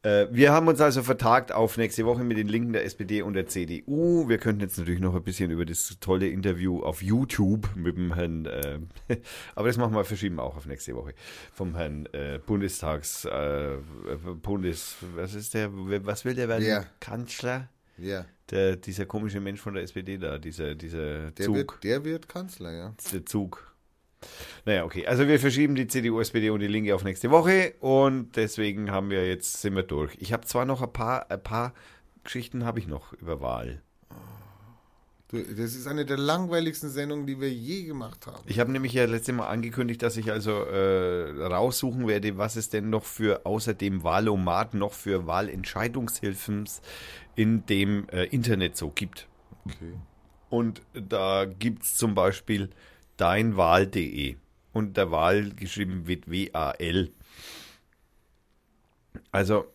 Äh, 0.02 0.26
wir 0.32 0.52
haben 0.52 0.66
uns 0.66 0.80
also 0.80 1.02
vertagt 1.02 1.52
auf 1.52 1.76
nächste 1.76 2.04
Woche 2.04 2.24
mit 2.24 2.36
den 2.36 2.48
Linken 2.48 2.72
der 2.72 2.84
SPD 2.84 3.22
und 3.22 3.34
der 3.34 3.46
CDU. 3.46 4.28
Wir 4.28 4.38
könnten 4.38 4.60
jetzt 4.60 4.76
natürlich 4.78 5.00
noch 5.00 5.14
ein 5.14 5.22
bisschen 5.22 5.50
über 5.50 5.64
das 5.64 5.96
tolle 6.00 6.28
Interview 6.28 6.82
auf 6.82 7.02
YouTube 7.02 7.68
mit 7.76 7.96
dem 7.96 8.14
Herrn, 8.14 8.46
äh, 8.46 8.80
aber 9.54 9.68
das 9.68 9.76
machen 9.76 9.94
wir 9.94 10.04
verschieben 10.04 10.40
auch 10.40 10.56
auf 10.56 10.66
nächste 10.66 10.96
Woche, 10.96 11.14
vom 11.52 11.76
Herrn 11.76 12.06
äh, 12.12 12.40
Bundestags, 12.44 13.24
äh, 13.26 13.76
Bundes, 14.42 14.96
was 15.14 15.34
ist 15.34 15.54
der, 15.54 15.70
was 15.72 16.24
will 16.24 16.34
der 16.34 16.48
werden? 16.48 16.64
Wer? 16.64 16.86
Kanzler? 16.98 17.68
ja. 17.96 18.26
Der, 18.50 18.76
dieser 18.76 19.06
komische 19.06 19.40
Mensch 19.40 19.60
von 19.60 19.72
der 19.72 19.82
SPD 19.82 20.18
da, 20.18 20.36
dieser, 20.36 20.74
dieser 20.74 21.30
Der, 21.30 21.46
Zug. 21.46 21.54
wird, 21.56 21.84
der 21.84 22.04
wird 22.04 22.28
Kanzler, 22.28 22.72
ja. 22.72 22.94
der 23.10 23.24
Zug. 23.24 23.71
Naja, 24.64 24.84
okay. 24.84 25.06
Also 25.06 25.26
wir 25.26 25.40
verschieben 25.40 25.74
die 25.74 25.86
CDU, 25.86 26.20
SPD 26.20 26.50
und 26.50 26.60
die 26.60 26.66
Linke 26.66 26.94
auf 26.94 27.04
nächste 27.04 27.30
Woche 27.30 27.74
und 27.80 28.36
deswegen 28.36 28.90
haben 28.90 29.10
wir 29.10 29.26
jetzt, 29.26 29.60
sind 29.60 29.74
wir 29.74 29.82
durch. 29.82 30.16
Ich 30.18 30.32
habe 30.32 30.46
zwar 30.46 30.64
noch 30.64 30.82
ein 30.82 30.92
paar, 30.92 31.30
ein 31.30 31.42
paar 31.42 31.72
Geschichten 32.24 32.64
habe 32.64 32.78
ich 32.78 32.86
noch 32.86 33.12
über 33.14 33.40
Wahl. 33.40 33.82
Das 35.32 35.74
ist 35.74 35.86
eine 35.86 36.04
der 36.04 36.18
langweiligsten 36.18 36.90
Sendungen, 36.90 37.26
die 37.26 37.40
wir 37.40 37.50
je 37.50 37.84
gemacht 37.84 38.26
haben. 38.26 38.42
Ich 38.44 38.60
habe 38.60 38.70
nämlich 38.70 38.92
ja 38.92 39.06
letztes 39.06 39.34
Mal 39.34 39.48
angekündigt, 39.48 40.02
dass 40.02 40.18
ich 40.18 40.30
also 40.30 40.50
äh, 40.50 41.46
raussuchen 41.46 42.06
werde, 42.06 42.36
was 42.36 42.56
es 42.56 42.68
denn 42.68 42.90
noch 42.90 43.04
für 43.04 43.46
außer 43.46 43.72
dem 43.72 44.04
Wahlomat 44.04 44.74
noch 44.74 44.92
für 44.92 45.26
Wahlentscheidungshilfen 45.26 46.68
in 47.34 47.64
dem 47.64 48.06
äh, 48.10 48.24
Internet 48.24 48.76
so 48.76 48.90
gibt. 48.90 49.26
Okay. 49.64 49.94
Und 50.50 50.82
da 50.92 51.46
gibt 51.46 51.84
es 51.84 51.96
zum 51.96 52.14
Beispiel 52.14 52.68
deinwahl.de. 53.22 54.34
und 54.72 54.96
der 54.96 55.12
Wahl 55.12 55.50
geschrieben 55.50 56.08
wird 56.08 56.28
W-A-L. 56.28 57.12
Also, 59.30 59.72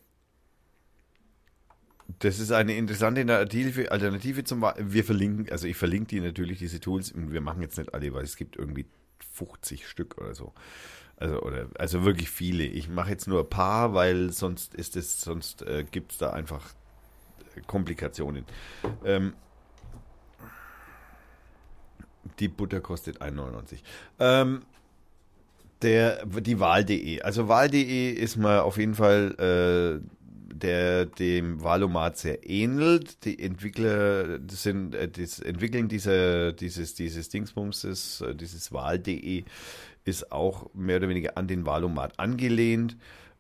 das 2.20 2.40
ist 2.40 2.52
eine 2.52 2.76
interessante 2.76 3.22
Alternative, 3.22 3.90
Alternative 3.90 4.44
zum 4.44 4.62
Wahl. 4.62 4.76
Wir 4.80 5.06
verlinken, 5.06 5.50
also 5.50 5.66
ich 5.66 5.78
verlinke 5.78 6.08
die 6.08 6.20
natürlich, 6.20 6.60
diese 6.60 6.82
Tools, 6.82 7.12
und 7.14 7.32
wir 7.32 7.40
machen 7.40 7.62
jetzt 7.62 7.78
nicht 7.78 7.94
alle, 7.94 8.14
weil 8.14 8.26
es 8.26 8.36
gibt 8.36 8.58
irgendwie 8.58 8.86
50 9.34 9.88
Stück 9.88 10.18
oder 10.18 10.36
so. 10.36 10.54
Also, 11.16 11.42
oder, 11.42 11.68
also 11.80 12.04
wirklich 12.04 12.30
viele. 12.30 12.66
Ich 12.66 12.90
mache 12.90 13.12
jetzt 13.12 13.28
nur 13.28 13.42
ein 13.42 13.50
paar, 13.50 13.94
weil 13.94 14.32
sonst 14.34 14.76
ist 14.76 14.98
es, 14.98 15.22
sonst 15.22 15.62
äh, 15.62 15.86
gibt 15.90 16.12
es 16.12 16.18
da 16.18 16.32
einfach 16.32 16.74
Komplikationen. 17.66 18.46
Ähm, 19.06 19.34
die 22.40 22.48
Butter 22.48 22.82
kostet 22.82 23.22
1,99. 23.22 23.80
Ähm, 24.20 24.62
der, 25.82 26.26
die 26.26 26.60
Wahl.de. 26.60 27.22
Also 27.22 27.48
Wahl.de 27.48 28.12
ist 28.12 28.38
mal 28.38 28.60
auf 28.60 28.78
jeden 28.78 28.96
Fall 28.96 30.02
äh, 30.02 30.08
der 30.54 31.06
dem 31.06 31.64
Valomat 31.64 32.18
sehr 32.18 32.50
ähnelt. 32.50 33.24
Die 33.26 33.40
Entwickler 33.40 34.40
das 34.40 34.64
sind 34.64 34.96
äh, 34.96 35.08
das 35.08 35.40
Entwickeln 35.40 35.88
dieser 35.88 36.52
dieses 36.54 36.96
dieses 36.96 37.30
Dingsbumses, 37.30 38.22
äh, 38.22 38.36
dieses 38.36 38.72
Wahl.de 38.72 39.44
ist 40.06 40.32
auch 40.32 40.74
mehr 40.74 40.98
oder 40.98 41.10
weniger 41.10 41.38
an 41.38 41.48
den 41.48 41.66
Valomat 41.66 42.18
angelehnt 42.18 42.98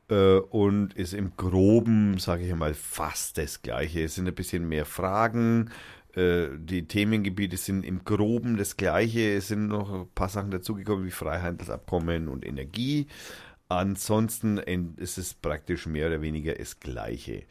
äh, 0.09 0.37
und 0.37 0.93
ist 0.93 1.13
im 1.13 1.31
Groben, 1.37 2.17
sage 2.19 2.45
ich 2.45 2.53
mal, 2.53 2.73
fast 2.73 3.37
das 3.37 3.61
Gleiche. 3.61 4.03
Es 4.03 4.15
sind 4.15 4.27
ein 4.27 4.35
bisschen 4.35 4.67
mehr 4.67 4.85
Fragen. 4.85 5.71
Äh, 6.17 6.49
Die 6.59 6.87
Themengebiete 6.87 7.57
sind 7.57 7.85
im 7.85 8.03
Groben 8.03 8.57
das 8.57 8.75
Gleiche. 8.77 9.35
Es 9.35 9.47
sind 9.49 9.67
noch 9.67 9.93
ein 9.93 10.07
paar 10.15 10.29
Sachen 10.29 10.49
dazugekommen 10.51 11.05
wie 11.05 11.11
Freihandelsabkommen 11.11 12.27
und 12.27 12.45
Energie. 12.45 13.07
Ansonsten 13.69 14.57
en- 14.59 14.95
ist 14.97 15.17
es 15.17 15.33
praktisch 15.33 15.85
mehr 15.87 16.07
oder 16.07 16.21
weniger 16.21 16.53
das 16.55 16.79
Gleiche. 16.79 17.43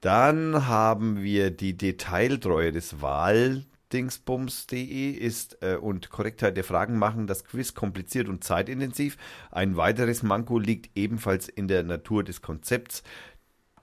Dann 0.00 0.66
haben 0.66 1.22
wir 1.22 1.50
die 1.50 1.76
Detailtreue 1.76 2.72
des 2.72 3.00
Wahldingsbums.de 3.00 5.10
ist 5.12 5.58
äh, 5.62 5.76
und 5.76 6.10
Korrektheit 6.10 6.56
der 6.56 6.64
Fragen 6.64 6.98
machen 6.98 7.26
das 7.26 7.44
Quiz 7.44 7.74
kompliziert 7.74 8.28
und 8.28 8.44
zeitintensiv. 8.44 9.16
Ein 9.50 9.76
weiteres 9.76 10.22
Manko 10.22 10.58
liegt 10.58 10.90
ebenfalls 10.96 11.48
in 11.48 11.68
der 11.68 11.82
Natur 11.84 12.24
des 12.24 12.42
Konzepts, 12.42 13.02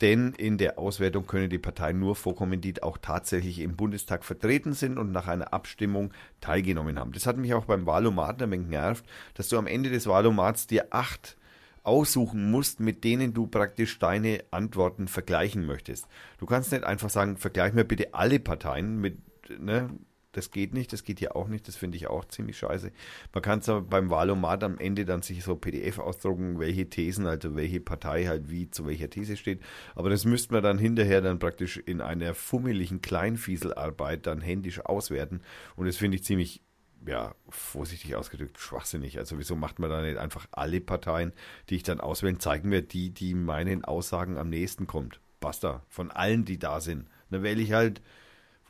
denn 0.02 0.34
in 0.34 0.58
der 0.58 0.80
Auswertung 0.80 1.28
können 1.28 1.50
die 1.50 1.60
Parteien 1.60 2.00
nur 2.00 2.16
vorkommen, 2.16 2.60
die 2.60 2.82
auch 2.82 2.98
tatsächlich 2.98 3.60
im 3.60 3.76
Bundestag 3.76 4.26
vertreten 4.26 4.74
sind 4.74 4.98
und 4.98 5.12
nach 5.12 5.28
einer 5.28 5.54
Abstimmung 5.54 6.12
teilgenommen 6.42 7.00
haben. 7.00 7.12
Das 7.12 7.28
hat 7.28 7.38
mich 7.38 7.54
auch 7.54 7.66
beim 7.66 7.86
Wahlomat 7.86 8.42
ein 8.42 8.52
wenig 8.52 8.68
genervt, 8.68 9.06
dass 9.36 9.50
du 9.50 9.58
am 9.58 9.68
Ende 9.68 9.90
des 9.90 10.08
Wahlomats 10.08 10.68
dir 10.68 10.88
acht 10.90 11.38
aussuchen 11.84 12.52
musst, 12.52 12.80
mit 12.80 13.04
denen 13.04 13.34
du 13.34 13.48
praktisch 13.48 13.98
deine 14.00 14.44
Antworten 14.52 15.08
vergleichen 15.08 15.66
möchtest. 15.66 16.08
Du 16.40 16.46
kannst 16.46 16.72
nicht 16.72 16.84
einfach 16.84 17.10
sagen, 17.10 17.38
vergleich 17.38 17.74
mir 17.74 17.86
bitte 17.86 18.14
alle 18.14 18.40
Parteien 18.40 19.00
mit, 19.00 19.18
ne? 19.60 19.90
Das 20.32 20.52
geht 20.52 20.74
nicht, 20.74 20.94
das 20.94 21.04
geht 21.04 21.20
hier 21.20 21.36
auch 21.36 21.48
nicht, 21.48 21.68
das 21.68 21.76
finde 21.76 21.98
ich 21.98 22.08
auch 22.08 22.24
ziemlich 22.26 22.58
scheiße. 22.58 22.92
Man 23.34 23.42
kann 23.42 23.60
es 23.60 23.68
aber 23.68 23.82
beim 23.82 24.10
Wahlomat 24.10 24.64
am 24.64 24.78
Ende 24.78 25.04
dann 25.04 25.22
sich 25.22 25.44
so 25.44 25.56
PDF 25.56 26.00
ausdrucken, 26.00 26.60
welche 26.60 26.90
Thesen, 26.90 27.26
also 27.28 27.56
welche 27.56 27.82
Partei 27.82 28.26
halt 28.26 28.50
wie 28.50 28.70
zu 28.70 28.86
welcher 28.86 29.10
These 29.10 29.36
steht. 29.36 29.62
Aber 29.94 30.10
das 30.10 30.24
müsste 30.24 30.54
man 30.54 30.64
dann 30.64 30.78
hinterher 30.78 31.22
dann 31.22 31.40
praktisch 31.40 31.78
in 31.78 32.00
einer 32.00 32.34
fummeligen 32.34 33.02
Kleinfieselarbeit 33.02 34.26
dann 34.26 34.40
händisch 34.40 34.80
auswerten. 34.80 35.42
Und 35.76 35.88
das 35.88 35.98
finde 35.98 36.16
ich 36.16 36.24
ziemlich 36.24 36.62
ja, 37.06 37.36
vorsichtig 37.50 38.16
ausgedrückt, 38.16 38.60
schwachsinnig. 38.60 39.18
Also 39.18 39.38
wieso 39.38 39.56
macht 39.56 39.80
man 39.80 39.90
da 39.90 40.02
nicht 40.02 40.18
einfach 40.18 40.48
alle 40.52 40.82
Parteien, 40.82 41.34
die 41.70 41.76
ich 41.76 41.84
dann 41.84 42.00
auswählen, 42.00 42.40
zeigen 42.40 42.70
mir 42.70 42.82
die, 42.82 43.10
die 43.10 43.34
meinen 43.34 43.84
Aussagen 43.84 44.38
am 44.38 44.50
nächsten 44.50 44.88
kommt. 44.88 45.20
Basta. 45.40 45.84
Von 45.90 46.12
allen, 46.12 46.46
die 46.46 46.60
da 46.60 46.80
sind. 46.80 47.08
Dann 47.32 47.44
wähle 47.44 47.62
ich 47.62 47.74
halt 47.74 48.02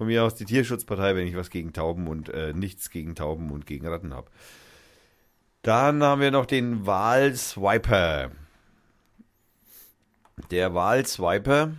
von 0.02 0.07
mir 0.07 0.23
aus 0.23 0.34
die 0.34 0.45
Tierschutzpartei, 0.45 1.15
wenn 1.15 1.28
ich 1.28 1.36
was 1.36 1.52
gegen 1.52 1.73
Tauben 1.73 2.07
und 2.07 2.28
äh, 2.30 2.53
nichts 2.53 2.90
gegen 2.90 3.14
Tauben 3.14 3.52
und 3.52 3.68
gegen 3.68 3.86
Ratten 3.86 4.15
habe. 4.15 4.32
Dann 5.61 6.02
haben 6.02 6.22
wir 6.22 6.32
noch 6.32 6.48
den 6.48 6.88
Wahlswiper. 6.88 8.32
Der 10.49 10.73
Wahlswiper 10.73 11.76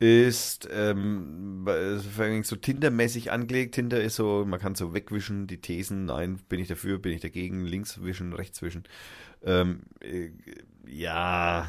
ist 0.00 0.68
ähm, 0.72 1.68
so 2.42 2.56
Tinder-mäßig 2.56 3.30
angelegt. 3.30 3.76
Tinder 3.76 4.02
ist 4.02 4.16
so, 4.16 4.44
man 4.44 4.58
kann 4.58 4.74
so 4.74 4.92
wegwischen, 4.92 5.46
die 5.46 5.60
Thesen, 5.60 6.06
nein, 6.06 6.40
bin 6.48 6.58
ich 6.58 6.66
dafür, 6.66 6.98
bin 6.98 7.12
ich 7.12 7.20
dagegen, 7.20 7.64
links 7.64 8.02
wischen, 8.02 8.32
rechts 8.32 8.60
wischen. 8.60 8.82
Ähm, 9.44 9.82
äh, 10.00 10.30
ja, 10.84 11.68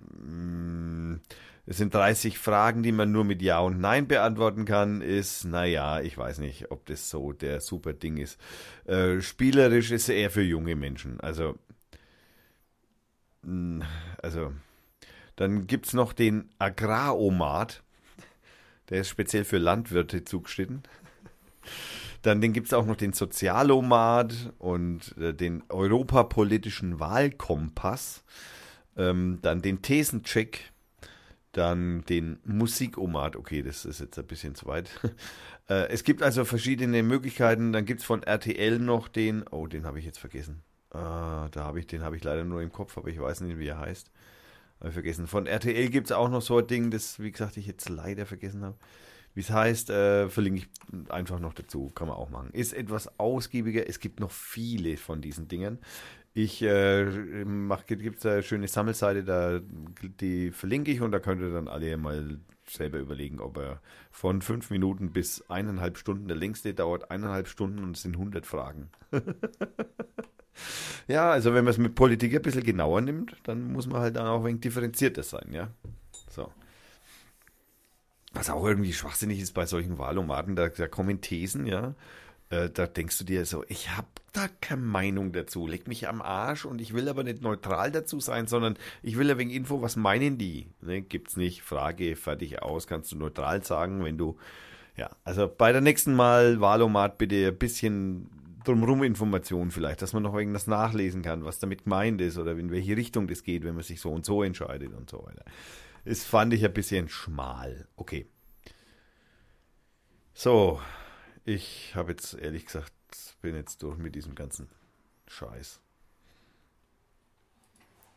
mh, 0.00 1.20
es 1.66 1.78
sind 1.78 1.94
30 1.94 2.38
Fragen, 2.38 2.82
die 2.82 2.92
man 2.92 3.10
nur 3.10 3.24
mit 3.24 3.40
Ja 3.40 3.60
und 3.60 3.80
Nein 3.80 4.06
beantworten 4.06 4.64
kann, 4.66 5.00
ist, 5.00 5.44
naja, 5.44 6.00
ich 6.00 6.16
weiß 6.16 6.38
nicht, 6.38 6.70
ob 6.70 6.84
das 6.86 7.08
so 7.08 7.32
der 7.32 7.60
super 7.60 7.94
Ding 7.94 8.18
ist. 8.18 8.38
Äh, 8.84 9.20
spielerisch 9.20 9.90
ist 9.90 10.08
er 10.08 10.16
eher 10.16 10.30
für 10.30 10.42
junge 10.42 10.76
Menschen. 10.76 11.20
Also, 11.20 11.58
also, 14.22 14.52
dann 15.36 15.66
gibt 15.66 15.86
es 15.86 15.92
noch 15.94 16.12
den 16.12 16.50
Agraromat. 16.58 17.82
Der 18.90 19.00
ist 19.00 19.08
speziell 19.08 19.44
für 19.44 19.58
Landwirte 19.58 20.24
zugeschnitten. 20.24 20.82
Dann 22.20 22.40
gibt 22.52 22.68
es 22.68 22.72
auch 22.72 22.86
noch 22.86 22.96
den 22.96 23.12
Sozialomat 23.12 24.52
und 24.58 25.16
äh, 25.18 25.34
den 25.34 25.62
Europapolitischen 25.68 27.00
Wahlkompass. 27.00 28.24
Ähm, 28.96 29.38
dann 29.42 29.62
den 29.62 29.82
Thesencheck. 29.82 30.73
Dann 31.54 32.04
den 32.08 32.40
Musikomat. 32.44 33.36
Okay, 33.36 33.62
das 33.62 33.84
ist 33.84 34.00
jetzt 34.00 34.18
ein 34.18 34.26
bisschen 34.26 34.56
zu 34.56 34.66
weit. 34.66 34.90
äh, 35.68 35.88
es 35.88 36.02
gibt 36.02 36.22
also 36.22 36.44
verschiedene 36.44 37.02
Möglichkeiten. 37.02 37.72
Dann 37.72 37.84
gibt 37.84 38.00
es 38.00 38.06
von 38.06 38.24
RTL 38.24 38.80
noch 38.80 39.06
den. 39.06 39.44
Oh, 39.50 39.68
den 39.68 39.86
habe 39.86 40.00
ich 40.00 40.04
jetzt 40.04 40.18
vergessen. 40.18 40.62
Ah, 40.90 41.48
da 41.52 41.64
habe 41.64 41.78
ich, 41.78 41.86
den 41.86 42.02
habe 42.02 42.16
ich 42.16 42.24
leider 42.24 42.44
nur 42.44 42.60
im 42.60 42.72
Kopf, 42.72 42.98
aber 42.98 43.08
ich 43.08 43.20
weiß 43.20 43.40
nicht, 43.42 43.58
wie 43.58 43.68
er 43.68 43.78
heißt. 43.78 44.10
Habe 44.80 44.88
ich 44.88 44.94
vergessen. 44.94 45.28
Von 45.28 45.46
RTL 45.46 45.88
gibt 45.90 46.08
es 46.08 46.12
auch 46.12 46.28
noch 46.28 46.42
so 46.42 46.58
ein 46.58 46.66
Ding, 46.66 46.90
das, 46.90 47.20
wie 47.20 47.30
gesagt, 47.30 47.56
ich 47.56 47.66
jetzt 47.66 47.88
leider 47.88 48.26
vergessen 48.26 48.64
habe. 48.64 48.76
Wie 49.34 49.40
es 49.40 49.50
heißt, 49.50 49.90
äh, 49.90 50.28
verlinke 50.28 50.66
ich 50.66 51.10
einfach 51.10 51.38
noch 51.38 51.54
dazu. 51.54 51.90
Kann 51.90 52.08
man 52.08 52.16
auch 52.16 52.30
machen. 52.30 52.50
Ist 52.52 52.72
etwas 52.72 53.18
ausgiebiger. 53.18 53.88
Es 53.88 54.00
gibt 54.00 54.18
noch 54.18 54.30
viele 54.30 54.96
von 54.96 55.20
diesen 55.20 55.48
Dingen. 55.48 55.78
Ich 56.34 56.62
äh, 56.62 57.44
gibt 57.86 58.18
es 58.18 58.26
eine 58.26 58.42
schöne 58.42 58.66
Sammelseite, 58.66 59.22
da, 59.22 59.60
die 60.20 60.50
verlinke 60.50 60.90
ich 60.90 61.00
und 61.00 61.12
da 61.12 61.20
könnt 61.20 61.40
ihr 61.40 61.52
dann 61.52 61.68
alle 61.68 61.96
mal 61.96 62.40
selber 62.68 62.98
überlegen, 62.98 63.40
ob 63.40 63.56
er 63.58 63.80
von 64.10 64.42
fünf 64.42 64.70
Minuten 64.70 65.12
bis 65.12 65.48
eineinhalb 65.48 65.96
Stunden, 65.96 66.26
der 66.26 66.36
längste 66.36 66.74
dauert 66.74 67.10
eineinhalb 67.10 67.46
Stunden 67.46 67.84
und 67.84 67.96
es 67.96 68.02
sind 68.02 68.16
100 68.16 68.46
Fragen. 68.46 68.90
Ja, 71.08 71.30
also 71.30 71.54
wenn 71.54 71.64
man 71.64 71.72
es 71.72 71.78
mit 71.78 71.94
Politik 71.94 72.34
ein 72.34 72.42
bisschen 72.42 72.62
genauer 72.62 73.00
nimmt, 73.00 73.36
dann 73.44 73.72
muss 73.72 73.86
man 73.86 74.00
halt 74.00 74.16
dann 74.16 74.26
auch 74.26 74.40
ein 74.40 74.44
wenig 74.44 74.60
differenzierter 74.60 75.22
sein, 75.22 75.52
ja. 75.52 75.68
So. 76.30 76.50
Was 78.32 78.50
auch 78.50 78.64
irgendwie 78.66 78.92
schwachsinnig 78.92 79.40
ist 79.40 79.52
bei 79.52 79.66
solchen 79.66 79.98
Wahlomaten, 79.98 80.56
da, 80.56 80.68
da 80.68 80.88
kommen 80.88 81.20
Thesen, 81.20 81.66
ja. 81.66 81.94
Äh, 82.54 82.70
da 82.70 82.86
denkst 82.86 83.18
du 83.18 83.24
dir 83.24 83.44
so, 83.46 83.64
ich 83.68 83.90
habe 83.96 84.06
da 84.32 84.48
keine 84.60 84.82
Meinung 84.82 85.32
dazu, 85.32 85.66
leg 85.66 85.88
mich 85.88 86.08
am 86.08 86.22
Arsch 86.22 86.64
und 86.64 86.80
ich 86.80 86.94
will 86.94 87.08
aber 87.08 87.24
nicht 87.24 87.42
neutral 87.42 87.90
dazu 87.90 88.20
sein, 88.20 88.46
sondern 88.46 88.76
ich 89.02 89.18
will 89.18 89.30
ein 89.30 89.38
wenig 89.38 89.56
Info, 89.56 89.82
was 89.82 89.96
meinen 89.96 90.38
die? 90.38 90.68
Ne, 90.80 91.02
gibt's 91.02 91.36
nicht, 91.36 91.62
Frage, 91.62 92.16
fertig 92.16 92.62
aus, 92.62 92.86
kannst 92.86 93.12
du 93.12 93.16
neutral 93.16 93.64
sagen, 93.64 94.04
wenn 94.04 94.18
du, 94.18 94.36
ja, 94.96 95.10
also 95.24 95.48
bei 95.48 95.72
der 95.72 95.80
nächsten 95.80 96.14
Mal 96.14 96.60
Wahlomat 96.60 97.18
bitte 97.18 97.48
ein 97.48 97.58
bisschen 97.58 98.30
drumherum 98.64 99.02
Informationen 99.02 99.70
vielleicht, 99.70 100.00
dass 100.02 100.12
man 100.12 100.22
noch 100.22 100.34
irgendwas 100.34 100.66
nachlesen 100.66 101.22
kann, 101.22 101.44
was 101.44 101.58
damit 101.58 101.84
gemeint 101.84 102.20
ist 102.20 102.38
oder 102.38 102.52
in 102.52 102.70
welche 102.70 102.96
Richtung 102.96 103.26
das 103.26 103.42
geht, 103.42 103.64
wenn 103.64 103.74
man 103.74 103.84
sich 103.84 104.00
so 104.00 104.10
und 104.10 104.24
so 104.24 104.42
entscheidet 104.42 104.94
und 104.94 105.10
so 105.10 105.24
weiter. 105.24 105.44
Das 106.04 106.24
fand 106.24 106.54
ich 106.54 106.64
ein 106.64 106.72
bisschen 106.72 107.08
schmal. 107.08 107.88
Okay. 107.96 108.26
So, 110.32 110.80
ich 111.44 111.94
habe 111.94 112.12
jetzt 112.12 112.34
ehrlich 112.34 112.66
gesagt, 112.66 112.92
bin 113.42 113.54
jetzt 113.54 113.82
durch 113.82 113.98
mit 113.98 114.14
diesem 114.14 114.34
ganzen 114.34 114.68
Scheiß. 115.28 115.80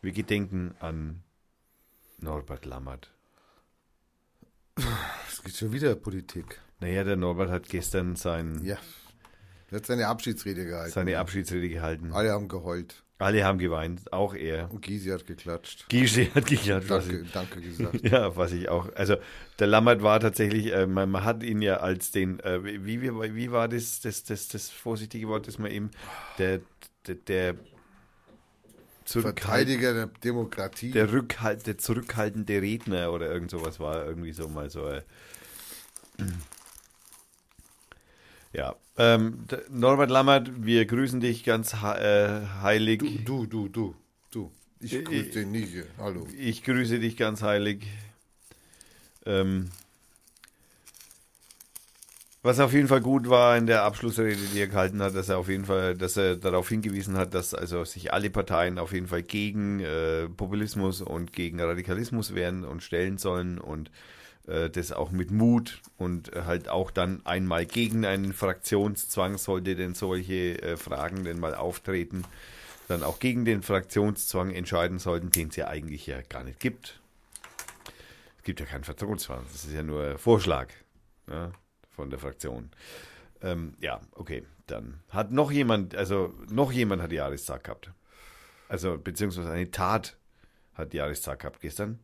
Wir 0.02 0.12
gedenken 0.14 0.76
an 0.80 1.24
Norbert 2.20 2.66
Lammert. 2.66 3.12
Es 5.28 5.44
geht 5.44 5.56
schon 5.56 5.72
wieder 5.74 5.96
Politik. 5.96 6.62
Naja, 6.80 7.04
der 7.04 7.16
Norbert 7.16 7.50
hat 7.50 7.68
gestern 7.68 8.16
sein, 8.16 8.64
Ja. 8.64 8.78
Er 9.70 9.78
hat 9.78 9.86
seine 9.86 10.08
Abschiedsrede 10.08 10.66
gehalten. 10.66 10.94
seine 10.94 11.20
Abschiedsrede 11.20 11.68
gehalten. 11.68 12.14
Alle 12.14 12.32
haben 12.32 12.48
geheult. 12.48 13.04
Alle 13.20 13.44
haben 13.44 13.58
geweint, 13.58 14.14
auch 14.14 14.36
er. 14.36 14.70
Und 14.72 14.82
Gysi 14.82 15.10
hat 15.10 15.26
geklatscht. 15.26 15.90
Gische 15.90 16.34
hat 16.36 16.46
geklatscht. 16.46 16.90
Danke, 16.92 17.20
ich- 17.22 17.32
danke 17.32 17.62
gesagt. 17.68 18.04
Ja, 18.04 18.36
was 18.36 18.52
ich 18.52 18.70
auch. 18.70 18.94
Also 18.96 19.16
der 19.58 19.66
Lammert 19.68 20.04
war 20.04 20.20
tatsächlich, 20.20 20.72
äh, 20.72 20.86
man, 20.86 21.10
man 21.10 21.24
hat 21.24 21.42
ihn 21.42 21.62
ja 21.64 21.78
als 21.78 22.12
den, 22.12 22.40
äh, 22.42 22.64
wie, 22.64 23.02
wie, 23.02 23.12
wie 23.36 23.52
war 23.52 23.68
das, 23.68 24.02
das, 24.02 24.24
das, 24.24 24.48
das 24.50 24.70
vorsichtige 24.70 25.28
Wort, 25.28 25.48
das 25.48 25.58
man 25.58 25.72
eben, 25.72 25.90
der, 26.38 26.62
der, 27.08 27.16
der 27.16 27.56
Zurückhalt, 29.06 29.40
Verteidiger 29.40 29.94
der 29.94 30.08
Demokratie. 30.24 30.92
der 30.92 31.12
Rückhalt, 31.12 31.66
der 31.66 31.78
zurückhaltende 31.78 32.62
Redner 32.62 33.12
oder 33.14 33.32
irgend 33.32 33.50
sowas 33.50 33.80
war 33.80 34.06
irgendwie 34.06 34.34
so 34.34 34.48
mal 34.50 34.70
so. 34.70 34.86
Äh, 34.88 35.02
ja, 38.58 38.76
ähm, 38.98 39.46
Norbert 39.70 40.10
Lammert, 40.10 40.66
wir 40.66 40.86
grüßen 40.86 41.20
dich 41.20 41.44
ganz 41.44 41.74
äh, 41.74 42.42
heilig. 42.64 43.00
du, 43.24 43.46
du, 43.46 43.68
du, 43.70 43.96
du. 44.32 44.52
Ich 44.80 44.94
Äh, 44.94 45.04
grüße 45.04 45.30
den 45.30 45.52
nicht. 45.52 45.74
Hallo. 46.00 46.28
Ich 46.38 46.64
grüße 46.64 47.00
dich 47.00 47.18
ganz 47.18 47.44
heilig. 47.44 47.86
Ähm, 49.28 49.70
was 52.42 52.60
auf 52.60 52.74
jeden 52.74 52.88
Fall 52.88 53.02
gut 53.02 53.30
war 53.30 53.58
in 53.58 53.68
der 53.68 53.84
Abschlussrede, 53.84 54.38
die 54.54 54.60
er 54.60 54.68
gehalten 54.68 55.04
hat, 55.04 55.16
dass 55.16 55.30
er 55.30 55.38
auf 55.38 55.50
jeden 55.50 55.66
Fall, 55.66 55.96
dass 55.96 56.18
er 56.18 56.36
darauf 56.36 56.70
hingewiesen 56.70 57.16
hat, 57.16 57.36
dass 57.36 57.54
also 57.54 57.84
sich 57.86 58.14
alle 58.14 58.32
Parteien 58.32 58.80
auf 58.80 58.92
jeden 58.92 59.08
Fall 59.08 59.22
gegen 59.22 59.82
äh, 59.82 60.28
Populismus 60.30 61.02
und 61.02 61.32
gegen 61.32 61.62
Radikalismus 61.62 62.34
wehren 62.34 62.64
und 62.64 62.82
stellen 62.82 63.18
sollen 63.20 63.60
und 63.60 63.90
äh, 63.90 63.92
das 64.48 64.92
auch 64.94 65.12
mit 65.12 65.30
Mut 65.30 65.82
und 65.98 66.32
halt 66.34 66.70
auch 66.70 66.90
dann 66.90 67.26
einmal 67.26 67.66
gegen 67.66 68.06
einen 68.06 68.32
Fraktionszwang 68.34 69.38
sollte 69.38 69.76
denn 69.76 69.94
solche 69.94 70.62
äh, 70.62 70.78
Fragen 70.78 71.26
denn 71.26 71.40
mal 71.40 71.54
auftreten, 71.54 72.24
dann 72.88 73.04
auch 73.04 73.20
gegen 73.20 73.44
den 73.44 73.62
Fraktionszwang 73.62 74.52
entscheiden 74.52 75.00
sollten, 75.00 75.32
den 75.32 75.50
es 75.50 75.58
ja 75.58 75.68
eigentlich 75.68 76.08
ja 76.08 76.22
gar 76.22 76.44
nicht 76.44 76.60
gibt. 76.60 77.02
Es 78.38 78.44
gibt 78.44 78.62
ja 78.62 78.66
keinen 78.66 78.86
Fraktionszwang, 78.86 79.44
das 79.52 79.66
ist 79.66 79.74
ja 79.74 79.84
nur 79.84 80.18
Vorschlag 80.18 80.70
ja, 81.30 81.52
von 81.90 82.10
der 82.10 82.20
Fraktion. 82.20 82.72
Ähm, 83.42 83.74
ja, 83.82 84.00
okay, 84.14 84.46
dann 84.68 85.02
hat 85.10 85.32
noch 85.32 85.52
jemand, 85.52 85.96
also 85.96 86.34
noch 86.50 86.72
jemand 86.72 87.02
hat 87.02 87.12
Jahrestag 87.12 87.66
gehabt. 87.66 87.92
Also 88.70 88.98
beziehungsweise 88.98 89.52
eine 89.52 89.72
Tat 89.72 90.18
hat 90.74 90.94
Jahrestag 90.94 91.40
gehabt 91.40 91.60
gestern. 91.62 92.00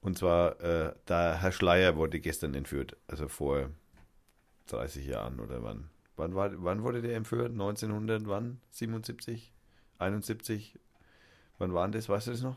Und 0.00 0.18
zwar, 0.18 0.60
äh, 0.60 0.94
der 1.08 1.40
Herr 1.40 1.52
Schleier 1.52 1.96
wurde 1.96 2.20
gestern 2.20 2.54
entführt, 2.54 2.96
also 3.08 3.28
vor 3.28 3.70
30 4.68 5.06
Jahren 5.06 5.40
oder 5.40 5.62
wann. 5.62 5.88
Wann, 6.16 6.34
war, 6.34 6.50
wann 6.62 6.82
wurde 6.82 7.02
der 7.02 7.16
entführt? 7.16 7.52
1900, 7.52 8.26
wann? 8.26 8.60
77? 8.70 9.52
71? 9.98 10.78
Wann 11.58 11.74
waren 11.74 11.92
das? 11.92 12.08
Weißt 12.08 12.28
du 12.28 12.30
das 12.32 12.42
noch? 12.42 12.56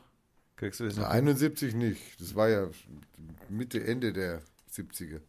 Kriegst 0.56 0.80
du 0.80 0.86
das 0.86 0.98
noch? 0.98 1.08
71 1.08 1.74
nicht. 1.74 2.20
Das 2.20 2.36
war 2.36 2.50
ja 2.50 2.70
Mitte, 3.50 3.84
Ende 3.84 4.14
der 4.14 4.42
70er. 4.72 5.22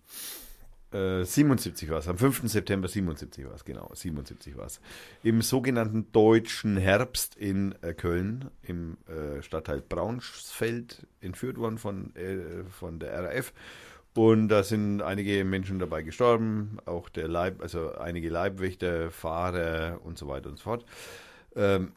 Äh, 0.92 1.24
77 1.24 1.88
war 1.90 1.98
es, 1.98 2.08
am 2.08 2.18
5. 2.18 2.48
September 2.48 2.88
77 2.88 3.46
war 3.46 3.54
es, 3.54 3.64
genau, 3.64 3.90
77 3.94 4.56
war 4.56 4.66
es. 4.66 4.80
Im 5.22 5.40
sogenannten 5.42 6.10
Deutschen 6.12 6.76
Herbst 6.76 7.36
in 7.36 7.74
äh, 7.82 7.94
Köln, 7.94 8.50
im 8.62 8.96
äh, 9.06 9.42
Stadtteil 9.42 9.80
Braunsfeld, 9.80 11.06
entführt 11.20 11.58
worden 11.58 11.78
von, 11.78 12.14
äh, 12.16 12.64
von 12.70 12.98
der 12.98 13.22
RAF. 13.22 13.52
Und 14.14 14.48
da 14.48 14.64
sind 14.64 15.02
einige 15.02 15.44
Menschen 15.44 15.78
dabei 15.78 16.02
gestorben, 16.02 16.78
auch 16.84 17.08
der 17.08 17.28
Leib, 17.28 17.62
also 17.62 17.94
einige 17.94 18.28
Leibwächter, 18.28 19.10
Fahrer 19.10 20.00
und 20.02 20.18
so 20.18 20.26
weiter 20.26 20.48
und 20.48 20.56
so 20.58 20.64
fort. 20.64 20.84
Ähm, 21.54 21.92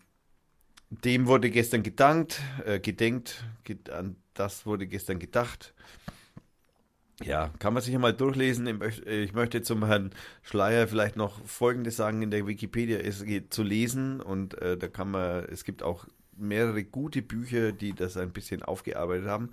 dem 0.90 1.26
wurde 1.26 1.50
gestern 1.50 1.82
gedankt, 1.82 2.40
äh, 2.66 2.80
gedenkt, 2.80 3.44
ge 3.64 3.78
an 3.92 4.16
das 4.36 4.66
wurde 4.66 4.88
gestern 4.88 5.20
gedacht. 5.20 5.74
Ja, 7.26 7.50
kann 7.60 7.74
man 7.74 7.82
sich 7.84 7.94
ja 7.94 8.00
mal 8.00 8.14
durchlesen. 8.14 8.68
Ich 8.68 8.78
möcht- 8.78 9.06
Ich 9.08 9.34
möchte 9.34 9.62
zum 9.62 9.86
Herrn 9.86 10.12
Schleier 10.42 10.88
vielleicht 10.88 11.16
noch 11.16 11.44
Folgendes 11.46 11.96
sagen. 11.98 12.22
In 12.22 12.32
der 12.32 12.46
Wikipedia 12.48 12.98
ist 13.00 13.26
zu 13.50 13.64
lesen 13.64 14.22
und 14.22 14.60
äh, 14.62 14.78
da 14.78 14.88
kann 14.88 15.12
man, 15.12 15.46
es 15.46 15.64
gibt 15.64 15.84
auch 15.84 16.06
mehrere 16.36 16.84
gute 16.84 17.22
Bücher, 17.22 17.72
die 17.72 17.94
das 17.94 18.18
ein 18.18 18.32
bisschen 18.32 18.64
aufgearbeitet 18.64 19.28
haben. 19.28 19.52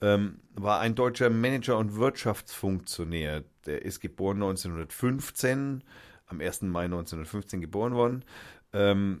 Ähm, 0.00 0.40
war 0.54 0.80
ein 0.80 0.94
deutscher 0.94 1.30
Manager 1.30 1.78
und 1.78 1.96
Wirtschaftsfunktionär. 1.96 3.44
Der 3.66 3.82
ist 3.82 4.00
geboren 4.00 4.36
1915, 4.38 5.82
am 6.26 6.40
1. 6.40 6.62
Mai 6.62 6.84
1915 6.84 7.60
geboren 7.60 7.94
worden. 7.94 8.24
Ähm, 8.72 9.20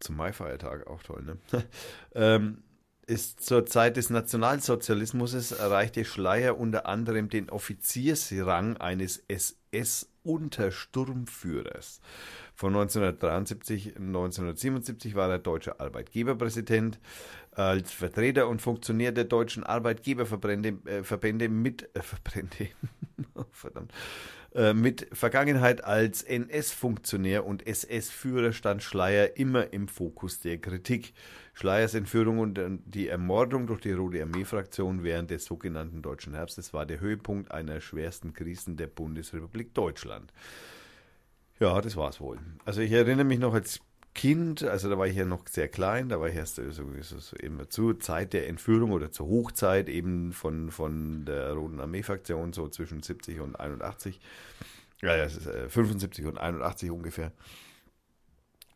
zum 0.00 0.16
Maifeiertag, 0.16 0.86
auch 0.88 1.02
toll, 1.02 1.22
ne? 1.22 1.36
ähm, 2.14 2.58
ist 3.06 3.44
zur 3.44 3.66
Zeit 3.66 3.96
des 3.96 4.10
Nationalsozialismus 4.10 5.52
erreichte 5.52 6.04
Schleier 6.04 6.58
unter 6.58 6.86
anderem 6.86 7.28
den 7.28 7.48
Offiziersrang 7.50 8.76
eines 8.76 9.22
SS-Untersturmführers. 9.28 12.00
Von 12.54 12.74
1973 12.74 13.96
1977 13.96 15.14
war 15.14 15.30
er 15.30 15.38
deutscher 15.38 15.80
Arbeitgeberpräsident. 15.80 16.98
Als 17.50 17.92
Vertreter 17.92 18.48
und 18.48 18.60
Funktionär 18.62 19.12
der 19.12 19.24
deutschen 19.24 19.64
Arbeitgeberverbände 19.64 20.78
äh, 20.86 21.02
Verbände 21.02 21.50
mit 21.50 21.94
äh, 21.94 22.00
Verbände, 22.00 22.70
verdammt, 23.52 23.92
äh, 24.54 24.74
mit 24.74 25.08
Vergangenheit 25.12 25.82
als 25.84 26.22
NS-Funktionär 26.22 27.46
und 27.46 27.66
SS-Führer 27.66 28.52
stand 28.52 28.82
Schleier 28.82 29.36
immer 29.36 29.72
im 29.72 29.88
Fokus 29.88 30.40
der 30.40 30.58
Kritik. 30.58 31.14
Schleiers 31.54 31.94
Entführung 31.94 32.38
und 32.38 32.54
dann 32.54 32.82
die 32.84 33.08
Ermordung 33.08 33.66
durch 33.66 33.80
die 33.80 33.92
Rote 33.92 34.22
Armee-Fraktion 34.22 35.04
während 35.04 35.30
des 35.30 35.44
sogenannten 35.44 36.02
Deutschen 36.02 36.34
Herbstes 36.34 36.72
war 36.74 36.84
der 36.84 37.00
Höhepunkt 37.00 37.50
einer 37.50 37.80
schwersten 37.80 38.32
Krisen 38.32 38.76
der 38.76 38.88
Bundesrepublik 38.88 39.74
Deutschland. 39.74 40.32
Ja, 41.58 41.80
das 41.80 41.96
war's 41.96 42.20
wohl. 42.20 42.38
Also 42.64 42.80
ich 42.80 42.92
erinnere 42.92 43.24
mich 43.24 43.38
noch 43.38 43.54
als 43.54 43.80
Kind, 44.14 44.62
also 44.62 44.90
da 44.90 44.98
war 44.98 45.06
ich 45.06 45.16
ja 45.16 45.24
noch 45.24 45.46
sehr 45.48 45.68
klein, 45.68 46.10
da 46.10 46.20
war 46.20 46.28
ich 46.28 46.36
erst 46.36 46.56
so, 46.56 46.70
so, 46.70 46.84
so 47.00 47.36
eben 47.36 47.58
zur 47.70 47.98
Zeit 47.98 48.34
der 48.34 48.46
Entführung 48.46 48.92
oder 48.92 49.10
zur 49.10 49.26
Hochzeit 49.26 49.88
eben 49.88 50.32
von, 50.32 50.70
von 50.70 51.24
der 51.24 51.52
Roten 51.52 51.80
Armee-Fraktion, 51.80 52.52
so 52.52 52.68
zwischen 52.68 53.02
70 53.02 53.40
und 53.40 53.56
81, 53.56 54.20
ja, 55.00 55.14
es 55.16 55.36
ist, 55.36 55.46
äh, 55.46 55.68
75 55.68 56.26
und 56.26 56.36
81 56.36 56.90
ungefähr, 56.90 57.32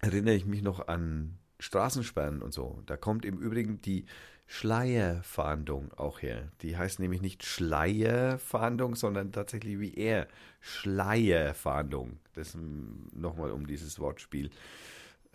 erinnere 0.00 0.34
ich 0.34 0.46
mich 0.46 0.62
noch 0.62 0.88
an 0.88 1.38
Straßensperren 1.60 2.40
und 2.40 2.52
so. 2.52 2.82
Da 2.86 2.96
kommt 2.96 3.24
im 3.24 3.38
Übrigen 3.38 3.80
die 3.82 4.06
Schleierfahndung 4.46 5.92
auch 5.94 6.22
her. 6.22 6.50
Die 6.62 6.76
heißt 6.76 7.00
nämlich 7.00 7.20
nicht 7.20 7.44
Schleierfahndung, 7.44 8.94
sondern 8.94 9.32
tatsächlich 9.32 9.80
wie 9.80 9.94
er. 9.94 10.28
Schleierfahndung. 10.60 12.18
Das 12.34 12.54
mm, 12.54 13.08
nochmal 13.12 13.50
um 13.50 13.66
dieses 13.66 13.98
Wortspiel 13.98 14.50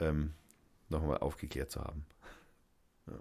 ähm, 0.01 0.33
nochmal 0.89 1.19
aufgeklärt 1.19 1.71
zu 1.71 1.81
haben. 1.81 2.05
Ja. 3.07 3.13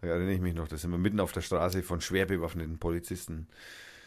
Da 0.00 0.08
erinnere 0.08 0.34
ich 0.34 0.40
mich 0.40 0.54
noch, 0.54 0.68
da 0.68 0.76
sind 0.76 0.90
wir 0.90 0.98
mitten 0.98 1.20
auf 1.20 1.32
der 1.32 1.40
Straße 1.40 1.82
von 1.82 2.00
schwer 2.00 2.26
bewaffneten 2.26 2.78
Polizisten 2.78 3.48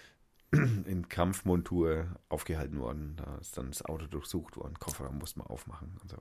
in 0.51 1.09
Kampfmontur 1.09 2.07
aufgehalten 2.29 2.79
worden. 2.79 3.17
Da 3.17 3.37
ist 3.39 3.57
dann 3.57 3.69
das 3.71 3.83
Auto 3.83 4.07
durchsucht 4.07 4.55
worden, 4.57 4.79
Kofferraum 4.79 5.17
musste 5.17 5.39
man 5.39 5.47
aufmachen 5.47 5.97
und 6.01 6.09
so. 6.09 6.17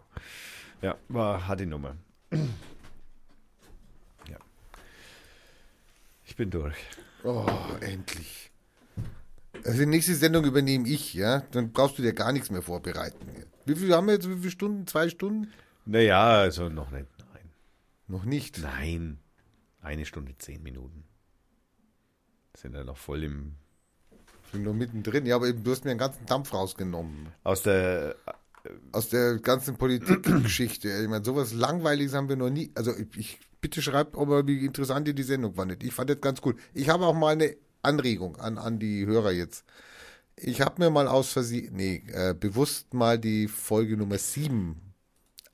Ja, 0.83 0.97
war 1.09 1.47
harte 1.47 1.67
Nummer. 1.67 1.97
Ja. 4.29 4.37
Ich 6.27 6.37
bin 6.37 6.51
durch. 6.51 6.77
Oh, 7.25 7.47
endlich. 7.81 8.51
Also 9.65 9.79
die 9.79 9.87
nächste 9.87 10.15
Sendung 10.15 10.45
übernehme 10.45 10.87
ich, 10.87 11.15
ja? 11.15 11.41
Dann 11.53 11.73
brauchst 11.73 11.99
du 11.99 12.03
dir 12.03 12.13
gar 12.13 12.33
nichts 12.33 12.51
mehr 12.51 12.61
vorbereiten. 12.61 13.47
Wie 13.69 13.77
viel 13.77 13.95
haben 13.95 14.07
wir 14.07 14.15
jetzt? 14.15 14.29
Wie 14.29 14.37
viele 14.37 14.51
Stunden? 14.51 14.87
Zwei 14.87 15.09
Stunden? 15.09 15.53
Naja, 15.85 16.27
also 16.27 16.69
noch 16.69 16.91
nicht. 16.91 17.07
Nein. 17.33 17.51
Noch 18.07 18.25
nicht. 18.25 18.59
Nein. 18.59 19.19
Eine 19.81 20.07
Stunde, 20.07 20.35
zehn 20.39 20.63
Minuten. 20.63 21.05
Sind 22.57 22.75
ja 22.75 22.83
noch 22.83 22.97
voll 22.97 23.25
im. 23.25 23.55
Ich 24.47 24.53
bin 24.53 24.63
noch 24.63 24.73
mittendrin. 24.73 25.27
Ja, 25.27 25.37
aber 25.37 25.49
eben, 25.49 25.63
du 25.63 25.71
hast 25.71 25.85
mir 25.85 25.91
einen 25.91 26.01
ganzen 26.01 26.27
Dampf 26.27 26.53
rausgenommen. 26.53 27.29
Aus 27.45 27.63
der. 27.63 28.17
Aus 28.93 29.09
der 29.09 29.39
ganzen 29.39 29.77
Politikgeschichte. 29.77 30.89
Ich 30.89 31.09
meine, 31.09 31.25
sowas 31.25 31.53
Langweiliges 31.53 32.15
haben 32.15 32.29
wir 32.29 32.37
noch 32.37 32.51
nie. 32.51 32.71
Also 32.75 32.93
ich, 33.17 33.39
bitte 33.61 33.83
schreibt, 33.83 34.17
ob 34.17 34.29
ihr, 34.31 34.47
wie 34.47 34.65
interessant 34.65 35.09
ihr 35.09 35.15
die 35.15 35.23
Sendung 35.23 35.55
fandet. 35.55 35.83
Ich 35.83 35.95
fand 35.95 36.11
das 36.11 36.21
ganz 36.21 36.41
gut. 36.41 36.57
Ich 36.75 36.89
habe 36.89 37.07
auch 37.07 37.15
mal 37.15 37.33
eine 37.33 37.57
Anregung 37.83 38.37
an, 38.37 38.59
an 38.59 38.79
die 38.79 39.07
Hörer 39.07 39.33
jetzt. 39.33 39.65
Ich 40.43 40.61
habe 40.61 40.83
mir 40.83 40.91
mal 40.91 41.09
aus 41.09 41.33
Versehen, 41.33 41.75
nee, 41.75 42.03
äh, 42.13 42.35
bewusst 42.35 42.95
mal 42.95 43.19
die 43.19 43.49
Folge 43.49 43.97
Nummer 43.97 44.19
7 44.19 44.77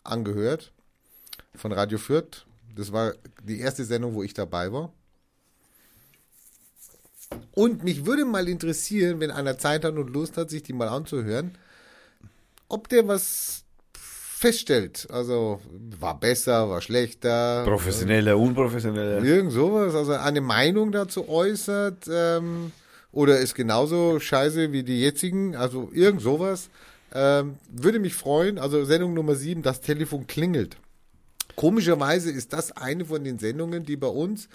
angehört 0.02 0.72
von 1.54 1.72
Radio 1.72 1.98
Fürth. 1.98 2.46
Das 2.76 2.92
war 2.92 3.14
die 3.42 3.60
erste 3.60 3.84
Sendung, 3.84 4.14
wo 4.14 4.22
ich 4.22 4.34
dabei 4.34 4.72
war. 4.72 4.92
Und 7.52 7.84
mich 7.84 8.04
würde 8.04 8.24
mal 8.24 8.48
interessieren, 8.48 9.20
wenn 9.20 9.30
einer 9.30 9.58
Zeit 9.58 9.84
hat 9.84 9.94
und 9.94 10.10
Lust 10.10 10.36
hat, 10.36 10.50
sich 10.50 10.62
die 10.62 10.72
mal 10.72 10.88
anzuhören, 10.88 11.56
ob 12.68 12.88
der 12.88 13.06
was 13.08 13.64
feststellt. 13.94 15.06
Also 15.10 15.60
war 15.98 16.18
besser, 16.18 16.68
war 16.68 16.80
schlechter. 16.82 17.64
Professioneller, 17.64 18.36
unprofessioneller. 18.36 19.24
Irgend 19.24 19.52
sowas, 19.52 19.94
also 19.94 20.12
eine 20.12 20.40
Meinung 20.40 20.92
dazu 20.92 21.28
äußert 21.28 22.08
ähm, 22.10 22.72
oder 23.14 23.38
ist 23.38 23.54
genauso 23.54 24.18
scheiße 24.18 24.72
wie 24.72 24.82
die 24.82 25.00
jetzigen, 25.00 25.54
also 25.54 25.88
irgend 25.92 26.20
sowas. 26.20 26.68
Ähm, 27.12 27.58
würde 27.70 28.00
mich 28.00 28.14
freuen, 28.14 28.58
also 28.58 28.84
Sendung 28.84 29.14
Nummer 29.14 29.36
7, 29.36 29.62
das 29.62 29.80
Telefon 29.80 30.26
klingelt. 30.26 30.76
Komischerweise 31.54 32.32
ist 32.32 32.52
das 32.52 32.72
eine 32.72 33.04
von 33.04 33.22
den 33.22 33.38
Sendungen, 33.38 33.84
die 33.84 33.96
bei 33.96 34.08
uns, 34.08 34.48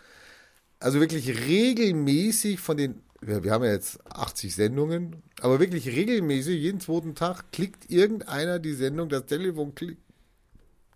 also 0.82 1.00
wirklich 1.00 1.48
regelmäßig 1.48 2.60
von 2.60 2.76
den, 2.76 3.02
wir, 3.22 3.46
wir 3.46 3.52
haben 3.52 3.64
ja 3.64 3.72
jetzt 3.72 4.00
80 4.14 4.54
Sendungen, 4.54 5.24
aber 5.40 5.62
wirklich 5.62 5.88
regelmäßig, 5.88 6.60
jeden 6.60 6.82
zweiten 6.82 7.16
Tag 7.16 7.54
klickt 7.54 7.90
irgendeiner 7.90 8.60
die 8.60 8.74
Sendung, 8.74 9.08
das 9.08 9.26
Telefon 9.26 9.74
kli 9.74 9.96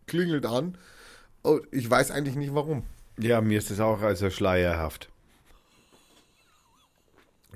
klingelt 0.05 0.45
an. 0.45 0.77
Und 1.43 1.63
ich 1.71 1.89
weiß 1.89 2.11
eigentlich 2.11 2.35
nicht 2.35 2.53
warum. 2.53 2.83
Ja, 3.17 3.39
mir 3.39 3.57
ist 3.57 3.71
das 3.71 3.79
auch 3.79 4.01
also 4.01 4.29
schleierhaft. 4.29 5.12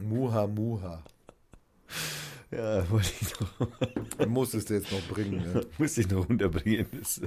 Muha, 0.01 0.47
muha. 0.47 1.03
Ja, 2.51 2.89
wollte 2.89 3.11
ich 3.19 3.33
noch, 3.39 4.27
Musstest 4.27 4.69
du 4.69 4.75
jetzt 4.75 4.91
noch 4.91 5.01
bringen. 5.07 5.41
Ne? 5.41 5.65
muss 5.77 5.97
ich 5.97 6.09
noch 6.09 6.29
unterbringen. 6.29 6.87
Das, 6.97 7.21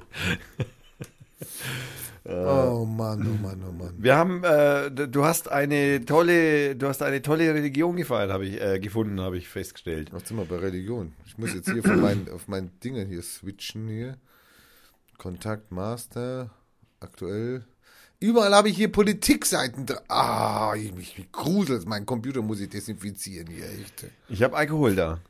Oh 2.25 2.85
Mann, 2.85 3.27
oh 3.27 3.43
Mann, 3.43 3.65
oh 3.67 3.73
Mann. 3.73 3.95
wir 3.97 4.15
haben, 4.15 4.45
äh, 4.45 4.91
du 4.91 5.25
hast 5.25 5.49
eine 5.49 6.05
tolle, 6.05 6.77
du 6.77 6.87
hast 6.87 7.03
eine 7.03 7.23
tolle 7.23 7.55
Religion 7.55 7.97
gefeiert, 7.97 8.31
habe 8.31 8.45
ich 8.45 8.61
äh, 8.61 8.79
gefunden, 8.79 9.21
habe 9.21 9.39
ich 9.39 9.49
festgestellt. 9.49 10.13
Was 10.13 10.29
sind 10.29 10.37
wir 10.37 10.45
bei 10.45 10.57
Religion? 10.57 11.15
Ich 11.25 11.39
muss 11.39 11.55
jetzt 11.55 11.71
hier 11.71 11.83
von 11.83 11.99
meinen, 12.01 12.29
auf 12.29 12.47
meinen 12.47 12.79
Dingen 12.81 13.09
hier 13.09 13.23
switchen 13.23 13.89
hier. 13.89 14.19
Kontakt 15.17 15.73
Master, 15.73 16.51
aktuell. 17.01 17.65
Überall 18.21 18.55
habe 18.55 18.69
ich 18.69 18.77
hier 18.77 18.93
Politikseiten 18.93 19.87
drin. 19.87 19.99
Ah, 20.09 20.75
ich 20.77 20.93
mich 20.95 21.17
mich 21.17 21.33
gruselt. 21.33 21.87
Mein 21.89 22.05
Computer 22.05 22.43
muss 22.43 22.61
ich 22.61 22.69
desinfizieren 22.69 23.47
hier, 23.49 23.65
echt. 23.65 24.05
Ich 24.29 24.43
habe 24.43 24.57
Alkohol 24.57 24.95
da. 24.95 25.21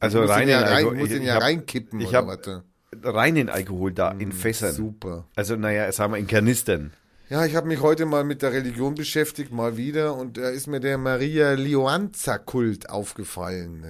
Also 0.00 0.20
muss 0.22 0.28
ihn 0.30 0.32
reinen 0.32 0.48
ja 0.48 0.60
rein, 0.60 0.72
Alkohol. 0.72 0.96
muss 0.96 1.10
ihn 1.10 1.20
ich 1.20 1.28
ja 1.28 1.34
hab 1.34 1.42
reinkippen 1.42 2.00
ich 2.00 2.08
oder 2.08 2.18
hab- 2.18 2.26
was? 2.26 2.62
reinen 3.02 3.48
Alkohol 3.50 3.92
da 3.92 4.12
in 4.12 4.32
Fässern. 4.32 4.72
Super. 4.72 5.26
Also 5.36 5.56
naja, 5.56 5.90
sagen 5.92 6.12
wir 6.14 6.18
in 6.18 6.26
Kanistern. 6.26 6.92
Ja, 7.28 7.44
ich 7.44 7.56
habe 7.56 7.66
mich 7.68 7.80
heute 7.80 8.06
mal 8.06 8.24
mit 8.24 8.40
der 8.42 8.52
Religion 8.52 8.94
beschäftigt, 8.94 9.50
mal 9.52 9.76
wieder, 9.76 10.14
und 10.14 10.36
da 10.36 10.48
ist 10.50 10.66
mir 10.66 10.80
der 10.80 10.96
Maria 10.98 11.52
Luanza-Kult 11.54 12.88
aufgefallen. 12.90 13.84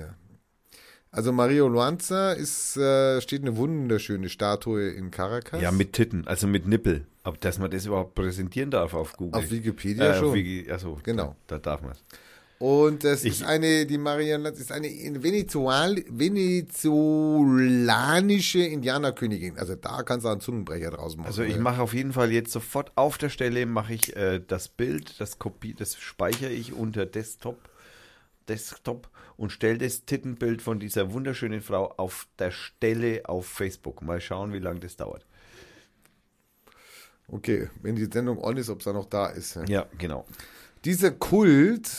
Also 1.10 1.32
Maria 1.32 1.64
Luanza 1.66 2.32
ist, 2.32 2.76
äh, 2.76 3.20
steht 3.20 3.42
eine 3.42 3.56
wunderschöne 3.56 4.28
Statue 4.28 4.88
in 4.90 5.10
Caracas. 5.10 5.60
Ja, 5.60 5.70
mit 5.70 5.92
Titten, 5.92 6.26
also 6.26 6.46
mit 6.46 6.66
Nippel. 6.66 7.06
Aber 7.24 7.36
dass 7.38 7.58
man 7.58 7.70
das 7.70 7.86
überhaupt 7.86 8.14
präsentieren 8.14 8.70
darf 8.70 8.94
auf 8.94 9.16
Google. 9.16 9.40
Auf 9.42 9.50
Wikipedia 9.50 10.12
äh, 10.12 10.18
schon. 10.18 10.28
Auf 10.28 10.34
Wiki, 10.34 10.70
achso, 10.70 10.98
Genau. 11.02 11.34
Da, 11.46 11.58
da 11.58 11.70
darf 11.72 11.82
man 11.82 11.92
es. 11.92 12.04
Und 12.60 13.02
das 13.02 13.24
Ich- 13.24 13.40
ist 13.40 13.42
eine, 13.42 13.84
die 13.84 13.98
Maria 13.98 14.36
Luanza 14.36 14.60
ist 14.60 14.70
eine 14.72 14.88
Venezual, 15.22 15.96
venezolanische 16.08 18.60
Indianerkönigin. 18.60 19.58
Also 19.58 19.74
da 19.74 20.02
kannst 20.02 20.24
du 20.24 20.30
einen 20.30 20.40
Zungenbrecher 20.40 20.90
draus 20.90 21.16
machen. 21.16 21.26
Also 21.26 21.42
ich 21.42 21.58
mache 21.58 21.82
auf 21.82 21.94
jeden 21.94 22.12
Fall 22.12 22.32
jetzt 22.32 22.52
sofort 22.52 22.92
auf 22.94 23.18
der 23.18 23.28
Stelle 23.28 23.66
mache 23.66 23.94
ich 23.94 24.16
äh, 24.16 24.40
das 24.46 24.68
Bild, 24.68 25.20
das 25.20 25.38
Kopie, 25.38 25.74
das 25.74 25.96
speichere 25.96 26.50
ich 26.50 26.72
unter 26.72 27.06
Desktop, 27.06 27.58
Desktop 28.48 29.08
und 29.36 29.50
stelle 29.50 29.78
das 29.78 30.04
Tittenbild 30.04 30.62
von 30.62 30.78
dieser 30.78 31.12
wunderschönen 31.12 31.60
Frau 31.60 31.92
auf 31.96 32.26
der 32.38 32.50
Stelle 32.50 33.22
auf 33.24 33.46
Facebook. 33.46 34.02
Mal 34.02 34.20
schauen, 34.20 34.52
wie 34.52 34.58
lange 34.58 34.80
das 34.80 34.96
dauert. 34.96 35.26
Okay, 37.28 37.68
wenn 37.82 37.96
die 37.96 38.06
Sendung 38.06 38.38
on 38.38 38.56
ist, 38.56 38.68
ob 38.68 38.78
es 38.80 38.84
da 38.84 38.92
noch 38.92 39.06
da 39.06 39.26
ist. 39.26 39.56
ja. 39.56 39.64
Ja, 39.64 39.86
genau. 39.98 40.26
Dieser 40.84 41.12
Kult, 41.12 41.90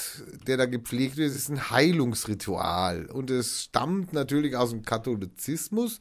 der 0.46 0.58
da 0.58 0.68
gepflegt 0.68 1.18
wird, 1.18 1.34
ist 1.34 1.50
ein 1.50 1.72
Heilungsritual. 1.72 3.08
Und 3.08 3.32
es 3.32 3.64
stammt 3.64 4.14
natürlich 4.14 4.56
aus 4.56 4.70
dem 4.70 4.84
Katholizismus, 4.84 6.00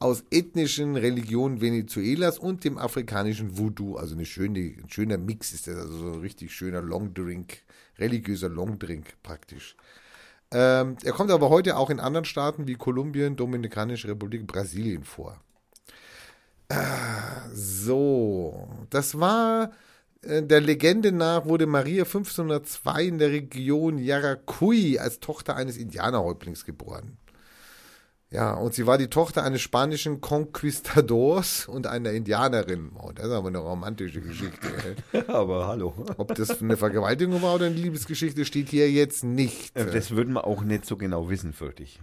aus 0.00 0.24
ethnischen 0.30 0.96
Religionen 0.96 1.60
Venezuelas 1.60 2.38
und 2.40 2.64
dem 2.64 2.78
afrikanischen 2.78 3.56
Voodoo. 3.56 3.96
Also 3.96 4.16
eine 4.16 4.26
schöne, 4.26 4.58
ein 4.58 4.90
schöner 4.90 5.18
Mix 5.18 5.52
ist 5.52 5.68
das, 5.68 5.76
also 5.76 5.98
so 5.98 6.12
ein 6.14 6.20
richtig 6.20 6.52
schöner 6.52 6.82
Longdrink, 6.82 7.58
religiöser 7.98 8.48
Longdrink 8.48 9.22
praktisch. 9.22 9.76
Ähm, 10.50 10.96
er 11.04 11.12
kommt 11.12 11.30
aber 11.30 11.48
heute 11.48 11.76
auch 11.76 11.90
in 11.90 12.00
anderen 12.00 12.24
Staaten 12.24 12.66
wie 12.66 12.74
Kolumbien, 12.74 13.36
Dominikanische 13.36 14.08
Republik, 14.08 14.46
Brasilien 14.48 15.04
vor. 15.04 15.40
Ah, 16.68 17.48
so, 17.52 18.68
das 18.90 19.18
war 19.20 19.70
äh, 20.22 20.42
der 20.42 20.60
Legende 20.60 21.12
nach 21.12 21.46
wurde 21.46 21.66
Maria 21.66 22.04
1502 22.04 23.04
in 23.04 23.18
der 23.18 23.30
Region 23.30 23.98
Yaracuy 23.98 24.98
als 24.98 25.20
Tochter 25.20 25.56
eines 25.56 25.76
Indianerhäuptlings 25.76 26.64
geboren. 26.64 27.18
Ja, 28.32 28.54
und 28.54 28.74
sie 28.74 28.86
war 28.88 28.98
die 28.98 29.06
Tochter 29.06 29.44
eines 29.44 29.60
spanischen 29.62 30.20
Conquistadors 30.20 31.66
und 31.68 31.86
einer 31.86 32.10
Indianerin. 32.10 32.90
Oh, 33.00 33.12
das 33.14 33.26
ist 33.26 33.32
aber 33.32 33.48
eine 33.48 33.58
romantische 33.58 34.20
Geschichte. 34.20 34.66
Ey. 35.12 35.22
Aber 35.28 35.68
hallo. 35.68 35.94
Ob 36.16 36.34
das 36.34 36.60
eine 36.60 36.76
Vergewaltigung 36.76 37.40
war 37.42 37.54
oder 37.54 37.66
eine 37.66 37.76
Liebesgeschichte, 37.76 38.44
steht 38.44 38.68
hier 38.70 38.90
jetzt 38.90 39.22
nicht. 39.22 39.76
Äh, 39.76 39.86
Das 39.92 40.10
würden 40.10 40.34
wir 40.34 40.44
auch 40.44 40.62
nicht 40.62 40.86
so 40.86 40.96
genau 40.96 41.28
wissen, 41.30 41.52
fürchte 41.52 41.84
ich. 41.84 42.00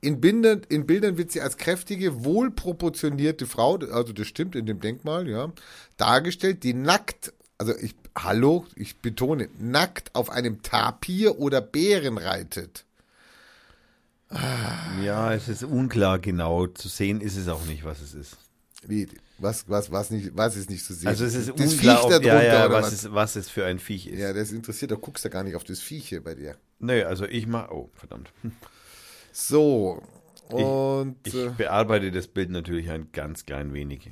In 0.00 0.20
Bildern, 0.20 0.62
in 0.68 0.86
Bildern 0.86 1.18
wird 1.18 1.32
sie 1.32 1.40
als 1.40 1.56
kräftige, 1.56 2.24
wohlproportionierte 2.24 3.46
Frau, 3.46 3.76
also 3.76 4.12
das 4.12 4.28
stimmt 4.28 4.54
in 4.54 4.66
dem 4.66 4.78
Denkmal, 4.80 5.28
ja, 5.28 5.52
dargestellt, 5.96 6.62
die 6.62 6.74
nackt, 6.74 7.32
also 7.58 7.74
ich, 7.76 7.96
hallo, 8.16 8.64
ich 8.76 9.00
betone, 9.00 9.48
nackt 9.58 10.14
auf 10.14 10.30
einem 10.30 10.62
Tapir 10.62 11.40
oder 11.40 11.60
Bären 11.60 12.18
reitet. 12.18 12.83
Ja, 15.02 15.32
es 15.32 15.48
ist 15.48 15.64
unklar 15.64 16.18
genau. 16.18 16.66
Zu 16.66 16.88
sehen 16.88 17.20
ist 17.20 17.36
es 17.36 17.48
auch 17.48 17.64
nicht, 17.66 17.84
was 17.84 18.00
es 18.00 18.14
ist. 18.14 18.36
Wie, 18.86 19.08
was, 19.38 19.68
was, 19.68 19.90
was 19.90 20.10
nicht, 20.10 20.36
was 20.36 20.56
ist 20.56 20.70
nicht 20.70 20.84
zu 20.84 20.94
sehen? 20.94 21.08
Also 21.08 21.24
es 21.24 21.34
ist 21.34 21.48
das 21.48 21.72
unklar, 21.72 21.96
Viech 21.96 22.04
ob, 22.04 22.10
da 22.10 22.16
ja, 22.20 22.34
drunter 22.34 22.44
ja, 22.44 22.66
oder 22.66 22.74
was, 22.74 22.86
was? 22.86 22.92
Es, 22.92 23.12
was 23.12 23.36
es 23.36 23.48
für 23.48 23.64
ein 23.64 23.78
Viech 23.78 24.06
ist. 24.06 24.18
Ja, 24.18 24.32
das 24.32 24.52
interessiert, 24.52 24.90
da 24.90 24.96
guckst 24.96 25.24
du 25.24 25.30
gar 25.30 25.42
nicht 25.42 25.56
auf 25.56 25.64
das 25.64 25.80
Viech 25.80 26.08
hier 26.08 26.22
bei 26.22 26.34
dir. 26.34 26.56
Nö, 26.80 27.04
also 27.04 27.24
ich 27.24 27.46
mache, 27.46 27.72
oh, 27.72 27.90
verdammt. 27.94 28.32
So, 29.32 30.02
und 30.48 31.16
Ich 31.24 31.34
äh, 31.34 31.50
bearbeite 31.56 32.10
das 32.10 32.28
Bild 32.28 32.50
natürlich 32.50 32.90
ein 32.90 33.08
ganz 33.12 33.46
klein 33.46 33.72
wenig. 33.72 34.10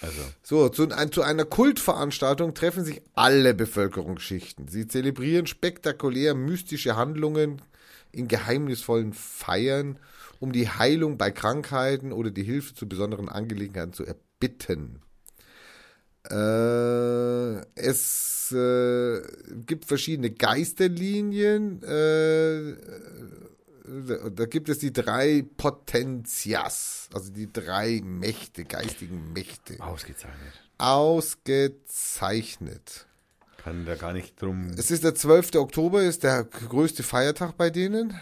Also, 0.00 0.22
So, 0.42 0.68
zu, 0.68 0.88
ein, 0.90 1.10
zu 1.10 1.22
einer 1.22 1.44
Kultveranstaltung 1.44 2.54
treffen 2.54 2.84
sich 2.84 3.02
alle 3.14 3.54
Bevölkerungsschichten. 3.54 4.68
Sie 4.68 4.86
zelebrieren 4.86 5.46
spektakulär 5.46 6.34
mystische 6.34 6.96
Handlungen 6.96 7.62
in 8.12 8.28
geheimnisvollen 8.28 9.12
Feiern, 9.12 9.98
um 10.40 10.52
die 10.52 10.68
Heilung 10.68 11.18
bei 11.18 11.30
Krankheiten 11.30 12.12
oder 12.12 12.30
die 12.30 12.44
Hilfe 12.44 12.74
zu 12.74 12.88
besonderen 12.88 13.28
Angelegenheiten 13.28 13.92
zu 13.92 14.04
erbitten. 14.04 15.00
Äh, 16.30 17.60
es 17.74 18.52
äh, 18.52 19.22
gibt 19.66 19.84
verschiedene 19.84 20.30
Geisterlinien. 20.30 21.82
Äh, 21.82 22.76
da- 24.30 24.46
gibt 24.46 24.68
es 24.68 24.78
die 24.78 24.92
drei 24.92 25.44
Potentias, 25.56 27.08
also 27.12 27.32
die 27.32 27.52
drei 27.52 28.00
Mächte, 28.04 28.64
geistigen 28.64 29.32
Mächte. 29.32 29.80
ausgezeichnet. 29.80 30.52
Ausgezeichnet. 30.78 33.06
Kann 33.58 33.84
da 33.86 33.94
gar 33.96 34.12
nicht 34.12 34.40
drum. 34.40 34.70
Es 34.76 34.90
ist 34.90 35.04
der 35.04 35.14
12. 35.14 35.56
Oktober, 35.56 36.02
ist 36.02 36.22
der 36.22 36.44
größte 36.44 37.02
Feiertag 37.02 37.56
bei 37.56 37.70
denen. 37.70 38.18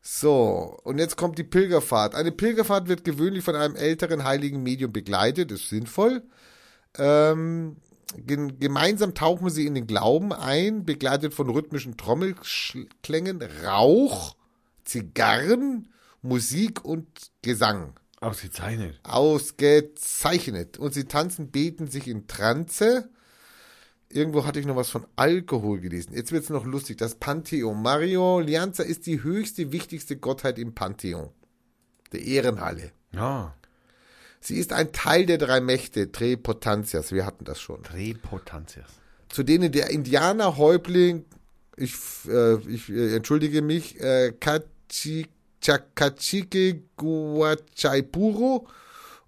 So, 0.00 0.78
und 0.84 0.98
jetzt 0.98 1.16
kommt 1.16 1.38
die 1.38 1.44
Pilgerfahrt. 1.44 2.14
Eine 2.14 2.32
Pilgerfahrt 2.32 2.88
wird 2.88 3.04
gewöhnlich 3.04 3.44
von 3.44 3.56
einem 3.56 3.76
älteren 3.76 4.24
heiligen 4.24 4.62
Medium 4.62 4.92
begleitet, 4.92 5.52
ist 5.52 5.68
sinnvoll. 5.68 6.22
Ähm, 6.96 7.76
gemeinsam 8.16 9.14
tauchen 9.14 9.50
sie 9.50 9.66
in 9.66 9.74
den 9.74 9.86
Glauben 9.86 10.32
ein, 10.32 10.84
begleitet 10.84 11.34
von 11.34 11.50
rhythmischen 11.50 11.96
Trommelklängen, 11.96 13.42
Rauch, 13.64 14.36
Zigarren, 14.84 15.88
Musik 16.22 16.84
und 16.84 17.06
Gesang. 17.42 17.94
Ausgezeichnet. 18.20 18.98
Ausgezeichnet. 19.04 20.78
Und 20.78 20.94
sie 20.94 21.04
tanzen, 21.04 21.50
beten 21.50 21.86
sich 21.86 22.08
in 22.08 22.26
Transe. 22.26 23.10
Irgendwo 24.08 24.44
hatte 24.46 24.58
ich 24.58 24.66
noch 24.66 24.76
was 24.76 24.90
von 24.90 25.06
Alkohol 25.16 25.80
gelesen. 25.80 26.14
Jetzt 26.14 26.32
wird 26.32 26.44
es 26.44 26.50
noch 26.50 26.64
lustig. 26.64 26.96
Das 26.96 27.16
Pantheon. 27.16 27.80
Mario 27.80 28.40
Lianza 28.40 28.82
ist 28.82 29.06
die 29.06 29.22
höchste, 29.22 29.70
wichtigste 29.70 30.16
Gottheit 30.16 30.58
im 30.58 30.74
Pantheon. 30.74 31.28
Der 32.12 32.22
Ehrenhalle. 32.22 32.92
Ja, 33.12 33.54
Sie 34.40 34.56
ist 34.56 34.72
ein 34.72 34.92
Teil 34.92 35.26
der 35.26 35.38
drei 35.38 35.60
Mächte, 35.60 36.12
Tre 36.12 36.36
Potenzias. 36.36 37.12
Wir 37.12 37.26
hatten 37.26 37.44
das 37.44 37.60
schon. 37.60 37.84
Repotantias. 37.86 38.86
Zu 39.28 39.42
denen 39.42 39.72
der 39.72 39.90
Indianerhäuptling, 39.90 41.24
ich, 41.76 41.94
äh, 42.28 42.54
ich 42.68 42.88
äh, 42.88 43.16
entschuldige 43.16 43.62
mich, 43.62 44.00
äh, 44.00 44.32
Kachi- 44.40 45.26
Chakachike 45.60 46.82
Guachaipuro 46.96 48.68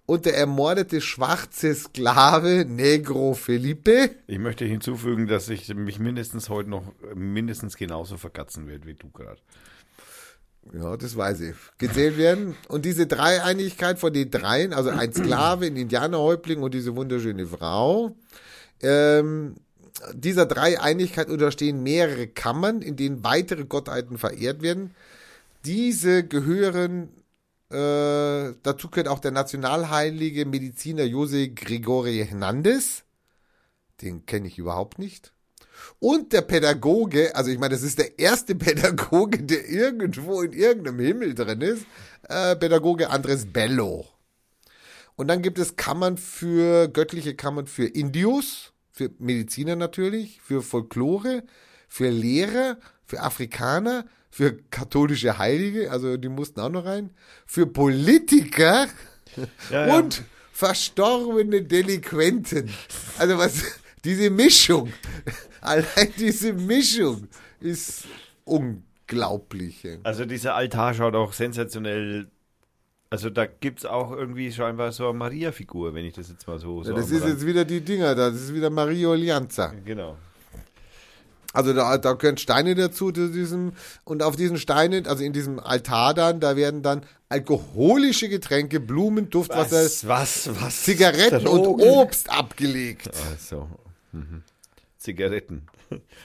und 0.05 0.25
der 0.25 0.35
ermordete 0.37 1.01
schwarze 1.01 1.75
Sklave 1.75 2.65
Negro 2.65 3.33
Felipe. 3.33 4.11
Ich 4.27 4.39
möchte 4.39 4.65
hinzufügen, 4.65 5.27
dass 5.27 5.49
ich 5.49 5.73
mich 5.73 5.99
mindestens 5.99 6.49
heute 6.49 6.69
noch 6.69 6.83
mindestens 7.13 7.75
genauso 7.75 8.17
vergatzen 8.17 8.67
werde 8.67 8.87
wie 8.87 8.93
du 8.93 9.09
gerade. 9.09 9.39
Ja, 10.73 10.95
das 10.95 11.17
weiß 11.17 11.41
ich. 11.41 11.55
Gezählt 11.79 12.17
werden. 12.17 12.55
Und 12.67 12.85
diese 12.85 13.07
Dreieinigkeit 13.07 13.99
von 13.99 14.13
den 14.13 14.29
dreien, 14.29 14.73
also 14.73 14.89
ein 14.89 15.11
Sklave, 15.11 15.65
ein 15.65 15.75
Indianerhäuptling 15.75 16.61
und 16.61 16.73
diese 16.73 16.95
wunderschöne 16.95 17.47
Frau, 17.47 18.15
ähm, 18.81 19.55
dieser 20.13 20.45
Dreieinigkeit 20.45 21.29
unterstehen 21.29 21.83
mehrere 21.83 22.27
Kammern, 22.27 22.81
in 22.81 22.95
denen 22.95 23.23
weitere 23.23 23.65
Gottheiten 23.65 24.17
verehrt 24.17 24.61
werden. 24.61 24.95
Diese 25.65 26.23
gehören, 26.25 27.09
äh, 27.69 28.53
dazu 28.63 28.89
gehört 28.89 29.07
auch 29.07 29.19
der 29.19 29.31
nationalheilige 29.31 30.45
Mediziner 30.45 31.03
Jose 31.03 31.49
Gregorio 31.49 32.23
Hernandez. 32.23 33.03
Den 34.01 34.25
kenne 34.25 34.47
ich 34.47 34.57
überhaupt 34.57 34.97
nicht. 34.97 35.33
Und 35.99 36.33
der 36.33 36.41
Pädagoge, 36.41 37.35
also 37.35 37.51
ich 37.51 37.59
meine, 37.59 37.73
das 37.73 37.83
ist 37.83 37.99
der 37.99 38.17
erste 38.19 38.55
Pädagoge, 38.55 39.43
der 39.43 39.67
irgendwo 39.67 40.41
in 40.41 40.53
irgendeinem 40.53 40.99
Himmel 40.99 41.35
drin 41.35 41.61
ist, 41.61 41.85
äh, 42.27 42.55
Pädagoge 42.55 43.09
Andres 43.09 43.45
Bello. 43.45 44.07
Und 45.15 45.27
dann 45.27 45.41
gibt 45.41 45.59
es 45.59 45.75
Kammern 45.75 46.17
für, 46.17 46.87
göttliche 46.87 47.35
Kammern 47.35 47.67
für 47.67 47.85
Indios, 47.85 48.71
für 48.91 49.11
Mediziner 49.19 49.75
natürlich, 49.75 50.41
für 50.41 50.61
Folklore, 50.61 51.43
für 51.87 52.09
Lehrer, 52.09 52.77
für 53.05 53.21
Afrikaner, 53.21 54.05
für 54.29 54.57
katholische 54.71 55.37
Heilige, 55.37 55.91
also 55.91 56.15
die 56.17 56.29
mussten 56.29 56.61
auch 56.61 56.69
noch 56.69 56.85
rein, 56.85 57.11
für 57.45 57.67
Politiker 57.67 58.87
Ja, 59.69 59.87
ja. 59.87 59.97
und 59.97 60.23
verstorbene 60.51 61.61
Delinquenten. 61.63 62.69
Also 63.17 63.37
was, 63.37 63.63
diese 64.03 64.29
Mischung, 64.29 64.91
allein 65.61 66.13
diese 66.17 66.53
Mischung 66.53 67.27
ist 67.59 68.05
unglaublich. 68.43 69.87
Also 70.03 70.25
dieser 70.25 70.55
Altar 70.55 70.93
schaut 70.93 71.15
auch 71.15 71.33
sensationell. 71.33 72.27
Also 73.09 73.29
da 73.29 73.45
gibt 73.45 73.79
es 73.79 73.85
auch 73.85 74.11
irgendwie 74.11 74.51
scheinbar 74.51 74.91
so 74.91 75.09
eine 75.09 75.17
Maria-Figur, 75.17 75.93
wenn 75.93 76.05
ich 76.05 76.13
das 76.13 76.29
jetzt 76.29 76.47
mal 76.47 76.59
so 76.59 76.83
so 76.83 76.91
Ja, 76.91 76.95
das 76.97 77.11
ist 77.11 77.25
jetzt 77.25 77.45
wieder 77.45 77.65
die 77.65 77.81
Dinger 77.81 78.15
da, 78.15 78.29
das 78.29 78.41
ist 78.41 78.53
wieder 78.53 78.69
Mario 78.69 79.13
Lianza. 79.13 79.73
Genau. 79.85 80.17
Also 81.53 81.73
da, 81.73 81.97
da 81.97 82.13
gehören 82.13 82.37
Steine 82.37 82.75
dazu 82.75 83.11
zu 83.11 83.27
diesem 83.29 83.73
und 84.05 84.23
auf 84.23 84.37
diesen 84.37 84.57
Steinen, 84.57 85.05
also 85.05 85.23
in 85.23 85.33
diesem 85.33 85.59
Altar 85.59 86.13
dann, 86.13 86.39
da 86.39 86.55
werden 86.55 86.81
dann 86.81 87.01
alkoholische 87.27 88.29
Getränke, 88.29 88.79
Blumen, 88.79 89.29
Duftwasser, 89.29 89.83
Was, 89.83 90.07
was, 90.07 90.49
was? 90.61 90.83
Zigaretten 90.83 91.47
und 91.47 91.63
Drogen? 91.63 91.81
Obst 91.81 92.29
abgelegt. 92.29 93.09
Also, 93.29 93.67
mhm. 94.13 94.43
Zigaretten. 95.01 95.63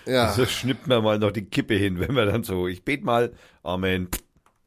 Ja. 0.06 0.28
Also 0.28 0.46
schnippt 0.46 0.86
man 0.86 1.02
mal 1.02 1.18
noch 1.18 1.32
die 1.32 1.44
Kippe 1.44 1.74
hin, 1.74 1.98
wenn 1.98 2.14
man 2.14 2.28
dann 2.28 2.44
so, 2.44 2.68
ich 2.68 2.84
bete 2.84 3.04
mal, 3.04 3.32
Amen. 3.64 4.08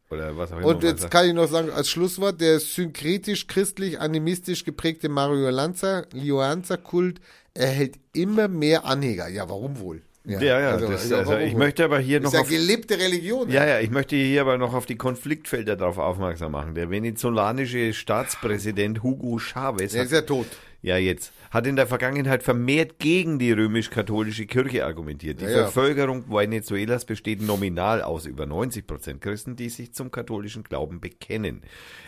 Oder 0.10 0.36
was 0.36 0.52
auch 0.52 0.58
immer. 0.58 0.68
Und 0.68 0.84
jetzt 0.84 1.10
kann 1.12 1.28
ich 1.28 1.34
noch 1.34 1.48
sagen, 1.48 1.70
als 1.70 1.90
Schlusswort, 1.90 2.42
der 2.42 2.60
synkretisch, 2.60 3.48
christlich, 3.48 4.00
animistisch 4.00 4.66
geprägte 4.66 5.08
Mario 5.08 5.50
Lanza, 5.50 6.06
Lianza-Kult 6.12 7.22
erhält 7.54 8.00
immer 8.14 8.48
mehr 8.48 8.86
Anhänger. 8.86 9.28
Ja, 9.28 9.48
warum 9.48 9.80
wohl? 9.80 10.02
Ja, 10.26 10.42
ja, 10.42 10.78
das, 10.78 11.12
also 11.12 11.32
warum 11.32 11.42
ich 11.42 11.54
wohl? 11.54 11.60
möchte 11.60 11.86
aber 11.86 12.00
hier 12.00 12.18
ist 12.18 12.26
noch 12.26 12.34
ja 12.34 12.42
auf, 12.42 12.50
gelebte 12.50 13.00
Religion. 13.00 13.50
ja, 13.50 13.66
ja, 13.66 13.80
ich 13.80 13.90
möchte 13.90 14.16
hier 14.16 14.42
aber 14.42 14.58
noch 14.58 14.74
auf 14.74 14.86
die 14.86 14.98
Konfliktfelder 14.98 15.76
darauf 15.76 15.98
aufmerksam 15.98 16.52
machen. 16.52 16.76
Der 16.76 16.90
venezolanische 16.90 17.94
Staatspräsident 17.94 19.02
Hugo 19.02 19.40
Chavez 19.40 19.94
Der 19.94 20.02
hat 20.02 20.08
ist 20.08 20.12
ja 20.12 20.22
tot. 20.22 20.48
Ja, 20.82 20.98
jetzt. 20.98 21.32
Hat 21.52 21.66
in 21.66 21.76
der 21.76 21.88
Vergangenheit 21.88 22.44
vermehrt 22.44 23.00
gegen 23.00 23.40
die 23.40 23.52
römisch-katholische 23.52 24.46
Kirche 24.46 24.86
argumentiert. 24.86 25.42
Die 25.42 25.46
Ja, 25.46 25.52
ja. 25.52 25.66
Bevölkerung 25.66 26.26
Venezuelas 26.30 27.06
besteht 27.06 27.42
nominal 27.42 28.04
aus 28.04 28.26
über 28.26 28.46
90 28.46 28.86
Prozent 28.86 29.22
Christen, 29.22 29.56
die 29.56 29.70
sich 29.70 29.94
zum 29.94 30.12
katholischen 30.12 30.64
Glauben 30.64 31.00
bekennen. 31.00 31.62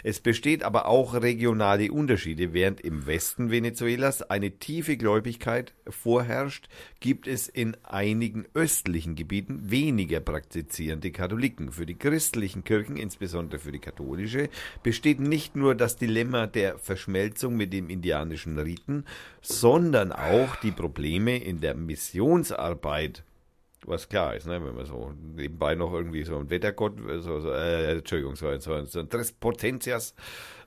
Es 0.04 0.20
besteht 0.20 0.64
aber 0.64 0.86
auch 0.86 1.16
regionale 1.16 1.92
Unterschiede. 1.92 2.54
Während 2.54 2.82
im 2.82 3.08
Westen 3.08 3.50
Venezuelas 3.50 4.22
eine 4.22 4.52
tiefe 4.52 4.96
Gläubigkeit 4.98 5.74
vorherrscht, 5.88 6.68
gibt 7.00 7.28
es 7.28 7.48
in 7.48 7.76
einigen 7.84 8.46
östlichen 8.54 9.16
Gebieten 9.16 9.72
weniger 9.72 10.20
praktizierende 10.20 11.12
Katholiken. 11.12 11.72
Für 11.72 11.86
die 11.88 11.98
christlichen 11.98 12.64
Kirchen, 12.64 12.96
insbesondere 12.96 13.60
für 13.60 13.72
die 13.72 13.80
katholische, 13.80 14.50
besteht 14.84 15.20
nicht 15.20 15.56
nur 15.56 15.74
das 15.74 15.98
Dilemma 15.98 16.46
der 16.46 16.78
Verschmelzung 16.78 17.56
mit 17.56 17.74
dem 17.74 17.90
indianischen 17.90 18.60
Riten, 18.60 19.06
sondern 19.42 20.12
auch 20.12 20.56
die 20.58 20.72
Probleme 20.72 21.38
in 21.38 21.60
der 21.62 21.76
Missionsarbeit. 21.76 23.24
Was 23.86 24.08
klar 24.10 24.36
ist, 24.36 24.46
ne, 24.46 24.64
wenn 24.64 24.76
man 24.76 24.86
so 24.86 25.12
nebenbei 25.36 25.74
noch 25.74 25.92
irgendwie 25.92 26.24
so 26.24 26.38
ein 26.38 26.50
Wettergott, 26.52 26.94
so, 27.22 27.40
so, 27.40 27.52
äh, 27.52 27.98
Entschuldigung, 27.98 28.36
so, 28.36 28.48
ein- 28.48 28.62
so, 28.62 28.86
so 28.86 29.00
ein 29.00 29.10
Tres 29.10 29.32
Potentias 29.32 30.14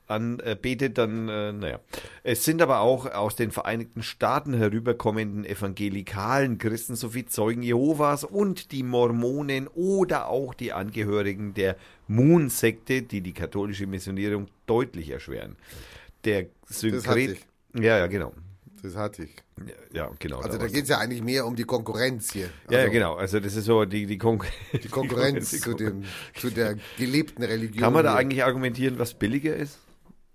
anbetet, 0.06 0.98
dann, 0.98 1.28
äh, 1.28 1.52
naja. 1.52 1.80
Es 2.24 2.44
sind 2.44 2.60
aber 2.60 2.80
auch 2.80 3.06
aus 3.06 3.36
den 3.36 3.52
Vereinigten 3.52 4.02
Staaten 4.02 4.52
herüberkommenden 4.52 5.44
evangelikalen 5.46 6.58
Christen 6.58 6.96
sowie 6.96 7.24
Zeugen 7.24 7.62
Jehovas 7.62 8.24
und 8.24 8.72
die 8.72 8.82
Mormonen 8.82 9.68
oder 9.68 10.28
auch 10.28 10.52
die 10.52 10.72
Angehörigen 10.72 11.54
der 11.54 11.76
Moon-Sekte, 12.08 13.02
die 13.02 13.20
die 13.20 13.32
katholische 13.32 13.86
Missionierung 13.86 14.48
deutlich 14.66 15.10
erschweren. 15.10 15.56
Der 16.24 16.46
Synkret... 16.66 17.38
Ja, 17.74 17.98
ja, 17.98 18.06
genau. 18.08 18.32
Das 18.84 18.96
hatte 18.96 19.22
ich. 19.22 19.34
Ja, 19.94 20.10
genau. 20.18 20.40
Also 20.40 20.58
da 20.58 20.66
geht 20.66 20.82
es 20.82 20.90
ja 20.90 20.98
eigentlich 20.98 21.22
mehr 21.22 21.46
um 21.46 21.56
die 21.56 21.64
Konkurrenz 21.64 22.30
hier. 22.34 22.50
Ja, 22.68 22.72
ja, 22.72 22.78
Also 22.80 22.92
genau. 22.92 23.14
Also 23.14 23.40
das 23.40 23.56
ist 23.56 23.64
so 23.64 23.86
die, 23.86 24.04
die, 24.04 24.18
Konkur 24.18 24.46
Die 24.74 24.88
Konkurrenz 24.88 25.48
die 25.48 25.58
zu, 25.58 25.72
dem, 25.72 26.04
zu 26.34 26.50
der 26.50 26.76
gelebten 26.98 27.42
Religion. 27.42 27.80
Kann 27.80 27.94
man 27.94 28.04
da 28.04 28.10
hier. 28.10 28.18
eigentlich 28.18 28.44
argumentieren, 28.44 28.98
was 28.98 29.14
billiger 29.14 29.56
ist? 29.56 29.78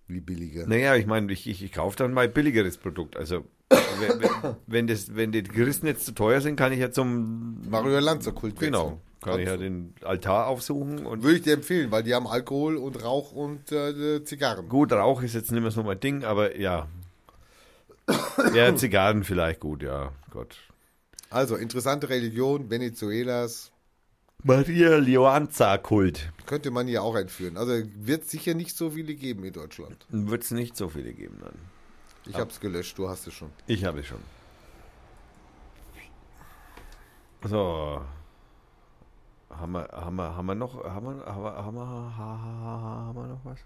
Wie 0.08 0.20
billiger. 0.20 0.66
Naja, 0.66 0.96
ich 0.96 1.06
meine, 1.06 1.32
ich, 1.32 1.48
ich, 1.48 1.64
ich 1.64 1.72
kaufe 1.72 1.96
dann 1.96 2.12
mal 2.12 2.28
billigeres 2.28 2.80
Produkt. 2.80 3.18
Also 3.18 3.46
wenn, 3.70 4.20
wenn, 4.20 4.56
wenn, 4.66 4.88
das, 4.88 5.16
wenn 5.16 5.32
die 5.32 5.44
Christen 5.44 5.86
jetzt 5.86 6.08
zu 6.08 6.14
teuer 6.14 6.42
sind, 6.42 6.56
kann 6.56 6.74
ich 6.74 6.80
ja 6.80 6.90
zum 6.90 7.70
Mario 7.70 8.00
Lanza 8.00 8.32
Kult 8.32 8.60
genau, 8.60 9.00
kann 9.22 9.40
ich 9.40 9.46
ja 9.46 9.58
den 9.58 9.94
Altar 10.02 10.48
aufsuchen 10.48 11.06
und 11.06 11.22
Würde 11.22 11.38
ich 11.38 11.44
dir 11.44 11.54
empfehlen, 11.54 11.92
weil 11.92 12.02
die 12.02 12.16
haben 12.16 12.26
Alkohol 12.26 12.78
und 12.78 13.04
Rauch 13.04 13.32
und 13.32 13.72
äh, 13.72 14.24
Zigarren. 14.24 14.68
gut, 14.70 14.92
Rauch 14.92 15.22
ist 15.22 15.36
jetzt 15.36 15.52
nicht 15.52 15.62
mehr 15.62 15.70
so 15.70 15.84
mein 15.84 16.00
Ding, 16.00 16.24
aber 16.24 16.58
ja. 16.58 16.88
Ja, 18.54 18.76
Zigarren 18.76 19.24
vielleicht 19.24 19.60
gut, 19.60 19.84
ja, 19.84 20.12
Gott. 20.32 20.58
Also, 21.30 21.56
interessante 21.56 22.10
Religion 22.10 22.70
Venezuelas 22.70 23.72
Maria 24.44 24.96
Leonza 24.98 25.78
Kult. 25.78 26.32
könnte 26.46 26.72
man 26.72 26.88
hier 26.88 27.04
auch 27.04 27.16
einführen. 27.16 27.58
Also, 27.58 27.74
wird 27.96 28.26
sicher 28.26 28.54
nicht 28.54 28.76
so 28.76 28.92
viele 28.92 29.14
geben 29.16 29.44
in 29.44 29.54
Deutschland. 29.54 30.06
Wird 30.10 30.44
es 30.44 30.52
nicht 30.52 30.78
so 30.78 30.90
viele 30.90 31.14
geben 31.14 31.38
dann. 31.42 31.56
Ich 32.26 32.36
habe 32.36 32.50
es 32.50 32.60
gelöscht, 32.60 32.98
du 32.98 33.10
hast 33.10 33.28
es 33.28 33.34
schon. 33.34 33.50
Ich 33.68 33.84
habe 33.86 34.00
es 34.00 34.08
schon. 34.08 34.20
So. 37.44 38.02
Haben 39.50 39.72
wir, 39.74 39.88
haben 39.92 40.16
wir, 40.16 40.36
haben 40.36 40.46
wir 40.46 40.56
noch, 40.56 40.84
haben 40.84 41.06
wir, 41.06 41.26
haben 41.26 41.44
wir, 41.44 41.56
haben 41.56 41.76
wir, 41.76 41.86
haben 41.86 43.16
wir 43.16 43.28
noch 43.28 43.46
was? 43.46 43.60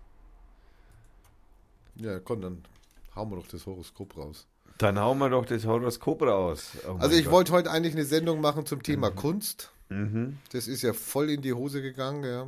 Ja, 1.96 2.20
komm, 2.20 2.42
dann 2.42 2.64
hauen 3.16 3.30
wir 3.32 3.36
doch 3.38 3.48
das 3.48 3.66
Horoskop 3.66 4.18
raus. 4.18 4.48
Dann 4.78 5.00
hauen 5.00 5.18
wir 5.20 5.30
doch 5.30 5.46
das 5.46 5.66
Horoskop 5.66 6.22
raus. 6.24 6.72
Oh 6.88 6.96
Also, 7.00 7.16
ich 7.16 7.26
Gott. 7.26 7.34
wollte 7.34 7.52
heute 7.54 7.72
eigentlich 7.72 7.94
eine 7.94 8.06
Sendung 8.06 8.42
machen 8.42 8.66
zum 8.66 8.82
Thema 8.84 9.12
Kunst. 9.12 9.72
Mhm. 9.90 10.38
Das 10.52 10.68
ist 10.68 10.82
ja 10.82 10.94
voll 10.94 11.30
in 11.30 11.42
die 11.42 11.54
Hose 11.54 11.82
gegangen, 11.82 12.24
ja. 12.24 12.48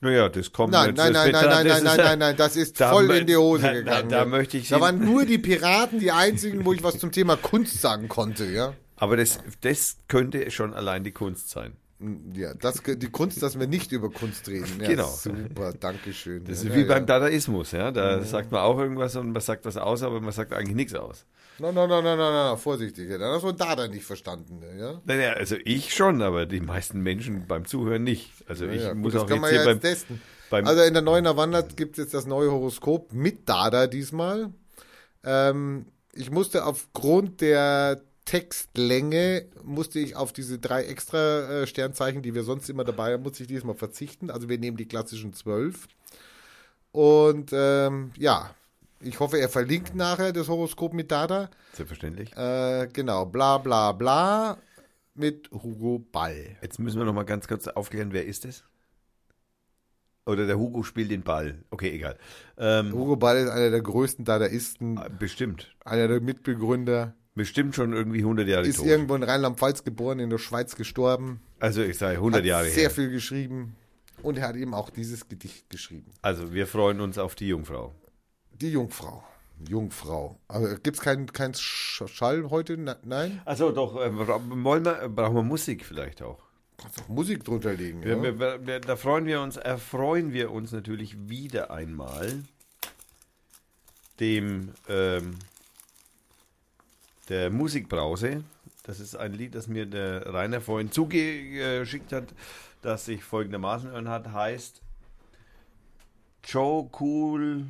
Naja, 0.00 0.28
das 0.28 0.50
kommt 0.52 0.72
Nein, 0.72 0.88
jetzt- 0.88 0.96
nein, 0.96 1.12
nein, 1.12 1.30
nein, 1.30 1.44
da- 1.44 1.48
nein, 1.48 1.66
nein, 1.66 1.84
nein, 1.84 1.96
nein, 1.96 2.18
nein, 2.18 2.36
das 2.36 2.56
ist 2.56 2.80
Da 2.80 2.90
voll 2.90 3.08
in 3.12 3.26
die 3.26 3.36
Hose 3.36 3.62
da- 3.66 3.72
gegangen. 3.74 4.08
Da, 4.08 4.16
da 4.16 4.22
ja. 4.22 4.24
möchte 4.24 4.56
ich 4.56 4.68
Da 4.68 4.80
waren 4.80 4.98
nur 5.04 5.24
die 5.24 5.38
Piraten 5.38 6.00
die 6.00 6.10
einzigen, 6.10 6.64
wo 6.64 6.72
ich 6.72 6.82
was 6.82 6.98
zum 6.98 7.12
Thema 7.12 7.36
Kunst 7.36 7.80
sagen 7.80 8.08
konnte, 8.08 8.46
ja. 8.46 8.74
aber 8.96 9.16
das, 9.16 9.38
das 9.60 9.98
könnte 10.08 10.50
schon 10.50 10.74
allein 10.74 11.04
die 11.04 11.12
Kunst 11.12 11.50
sein. 11.50 11.76
Ja, 12.34 12.54
das, 12.54 12.82
die 12.82 13.10
Kunst, 13.10 13.42
dass 13.42 13.58
wir 13.58 13.66
nicht 13.66 13.92
über 13.92 14.10
Kunst 14.10 14.48
reden. 14.48 14.80
Ja, 14.80 14.88
Genau. 14.88 15.08
Super, 15.08 15.74
danke 15.78 16.14
schön. 16.14 16.44
Das 16.44 16.62
ja, 16.62 16.70
ist 16.70 16.76
wie 16.76 16.80
ja, 16.80 16.86
beim. 16.86 17.04
Dadaismus, 17.04 17.72
ja. 17.72 17.90
Da 17.90 18.22
sagt 18.22 18.52
man 18.52 18.62
auch 18.62 18.78
irgendwas 18.78 19.16
und 19.16 19.32
man 19.32 19.42
sagt 19.42 19.66
was 19.66 19.76
aus, 19.76 20.02
aber 20.02 20.20
man 20.20 20.32
sagt 20.32 20.54
eigentlich 20.54 20.76
nichts 20.76 20.94
aus. 20.94 21.26
No, 21.58 21.72
no, 21.72 21.86
no, 21.86 22.00
no, 22.00 22.16
no, 22.16 22.30
no, 22.32 22.56
vorsichtig. 22.56 23.10
Dann 23.10 23.20
hast 23.20 23.44
du 23.44 23.52
Dada 23.52 23.86
nicht 23.86 24.04
verstanden, 24.04 24.62
ja. 24.78 25.02
Naja, 25.04 25.34
also 25.34 25.56
ich 25.62 25.94
schon, 25.94 26.22
aber 26.22 26.46
die 26.46 26.60
meisten 26.60 27.00
Menschen 27.00 27.46
beim 27.46 27.66
Zuhören 27.66 28.02
nicht. 28.02 28.30
Also 28.48 28.66
ich 28.66 28.82
muss 28.94 29.12
gut, 29.12 29.14
das 29.14 29.22
auch 29.22 29.26
kann 29.26 29.36
jetzt 29.36 29.42
man 29.42 29.50
hier 29.50 29.58
ja 29.58 29.64
beim, 29.66 29.76
jetzt 29.76 29.82
testen. 29.82 30.22
beim 30.48 30.66
Also 30.66 30.82
in 30.82 30.94
der 30.94 31.02
neuen 31.02 31.26
Havanna 31.26 31.60
gibt 31.60 31.98
es 31.98 32.04
jetzt 32.04 32.14
das 32.14 32.24
neue 32.24 32.50
Horoskop 32.50 33.12
mit 33.12 33.46
Dada 33.46 33.88
diesmal. 33.88 34.54
Ähm, 35.22 35.84
ich 36.14 36.30
musste 36.30 36.64
aufgrund 36.64 37.42
der 37.42 38.00
Textlänge, 38.30 39.46
musste 39.64 39.98
ich 39.98 40.14
auf 40.14 40.32
diese 40.32 40.60
drei 40.60 40.84
extra 40.84 41.62
äh, 41.62 41.66
Sternzeichen, 41.66 42.22
die 42.22 42.32
wir 42.32 42.44
sonst 42.44 42.70
immer 42.70 42.84
dabei 42.84 43.12
haben, 43.14 43.24
muss 43.24 43.40
ich 43.40 43.48
diesmal 43.48 43.74
verzichten. 43.74 44.30
Also 44.30 44.48
wir 44.48 44.56
nehmen 44.56 44.76
die 44.76 44.86
klassischen 44.86 45.32
zwölf. 45.32 45.88
Und 46.92 47.50
ähm, 47.52 48.12
ja, 48.16 48.54
Ich 49.00 49.18
hoffe, 49.18 49.38
er 49.40 49.48
verlinkt 49.48 49.96
nachher 49.96 50.32
das 50.32 50.46
Horoskop 50.46 50.92
mit 50.94 51.10
Dada. 51.10 51.50
Selbstverständlich. 51.72 52.36
Äh, 52.36 52.86
genau, 52.92 53.26
bla 53.26 53.58
bla 53.58 53.90
bla 53.90 54.58
mit 55.14 55.50
Hugo 55.50 55.98
Ball. 55.98 56.56
Jetzt 56.62 56.78
müssen 56.78 56.98
wir 56.98 57.06
noch 57.06 57.12
mal 57.12 57.24
ganz 57.24 57.48
kurz 57.48 57.66
aufklären, 57.66 58.12
wer 58.12 58.26
ist 58.26 58.44
es? 58.44 58.62
Oder 60.24 60.46
der 60.46 60.56
Hugo 60.56 60.84
spielt 60.84 61.10
den 61.10 61.22
Ball. 61.22 61.64
Okay, 61.70 61.90
egal. 61.90 62.16
Ähm, 62.56 62.92
Hugo 62.92 63.16
Ball 63.16 63.38
ist 63.38 63.50
einer 63.50 63.70
der 63.70 63.80
größten 63.82 64.24
Dadaisten, 64.24 65.00
bestimmt. 65.18 65.74
einer 65.84 66.06
der 66.06 66.20
Mitbegründer. 66.20 67.14
Bestimmt 67.34 67.74
schon 67.74 67.92
irgendwie 67.92 68.18
100 68.18 68.46
Jahre 68.48 68.66
Ist 68.66 68.78
tot. 68.78 68.86
irgendwo 68.86 69.14
in 69.14 69.22
Rheinland-Pfalz 69.22 69.84
geboren, 69.84 70.18
in 70.18 70.30
der 70.30 70.38
Schweiz 70.38 70.74
gestorben. 70.76 71.40
Also 71.60 71.82
ich 71.82 71.96
sage 71.96 72.14
100 72.16 72.40
hat 72.40 72.46
Jahre 72.46 72.64
sehr 72.66 72.82
her. 72.84 72.90
viel 72.90 73.10
geschrieben. 73.10 73.76
Und 74.22 74.36
er 74.36 74.48
hat 74.48 74.56
eben 74.56 74.74
auch 74.74 74.90
dieses 74.90 75.28
Gedicht 75.28 75.70
geschrieben. 75.70 76.10
Also 76.22 76.52
wir 76.52 76.66
freuen 76.66 77.00
uns 77.00 77.16
auf 77.18 77.34
die 77.34 77.48
Jungfrau. 77.48 77.94
Die 78.60 78.70
Jungfrau. 78.72 79.24
Jungfrau. 79.66 80.38
Aber 80.48 80.74
gibt 80.76 80.96
es 80.96 81.02
keinen 81.02 81.26
kein 81.32 81.52
Sch- 81.52 82.06
Schall 82.08 82.50
heute? 82.50 82.76
Na, 82.76 82.96
nein? 83.04 83.40
Also 83.44 83.70
doch, 83.72 83.96
äh, 83.96 84.10
wollen 84.12 84.84
wir, 84.84 85.08
brauchen 85.08 85.36
wir 85.36 85.42
Musik 85.42 85.84
vielleicht 85.86 86.20
auch. 86.22 86.38
Kannst 86.78 87.00
auch 87.02 87.08
Musik 87.08 87.44
drunter 87.44 87.74
legen. 87.74 88.02
Wir, 88.02 88.16
ja? 88.16 88.38
wir, 88.38 88.66
wir, 88.66 88.80
da 88.80 88.96
freuen 88.96 89.26
wir 89.26 89.40
uns, 89.40 89.56
erfreuen 89.56 90.32
wir 90.32 90.50
uns 90.50 90.72
natürlich 90.72 91.28
wieder 91.28 91.70
einmal 91.70 92.42
dem 94.18 94.70
ähm, 94.88 95.32
der 97.30 97.50
Musikbrause. 97.50 98.44
Das 98.82 99.00
ist 99.00 99.14
ein 99.14 99.32
Lied, 99.32 99.54
das 99.54 99.68
mir 99.68 99.86
der 99.86 100.26
Rainer 100.26 100.60
vorhin 100.60 100.90
zugeschickt 100.90 102.12
hat, 102.12 102.34
das 102.82 103.06
sich 103.06 103.24
folgendermaßen 103.24 103.90
anhört, 103.90 104.32
heißt 104.32 104.82
Joe 106.44 106.90
Cool 106.98 107.66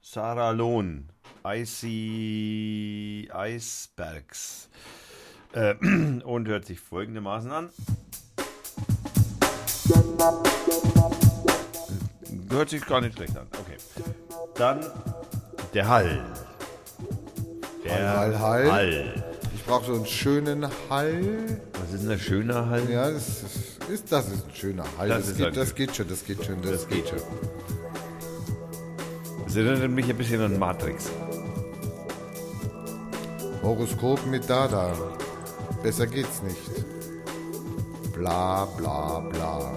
Sarah 0.00 0.50
Lohn 0.50 1.08
Icy 1.44 3.30
Icebergs 3.32 4.68
äh, 5.52 5.74
und 6.24 6.48
hört 6.48 6.66
sich 6.66 6.80
folgendermaßen 6.80 7.50
an. 7.50 7.70
Hört 12.50 12.68
sich 12.68 12.84
gar 12.84 13.00
nicht 13.00 13.16
schlecht 13.16 13.36
an. 13.36 13.46
Okay. 13.46 13.76
Dann 14.56 14.84
der 15.72 15.88
Hall. 15.88 16.41
Der 17.84 18.16
Hall, 18.16 18.38
Hall, 18.38 18.38
Hall. 18.38 18.72
Hall. 18.72 19.24
Ich 19.54 19.64
brauche 19.64 19.84
so 19.86 19.94
einen 19.94 20.06
schönen 20.06 20.66
Hall. 20.88 21.60
Was 21.80 21.94
ist 21.94 22.02
denn 22.04 22.10
ein 22.12 22.18
schöner 22.18 22.68
Hall? 22.68 22.88
Ja, 22.90 23.10
das 23.10 23.28
ist, 23.28 23.88
ist, 23.88 24.12
das 24.12 24.26
ist 24.28 24.46
ein 24.46 24.54
schöner 24.54 24.84
Hall. 24.98 25.08
Das 25.08 25.26
Das, 25.26 25.36
geht, 25.36 25.56
das 25.56 25.74
geht 25.74 25.96
schon, 25.96 26.08
das 26.08 26.24
geht 26.24 26.44
schon, 26.44 26.62
das, 26.62 26.70
Das 26.72 26.88
geht 26.88 27.04
geht 27.04 27.08
schon. 27.08 27.18
Das 29.44 29.56
erinnert 29.56 29.90
mich 29.90 30.08
ein 30.08 30.16
bisschen 30.16 30.40
an 30.40 30.58
Matrix. 30.58 31.10
Horoskop 33.62 34.24
mit 34.26 34.48
Dada. 34.48 34.92
Besser 35.82 36.06
geht's 36.06 36.42
nicht. 36.42 36.84
Bla 38.14 38.64
bla 38.64 39.20
bla. 39.20 39.72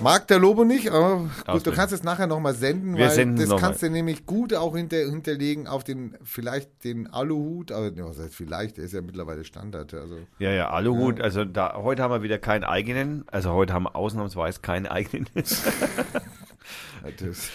Mag 0.00 0.26
der 0.26 0.38
Lobo 0.40 0.64
nicht, 0.64 0.90
aber 0.90 1.30
gut, 1.46 1.66
du 1.66 1.72
kannst 1.72 1.94
es 1.94 2.02
nachher 2.02 2.26
nochmal 2.26 2.54
senden, 2.54 2.96
Wir 2.96 3.06
weil 3.06 3.12
senden 3.12 3.38
das 3.38 3.48
noch 3.48 3.60
kannst 3.60 3.80
mal. 3.80 3.88
du 3.88 3.94
nämlich 3.94 4.26
gut 4.26 4.52
auch 4.52 4.76
hinter, 4.76 4.96
hinterlegen 4.96 5.68
auf 5.68 5.84
den, 5.84 6.16
vielleicht 6.22 6.82
den 6.84 7.06
Aluhut, 7.06 7.70
aber 7.70 7.90
ne, 7.92 8.04
was 8.04 8.18
heißt 8.18 8.34
vielleicht, 8.34 8.76
der 8.76 8.84
ist 8.84 8.92
ja 8.92 9.02
mittlerweile 9.02 9.44
Standard. 9.44 9.94
Also 9.94 10.18
Ja, 10.40 10.50
ja, 10.50 10.70
Aluhut. 10.70 11.20
Also 11.20 11.44
da, 11.44 11.74
heute 11.76 12.02
haben 12.02 12.10
wir 12.10 12.22
wieder 12.22 12.38
keinen 12.38 12.64
eigenen. 12.64 13.24
Also 13.28 13.52
heute 13.52 13.72
haben 13.72 13.84
wir 13.84 13.94
ausnahmsweise 13.94 14.60
keinen 14.60 14.86
eigenen. 14.86 15.28
das, 15.34 15.62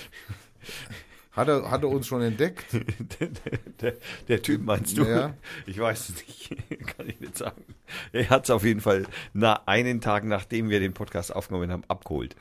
hat, 1.31 1.47
er, 1.47 1.69
hat 1.69 1.83
er 1.83 1.89
uns 1.89 2.07
schon 2.07 2.21
entdeckt? 2.21 2.65
der, 3.81 3.93
der 4.27 4.41
Typ 4.41 4.63
meinst 4.63 4.97
du? 4.97 5.03
Ja. 5.03 5.35
Ich 5.65 5.79
weiß 5.79 6.09
es 6.09 6.15
nicht. 6.27 6.55
Kann 6.97 7.07
ich 7.07 7.19
nicht 7.19 7.37
sagen. 7.37 7.63
Er 8.11 8.29
hat 8.29 8.45
es 8.45 8.49
auf 8.49 8.63
jeden 8.63 8.81
Fall 8.81 9.05
na, 9.33 9.61
einen 9.65 10.01
Tag, 10.01 10.23
nachdem 10.25 10.69
wir 10.69 10.79
den 10.79 10.93
Podcast 10.93 11.33
aufgenommen 11.35 11.71
haben, 11.71 11.83
abgeholt. 11.87 12.35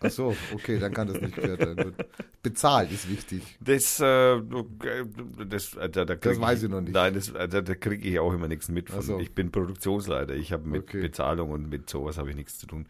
Ach 0.00 0.10
so, 0.10 0.36
okay, 0.54 0.78
dann 0.78 0.94
kann 0.94 1.08
das 1.08 1.20
nicht 1.20 1.34
gehört 1.34 1.58
werden. 1.58 1.94
Bezahlt 2.42 2.92
ist 2.92 3.10
wichtig. 3.10 3.42
Das, 3.60 3.98
äh, 3.98 4.40
das, 5.48 5.74
äh, 5.74 5.88
da, 5.90 6.04
da 6.04 6.14
Das 6.14 6.40
weiß 6.40 6.62
ich 6.62 6.68
noch 6.68 6.80
nicht. 6.80 6.92
Nein, 6.92 7.14
das, 7.14 7.30
äh, 7.30 7.48
da, 7.48 7.60
da 7.62 7.74
kriege 7.74 8.08
ich 8.08 8.18
auch 8.20 8.32
immer 8.32 8.46
nichts 8.46 8.68
mit. 8.68 8.90
Von. 8.90 9.02
So. 9.02 9.18
Ich 9.18 9.34
bin 9.34 9.50
Produktionsleiter. 9.50 10.34
Ich 10.34 10.52
habe 10.52 10.68
mit 10.68 10.82
Okay. 10.84 11.00
Bezahlung 11.00 11.50
und 11.50 11.68
mit 11.68 11.90
sowas 11.90 12.16
habe 12.16 12.30
ich 12.30 12.36
nichts 12.36 12.58
zu 12.58 12.66
tun. 12.66 12.86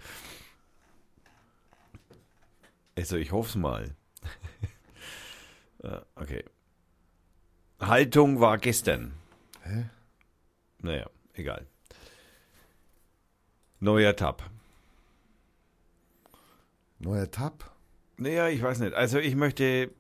Also 2.97 3.17
ich 3.17 3.33
hoffe 3.33 3.49
es 3.49 3.57
mal. 3.57 3.95
Ja, 5.83 6.05
okay. 6.15 6.45
Haltung 7.81 8.41
war 8.41 8.59
gestern. 8.59 9.13
Hä? 9.63 9.87
Naja, 10.79 11.11
egal. 11.35 11.67
Neuer 13.81 14.15
Tab. 14.15 14.49
Neuer 16.99 17.31
Tab? 17.31 17.75
Naja, 18.17 18.49
ich 18.49 18.63
weiß 18.63 18.79
nicht. 18.81 18.95
Also 18.95 19.19
ich 19.19 19.35
möchte. 19.35 19.91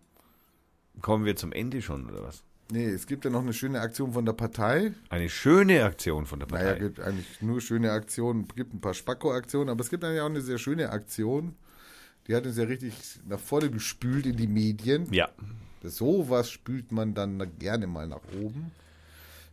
Kommen 1.01 1.25
wir 1.25 1.35
zum 1.37 1.53
Ende 1.53 1.83
schon, 1.83 2.09
oder 2.09 2.23
was? 2.23 2.45
Nee, 2.71 2.87
es 2.87 3.07
gibt 3.07 3.25
ja 3.25 3.31
noch 3.31 3.41
eine 3.41 3.53
schöne 3.53 3.81
Aktion 3.81 4.13
von 4.13 4.25
der 4.25 4.35
Partei. 4.35 4.93
Eine 5.09 5.29
schöne 5.29 5.85
Aktion 5.85 6.27
von 6.27 6.39
der 6.39 6.47
Partei. 6.47 6.65
Naja, 6.65 6.79
gibt 6.79 7.01
eigentlich 7.01 7.43
nur 7.43 7.61
schöne 7.61 7.91
Aktionen, 7.91 8.47
gibt 8.55 8.73
ein 8.73 8.81
paar 8.81 8.95
Spacko-Aktionen, 8.95 9.69
aber 9.69 9.81
es 9.81 9.91
gibt 9.91 10.05
eigentlich 10.05 10.21
auch 10.21 10.27
eine 10.27 10.43
sehr 10.43 10.59
schöne 10.59 10.91
Aktion. 10.91 11.57
Die 12.29 12.35
hat 12.37 12.47
uns 12.47 12.57
ja 12.57 12.65
richtig 12.65 12.95
nach 13.27 13.41
vorne 13.41 13.69
gespült 13.71 14.27
in 14.27 14.37
die 14.37 14.47
Medien. 14.47 15.13
ja. 15.13 15.29
So 15.85 16.29
was 16.29 16.51
spült 16.51 16.93
man 16.93 17.15
dann 17.15 17.41
gerne 17.59 17.87
mal 17.87 18.07
nach 18.07 18.23
oben. 18.41 18.73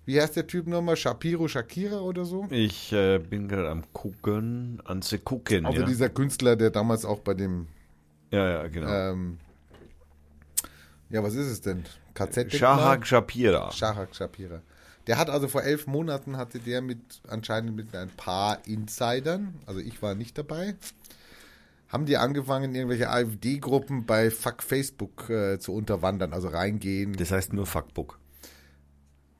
Wie 0.06 0.20
heißt 0.20 0.36
der 0.36 0.48
Typ 0.48 0.66
nochmal? 0.66 0.96
Shapiro 0.96 1.48
Shakira 1.48 2.00
oder 2.00 2.26
so? 2.26 2.48
Ich 2.50 2.92
äh, 2.92 3.20
bin 3.20 3.48
gerade 3.48 3.70
am 3.70 3.84
gucken, 3.94 4.82
an 4.86 5.02
zu 5.04 5.20
gucken. 5.20 5.66
Also 5.66 5.82
ja. 5.82 5.86
dieser 5.86 6.10
Künstler, 6.10 6.56
der 6.56 6.72
damals 6.72 7.06
auch 7.06 7.20
bei 7.20 7.36
dem, 7.36 7.68
ja, 8.32 8.50
ja, 8.50 8.68
genau. 8.68 8.90
ähm, 8.90 9.38
ja, 11.10 11.22
was 11.24 11.36
ist 11.36 11.48
es 11.48 11.62
denn? 11.62 11.84
KZ? 12.16 12.52
Shahak 12.56 13.06
Shapira. 13.06 13.72
Shahak 13.72 14.16
Shapira. 14.16 14.62
Der 15.08 15.18
hat 15.18 15.30
also 15.30 15.48
vor 15.48 15.64
elf 15.64 15.88
Monaten 15.88 16.38
hatte 16.38 16.60
der 16.60 16.82
mit 16.82 17.00
anscheinend 17.28 17.76
mit 17.76 17.96
ein 17.96 18.10
paar 18.10 18.60
Insidern, 18.68 19.56
also 19.66 19.80
ich 19.80 20.02
war 20.02 20.14
nicht 20.14 20.38
dabei, 20.38 20.76
haben 21.90 22.06
die 22.06 22.18
angefangen, 22.18 22.76
irgendwelche 22.76 23.10
AfD-Gruppen 23.10 24.06
bei 24.06 24.30
Fuck 24.30 24.64
Facebook 24.64 25.30
äh, 25.30 25.60
zu 25.60 25.74
unterwandern, 25.74 26.34
also 26.34 26.48
reingehen. 26.48 27.14
Das 27.14 27.32
heißt 27.32 27.52
nur 27.52 27.66
Fuckbook. 27.66 28.20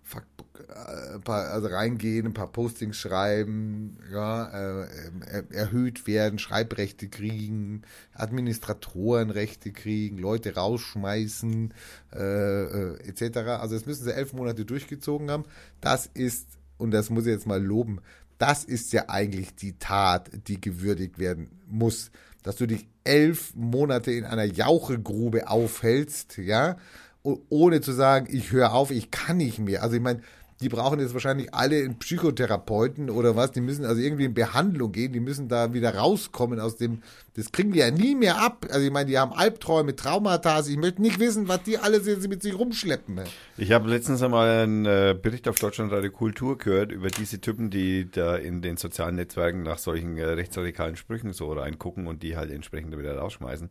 Fuckbook, 0.04 0.68
äh, 0.68 1.20
paar, 1.20 1.52
also 1.52 1.68
reingehen, 1.68 2.26
ein 2.26 2.34
paar 2.34 2.52
Postings 2.52 2.98
schreiben, 2.98 4.00
ja, 4.12 4.82
äh, 4.82 4.88
äh, 5.28 5.44
erhöht 5.52 6.08
werden, 6.08 6.40
Schreibrechte 6.40 7.10
kriegen, 7.10 7.84
Administratorenrechte 8.16 9.72
kriegen, 9.72 10.18
Leute 10.18 10.56
rausschmeißen, 10.56 11.72
äh, 12.16 12.64
äh, 12.64 13.08
etc. 13.08 13.38
Also 13.62 13.76
das 13.76 13.86
müssen 13.86 14.06
sie 14.06 14.16
elf 14.16 14.34
Monate 14.34 14.66
durchgezogen 14.66 15.30
haben. 15.30 15.46
Das 15.80 16.08
ist, 16.08 16.48
und 16.80 16.90
das 16.90 17.12
muss 17.12 17.28
ich 17.28 17.32
jetzt 17.32 17.46
mal 17.46 17.64
loben, 17.64 18.02
das 18.40 18.64
ist 18.64 18.94
ja 18.94 19.10
eigentlich 19.10 19.54
die 19.54 19.78
Tat, 19.78 20.32
die 20.48 20.60
gewürdigt 20.60 21.20
werden 21.20 21.50
muss. 21.68 22.10
Dass 22.44 22.56
du 22.56 22.68
dich 22.68 22.88
elf 23.04 23.54
Monate 23.56 24.12
in 24.12 24.26
einer 24.26 24.46
Jauchegrube 24.46 25.50
aufhältst, 25.50 26.38
ja, 26.38 26.78
ohne 27.24 27.82
zu 27.82 27.92
sagen, 27.92 28.28
ich 28.30 28.52
höre 28.52 28.74
auf, 28.74 28.92
ich 28.92 29.12
kann 29.12 29.38
nicht 29.38 29.60
mehr. 29.60 29.84
Also 29.84 29.96
ich 29.96 30.02
meine, 30.02 30.22
die 30.62 30.70
brauchen 30.70 31.00
jetzt 31.00 31.14
wahrscheinlich 31.14 31.54
alle 31.54 31.78
einen 31.78 32.00
Psychotherapeuten 32.00 33.10
oder 33.10 33.36
was, 33.36 33.52
die 33.52 33.62
müssen 33.62 33.86
also 33.86 34.02
irgendwie 34.02 34.26
in 34.26 34.34
Behandlung 34.34 34.92
gehen, 34.92 35.14
die 35.14 35.22
müssen 35.22 35.48
da 35.48 35.74
wieder 35.74 35.96
rauskommen 35.96 36.60
aus 36.60 36.76
dem, 36.76 37.02
das 37.40 37.54
kriegen 37.54 37.72
die 37.72 37.80
ja 37.80 37.90
nie 37.90 38.16
mehr 38.16 38.42
ab. 38.42 38.66
Also 38.70 38.86
ich 38.86 38.92
meine, 38.92 39.10
die 39.10 39.18
haben 39.18 39.32
Albträume, 39.32 39.96
Traumata, 39.96 40.60
ich 40.60 40.76
möchte 40.76 41.02
nicht 41.02 41.20
wissen, 41.20 41.48
was 41.48 41.64
die 41.64 41.78
jetzt 41.82 42.28
mit 42.28 42.44
sich 42.44 42.58
rumschleppen. 42.58 43.22
Ich 43.56 43.72
habe 43.72 43.90
letztens 43.90 44.22
einmal 44.22 44.50
einen 44.50 44.86
äh, 44.86 45.18
Bericht 45.20 45.48
auf 45.48 45.58
Deutschlandradio 45.58 46.12
Kultur 46.12 46.58
gehört 46.58 46.92
über 46.92 47.08
diese 47.08 47.40
Typen, 47.40 47.70
die 47.70 48.12
da 48.12 48.36
in 48.36 48.62
den 48.62 48.76
sozialen 48.76 49.16
Netzwerken 49.16 49.64
nach 49.64 49.78
solchen 49.78 50.18
äh, 50.18 50.26
rechtsradikalen 50.26 50.98
Sprüchen 50.98 51.32
so 51.32 51.54
reingucken 51.54 52.08
und 52.08 52.24
die 52.24 52.36
halt 52.36 52.52
entsprechend 52.52 52.98
wieder 52.98 53.18
rausschmeißen. 53.18 53.70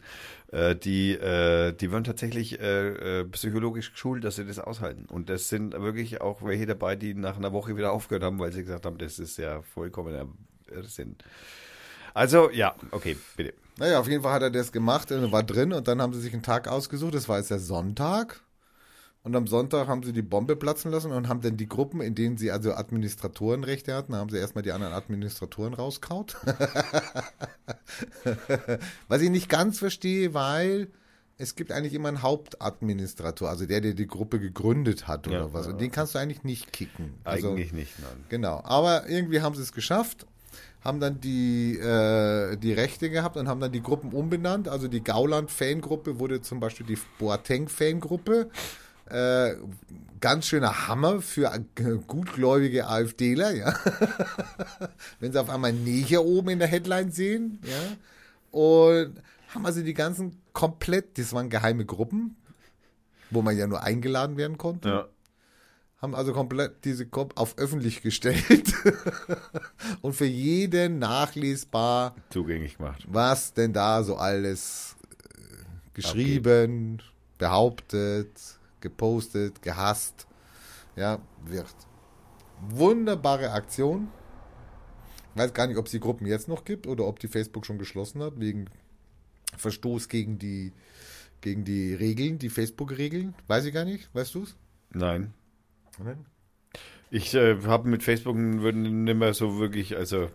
Äh, 0.50 0.74
die, 0.74 1.18
die 1.18 1.92
werden 1.92 2.04
tatsächlich 2.04 2.58
psychologisch 3.32 3.92
geschult, 3.92 4.24
dass 4.24 4.36
sie 4.36 4.46
das 4.46 4.58
aushalten. 4.58 5.04
Und 5.10 5.28
das 5.28 5.48
sind 5.50 5.72
wirklich 5.78 6.20
auch 6.22 6.42
welche 6.42 6.64
dabei, 6.64 6.96
die 6.96 7.14
nach 7.14 7.36
einer 7.36 7.52
Woche 7.52 7.76
wieder 7.76 7.92
aufgehört 7.92 8.22
haben, 8.22 8.38
weil 8.38 8.52
sie 8.52 8.62
gesagt 8.62 8.86
haben, 8.86 8.96
das 8.96 9.18
ist 9.18 9.36
ja 9.36 9.60
vollkommener 9.62 10.26
Irrsinn. 10.70 11.16
Also, 12.14 12.50
ja, 12.50 12.74
okay, 12.90 13.16
bitte. 13.36 13.54
Naja, 13.78 14.00
auf 14.00 14.08
jeden 14.08 14.22
Fall 14.22 14.32
hat 14.32 14.42
er 14.42 14.50
das 14.50 14.72
gemacht, 14.72 15.10
er 15.10 15.30
war 15.30 15.44
drin 15.44 15.72
und 15.72 15.86
dann 15.86 16.02
haben 16.02 16.12
sie 16.12 16.20
sich 16.20 16.32
einen 16.32 16.42
Tag 16.42 16.66
ausgesucht, 16.66 17.14
das 17.14 17.28
war 17.28 17.38
jetzt 17.38 17.50
der 17.50 17.60
Sonntag. 17.60 18.40
Und 19.22 19.36
am 19.36 19.46
Sonntag 19.46 19.88
haben 19.88 20.02
sie 20.02 20.12
die 20.12 20.22
Bombe 20.22 20.56
platzen 20.56 20.90
lassen 20.90 21.12
und 21.12 21.28
haben 21.28 21.42
dann 21.42 21.56
die 21.56 21.68
Gruppen, 21.68 22.00
in 22.00 22.14
denen 22.14 22.38
sie 22.38 22.50
also 22.50 22.72
Administratorenrechte 22.72 23.94
hatten, 23.94 24.14
haben 24.14 24.30
sie 24.30 24.38
erstmal 24.38 24.62
die 24.62 24.72
anderen 24.72 24.94
Administratoren 24.94 25.74
rauskaut. 25.74 26.36
Was 29.08 29.20
ich 29.20 29.30
nicht 29.30 29.48
ganz 29.48 29.78
verstehe, 29.78 30.34
weil 30.34 30.88
es 31.36 31.54
gibt 31.54 31.72
eigentlich 31.72 31.94
immer 31.94 32.08
einen 32.08 32.22
Hauptadministrator, 32.22 33.48
also 33.48 33.66
der, 33.66 33.80
der 33.80 33.94
die 33.94 34.06
Gruppe 34.06 34.40
gegründet 34.40 35.06
hat 35.06 35.28
oder 35.28 35.38
Ja, 35.38 35.52
was. 35.52 35.68
Und 35.68 35.80
den 35.80 35.92
kannst 35.92 36.14
du 36.14 36.18
eigentlich 36.18 36.42
nicht 36.42 36.72
kicken. 36.72 37.14
Also, 37.22 37.50
Eigentlich 37.50 37.72
nicht, 37.72 37.98
nein. 38.00 38.24
Genau, 38.28 38.60
aber 38.64 39.08
irgendwie 39.08 39.40
haben 39.40 39.54
sie 39.54 39.62
es 39.62 39.72
geschafft, 39.72 40.26
haben 40.82 41.00
dann 41.00 41.20
die, 41.20 41.76
äh, 41.78 42.56
die 42.56 42.72
Rechte 42.72 43.10
gehabt 43.10 43.36
und 43.36 43.48
haben 43.48 43.60
dann 43.60 43.72
die 43.72 43.82
Gruppen 43.82 44.12
umbenannt. 44.12 44.68
Also 44.68 44.88
die 44.88 45.02
Gauland-Fangruppe 45.02 46.18
wurde 46.18 46.40
zum 46.40 46.60
Beispiel 46.60 46.86
die 46.86 46.98
Boateng-Fangruppe. 47.18 48.50
Äh, 49.06 49.54
ganz 50.20 50.46
schöner 50.46 50.86
Hammer 50.86 51.20
für 51.22 51.52
äh, 51.54 51.98
gutgläubige 52.06 52.88
AfDler, 52.88 53.54
ja. 53.54 53.74
Wenn 55.20 55.32
sie 55.32 55.40
auf 55.40 55.50
einmal 55.50 55.72
Neger 55.72 56.24
oben 56.24 56.50
in 56.50 56.58
der 56.58 56.68
Headline 56.68 57.10
sehen, 57.10 57.60
ja. 57.64 57.96
Und 58.50 59.14
haben 59.48 59.66
also 59.66 59.82
die 59.82 59.94
ganzen 59.94 60.40
komplett, 60.52 61.18
das 61.18 61.32
waren 61.32 61.48
geheime 61.48 61.84
Gruppen, 61.84 62.36
wo 63.30 63.42
man 63.42 63.56
ja 63.56 63.66
nur 63.66 63.82
eingeladen 63.82 64.36
werden 64.36 64.58
konnte 64.58 64.88
Ja. 64.88 65.08
Haben 66.00 66.14
also 66.14 66.32
komplett 66.32 66.84
diese 66.84 67.06
Gruppe 67.06 67.36
auf 67.36 67.58
öffentlich 67.58 68.02
gestellt 68.02 68.72
und 70.00 70.14
für 70.14 70.26
jeden 70.26 70.98
nachlesbar, 70.98 72.14
Zugänglich 72.30 72.78
gemacht. 72.78 73.04
was 73.08 73.52
denn 73.52 73.72
da 73.72 74.02
so 74.04 74.16
alles 74.16 74.96
äh, 75.34 75.94
geschrieben, 75.94 77.02
behauptet, 77.36 78.30
gepostet, 78.80 79.60
gehasst, 79.62 80.26
ja, 80.94 81.20
wird. 81.44 81.74
Wunderbare 82.70 83.50
Aktion. 83.52 84.08
Ich 85.34 85.40
weiß 85.42 85.54
gar 85.54 85.66
nicht, 85.66 85.76
ob 85.76 85.86
es 85.86 85.92
die 85.92 86.00
Gruppen 86.00 86.26
jetzt 86.26 86.48
noch 86.48 86.64
gibt 86.64 86.86
oder 86.86 87.06
ob 87.06 87.20
die 87.20 87.28
Facebook 87.28 87.66
schon 87.66 87.78
geschlossen 87.78 88.22
hat, 88.22 88.40
wegen 88.40 88.66
Verstoß 89.56 90.08
gegen 90.08 90.38
die, 90.38 90.72
gegen 91.40 91.64
die 91.64 91.94
Regeln, 91.94 92.38
die 92.38 92.48
Facebook-Regeln. 92.48 93.34
Weiß 93.46 93.64
ich 93.64 93.72
gar 93.72 93.84
nicht. 93.84 94.12
Weißt 94.14 94.34
du 94.34 94.42
es? 94.42 94.56
Nein. 94.92 95.32
Ich 97.10 97.34
äh, 97.34 97.56
habe 97.64 97.88
mit 97.88 98.02
Facebook 98.02 98.36
nicht 98.36 99.16
mehr 99.16 99.32
so 99.32 99.58
wirklich, 99.58 99.96
also, 99.96 100.28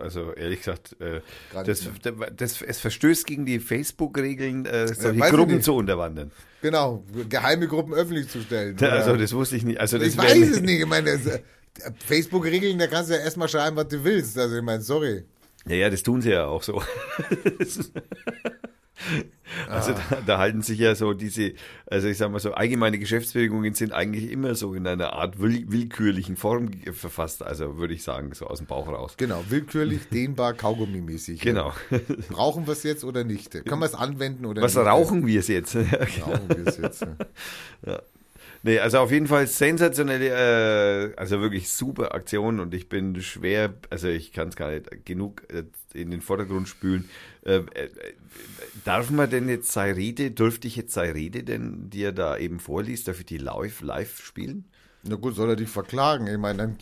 also 0.00 0.32
ehrlich 0.32 0.58
gesagt, 0.58 0.96
äh, 1.00 1.20
das, 1.64 1.84
nicht 1.84 2.12
das, 2.36 2.62
es 2.62 2.80
verstößt 2.80 3.26
gegen 3.26 3.46
die 3.46 3.60
Facebook-Regeln, 3.60 4.66
äh, 4.66 4.88
solche 4.88 5.20
weiß 5.20 5.30
ich 5.30 5.36
Gruppen 5.36 5.62
zu 5.62 5.74
unterwandern. 5.76 6.32
Genau, 6.62 7.04
geheime 7.28 7.68
Gruppen 7.68 7.94
öffentlich 7.94 8.28
zu 8.28 8.40
stellen. 8.40 8.76
Also 8.80 9.10
Oder- 9.10 9.20
das 9.20 9.32
wusste 9.34 9.54
ich 9.56 9.64
nicht. 9.64 9.78
Also 9.78 9.98
das 9.98 10.08
ich 10.08 10.18
weiß 10.18 10.36
es 10.36 10.60
nicht. 10.62 10.80
Ich 10.80 10.86
meine, 10.86 11.12
das, 11.12 11.26
äh, 11.26 11.42
Facebook-Regeln, 12.04 12.78
da 12.78 12.88
kannst 12.88 13.10
du 13.10 13.14
ja 13.14 13.20
erstmal 13.20 13.48
schreiben, 13.48 13.76
was 13.76 13.86
du 13.88 14.02
willst. 14.02 14.36
Also 14.36 14.56
ich 14.56 14.62
meine, 14.62 14.82
sorry. 14.82 15.24
Ja, 15.66 15.76
ja, 15.76 15.90
das 15.90 16.02
tun 16.02 16.22
sie 16.22 16.30
ja 16.30 16.46
auch 16.46 16.62
so. 16.62 16.82
also 19.68 19.92
da, 19.92 20.20
da 20.26 20.38
halten 20.38 20.62
sich 20.62 20.78
ja 20.78 20.94
so 20.94 21.12
diese, 21.12 21.52
also 21.86 22.08
ich 22.08 22.18
sag 22.18 22.30
mal 22.30 22.38
so, 22.38 22.52
allgemeine 22.52 22.98
Geschäftsbedingungen 22.98 23.74
sind 23.74 23.92
eigentlich 23.92 24.30
immer 24.30 24.54
so 24.54 24.74
in 24.74 24.86
einer 24.86 25.12
Art 25.12 25.40
will, 25.40 25.64
willkürlichen 25.68 26.36
Form 26.36 26.70
verfasst, 26.92 27.42
also 27.42 27.76
würde 27.76 27.94
ich 27.94 28.02
sagen, 28.02 28.32
so 28.34 28.46
aus 28.46 28.58
dem 28.58 28.66
Bauch 28.66 28.88
raus. 28.88 29.14
Genau, 29.16 29.44
willkürlich, 29.48 30.08
dehnbar, 30.12 30.54
Kaugummi-mäßig. 30.54 31.40
Genau. 31.40 31.72
Brauchen 32.28 32.66
wir 32.66 32.72
es 32.72 32.82
jetzt 32.82 33.04
oder 33.04 33.24
nicht? 33.24 33.52
Können 33.64 33.80
wir 33.80 33.86
es 33.86 33.94
anwenden 33.94 34.46
oder 34.46 34.62
Was 34.62 34.74
nicht? 34.74 34.86
rauchen 34.86 35.26
wir 35.26 35.40
es 35.40 35.48
jetzt? 35.48 35.76
Rauchen 35.76 36.48
wir 36.48 36.66
es 36.66 36.78
jetzt? 36.78 37.06
Nee, 38.66 38.80
also 38.80 38.98
auf 38.98 39.12
jeden 39.12 39.28
Fall 39.28 39.46
sensationelle, 39.46 41.12
äh, 41.12 41.14
also 41.14 41.40
wirklich 41.40 41.68
super 41.68 42.16
Aktion 42.16 42.58
und 42.58 42.74
ich 42.74 42.88
bin 42.88 43.22
schwer, 43.22 43.72
also 43.90 44.08
ich 44.08 44.32
kann 44.32 44.48
es 44.48 44.56
gar 44.56 44.72
nicht 44.72 45.04
genug 45.04 45.44
äh, 45.52 45.62
in 45.94 46.10
den 46.10 46.20
Vordergrund 46.20 46.66
spülen. 46.66 47.08
Äh, 47.44 47.58
äh, 47.58 47.90
darf 48.84 49.10
man 49.10 49.30
denn 49.30 49.48
jetzt 49.48 49.70
sei 49.70 49.92
Rede, 49.92 50.32
dürfte 50.32 50.66
ich 50.66 50.74
jetzt 50.74 50.94
sei 50.94 51.12
Rede 51.12 51.44
denn, 51.44 51.90
die 51.90 52.02
er 52.02 52.10
da 52.10 52.36
eben 52.38 52.58
vorliest, 52.58 53.06
ich 53.06 53.24
die 53.24 53.38
live, 53.38 53.82
live 53.82 54.20
spielen? 54.20 54.64
Na 55.04 55.14
gut, 55.14 55.36
soll 55.36 55.50
er 55.50 55.56
dich 55.56 55.68
verklagen? 55.68 56.26
Ich 56.26 56.36
meine, 56.36 56.74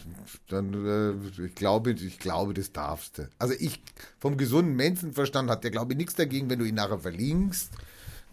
dann, 0.48 0.72
dann 0.72 1.28
äh, 1.38 1.44
ich 1.44 1.54
glaube, 1.54 1.90
ich 1.90 2.18
glaube, 2.18 2.54
das 2.54 2.72
darfst 2.72 3.18
du. 3.18 3.28
Also 3.38 3.52
ich, 3.58 3.82
vom 4.20 4.38
gesunden 4.38 4.74
Menschenverstand 4.74 5.50
hat 5.50 5.64
der, 5.64 5.70
glaube 5.70 5.92
ich, 5.92 5.98
nichts 5.98 6.14
dagegen, 6.14 6.48
wenn 6.48 6.60
du 6.60 6.64
ihn 6.64 6.76
nachher 6.76 6.98
verlinkst, 6.98 7.72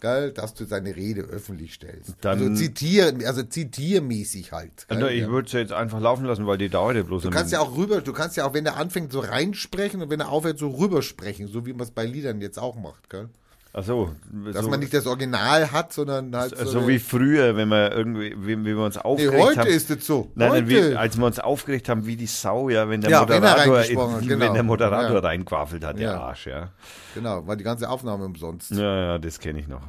gell, 0.01 0.31
dass 0.31 0.53
du 0.53 0.65
seine 0.65 0.95
Rede 0.95 1.21
öffentlich 1.21 1.73
stellst. 1.75 2.15
Dann- 2.21 2.39
also 2.39 2.53
zitier, 2.55 3.13
also 3.25 3.43
zitiermäßig 3.43 4.51
halt. 4.51 4.87
Gell? 4.89 5.07
Ich 5.11 5.21
Ja. 5.21 5.29
würde 5.29 5.45
es 5.47 5.53
jetzt 5.53 5.71
einfach 5.71 6.01
laufen 6.01 6.25
lassen, 6.25 6.45
weil 6.47 6.57
die 6.57 6.69
dauert 6.69 6.95
ja 6.97 7.03
bloß 7.03 7.23
Du 7.23 7.29
kannst 7.29 7.53
ja 7.53 7.59
auch 7.61 7.77
rüber, 7.77 8.01
du 8.01 8.11
kannst 8.11 8.35
ja 8.35 8.45
auch, 8.45 8.53
wenn 8.53 8.65
er 8.65 8.75
anfängt 8.77 9.11
so 9.13 9.19
reinsprechen 9.21 10.01
und 10.01 10.09
wenn 10.09 10.19
er 10.19 10.29
aufhört 10.29 10.59
so 10.59 10.69
rübersprechen, 10.69 11.47
so 11.47 11.65
wie 11.65 11.71
man 11.73 11.81
es 11.83 11.91
bei 11.91 12.05
Liedern 12.05 12.41
jetzt 12.41 12.59
auch 12.59 12.75
macht, 12.75 13.09
gell? 13.09 13.29
Ach 13.73 13.83
so, 13.83 14.11
Dass 14.53 14.65
so, 14.65 14.69
man 14.69 14.81
nicht 14.81 14.93
das 14.93 15.07
Original 15.07 15.71
hat, 15.71 15.93
sondern 15.93 16.35
halt 16.35 16.57
so 16.57 16.79
eine- 16.79 16.87
wie 16.89 16.99
früher, 16.99 17.55
wenn 17.55 17.69
wir 17.69 17.91
irgendwie, 17.93 18.35
wie, 18.37 18.57
wie 18.59 18.75
wir 18.75 18.79
uns 18.83 18.95
Nee, 18.95 19.01
aufgeregt 19.01 19.41
heute 19.41 19.59
haben. 19.61 19.67
ist 19.69 19.89
es 19.89 20.05
so. 20.05 20.29
Nein, 20.35 20.51
heute. 20.51 20.67
wie, 20.67 20.95
als 20.95 21.17
wir 21.17 21.25
uns 21.25 21.39
aufgeregt 21.39 21.87
haben, 21.87 22.05
wie 22.05 22.17
die 22.17 22.25
Sau, 22.27 22.67
ja, 22.67 22.89
wenn 22.89 22.99
der 22.99 23.09
Ja, 23.11 23.29
wenn 23.29 23.41
er 23.41 23.55
Moderator, 23.65 24.19
wenn 24.19 24.27
genau. 24.27 24.53
der 24.53 24.63
Moderator 24.63 25.15
Ja. 25.15 25.19
reinquaffelt 25.21 25.85
hat, 25.85 25.97
der 25.99 26.11
Ja. 26.11 26.19
Arsch, 26.21 26.47
ja. 26.47 26.71
Genau, 27.15 27.47
war 27.47 27.55
die 27.55 27.63
ganze 27.63 27.89
Aufnahme 27.89 28.25
umsonst. 28.25 28.71
Ja, 28.71 28.95
ja, 29.13 29.17
das 29.19 29.39
kenne 29.39 29.59
ich 29.59 29.67
noch. 29.69 29.83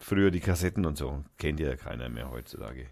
Früher 0.00 0.32
die 0.32 0.40
Kassetten 0.40 0.84
und 0.84 0.98
so. 0.98 1.22
Kennt 1.38 1.60
ja 1.60 1.76
keiner 1.76 2.08
mehr 2.08 2.28
heutzutage. 2.32 2.86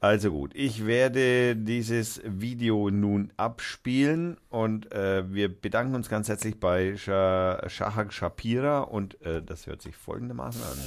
Also 0.00 0.30
gut, 0.30 0.52
ich 0.54 0.86
werde 0.86 1.56
dieses 1.56 2.20
Video 2.24 2.88
nun 2.88 3.32
abspielen 3.36 4.36
und 4.48 4.92
äh, 4.92 5.24
wir 5.34 5.48
bedanken 5.48 5.96
uns 5.96 6.08
ganz 6.08 6.28
herzlich 6.28 6.60
bei 6.60 6.96
Sha 6.96 7.60
Shahak 7.66 8.12
Shapira 8.12 8.82
und 8.82 9.20
äh, 9.22 9.42
das 9.42 9.66
hört 9.66 9.82
sich 9.82 9.96
folgendermaßen 9.96 10.62
an. 10.62 10.78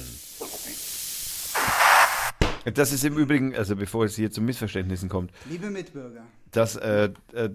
Das 2.72 2.90
ist 2.90 3.04
im 3.04 3.18
Übrigen, 3.18 3.54
also 3.54 3.76
bevor 3.76 4.06
es 4.06 4.16
hier 4.16 4.30
zu 4.30 4.40
Missverständnissen 4.40 5.10
kommt, 5.10 5.30
Liebe 5.50 5.68
Mitbürger, 5.68 6.22
das, 6.50 6.76
äh, 6.76 7.10
äh, 7.34 7.50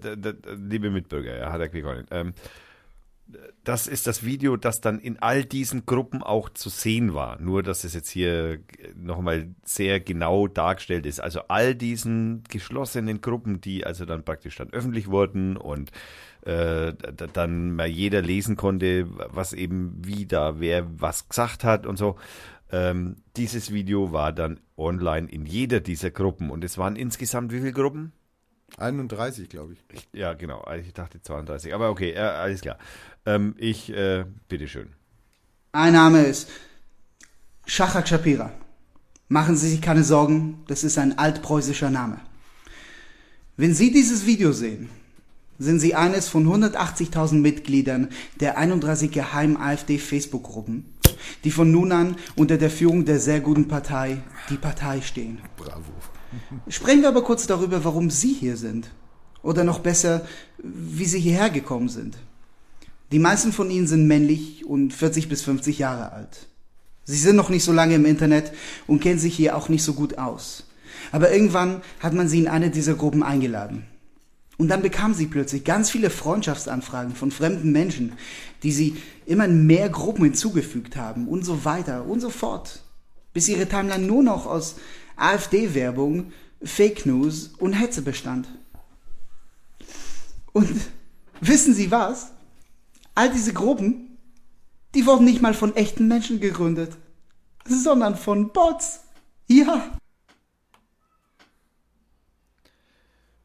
liebe 0.54 0.90
Mitbürger, 0.90 1.38
ja, 1.38 1.50
hat 1.50 1.60
er 1.60 1.72
nicht. 1.96 2.08
Ähm, 2.12 2.34
das 3.64 3.86
ist 3.86 4.06
das 4.06 4.24
Video, 4.24 4.56
das 4.56 4.80
dann 4.80 4.98
in 4.98 5.18
all 5.18 5.44
diesen 5.44 5.84
Gruppen 5.84 6.22
auch 6.22 6.48
zu 6.48 6.70
sehen 6.70 7.12
war. 7.12 7.38
Nur, 7.40 7.62
dass 7.62 7.84
es 7.84 7.92
jetzt 7.92 8.08
hier 8.08 8.60
nochmal 8.96 9.48
sehr 9.64 10.00
genau 10.00 10.46
dargestellt 10.46 11.04
ist. 11.04 11.20
Also 11.20 11.40
all 11.48 11.74
diesen 11.74 12.44
geschlossenen 12.48 13.20
Gruppen, 13.20 13.60
die 13.60 13.84
also 13.84 14.06
dann 14.06 14.24
praktisch 14.24 14.56
dann 14.56 14.72
öffentlich 14.72 15.08
wurden 15.08 15.56
und 15.58 15.90
äh, 16.42 16.94
dann 17.34 17.72
mal 17.72 17.88
jeder 17.88 18.22
lesen 18.22 18.56
konnte, 18.56 19.06
was 19.10 19.52
eben 19.52 20.00
wie 20.02 20.24
da 20.24 20.60
wer 20.60 20.86
was 21.00 21.28
gesagt 21.28 21.64
hat 21.64 21.86
und 21.86 21.96
so. 21.98 22.16
Ähm, 22.70 23.16
dieses 23.36 23.72
Video 23.72 24.12
war 24.12 24.32
dann 24.32 24.60
online 24.76 25.28
in 25.28 25.46
jeder 25.46 25.80
dieser 25.80 26.10
Gruppen 26.10 26.50
und 26.50 26.64
es 26.64 26.78
waren 26.78 26.96
insgesamt 26.96 27.52
wie 27.52 27.60
viele 27.60 27.72
Gruppen? 27.72 28.12
31, 28.76 29.48
glaube 29.48 29.72
ich. 29.72 29.84
Ich, 29.92 30.08
ja, 30.12 30.34
genau. 30.34 30.64
Ich 30.80 30.92
dachte 30.92 31.20
32. 31.22 31.74
Aber 31.74 31.90
okay, 31.90 32.14
ja, 32.14 32.34
alles 32.34 32.60
klar. 32.60 32.78
Ähm, 33.26 33.54
ich, 33.58 33.90
äh, 33.90 34.24
bitteschön. 34.48 34.90
Mein 35.72 35.92
Name 35.92 36.22
ist 36.22 36.48
Shachak 37.66 38.08
Shapira. 38.08 38.52
Machen 39.28 39.56
Sie 39.56 39.68
sich 39.68 39.82
keine 39.82 40.04
Sorgen, 40.04 40.64
das 40.68 40.84
ist 40.84 40.96
ein 40.96 41.18
altpreußischer 41.18 41.90
Name. 41.90 42.20
Wenn 43.56 43.74
Sie 43.74 43.92
dieses 43.92 44.24
Video 44.24 44.52
sehen, 44.52 44.88
sind 45.58 45.80
Sie 45.80 45.94
eines 45.94 46.28
von 46.28 46.46
180.000 46.46 47.34
Mitgliedern 47.34 48.08
der 48.40 48.56
31 48.56 49.10
geheimen 49.10 49.56
AfD-Facebook-Gruppen, 49.56 50.94
die 51.44 51.50
von 51.50 51.70
nun 51.70 51.92
an 51.92 52.16
unter 52.36 52.56
der 52.56 52.70
Führung 52.70 53.04
der 53.04 53.18
sehr 53.18 53.40
guten 53.40 53.68
Partei, 53.68 54.22
die 54.48 54.56
Partei 54.56 55.00
stehen. 55.00 55.40
Bravo. 55.56 55.92
Sprechen 56.68 57.02
wir 57.02 57.08
aber 57.08 57.22
kurz 57.22 57.46
darüber, 57.46 57.84
warum 57.84 58.10
Sie 58.10 58.32
hier 58.32 58.56
sind. 58.56 58.90
Oder 59.42 59.64
noch 59.64 59.78
besser, 59.78 60.26
wie 60.58 61.04
Sie 61.04 61.20
hierher 61.20 61.50
gekommen 61.50 61.88
sind. 61.88 62.16
Die 63.12 63.18
meisten 63.18 63.52
von 63.52 63.70
Ihnen 63.70 63.86
sind 63.86 64.06
männlich 64.06 64.66
und 64.66 64.92
40 64.92 65.28
bis 65.28 65.42
50 65.42 65.78
Jahre 65.78 66.12
alt. 66.12 66.46
Sie 67.04 67.16
sind 67.16 67.36
noch 67.36 67.48
nicht 67.48 67.64
so 67.64 67.72
lange 67.72 67.94
im 67.94 68.04
Internet 68.04 68.52
und 68.86 69.00
kennen 69.00 69.18
sich 69.18 69.34
hier 69.34 69.56
auch 69.56 69.70
nicht 69.70 69.82
so 69.82 69.94
gut 69.94 70.18
aus. 70.18 70.64
Aber 71.10 71.32
irgendwann 71.32 71.80
hat 72.00 72.12
man 72.12 72.28
Sie 72.28 72.40
in 72.40 72.48
eine 72.48 72.70
dieser 72.70 72.94
Gruppen 72.94 73.22
eingeladen. 73.22 73.86
Und 74.58 74.68
dann 74.68 74.82
bekamen 74.82 75.14
Sie 75.14 75.26
plötzlich 75.26 75.64
ganz 75.64 75.88
viele 75.88 76.10
Freundschaftsanfragen 76.10 77.14
von 77.14 77.30
fremden 77.30 77.72
Menschen, 77.72 78.12
die 78.62 78.72
Sie 78.72 78.96
immer 79.24 79.46
in 79.46 79.66
mehr 79.66 79.88
Gruppen 79.88 80.24
hinzugefügt 80.24 80.96
haben 80.96 81.28
und 81.28 81.44
so 81.44 81.64
weiter 81.64 82.04
und 82.06 82.20
so 82.20 82.28
fort. 82.28 82.82
Bis 83.32 83.48
Ihre 83.48 83.66
Timeline 83.66 84.04
nur 84.04 84.22
noch 84.22 84.46
aus 84.46 84.76
AfD-Werbung, 85.18 86.32
Fake 86.62 87.06
News 87.06 87.48
und 87.58 87.72
Hetze 87.72 88.02
bestand. 88.02 88.48
Und 90.52 90.80
wissen 91.40 91.74
Sie 91.74 91.90
was? 91.90 92.32
All 93.14 93.30
diese 93.30 93.52
Gruppen, 93.52 94.18
die 94.94 95.06
wurden 95.06 95.24
nicht 95.24 95.42
mal 95.42 95.54
von 95.54 95.76
echten 95.76 96.08
Menschen 96.08 96.40
gegründet, 96.40 96.96
sondern 97.64 98.16
von 98.16 98.52
Bots. 98.52 99.00
Ja. 99.46 99.98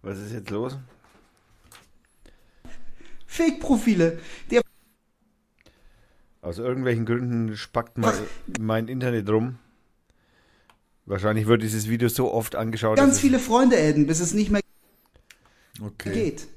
Was 0.01 0.19
ist 0.19 0.33
jetzt 0.33 0.49
los? 0.49 0.77
Fake-Profile, 3.25 4.19
Aus 6.41 6.57
irgendwelchen 6.57 7.05
Gründen 7.05 7.55
spackt 7.55 7.97
mal 7.97 8.13
mein 8.59 8.89
Internet 8.89 9.29
rum. 9.29 9.57
Wahrscheinlich 11.05 11.47
wird 11.47 11.61
dieses 11.61 11.89
Video 11.89 12.07
so 12.09 12.31
oft 12.31 12.55
angeschaut. 12.55 12.97
ganz 12.97 13.19
viele 13.19 13.39
Freunde 13.39 13.77
adden, 13.77 14.07
bis 14.07 14.19
es 14.19 14.33
nicht 14.33 14.51
mehr 14.51 14.61
Okay. 15.81 16.13
geht. 16.13 16.47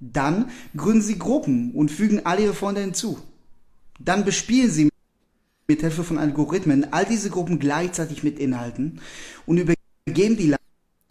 Dann 0.00 0.50
gründen 0.76 1.02
Sie 1.02 1.18
Gruppen 1.18 1.72
und 1.72 1.90
fügen 1.90 2.26
all 2.26 2.40
Ihre 2.40 2.54
Freunde 2.54 2.80
hinzu. 2.80 3.18
Dann 4.00 4.24
bespielen 4.24 4.70
Sie 4.70 4.88
mit 5.68 5.80
Hilfe 5.80 6.02
von 6.02 6.18
Algorithmen 6.18 6.92
all 6.92 7.04
diese 7.04 7.30
Gruppen 7.30 7.58
gleichzeitig 7.58 8.24
mit 8.24 8.38
Inhalten 8.38 9.00
und 9.46 9.58
übergeben 9.58 10.36
die 10.36 10.56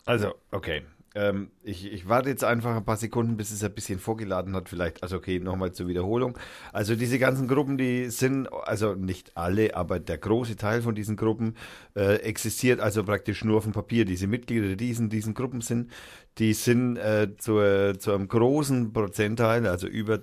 Also, 0.06 0.34
okay. 0.52 0.82
Ähm, 1.14 1.52
ich, 1.62 1.92
ich 1.92 2.08
warte 2.08 2.30
jetzt 2.30 2.44
einfach 2.44 2.76
ein 2.76 2.86
paar 2.86 2.98
Sekunden, 2.98 3.36
bis 3.36 3.52
es 3.52 3.64
ein 3.64 3.74
bisschen 3.74 4.00
vorgeladen 4.00 4.56
hat. 4.56 4.70
Vielleicht, 4.70 5.04
also 5.04 5.18
okay, 5.18 5.40
nochmal 5.40 5.74
zur 5.74 5.88
Wiederholung. 5.88 6.38
Also 6.72 6.96
diese 6.96 7.20
ganzen 7.20 7.48
Gruppen, 7.48 7.78
die 7.78 8.10
sind, 8.10 8.48
also 8.52 8.96
nicht 8.96 9.36
alle, 9.36 9.76
aber 9.76 10.00
der 10.00 10.18
große 10.18 10.56
Teil 10.56 10.82
von 10.82 10.96
diesen 10.96 11.18
Gruppen 11.18 11.56
äh, 11.96 12.16
existiert 12.22 12.80
also 12.80 13.04
praktisch 13.04 13.44
nur 13.44 13.58
auf 13.58 13.64
dem 13.64 13.74
Papier. 13.74 14.06
Diese 14.06 14.28
Mitglieder, 14.28 14.76
die 14.76 14.92
in 14.92 15.10
diesen 15.10 15.34
Gruppen 15.34 15.62
sind, 15.62 15.92
die 16.38 16.54
sind 16.54 16.98
äh, 16.98 17.36
zu, 17.38 17.60
zu 17.98 18.14
einem 18.14 18.28
großen 18.30 18.94
Prozentteil, 18.94 19.68
also 19.68 19.88
über 19.88 20.20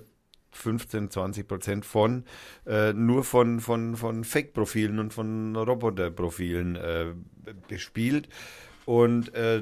15, 0.51 1.11
20 1.11 1.47
Prozent 1.47 1.85
von 1.85 2.23
äh, 2.65 2.93
nur 2.93 3.23
von, 3.23 3.59
von, 3.59 3.95
von 3.95 4.23
Fake-Profilen 4.23 4.97
und 4.97 5.13
von 5.13 5.55
Roboter-Profilen 5.55 6.75
äh, 6.75 7.05
bespielt. 7.67 8.27
Und 8.85 9.33
äh, 9.35 9.61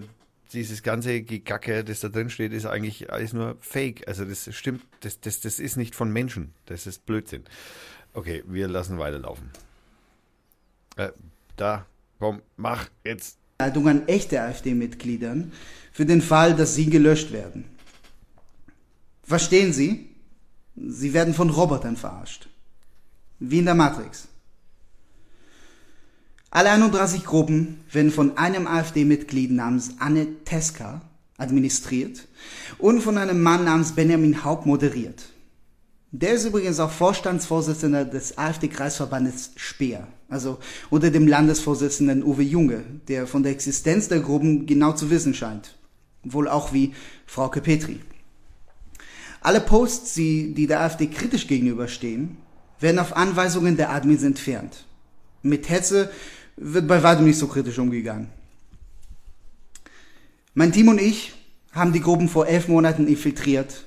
dieses 0.54 0.84
ganze 0.84 1.22
Gegacke, 1.22 1.84
das 1.84 2.00
da 2.00 2.10
drin 2.10 2.30
steht, 2.30 2.54
ist 2.54 2.66
eigentlich 2.66 3.12
alles 3.12 3.34
nur 3.34 3.58
Fake. 3.60 4.08
Also 4.08 4.26
das 4.26 4.54
stimmt, 4.56 4.84
das, 5.02 5.20
das, 5.20 5.42
das 5.42 5.60
ist 5.60 5.78
nicht 5.78 5.96
von 5.96 6.12
Menschen. 6.12 6.54
Das 6.66 6.88
ist 6.88 7.06
Blödsinn. 7.06 7.44
Okay, 8.14 8.44
wir 8.48 8.68
lassen 8.68 8.98
weiterlaufen. 8.98 9.52
Äh, 10.96 11.10
da, 11.56 11.86
komm, 12.20 12.42
mach 12.56 12.90
jetzt. 13.04 13.38
An 13.60 14.08
echte 14.08 14.42
AfD-Mitgliedern 14.42 15.52
für 15.92 16.06
den 16.06 16.22
Fall, 16.22 16.56
dass 16.56 16.76
sie 16.76 16.90
gelöscht 16.90 17.32
werden. 17.32 17.66
Verstehen 19.24 19.74
Sie? 19.74 20.10
Sie 20.76 21.14
werden 21.14 21.34
von 21.34 21.50
Robotern 21.50 21.98
verarscht. 21.98 22.50
Wie 23.40 23.60
in 23.60 23.66
der 23.66 23.74
Matrix. 23.74 24.28
Alle 26.50 26.72
31 26.72 27.26
Gruppen 27.26 27.82
werden 27.92 28.12
von 28.12 28.38
einem 28.38 28.68
AfD-Mitglied 28.68 29.52
namens 29.52 29.96
Anne 30.00 30.28
Teska 30.46 31.02
administriert 31.38 32.28
und 32.78 33.02
von 33.02 33.18
einem 33.18 33.42
Mann 33.42 33.66
namens 33.66 33.92
Benjamin 33.92 34.44
Haupt 34.44 34.66
moderiert. 34.66 35.30
Der 36.12 36.34
ist 36.34 36.46
übrigens 36.46 36.80
auch 36.80 36.90
Vorstandsvorsitzender 36.90 38.06
des 38.06 38.38
AfD-Kreisverbandes 38.38 39.52
Speer, 39.58 40.08
also 40.30 40.58
unter 40.90 41.12
dem 41.12 41.28
Landesvorsitzenden 41.28 42.24
Uwe 42.24 42.44
Junge, 42.44 42.84
der 43.10 43.28
von 43.28 43.44
der 43.44 43.52
Existenz 43.52 44.08
der 44.08 44.22
Gruppen 44.22 44.66
genau 44.66 44.94
zu 44.94 45.10
wissen 45.10 45.34
scheint. 45.34 45.76
Wohl 46.24 46.48
auch 46.48 46.72
wie 46.72 46.94
Frauke 47.26 47.60
Petri. 47.60 48.00
Alle 49.42 49.60
Posts, 49.60 50.14
die, 50.14 50.54
die 50.54 50.66
der 50.66 50.80
AfD 50.80 51.08
kritisch 51.08 51.46
gegenüberstehen, 51.46 52.38
werden 52.80 53.00
auf 53.00 53.16
Anweisungen 53.16 53.76
der 53.76 53.92
Admins 53.92 54.24
entfernt. 54.24 54.86
Mit 55.44 55.70
Hetze 55.70 56.10
wird 56.58 56.88
bei 56.88 57.02
weitem 57.02 57.26
nicht 57.26 57.38
so 57.38 57.48
kritisch 57.48 57.80
umgegangen. 57.80 58.30
Mein 60.54 60.72
Team 60.72 60.90
und 60.90 61.00
ich 61.00 61.34
haben 61.72 61.94
die 61.94 62.02
Gruppen 62.02 62.28
vor 62.28 62.48
elf 62.48 62.68
Monaten 62.68 63.08
infiltriert. 63.08 63.86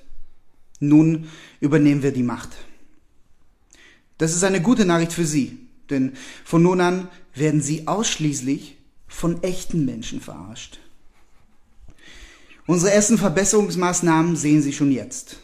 Nun 0.79 1.29
übernehmen 1.59 2.03
wir 2.03 2.13
die 2.13 2.23
Macht. 2.23 2.51
Das 4.19 4.35
ist 4.35 4.45
eine 4.45 4.63
gute 4.63 4.87
Nachricht 4.87 5.13
für 5.13 5.27
Sie, 5.27 5.59
denn 5.91 6.13
von 6.45 6.63
nun 6.63 6.81
an 6.81 7.09
werden 7.35 7.61
Sie 7.61 7.89
ausschließlich 7.89 8.77
von 9.09 9.43
echten 9.43 9.85
Menschen 9.85 10.21
verarscht. 10.21 10.79
Unsere 12.67 12.93
ersten 12.93 13.19
Verbesserungsmaßnahmen 13.19 14.37
sehen 14.37 14.63
Sie 14.63 14.73
schon 14.73 14.93
jetzt. 14.93 15.39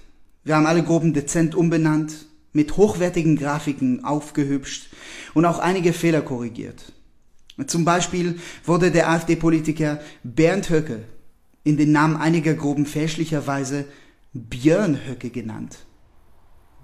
Wir 0.45 0.55
haben 0.55 0.67
alle 0.67 0.85
Gruppen 0.85 1.13
dezent 1.13 1.57
umbenannt, 1.57 2.27
mit 2.53 2.77
hochwertigen 2.77 3.37
Grafiken 3.37 4.05
aufgehübscht 4.05 4.89
und 5.35 5.45
auch 5.45 5.59
einige 5.59 5.93
Fehler 5.93 6.23
korrigiert. 6.23 6.93
Zum 7.65 7.85
Beispiel 7.85 8.39
wurde 8.65 8.91
der 8.91 9.09
AfD-Politiker 9.09 10.01
Bernd 10.23 10.69
Höcke 10.69 11.05
in 11.65 11.77
den 11.77 11.91
Namen 11.91 12.17
einiger 12.17 12.55
Gruppen 12.55 12.85
fälschlicherweise 12.85 13.87
Björn 14.35 15.01
Höcke 15.07 15.31
genannt. 15.31 15.79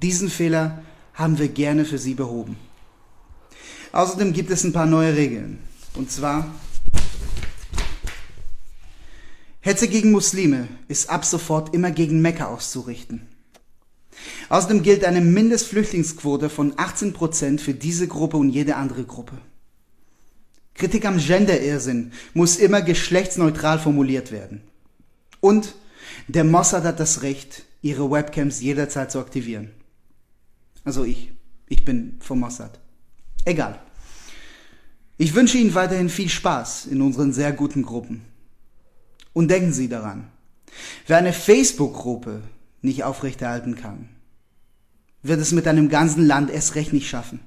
Diesen 0.03 0.31
Fehler 0.31 0.83
haben 1.15 1.39
wir 1.39 1.49
gerne 1.49 1.85
für 1.85 1.99
Sie 1.99 2.15
behoben. 2.15 2.57
Außerdem 3.93 4.33
gibt 4.33 4.51
es 4.51 4.65
ein 4.65 4.73
paar 4.73 4.87
neue 4.87 5.15
Regeln. 5.15 5.59
Und 5.95 6.11
zwar 6.11 6.53
Hetze 9.61 9.87
gegen 9.87 10.11
Muslime 10.11 10.67
ist 10.89 11.11
ab 11.11 11.25
sofort 11.25 11.75
immer 11.75 11.91
gegen 11.91 12.23
Mekka 12.23 12.47
auszurichten. 12.47 13.29
Außerdem 14.49 14.83
gilt 14.83 15.05
eine 15.05 15.21
Mindestflüchtlingsquote 15.21 16.49
von 16.49 16.73
18% 16.75 17.61
für 17.61 17.75
diese 17.75 18.09
Gruppe 18.09 18.39
und 18.39 18.49
jede 18.49 18.77
andere 18.77 19.05
Gruppe. 19.05 19.39
Kritik 20.75 21.05
am 21.05 21.19
Gender-Irrsinn 21.19 22.13
muss 22.35 22.57
immer 22.57 22.83
geschlechtsneutral 22.83 23.79
formuliert 23.79 24.33
werden. 24.33 24.63
Und 25.41 25.75
der 26.29 26.45
Mossad 26.45 26.85
hat 26.85 27.01
das 27.01 27.23
Recht, 27.23 27.65
ihre 27.83 28.11
Webcams 28.11 28.61
jederzeit 28.61 29.11
zu 29.11 29.19
aktivieren. 29.19 29.71
Also 30.85 31.05
ich. 31.05 31.33
Ich 31.69 31.85
bin 31.85 32.17
vom 32.21 32.41
Mossad. 32.41 32.79
Egal. 33.45 33.81
Ich 35.17 35.35
wünsche 35.35 35.59
Ihnen 35.59 35.75
weiterhin 35.75 36.09
viel 36.09 36.29
Spaß 36.29 36.87
in 36.87 37.01
unseren 37.01 37.33
sehr 37.33 37.53
guten 37.53 37.83
Gruppen. 37.83 38.23
Und 39.33 39.51
denken 39.51 39.73
Sie 39.73 39.89
daran, 39.89 40.29
wer 41.07 41.19
eine 41.19 41.33
Facebook-Gruppe 41.33 42.43
nicht 42.83 43.05
aufrechterhalten 43.05 43.77
kann, 43.77 44.09
wird 45.23 45.41
es 45.41 45.53
mit 45.53 45.67
einem 45.69 45.89
ganzen 45.89 46.27
Land 46.27 46.51
erst 46.51 46.75
recht 46.75 46.93
nicht 46.93 47.09
schaffen. 47.09 47.41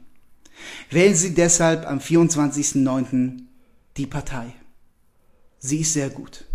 Wählen 0.89 1.15
Sie 1.15 1.33
deshalb 1.33 1.85
am 1.85 1.99
24.09. 1.99 3.43
die 3.97 4.05
Partei. 4.05 4.53
Sie 5.59 5.81
ist 5.81 5.93
sehr 5.93 6.09
gut. 6.09 6.45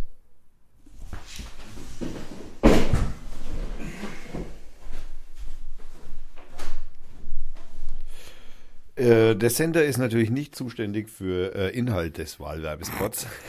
Äh, 8.96 9.34
der 9.34 9.50
Sender 9.50 9.84
ist 9.84 9.98
natürlich 9.98 10.30
nicht 10.30 10.54
zuständig 10.54 11.08
für 11.08 11.54
äh, 11.54 11.76
Inhalt 11.76 12.18
des 12.18 12.38
Wahlwerbespots. 12.38 13.26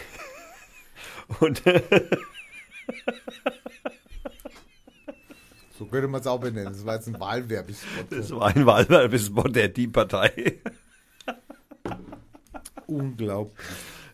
Und 1.39 1.63
So 5.81 5.87
könnte 5.87 6.07
man 6.07 6.21
es 6.21 6.27
auch 6.27 6.39
benennen. 6.39 6.71
Das 6.71 6.85
war 6.85 6.93
jetzt 6.93 7.07
ein 7.07 7.19
Wahlwerbespot. 7.19 8.05
das 8.11 8.29
war 8.29 8.55
ein 8.55 8.67
Wahlwerbespot 8.67 9.55
der 9.55 9.67
Die 9.67 9.87
Partei. 9.87 10.61
Unglaublich. 12.85 13.65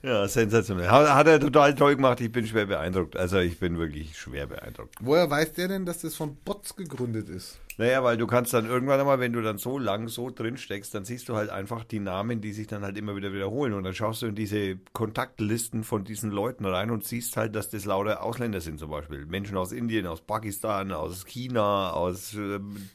Ja, 0.03 0.27
sensationell. 0.27 0.89
Hat, 0.89 1.09
hat 1.13 1.27
er 1.27 1.39
total 1.39 1.73
toll 1.75 1.95
gemacht. 1.95 2.21
Ich 2.21 2.31
bin 2.31 2.45
schwer 2.45 2.65
beeindruckt. 2.65 3.17
Also 3.17 3.39
ich 3.39 3.59
bin 3.59 3.77
wirklich 3.77 4.17
schwer 4.17 4.45
beeindruckt. 4.47 4.95
Woher 5.01 5.29
weiß 5.29 5.53
der 5.53 5.67
denn, 5.67 5.85
dass 5.85 5.99
das 6.01 6.15
von 6.15 6.35
Bots 6.35 6.75
gegründet 6.75 7.29
ist? 7.29 7.59
Naja, 7.79 8.03
weil 8.03 8.17
du 8.17 8.25
kannst 8.25 8.53
dann 8.55 8.65
irgendwann 8.65 8.99
einmal, 8.99 9.19
wenn 9.19 9.33
du 9.33 9.41
dann 9.41 9.59
so 9.59 9.77
lang 9.77 10.07
so 10.07 10.31
drin 10.31 10.57
steckst, 10.57 10.95
dann 10.95 11.05
siehst 11.05 11.29
du 11.29 11.35
halt 11.35 11.51
einfach 11.51 11.83
die 11.83 11.99
Namen, 11.99 12.41
die 12.41 12.51
sich 12.51 12.65
dann 12.65 12.81
halt 12.83 12.97
immer 12.97 13.15
wieder 13.15 13.33
wiederholen. 13.33 13.73
Und 13.73 13.83
dann 13.83 13.93
schaust 13.93 14.23
du 14.23 14.25
in 14.27 14.33
diese 14.35 14.77
Kontaktlisten 14.93 15.83
von 15.83 16.03
diesen 16.03 16.31
Leuten 16.31 16.65
rein 16.65 16.89
und 16.89 17.03
siehst 17.03 17.37
halt, 17.37 17.55
dass 17.55 17.69
das 17.69 17.85
lauter 17.85 18.23
Ausländer 18.23 18.61
sind 18.61 18.79
zum 18.79 18.89
Beispiel. 18.89 19.25
Menschen 19.27 19.57
aus 19.57 19.71
Indien, 19.71 20.07
aus 20.07 20.21
Pakistan, 20.21 20.91
aus 20.91 21.25
China, 21.25 21.91
aus 21.91 22.35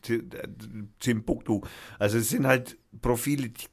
Ti- 0.03 0.15
äh, 0.15 0.49
Timbuktu. 0.99 1.61
Also 2.01 2.19
es 2.19 2.31
sind 2.31 2.47
halt 2.47 2.77
Profile, 3.01 3.51
die, 3.51 3.67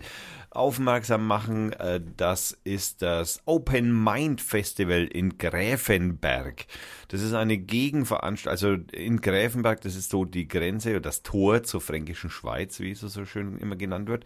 aufmerksam 0.55 1.26
machen. 1.26 1.72
Äh, 1.72 2.01
das 2.16 2.59
ist 2.64 3.02
das 3.02 3.43
Open 3.44 4.05
Mind 4.05 4.40
Festival 4.40 5.05
in 5.05 5.39
Gräfenberg. 5.39 6.66
Das 7.09 7.22
ist 7.22 7.35
eine 7.35 7.59
Gegenveranstaltung, 7.59 8.70
also 8.72 8.85
in 8.93 9.20
Gräfenberg, 9.20 9.81
das 9.82 9.94
ist 9.94 10.10
so 10.10 10.24
die 10.24 10.48
Grenze 10.48 10.90
oder 10.90 11.01
das 11.01 11.22
Tor 11.22 11.62
zur 11.62 11.81
fränkischen 11.81 12.31
Schweiz, 12.31 12.81
wie 12.81 12.93
es 12.93 13.01
so 13.01 13.24
schön 13.24 13.59
immer 13.59 13.76
genannt 13.76 14.09
wird, 14.09 14.24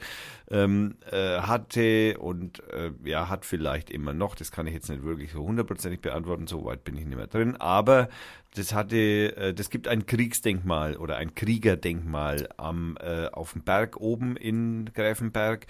ähm, 0.51 0.97
äh, 1.11 1.41
hatte 1.41 2.19
und 2.19 2.63
äh, 2.71 2.93
ja, 3.05 3.29
hat 3.29 3.45
vielleicht 3.45 3.91
immer 3.91 4.15
noch, 4.15 4.35
das 4.35 4.53
kann 4.53 4.67
ich 4.67 4.75
jetzt 4.75 4.89
nicht 4.89 5.03
wirklich 5.03 5.33
so 5.33 5.45
hundertprozentig 5.45 6.01
beantworten, 6.01 6.47
so 6.47 6.65
weit 6.65 6.85
bin 6.85 6.97
ich 6.97 7.05
nicht 7.05 7.17
mehr 7.17 7.27
drin, 7.27 7.57
aber 7.57 8.09
das 8.55 8.73
hatte, 8.73 9.37
äh, 9.37 9.55
das 9.55 9.71
gibt 9.71 9.89
ein 9.89 10.07
Kriegsdenkmal 10.07 10.97
oder 10.97 11.17
ein 11.17 11.35
Kriegerdenkmal 11.35 12.49
am, 12.57 12.97
äh, 13.01 13.27
auf 13.27 13.53
dem 13.53 13.63
Berg 13.63 13.99
oben 14.01 14.37
in 14.37 14.91
Gräfenberg 14.95 15.67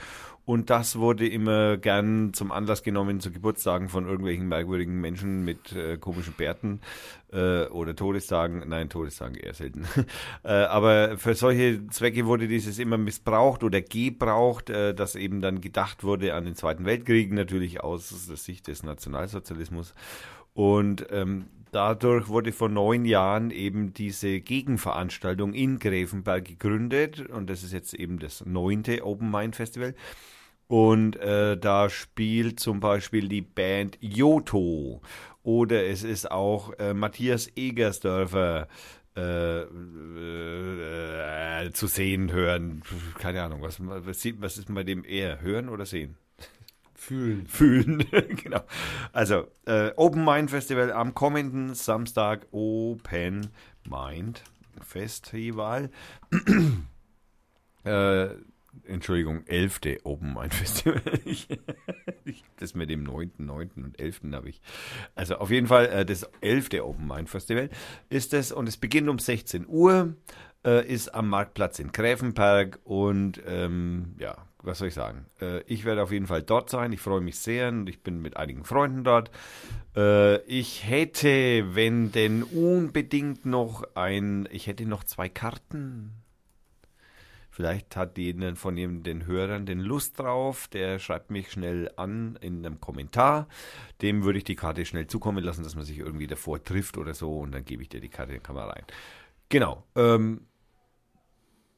und 0.48 0.70
das 0.70 0.96
wurde 0.96 1.28
immer 1.28 1.76
gern 1.76 2.32
zum 2.32 2.52
Anlass 2.52 2.82
genommen 2.82 3.20
zu 3.20 3.30
Geburtstagen 3.30 3.90
von 3.90 4.06
irgendwelchen 4.06 4.48
merkwürdigen 4.48 4.98
Menschen 4.98 5.44
mit 5.44 5.72
äh, 5.72 5.98
komischen 5.98 6.32
Bärten 6.32 6.80
äh, 7.30 7.66
oder 7.66 7.94
Todestagen. 7.94 8.62
Nein, 8.66 8.88
Todestagen 8.88 9.34
eher 9.34 9.52
selten. 9.52 9.84
äh, 10.44 10.48
aber 10.48 11.18
für 11.18 11.34
solche 11.34 11.86
Zwecke 11.88 12.24
wurde 12.24 12.48
dieses 12.48 12.78
immer 12.78 12.96
missbraucht 12.96 13.62
oder 13.62 13.82
gebraucht, 13.82 14.70
äh, 14.70 14.94
dass 14.94 15.16
eben 15.16 15.42
dann 15.42 15.60
gedacht 15.60 16.02
wurde 16.02 16.32
an 16.32 16.46
den 16.46 16.54
Zweiten 16.54 16.86
Weltkrieg, 16.86 17.30
natürlich 17.30 17.82
aus 17.84 18.26
der 18.26 18.38
Sicht 18.38 18.68
des 18.68 18.82
Nationalsozialismus. 18.82 19.92
Und 20.54 21.08
ähm, 21.10 21.44
dadurch 21.72 22.28
wurde 22.28 22.52
vor 22.52 22.70
neun 22.70 23.04
Jahren 23.04 23.50
eben 23.50 23.92
diese 23.92 24.40
Gegenveranstaltung 24.40 25.52
in 25.52 25.78
Gräfenberg 25.78 26.46
gegründet 26.46 27.28
und 27.28 27.50
das 27.50 27.62
ist 27.62 27.74
jetzt 27.74 27.92
eben 27.92 28.18
das 28.18 28.46
neunte 28.46 29.04
Open 29.04 29.30
Mind 29.30 29.54
Festival. 29.54 29.94
Und 30.68 31.16
äh, 31.16 31.56
da 31.56 31.88
spielt 31.88 32.60
zum 32.60 32.78
Beispiel 32.80 33.28
die 33.28 33.40
Band 33.42 33.98
Joto 34.00 35.00
oder 35.42 35.86
es 35.86 36.04
ist 36.04 36.30
auch 36.30 36.72
äh, 36.78 36.92
Matthias 36.92 37.50
Egersdörfer 37.56 38.68
äh, 39.16 39.62
äh, 41.64 41.72
zu 41.72 41.86
sehen, 41.86 42.30
hören. 42.30 42.82
Keine 43.18 43.42
Ahnung, 43.42 43.62
was, 43.62 43.80
was 43.80 44.24
ist 44.24 44.72
bei 44.72 44.84
dem 44.84 45.04
eher? 45.04 45.40
Hören 45.40 45.70
oder 45.70 45.86
sehen? 45.86 46.16
Fühlen. 46.94 47.46
Fühlen, 47.46 48.04
genau. 48.36 48.60
Also, 49.12 49.46
äh, 49.64 49.92
Open 49.96 50.24
Mind 50.24 50.50
Festival 50.50 50.92
am 50.92 51.14
kommenden 51.14 51.74
Samstag, 51.74 52.46
Open 52.50 53.48
Mind 53.88 54.44
Festival. 54.82 55.90
äh, 57.84 58.28
Entschuldigung, 58.84 59.46
11. 59.46 59.80
Open 60.04 60.34
Mind 60.34 60.54
Festival. 60.54 61.00
ich, 61.24 61.48
das 62.56 62.74
mit 62.74 62.90
dem 62.90 63.02
9., 63.02 63.32
9. 63.38 63.70
und 63.76 64.00
11. 64.00 64.20
habe 64.32 64.48
ich. 64.48 64.60
Also 65.14 65.36
auf 65.36 65.50
jeden 65.50 65.66
Fall 65.66 65.86
äh, 65.86 66.04
das 66.04 66.28
11. 66.40 66.70
Open 66.82 67.06
Mind 67.06 67.28
Festival 67.28 67.70
ist 68.08 68.34
es 68.34 68.52
und 68.52 68.68
es 68.68 68.76
beginnt 68.76 69.08
um 69.08 69.18
16 69.18 69.66
Uhr, 69.68 70.14
äh, 70.64 70.86
ist 70.86 71.14
am 71.14 71.28
Marktplatz 71.28 71.78
in 71.78 71.92
Gräfenberg 71.92 72.80
und 72.84 73.40
ähm, 73.46 74.14
ja, 74.18 74.36
was 74.62 74.78
soll 74.78 74.88
ich 74.88 74.94
sagen? 74.94 75.26
Äh, 75.40 75.62
ich 75.62 75.84
werde 75.84 76.02
auf 76.02 76.12
jeden 76.12 76.26
Fall 76.26 76.42
dort 76.42 76.68
sein. 76.70 76.92
Ich 76.92 77.00
freue 77.00 77.20
mich 77.20 77.38
sehr 77.38 77.68
und 77.68 77.88
ich 77.88 78.02
bin 78.02 78.20
mit 78.20 78.36
einigen 78.36 78.64
Freunden 78.64 79.04
dort. 79.04 79.30
Ich 80.46 80.86
hätte, 80.86 81.74
wenn 81.74 82.12
denn 82.12 82.44
unbedingt 82.44 83.44
noch 83.46 83.82
ein, 83.96 84.48
ich 84.52 84.68
hätte 84.68 84.86
noch 84.86 85.02
zwei 85.02 85.28
Karten. 85.28 86.12
Vielleicht 87.58 87.96
hat 87.96 88.16
jemand 88.18 88.56
von 88.56 88.76
ihm, 88.76 89.02
den 89.02 89.26
Hörern 89.26 89.66
den 89.66 89.80
Lust 89.80 90.20
drauf. 90.20 90.68
Der 90.68 91.00
schreibt 91.00 91.32
mich 91.32 91.50
schnell 91.50 91.90
an 91.96 92.38
in 92.40 92.64
einem 92.64 92.80
Kommentar. 92.80 93.48
Dem 94.00 94.22
würde 94.22 94.38
ich 94.38 94.44
die 94.44 94.54
Karte 94.54 94.84
schnell 94.84 95.08
zukommen 95.08 95.42
lassen, 95.42 95.64
dass 95.64 95.74
man 95.74 95.84
sich 95.84 95.98
irgendwie 95.98 96.28
davor 96.28 96.62
trifft 96.62 96.96
oder 96.98 97.14
so 97.14 97.40
und 97.40 97.50
dann 97.50 97.64
gebe 97.64 97.82
ich 97.82 97.88
dir 97.88 98.00
die 98.00 98.10
Karte, 98.10 98.34
dann 98.34 98.44
kann 98.44 98.54
man 98.54 98.70
rein. 98.70 98.84
Genau. 99.48 99.82
Ähm, 99.96 100.46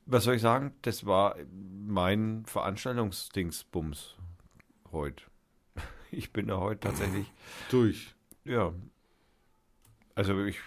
was 0.05 0.25
soll 0.25 0.35
ich 0.35 0.43
sagen? 0.43 0.75
Das 0.83 1.07
war 1.07 1.37
mein 1.51 2.45
Veranstaltungsdingsbums 2.45 4.19
heute. 4.93 5.25
Ich 6.13 6.31
bin 6.31 6.49
da 6.49 6.59
heute 6.59 6.81
tatsächlich, 6.81 7.33
Durch. 7.71 8.15
ja. 8.45 8.75
Also 10.15 10.45
ich, 10.45 10.59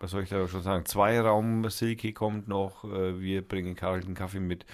was 0.00 0.10
soll 0.10 0.22
ich 0.22 0.30
da 0.30 0.48
schon 0.48 0.62
sagen? 0.62 0.86
Zweiraum 0.86 1.68
Silky 1.70 2.12
kommt 2.12 2.48
noch. 2.48 2.84
Äh, 2.84 3.20
wir 3.20 3.46
bringen 3.46 3.76
kalten 3.76 4.14
Kaffee 4.14 4.40
mit. 4.40 4.66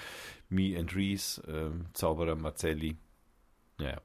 Me 0.49 0.79
and 0.79 0.95
Reese, 0.95 1.43
äh, 1.49 1.71
Zauberer 1.93 2.37
Marcelli. 2.37 2.97
Ja, 3.81 4.01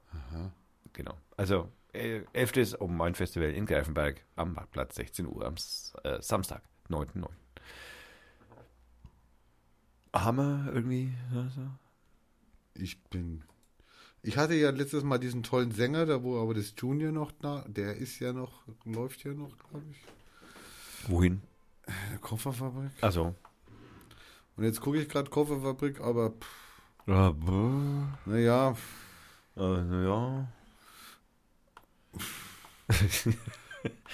genau. 0.92 1.16
Also, 1.36 1.68
äh, 1.92 2.22
11. 2.32 2.80
Open 2.80 2.96
Mind 2.96 3.16
Festival 3.16 3.50
in 3.50 3.64
Greifenberg 3.64 4.24
am 4.34 4.54
Marktplatz, 4.54 4.96
16 4.96 5.26
Uhr 5.26 5.46
am 5.46 5.54
äh, 6.02 6.20
Samstag, 6.20 6.62
9.9. 6.88 7.28
Haben 10.14 10.36
wir 10.36 10.72
irgendwie 10.74 11.12
also? 11.34 11.60
Ich 12.74 13.00
bin. 13.04 13.44
Ich 14.22 14.36
hatte 14.36 14.54
ja 14.54 14.70
letztes 14.70 15.04
Mal 15.04 15.18
diesen 15.18 15.42
tollen 15.42 15.72
Sänger, 15.72 16.06
da 16.06 16.22
wo 16.22 16.40
aber 16.40 16.54
das 16.54 16.74
Junior 16.76 17.12
noch 17.12 17.32
da, 17.32 17.64
der 17.68 17.96
ist 17.96 18.18
ja 18.18 18.32
noch, 18.32 18.64
läuft 18.84 19.24
ja 19.24 19.32
noch, 19.32 19.56
glaube 19.56 19.84
ich. 19.90 19.98
Wohin? 21.08 21.42
Kofferfabrik. 22.20 22.90
Also, 23.00 23.34
Und 24.56 24.64
jetzt 24.64 24.80
gucke 24.80 25.00
ich 25.00 25.08
gerade 25.08 25.30
Kofferfabrik, 25.30 26.00
aber 26.00 26.30
pff, 26.30 26.82
Ja. 27.06 27.34
Naja, 28.26 28.76
Äh, 29.56 30.04
ja. 30.04 30.48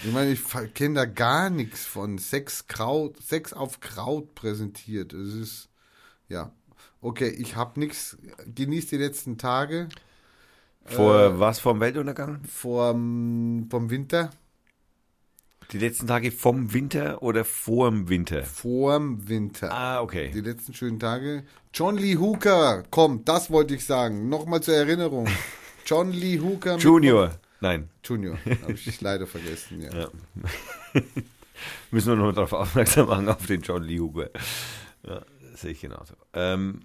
ich 0.03 0.13
meine, 0.13 0.31
ich 0.33 0.43
kenne 0.75 0.95
da 0.95 1.05
gar 1.05 1.51
nichts 1.51 1.85
von. 1.85 2.19
Sex, 2.19 2.67
Kraut, 2.67 3.21
Sex 3.23 3.53
auf 3.53 3.81
Kraut 3.81 4.35
präsentiert. 4.35 5.13
Es 5.13 5.35
ist, 5.35 5.69
ja. 6.29 6.53
Okay, 7.01 7.29
ich 7.29 7.55
habe 7.57 7.79
nichts. 7.79 8.17
Genießt 8.55 8.91
die 8.93 8.97
letzten 8.97 9.39
Tage 9.39 9.89
Vor 10.85 11.39
was? 11.39 11.61
Vom 11.61 11.81
Weltuntergang? 11.81 12.43
vorm, 12.45 13.69
vom 13.71 13.91
Winter. 13.91 14.31
Die 15.71 15.79
letzten 15.79 16.07
Tage 16.07 16.33
vom 16.33 16.73
Winter 16.73 17.23
oder 17.23 17.45
vorm 17.45 18.09
Winter? 18.09 18.43
Vorm 18.43 19.29
Winter. 19.29 19.71
Ah, 19.71 20.01
okay. 20.01 20.31
Die 20.33 20.41
letzten 20.41 20.73
schönen 20.73 20.99
Tage. 20.99 21.45
John 21.75 21.99
Lee 21.99 22.17
Hooker, 22.17 22.85
komm, 22.91 23.23
das 23.27 23.51
wollte 23.51 23.75
ich 23.75 23.85
sagen. 23.85 24.31
Nochmal 24.31 24.63
zur 24.63 24.77
Erinnerung. 24.77 25.29
John 25.85 26.11
Lee 26.11 26.41
Hooker. 26.41 26.79
Junior. 26.79 27.39
Nein. 27.61 27.91
Junior, 28.03 28.39
habe 28.63 28.73
ich 28.73 29.01
leider 29.03 29.27
vergessen, 29.27 29.83
ja. 29.83 29.95
Ja. 29.95 30.09
Müssen 31.91 32.13
wir 32.13 32.17
noch 32.17 32.33
darauf 32.33 32.55
aufmerksam 32.55 33.09
machen, 33.09 33.29
auf 33.29 33.45
den 33.45 33.61
John 33.61 33.83
Lee 33.83 34.01
Hooker. 34.01 34.31
Ja, 35.07 35.21
sehe 35.55 35.73
ich 35.73 35.83
genauso. 35.83 36.15
Ähm, 36.33 36.81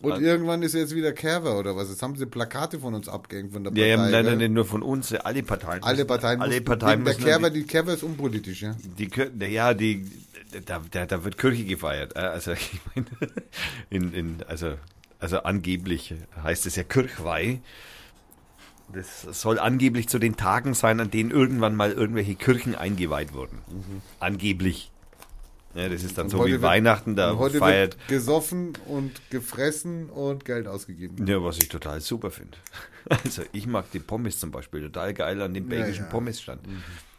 Und 0.00 0.20
irgendwann 0.22 0.62
ist 0.62 0.74
jetzt 0.74 0.94
wieder 0.94 1.12
Kerber 1.12 1.58
oder 1.58 1.76
was? 1.76 1.88
Jetzt 1.88 2.02
haben 2.02 2.16
sie 2.16 2.26
Plakate 2.26 2.78
von 2.80 2.94
uns 2.94 3.08
abgehängt 3.08 3.52
von 3.52 3.64
der 3.64 3.72
ja, 3.72 3.96
Partei. 3.96 4.10
ja, 4.10 4.22
nein, 4.22 4.24
gell? 4.24 4.36
nein, 4.36 4.52
nur 4.52 4.64
von 4.64 4.82
uns, 4.82 5.12
alle 5.14 5.42
Parteien. 5.42 5.82
Alle 5.82 5.94
müssen- 5.96 6.06
Parteien. 6.06 6.40
alle 6.40 6.50
mussten- 6.50 6.64
Parteien 6.64 7.04
der 7.04 7.14
müssen 7.14 7.24
Kerber, 7.24 7.50
die, 7.50 7.64
die 7.66 7.92
ist 7.92 8.02
unpolitisch, 8.02 8.62
ja. 8.62 8.76
die, 8.98 9.08
ja, 9.52 9.72
die, 9.74 10.10
da, 10.66 10.82
da, 10.90 11.06
da 11.06 11.24
wird 11.24 11.38
Kirche 11.38 11.64
gefeiert. 11.64 12.16
äh, 12.16 12.20
Also, 12.20 12.52
ich 12.52 12.70
meine, 12.94 13.06
in, 13.90 14.12
in, 14.12 14.36
also, 14.46 14.74
also 15.20 15.38
angeblich 15.40 16.14
heißt 16.42 16.66
es 16.66 16.76
ja 16.76 16.82
Kirchweih. 16.82 17.60
Das 18.92 19.22
soll 19.22 19.58
angeblich 19.58 20.08
zu 20.10 20.18
den 20.18 20.36
Tagen 20.36 20.74
sein, 20.74 21.00
an 21.00 21.10
denen 21.10 21.30
irgendwann 21.30 21.74
mal 21.74 21.90
irgendwelche 21.92 22.34
Kirchen 22.34 22.74
eingeweiht 22.74 23.32
wurden. 23.32 23.58
Angeblich. 24.20 24.90
Ja, 25.74 25.88
das 25.88 26.04
ist 26.04 26.16
dann 26.16 26.26
Und 26.26 26.30
so 26.30 26.46
wie 26.46 26.52
wird- 26.52 26.62
Weihnachten, 26.62 27.16
da 27.16 27.36
heute 27.36 27.58
feiert. 27.58 27.96
wird 27.98 28.08
gesoffen 28.08 28.74
und 28.86 29.10
gefressen 29.30 30.08
und 30.08 30.44
Geld 30.44 30.68
ausgegeben. 30.68 31.26
Ja, 31.26 31.42
was 31.42 31.58
ich 31.58 31.68
total 31.68 32.00
super 32.00 32.30
finde. 32.30 32.56
Also 33.06 33.42
ich 33.52 33.66
mag 33.66 33.90
die 33.92 33.98
Pommes 33.98 34.38
zum 34.38 34.50
Beispiel 34.50 34.80
total 34.80 35.12
geil 35.12 35.42
an 35.42 35.52
dem 35.52 35.68
belgischen 35.68 36.04
ja. 36.04 36.06
Mhm. 36.06 36.10
Pommesstand. 36.10 36.62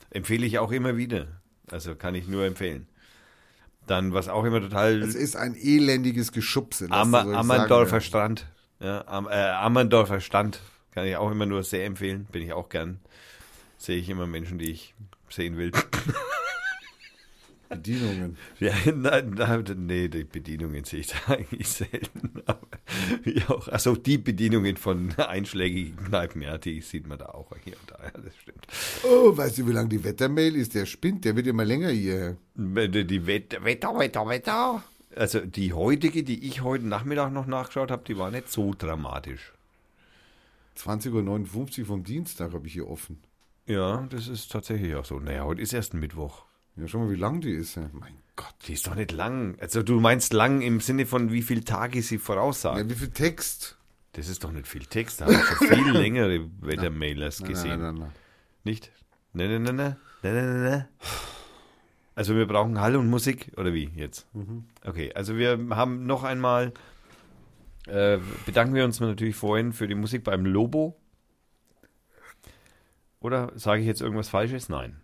Empfehle 0.10 0.44
ich 0.48 0.57
auch 0.57 0.72
immer 0.72 0.98
wieder. 0.98 1.27
Also 1.69 1.94
kann 1.94 2.15
ich 2.15 2.27
nur 2.27 2.44
empfehlen. 2.45 2.88
Dann, 3.86 4.11
was 4.11 4.27
auch 4.27 4.45
immer 4.45 4.61
total 4.61 5.03
Es 5.03 5.14
ist 5.14 5.36
ein 5.36 5.53
elendiges 5.56 6.32
Geschubse. 6.32 6.88
Ammer, 6.90 7.19
Ammerndorfer 7.36 8.02
Strand. 8.02 8.48
Ja, 8.80 9.03
Am, 9.07 9.27
äh, 9.27 9.34
Ammerndorfer 9.34 10.22
Stand. 10.22 10.60
Kann 10.91 11.06
ich 11.06 11.18
auch 11.18 11.30
immer 11.30 11.45
nur 11.45 11.61
sehr 11.64 11.86
empfehlen. 11.86 12.26
Bin 12.32 12.41
ich 12.41 12.52
auch 12.53 12.69
gern. 12.69 12.99
Sehe 13.77 13.98
ich 13.98 14.10
immer 14.10 14.26
Menschen, 14.26 14.57
die 14.57 14.72
ich 14.72 14.95
sehen 15.30 15.56
will. 15.57 15.72
Bedienungen. 17.76 18.38
Ja, 18.60 18.73
nein, 18.93 19.31
nein, 19.38 19.64
nee, 19.85 20.07
die 20.07 20.23
Bedienungen 20.23 20.84
sehe 20.84 21.02
ich 21.02 21.07
da 21.07 21.18
eigentlich 21.34 21.68
selten. 21.68 22.41
Aber 22.45 22.68
wie 23.23 23.41
auch, 23.43 23.68
also 23.68 23.95
die 23.95 24.18
Bedienungen 24.18 24.77
von 24.77 25.14
einschlägigen 25.18 25.97
Kneipen, 25.97 26.41
ja, 26.41 26.57
die 26.57 26.81
sieht 26.81 27.07
man 27.07 27.18
da 27.18 27.27
auch 27.27 27.52
hier 27.64 27.73
und 27.80 27.91
da, 27.91 28.03
ja, 28.03 28.11
das 28.11 28.35
stimmt. 28.38 28.68
Oh, 29.03 29.35
weißt 29.35 29.57
du, 29.57 29.68
wie 29.68 29.72
lang 29.72 29.89
die 29.89 30.03
Wettermail 30.03 30.56
ist? 30.56 30.76
Der 30.76 30.85
spinnt, 30.85 31.26
der 31.26 31.35
wird 31.35 31.47
immer 31.47 31.65
länger 31.65 31.89
hier. 31.89 32.38
Die 32.56 33.06
die 33.06 33.27
Wetter, 33.27 33.64
Wetter, 33.64 33.97
Wetter, 33.97 34.27
Wetter. 34.27 34.84
Also 35.15 35.39
die 35.39 35.73
heutige, 35.73 36.23
die 36.23 36.47
ich 36.47 36.61
heute 36.61 36.88
Nachmittag 36.88 37.31
noch 37.31 37.45
nachgeschaut 37.45 37.91
habe, 37.91 38.03
die 38.06 38.18
war 38.18 38.31
nicht 38.31 38.52
so 38.52 38.73
dramatisch. 38.77 39.53
20.59 40.77 41.80
Uhr 41.80 41.85
vom 41.85 42.03
Dienstag 42.03 42.53
habe 42.53 42.68
ich 42.68 42.73
hier 42.73 42.88
offen. 42.89 43.19
Ja, 43.65 44.06
das 44.10 44.27
ist 44.27 44.52
tatsächlich 44.52 44.95
auch 44.95 45.06
so. 45.06 45.19
Naja, 45.19 45.43
heute 45.45 45.61
ist 45.61 45.73
erst 45.73 45.93
ein 45.93 45.99
Mittwoch. 45.99 46.45
Ja, 46.77 46.88
schau 46.88 46.99
mal, 46.99 47.10
wie 47.11 47.15
lang 47.15 47.41
die 47.41 47.52
ist. 47.52 47.76
Ja. 47.76 47.89
Mein 47.93 48.18
Gott. 48.35 48.53
Die 48.68 48.73
ist 48.73 48.85
doch 48.88 48.95
nicht 48.95 49.11
lang. 49.11 49.57
Also 49.60 49.81
du 49.81 49.99
meinst 49.99 50.34
lang 50.34 50.61
im 50.61 50.80
Sinne 50.81 51.06
von 51.06 51.31
wie 51.31 51.41
viele 51.41 51.64
Tage 51.64 52.02
sie 52.02 52.18
voraussagt. 52.18 52.77
Ja, 52.77 52.89
wie 52.89 52.95
viel 52.95 53.10
Text? 53.11 53.77
Das 54.14 54.27
ist 54.27 54.43
doch 54.43 54.52
nicht 54.52 54.68
viel 54.68 54.85
Text. 54.85 55.22
Da 55.22 55.26
habe 55.26 55.35
ich 55.35 55.41
schon 55.41 55.68
viel 55.68 55.91
längere 55.97 56.49
Wettermailers 56.61 57.39
Nein, 57.41 57.49
gesehen. 57.49 57.69
nein, 57.69 57.80
nein, 57.81 57.95
nein. 57.95 58.11
Nicht? 58.64 58.91
Ne, 59.34 59.47
ne, 59.47 59.60
ne, 59.60 59.73
ne, 59.73 59.97
ne, 60.23 60.31
ne, 60.34 60.41
ne, 60.41 60.60
ne. 60.69 60.89
Also 62.15 62.35
wir 62.35 62.47
brauchen 62.47 62.80
Hall 62.80 62.95
und 62.95 63.10
Musik, 63.10 63.52
oder 63.57 63.73
wie 63.73 63.89
jetzt? 63.95 64.26
Okay, 64.85 65.11
also 65.14 65.35
wir 65.35 65.60
haben 65.72 66.06
noch 66.06 66.23
einmal, 66.23 66.72
äh, 67.88 68.19
bedanken 68.45 68.73
wir 68.73 68.85
uns 68.85 69.02
natürlich 69.02 69.35
vorhin 69.35 69.73
für 69.73 69.88
die 69.88 69.95
Musik 69.95 70.23
beim 70.23 70.45
Lobo. 70.45 70.97
Oder 73.19 73.52
sage 73.56 73.81
ich 73.81 73.88
jetzt 73.88 74.02
irgendwas 74.02 74.30
Falsches? 74.30 74.69
Nein. 74.69 75.02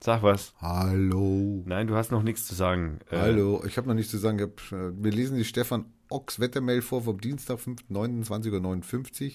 Sag 0.00 0.22
was. 0.22 0.54
Hallo. 0.60 1.62
Nein, 1.66 1.88
du 1.88 1.96
hast 1.96 2.12
noch 2.12 2.22
nichts 2.22 2.46
zu 2.46 2.54
sagen. 2.54 3.00
Äh, 3.10 3.16
Hallo, 3.16 3.64
ich 3.66 3.76
habe 3.76 3.88
noch 3.88 3.94
nichts 3.94 4.12
zu 4.12 4.18
sagen. 4.18 4.40
Hab, 4.40 4.60
äh, 4.72 4.92
wir 4.96 5.10
lesen 5.10 5.36
die 5.36 5.44
Stefan 5.44 5.86
Ochs 6.08 6.38
Wettermail 6.38 6.82
vor 6.82 7.02
vom 7.02 7.20
Dienstag, 7.20 7.58
5.29.59 7.58 9.26
Uhr. 9.26 9.32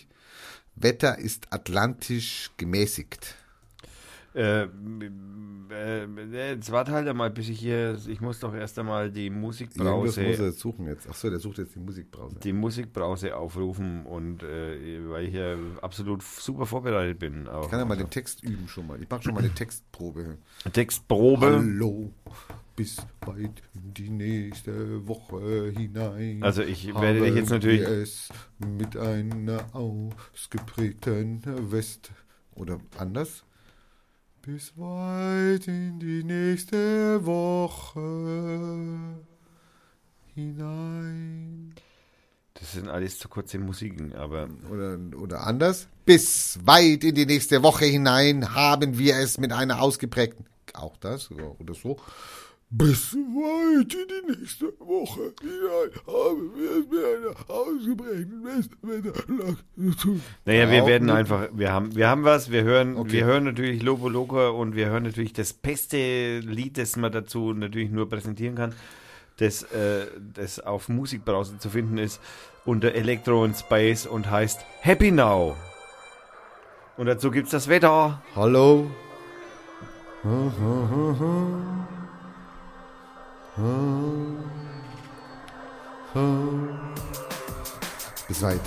Wetter 0.76 1.20
ist 1.20 1.48
atlantisch 1.52 2.52
gemäßigt. 2.58 3.36
Äh, 4.36 4.68
äh, 5.70 6.06
jetzt 6.32 6.72
warte 6.72 6.92
halt 6.92 7.08
einmal, 7.08 7.30
bis 7.32 7.50
ich 7.50 7.60
hier, 7.60 7.98
ich 8.08 8.22
muss 8.22 8.40
doch 8.40 8.54
erst 8.54 8.78
einmal 8.78 9.12
die 9.12 9.26
Irgendwas 9.26 9.42
Musikbrause, 9.62 10.22
muss 10.24 10.40
er 10.40 10.46
jetzt 10.48 10.60
suchen 10.60 10.88
jetzt. 10.88 11.10
Achso, 11.10 11.30
der 11.30 11.40
sucht 11.40 11.58
jetzt 11.58 11.76
die 11.76 11.80
Musikbrause. 11.80 12.36
die 12.44 12.54
Musikbrause 12.54 13.36
aufrufen 13.36 14.06
und 14.06 14.44
äh, 14.44 15.10
weil 15.10 15.26
ich 15.26 15.32
hier 15.32 15.58
absolut 15.82 16.22
super 16.24 16.66
vorbereitet 16.66 17.20
bin. 17.20 17.48
Auch. 17.48 17.64
Ich 17.66 17.70
kann 17.72 17.80
ja 17.80 17.86
mal 17.86 17.98
den 17.98 18.10
Text 18.10 18.44
üben 18.44 18.68
schon 18.68 18.88
mal. 18.88 19.02
Ich 19.02 19.10
mache 19.10 19.24
schon 19.24 19.34
mal 19.34 19.40
eine 19.40 19.54
Textprobe. 19.54 20.38
Textprobe. 20.72 21.46
Hallo, 21.48 22.12
bis 22.76 22.98
weit 23.26 23.62
in 23.74 23.94
die 23.94 24.10
nächste 24.10 25.08
Woche 25.08 25.72
hinein. 25.76 26.44
Also 26.44 26.62
ich 26.64 26.88
werde 26.94 27.22
dich 27.22 27.36
jetzt 27.36 27.50
natürlich- 27.50 27.82
es 27.82 28.30
mit 28.60 28.96
einer 28.98 29.64
ausgeprägten 29.76 31.42
West 31.72 32.12
oder 32.56 32.80
anders. 32.98 33.44
Bis 34.46 34.74
weit 34.76 35.70
in 35.70 36.02
die 36.02 36.22
nächste 36.22 37.26
Woche 37.26 39.22
hinein. 40.36 41.74
Das 42.54 42.74
sind 42.74 42.90
alles 42.90 43.20
zu 43.20 43.30
kurze 43.30 43.58
Musiken, 43.58 44.14
aber 44.14 44.50
Oder, 44.70 45.00
oder 45.18 45.48
anders. 45.48 45.88
Bis 46.04 46.60
weit 46.66 47.06
in 47.06 47.16
die 47.16 47.26
nächste 47.26 47.64
Woche 47.64 47.86
hinein 47.86 48.54
haben 48.54 48.98
wir 48.98 49.16
es 49.16 49.38
mit 49.38 49.54
einer 49.54 49.82
ausgeprägten. 49.82 50.46
Auch 50.74 50.98
das 50.98 51.32
oder, 51.32 51.58
oder 51.62 51.74
so. 51.74 51.98
Bis 52.76 53.14
weit 53.14 53.94
in 53.94 54.08
die 54.08 54.40
nächste 54.40 54.74
Woche 54.80 55.32
hinein 55.42 55.92
haben 56.08 56.52
wir 56.56 56.72
es 56.72 56.90
mit 56.90 57.06
einer 57.06 57.56
ausgeprägten 57.56 58.44
Westwetter 58.44 59.58
zu 59.76 59.92
tun. 60.02 60.22
naja, 60.46 60.72
wir 60.72 60.88
werden 60.88 61.12
einfach, 61.12 61.50
wir 61.54 61.72
haben, 61.72 61.96
wir 61.96 62.10
haben 62.10 62.24
was, 62.24 62.50
wir 62.52 62.64
hören, 62.64 62.98
Okay. 62.98 63.12
wir 63.12 63.26
hören 63.26 63.44
natürlich 63.44 63.84
Lobo 63.84 64.10
Loca 64.10 64.50
und 64.50 64.76
wir 64.76 64.88
hören 64.88 65.04
natürlich 65.04 65.34
das 65.34 65.54
beste 65.54 66.40
Lied, 66.40 66.80
das 66.80 66.96
man 66.96 67.12
dazu 67.12 67.54
natürlich 67.54 67.92
nur 67.92 68.10
präsentieren 68.10 68.56
kann, 68.56 68.74
das, 69.38 69.62
äh, 69.66 70.08
das 70.34 70.60
auf 70.60 70.90
Musikbrowser 70.90 71.60
zu 71.60 71.70
finden 71.70 72.00
ist 72.00 72.20
unter 72.66 72.96
Electro 72.96 73.44
und 73.44 73.56
Space 73.56 74.08
und 74.08 74.32
heißt 74.32 74.62
Happy 74.80 75.12
Now. 75.12 75.56
Und 76.98 77.06
dazu 77.06 77.30
gibt's 77.30 77.52
das 77.52 77.68
Wetter. 77.68 78.24
Hallo. 78.36 78.90
Bis 88.28 88.42
weit 88.42 88.60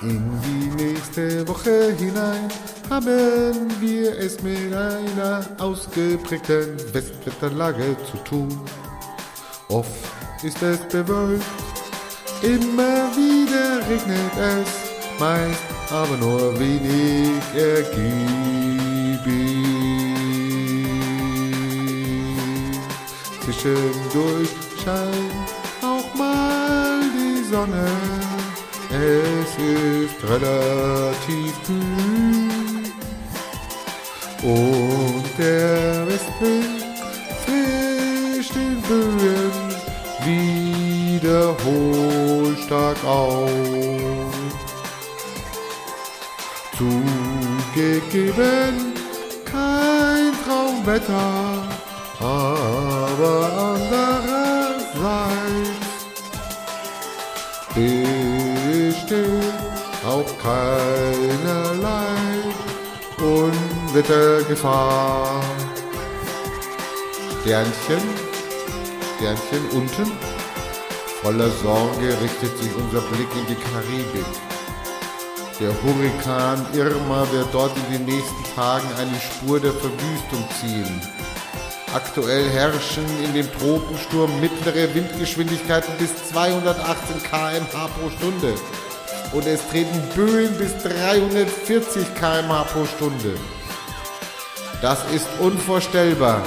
in 0.00 0.40
die 0.40 0.82
nächste 0.82 1.46
Woche 1.46 1.92
hinein 1.98 2.48
haben 2.88 3.70
wir 3.80 4.18
es 4.18 4.42
mit 4.42 4.72
einer 4.72 5.46
ausgeprägten 5.58 6.78
Westwetterlage 6.94 7.94
zu 8.10 8.16
tun. 8.24 8.60
Oft 9.68 9.90
ist 10.42 10.62
es 10.62 10.78
bewölkt, 10.88 11.44
immer 12.40 13.14
wieder 13.14 13.86
regnet 13.90 14.32
es, 14.38 15.20
meist 15.20 15.60
aber 15.90 16.16
nur 16.16 16.58
wenig 16.58 17.42
ergiebig. 17.54 18.71
Zwischendurch 23.62 24.48
scheint 24.82 25.48
auch 25.82 26.12
mal 26.16 27.00
die 27.14 27.44
Sonne, 27.48 27.86
es 28.90 29.50
ist 29.56 30.16
relativ 30.28 31.52
kühl. 31.64 32.90
Und 34.42 35.24
der 35.38 36.08
Westwind 36.08 36.82
frisch 37.44 38.48
den 38.48 38.82
Böen 38.82 39.72
stark 42.72 43.04
auf. 43.04 43.50
Zugegeben, 46.78 48.34
kein 49.44 50.32
Traumwetter, 50.44 51.61
keinerlei 60.42 62.16
Unwettergefahr. 63.18 65.42
Sternchen, 67.40 68.02
Sternchen 69.16 69.64
unten. 69.72 70.12
Voller 71.22 71.50
Sorge 71.50 72.20
richtet 72.20 72.58
sich 72.58 72.74
unser 72.76 73.00
Blick 73.02 73.28
in 73.36 73.46
die 73.48 73.54
Karibik. 73.54 74.26
Der 75.60 75.70
Hurrikan 75.82 76.66
Irma 76.72 77.26
wird 77.30 77.48
dort 77.52 77.76
in 77.76 77.92
den 77.92 78.06
nächsten 78.06 78.44
Tagen 78.56 78.88
eine 78.98 79.20
Spur 79.20 79.60
der 79.60 79.72
Verwüstung 79.72 80.48
ziehen. 80.60 81.00
Aktuell 81.94 82.48
herrschen 82.50 83.04
in 83.22 83.34
dem 83.34 83.52
Tropensturm 83.52 84.40
mittlere 84.40 84.94
Windgeschwindigkeiten 84.94 85.94
bis 85.98 86.10
218 86.30 87.22
km/h 87.22 87.88
pro 87.88 88.08
Stunde. 88.10 88.54
Und 89.32 89.46
es 89.46 89.60
treten 89.70 90.00
Böen 90.14 90.52
bis 90.58 90.76
340 90.82 92.14
km/h 92.14 92.64
pro 92.64 92.84
Stunde. 92.84 93.34
Das 94.82 94.98
ist 95.14 95.26
unvorstellbar, 95.38 96.42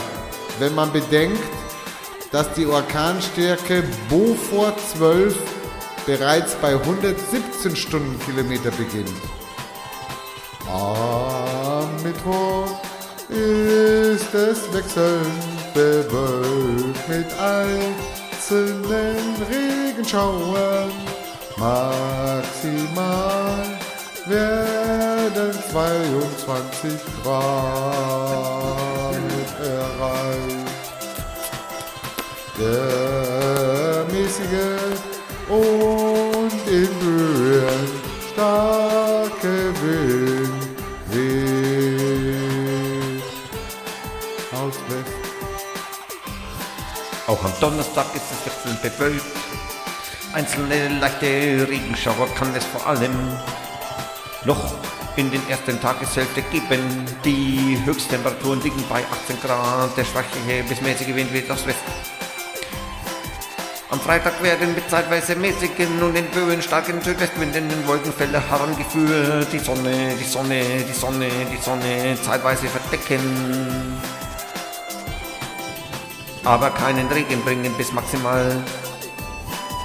wenn 0.59 0.75
man 0.75 0.91
bedenkt, 0.91 1.41
dass 2.31 2.51
die 2.53 2.65
Orkanstärke 2.65 3.83
Beaufort 4.09 4.75
12 4.97 5.35
bereits 6.05 6.53
bei 6.55 6.73
117 6.73 7.75
Stundenkilometer 7.75 8.71
beginnt. 8.71 9.09
Am 10.67 11.89
Mittwoch 12.03 12.79
ist 13.29 14.33
es 14.33 14.73
wechselnd 14.73 15.73
bewölkt 15.73 17.07
mit 17.09 17.27
einzelnen 17.39 19.17
Regenschauern. 19.49 20.91
Maximal 21.57 23.05
werden 24.25 25.53
22 25.71 26.99
Grad 27.23 29.15
erreicht. 29.63 30.65
Der 32.59 34.05
mäßige 34.11 34.99
und 35.47 36.51
in 36.67 36.89
Böen 36.99 37.87
starke 38.33 39.55
Wind 39.81 40.63
weht 41.11 41.63
aus 44.51 44.75
West. 44.89 45.15
Auch 47.27 47.43
am 47.43 47.53
Donnerstag 47.61 48.07
ist 48.13 48.25
es 48.31 48.45
wechselnd 48.45 48.81
bewölkt. 48.81 49.25
Einzelne 50.35 50.99
leichte 50.99 51.65
Regenschauer 51.69 52.27
kann 52.35 52.53
es 52.55 52.65
vor 52.65 52.85
allem 52.85 53.13
noch 54.43 54.75
in 55.15 55.31
den 55.31 55.41
ersten 55.47 55.79
Tageshälfte 55.79 56.41
geben. 56.51 57.05
Die 57.23 57.79
Höchsttemperaturen 57.85 58.61
liegen 58.61 58.83
bei 58.89 59.01
18 59.29 59.39
Grad. 59.41 59.95
Der 59.95 60.03
schwache 60.03 60.27
bis 60.67 60.81
mäßige 60.81 61.15
Wind 61.15 61.31
weht 61.31 61.49
aus 61.49 61.65
Westen. 61.65 61.89
Am 63.91 64.01
Freitag 64.01 64.43
werden 64.43 64.75
mit 64.75 64.89
zeitweise 64.89 65.37
mäßigen 65.37 66.03
und 66.03 66.17
in 66.17 66.25
Böen 66.25 66.61
starken 66.61 67.01
Südwestwinden 67.01 67.87
Wolkenfälle 67.87 68.41
herangeführt. 68.49 69.47
Die 69.53 69.59
Sonne, 69.59 70.15
die 70.19 70.25
Sonne, 70.25 70.61
die 70.85 70.93
Sonne, 70.93 71.29
die 71.49 71.63
Sonne 71.63 72.17
zeitweise 72.21 72.67
verdecken. 72.67 74.01
Aber 76.43 76.71
keinen 76.71 77.07
Regen 77.07 77.41
bringen 77.45 77.73
bis 77.77 77.93
maximal 77.93 78.51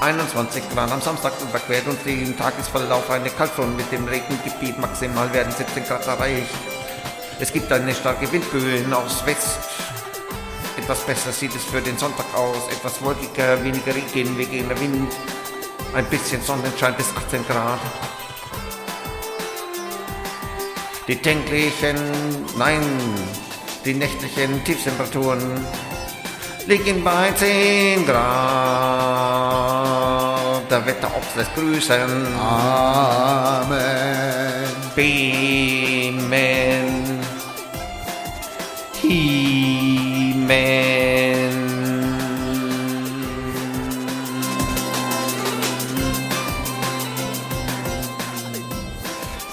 21 0.00 0.62
Grad. 0.72 0.90
Am 0.90 1.00
Samstag 1.00 1.32
überquert 1.42 1.86
uns 1.86 2.02
den 2.04 2.36
Tagesverlauf 2.36 3.10
eine 3.10 3.28
Kaltfront 3.28 3.76
mit 3.76 3.92
dem 3.92 4.06
Regengebiet. 4.06 4.78
Maximal 4.78 5.30
werden 5.32 5.52
17 5.52 5.84
Grad 5.84 6.06
erreicht. 6.06 6.54
Es 7.38 7.52
gibt 7.52 7.70
eine 7.70 7.94
starke 7.94 8.30
Windböe 8.32 8.84
aus 8.96 9.24
West. 9.26 9.58
Etwas 10.78 11.00
besser 11.00 11.32
sieht 11.32 11.54
es 11.54 11.64
für 11.64 11.82
den 11.82 11.98
Sonntag 11.98 12.26
aus. 12.34 12.68
Etwas 12.70 13.02
wolkiger, 13.02 13.62
weniger 13.62 13.94
Regen, 13.94 14.38
weniger 14.38 14.80
Wind. 14.80 15.12
Ein 15.94 16.06
bisschen 16.06 16.40
Sonnenschein 16.42 16.94
bis 16.96 17.06
18 17.16 17.46
Grad. 17.46 17.78
Die 21.08 21.16
täglichen, 21.16 21.96
nein, 22.56 22.82
die 23.84 23.94
nächtlichen 23.94 24.62
Tiefstemperaturen 24.64 25.66
liegen 26.66 27.02
bei 27.04 27.32
10 27.32 28.06
Grad. 28.06 28.20
Der 30.70 30.86
Wetterochs 30.86 31.34
lässt 31.36 31.54
grüßen. 31.54 32.36
Amen. 32.38 33.70
Beamen. 34.94 35.50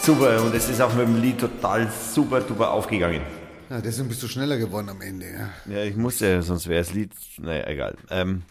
Super, 0.08 0.42
und 0.42 0.56
es 0.56 0.70
ist 0.70 0.82
auch 0.82 0.94
mit 0.94 1.06
dem 1.06 1.22
Lied 1.22 1.38
total 1.38 1.92
super 2.14 2.40
duper 2.40 2.72
aufgegangen. 2.72 3.22
Ja, 3.70 3.82
deswegen 3.82 4.08
bist 4.08 4.24
du 4.24 4.28
schneller 4.28 4.58
geworden 4.58 4.90
am 4.90 5.02
Ende. 5.02 5.26
Ja. 5.28 5.50
Ja, 5.74 5.84
ich 5.84 5.96
musste, 5.96 6.42
sonst 6.42 6.68
wäre 6.68 6.80
das 6.80 6.94
Lied, 6.94 7.12
naja, 7.40 7.68
egal. 7.68 7.96
Ähm, 8.10 8.44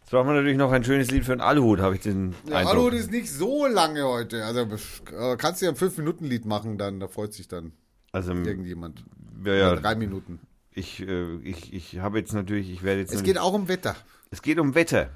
jetzt 0.00 0.10
brauchen 0.10 0.28
wir 0.28 0.34
natürlich 0.34 0.58
noch 0.58 0.72
ein 0.72 0.84
schönes 0.84 1.10
Lied 1.10 1.24
für 1.24 1.32
einen 1.32 1.40
Aluhut, 1.40 1.80
habe 1.80 1.94
ich 1.94 2.02
den 2.02 2.34
Ja, 2.46 2.56
Eindruck. 2.58 2.90
Das 2.90 3.00
ist 3.00 3.10
nicht 3.10 3.30
so 3.30 3.66
lange 3.66 4.04
heute. 4.04 4.44
Also 4.44 4.60
äh, 4.60 5.36
kannst 5.38 5.62
du 5.62 5.66
ja 5.66 5.72
ein 5.72 5.76
5-Minuten-Lied 5.78 6.44
machen, 6.44 6.76
dann 6.76 7.00
da 7.00 7.08
freut 7.08 7.32
sich 7.32 7.48
dann 7.48 7.72
Also, 8.12 8.32
irgendjemand. 8.32 9.04
ja, 9.44 9.54
ja, 9.54 9.76
drei 9.76 9.94
Minuten. 9.94 10.38
ich, 10.72 11.00
äh, 11.00 11.36
ich, 11.38 11.72
ich 11.72 11.98
habe 12.00 12.18
jetzt 12.18 12.34
natürlich, 12.34 12.70
ich 12.70 12.82
werde 12.82 13.00
jetzt. 13.00 13.14
Es 13.14 13.22
geht 13.22 13.38
auch 13.38 13.54
um 13.54 13.68
Wetter. 13.68 13.96
es 14.30 14.42
geht 14.42 14.58
um 14.58 14.74
Wetter. 14.74 15.10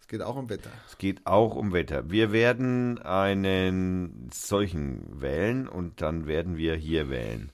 Es 0.00 0.08
geht 0.08 0.20
auch 0.20 0.36
um 0.36 0.50
Wetter. 0.50 0.70
Es 0.86 0.98
geht 0.98 1.26
auch 1.26 1.54
um 1.56 1.72
Wetter. 1.72 2.10
Wir 2.10 2.30
werden 2.30 2.98
einen 3.00 4.28
solchen 4.34 5.18
wählen 5.22 5.66
und 5.66 6.02
dann 6.02 6.26
werden 6.26 6.58
wir 6.58 6.74
hier 6.76 7.08
wählen. 7.08 7.50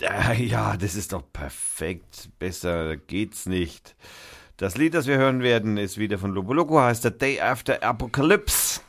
Äh, 0.00 0.42
Ja, 0.44 0.76
das 0.76 0.94
ist 0.94 1.12
doch 1.12 1.24
perfekt. 1.32 2.30
Besser 2.38 2.96
geht's 2.96 3.46
nicht. 3.46 3.96
Das 4.56 4.76
Lied, 4.76 4.94
das 4.94 5.06
wir 5.06 5.18
hören 5.18 5.42
werden, 5.42 5.76
ist 5.76 5.98
wieder 5.98 6.18
von 6.18 6.32
Lobo 6.32 6.54
Loco, 6.54 6.80
heißt 6.80 7.02
The 7.02 7.10
Day 7.10 7.40
After 7.40 7.82
Apocalypse. 7.82 8.80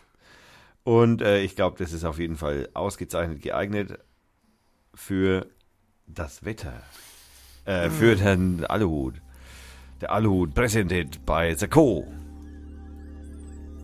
Und 0.84 1.21
äh, 1.21 1.41
ich 1.41 1.57
glaube, 1.57 1.77
das 1.77 1.91
ist 1.91 2.05
auf 2.05 2.19
jeden 2.19 2.38
Fall 2.38 2.69
ausgezeichnet 2.73 3.41
geeignet 3.41 3.99
für 4.93 5.45
das 6.07 6.45
Wetter. 6.45 6.81
Äh, 7.65 7.89
für 7.89 8.15
den 8.15 8.65
Aluhut. 8.65 9.15
Der 9.99 10.11
Aluhut, 10.13 10.53
presented 10.53 11.25
by 11.25 11.53
The 11.57 11.67
Co. 11.67 12.07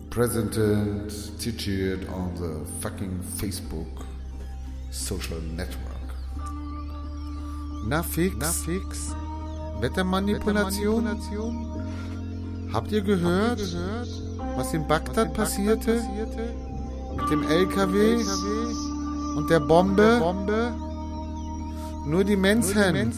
Presented, 0.08 1.12
featured 1.38 2.08
on 2.08 2.34
the 2.36 2.64
fucking 2.80 3.20
Facebook 3.38 4.06
social 4.90 5.40
network. 5.54 6.03
Na 7.86 8.02
fix? 8.02 8.36
Na 8.38 8.46
fix? 8.46 9.14
Wettermanipulation? 9.80 11.06
Habt 12.72 12.92
ihr 12.92 13.02
gehört, 13.02 13.60
was 14.56 14.72
in 14.72 14.86
Bagdad 14.88 15.34
passierte? 15.34 16.02
Mit 17.16 17.30
dem 17.30 17.42
LKW 17.42 18.16
und 19.36 19.50
der 19.50 19.60
Bombe? 19.60 20.20
Nur 22.06 22.24
die 22.24 22.36
Menschen 22.36 23.12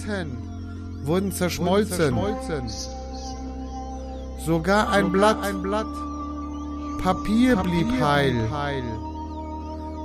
wurden 1.04 1.32
zerschmolzen. 1.32 2.14
Sogar 4.44 4.90
ein 4.90 5.12
Blatt, 5.12 5.38
Papier 7.02 7.56
blieb 7.56 8.00
heil. 8.00 8.48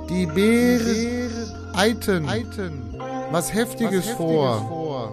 Die 0.08 0.26
Bären 0.26 1.30
eiten 1.74 2.91
was 3.32 3.52
Heftiges 3.52 4.08
vor. 4.10 5.12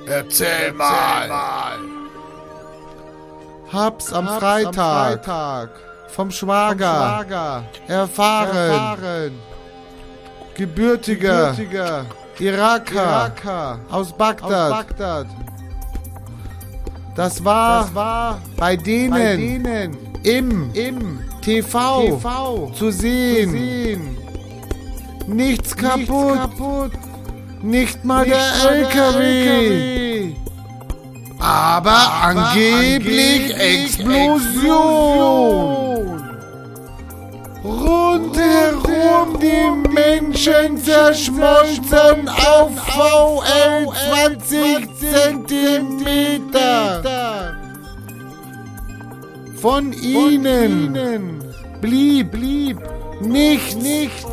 Erzähl 0.07 0.73
mal. 0.73 1.29
Hab's 3.71 4.11
am 4.11 4.27
Freitag 4.27 5.69
vom 6.09 6.29
Schwager, 6.29 7.63
erfahren, 7.87 9.31
gebürtiger, 10.55 11.55
Iraker, 12.39 13.79
aus 13.89 14.13
Bagdad. 14.13 15.27
Das 17.15 17.43
war, 17.43 18.39
bei, 18.57 18.75
denen 18.77 19.97
im, 20.23 21.19
TV, 21.41 22.71
zu 22.73 22.91
sehen. 22.91 24.17
Nichts 25.27 25.75
kaputt, 25.75 26.91
nicht 27.61 28.03
mal 28.05 28.25
der 28.25 28.41
LKW. 28.71 30.33
Aber 31.39 32.11
angeblich 32.21 33.55
Explosion. 33.55 34.61
Rundherum 37.63 39.39
die 39.39 39.89
Menschen 39.89 40.77
zerschmolzen 40.77 42.27
auf 42.27 42.71
VL 42.75 43.87
20 44.39 44.89
Zentimeter. 44.97 46.63
Von 49.61 49.93
ihnen 49.93 51.43
blieb, 51.81 52.31
blieb 52.31 52.79
nichts, 53.21 53.75
nichts 53.75 54.25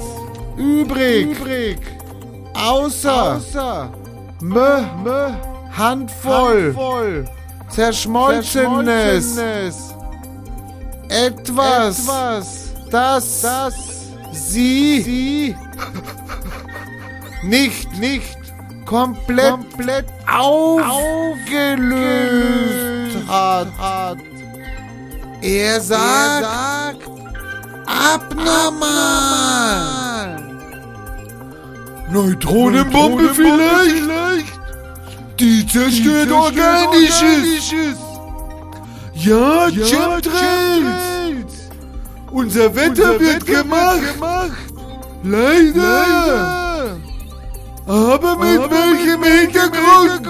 übrig, 0.56 1.78
außer, 2.54 3.90
Mö, 4.40 4.80
Mö, 5.04 5.28
Handvoll, 5.76 6.74
zerschmolzenes, 7.68 9.38
etwas, 11.10 12.67
das, 12.90 13.42
sie, 14.32 15.54
nicht, 17.42 17.98
nicht 17.98 18.38
komplett, 18.84 19.54
aufgelöst, 20.26 20.88
hat. 23.28 24.18
Er 25.40 25.80
sagt, 25.80 27.08
abnormal. 27.86 29.28
Neutronenbombe 32.10 33.34
vielleicht? 33.34 34.48
Die 35.38 35.66
zerstört 35.66 36.32
Organisches. 36.32 37.98
Ja, 39.14 39.68
Chemtrails. 39.68 41.17
Unser 42.30 42.74
Wetter 42.74 43.18
wird 43.18 43.46
gemacht. 43.46 44.02
Leider. 45.22 46.96
Aber 47.86 48.36
mit 48.36 48.70
welchem 48.70 49.22
Hintergrund? 49.22 50.28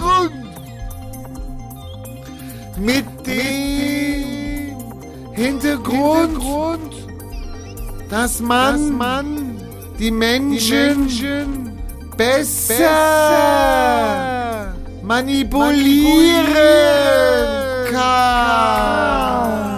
Mit 2.79 3.05
dem 3.27 4.77
Hintergrund, 5.33 6.95
dass 8.09 8.41
man, 8.41 9.57
die 9.99 10.13
Menschen, 10.13 11.77
besser, 12.17 12.85
manipulieren 15.03 16.55
kann, 17.93 19.78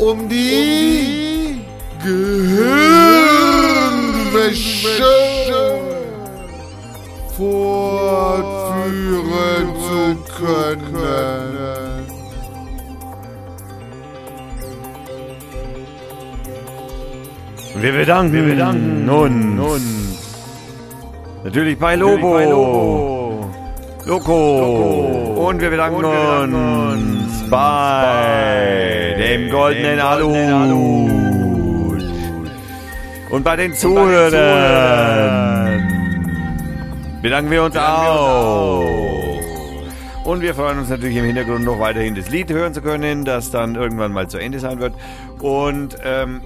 um 0.00 0.28
die, 0.28 1.60
Gehirnwäsche 2.02 2.60
fortführen 7.36 8.80
zu 9.86 10.16
können. 10.38 12.06
Wir 17.80 17.92
bedanken, 17.92 18.32
wir 18.32 18.42
bedanken 18.42 19.58
uns. 19.58 20.18
Natürlich 21.44 21.78
bei 21.78 21.96
Lobo. 21.96 23.19
Loco. 24.10 25.46
Und 25.46 25.60
wir 25.60 25.70
bedanken 25.70 26.04
uns 26.04 27.48
bei 27.48 29.14
dem 29.16 29.48
goldenen 29.48 30.00
Alu. 30.00 31.08
Und 33.30 33.44
bei 33.44 33.54
den 33.54 33.72
Zuhörern 33.72 34.32
bedanken 37.22 37.52
wir 37.52 37.62
uns 37.62 37.76
auch. 37.76 38.84
Und 40.24 40.42
wir 40.42 40.56
freuen 40.56 40.80
uns 40.80 40.88
natürlich 40.88 41.14
im 41.14 41.26
Hintergrund 41.26 41.64
noch 41.64 41.78
weiterhin 41.78 42.16
das 42.16 42.30
Lied 42.30 42.50
hören 42.50 42.74
zu 42.74 42.82
können, 42.82 43.24
das 43.24 43.52
dann 43.52 43.76
irgendwann 43.76 44.12
mal 44.12 44.26
zu 44.26 44.38
Ende 44.38 44.58
sein 44.58 44.80
wird. 44.80 44.94
Und 45.38 45.96
ähm, 46.04 46.40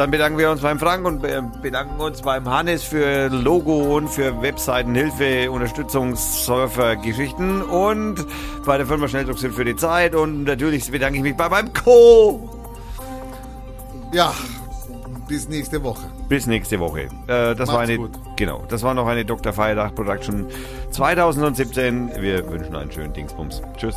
dann 0.00 0.10
bedanken 0.10 0.38
wir 0.38 0.50
uns 0.50 0.62
beim 0.62 0.78
Frank 0.78 1.04
und 1.04 1.20
bedanken 1.60 2.00
uns 2.00 2.22
beim 2.22 2.48
Hannes 2.48 2.82
für 2.82 3.28
Logo 3.28 3.96
und 3.96 4.08
für 4.08 4.40
Webseitenhilfe, 4.40 5.50
Unterstützungssurfer, 5.50 6.96
Geschichten 6.96 7.60
und 7.60 8.24
bei 8.64 8.78
der 8.78 8.86
Firma 8.86 9.08
Schnelldruckshilfe 9.08 9.56
für 9.56 9.64
die 9.66 9.76
Zeit 9.76 10.14
und 10.14 10.44
natürlich 10.44 10.90
bedanke 10.90 11.18
ich 11.18 11.22
mich 11.22 11.36
bei 11.36 11.50
meinem 11.50 11.70
Co. 11.74 12.48
Ja, 14.10 14.32
bis 15.28 15.50
nächste 15.50 15.82
Woche. 15.82 16.06
Bis 16.30 16.46
nächste 16.46 16.80
Woche. 16.80 17.02
Äh, 17.26 17.54
das 17.54 17.68
war 17.68 17.80
eine, 17.80 17.98
gut. 17.98 18.12
genau, 18.36 18.64
das 18.70 18.82
war 18.82 18.94
noch 18.94 19.06
eine 19.06 19.26
Dr. 19.26 19.52
Feiertag 19.52 19.94
Production 19.94 20.46
2017. 20.92 22.12
Wir 22.22 22.50
wünschen 22.50 22.74
einen 22.74 22.90
schönen 22.90 23.12
Dingsbums. 23.12 23.60
Tschüss. 23.76 23.96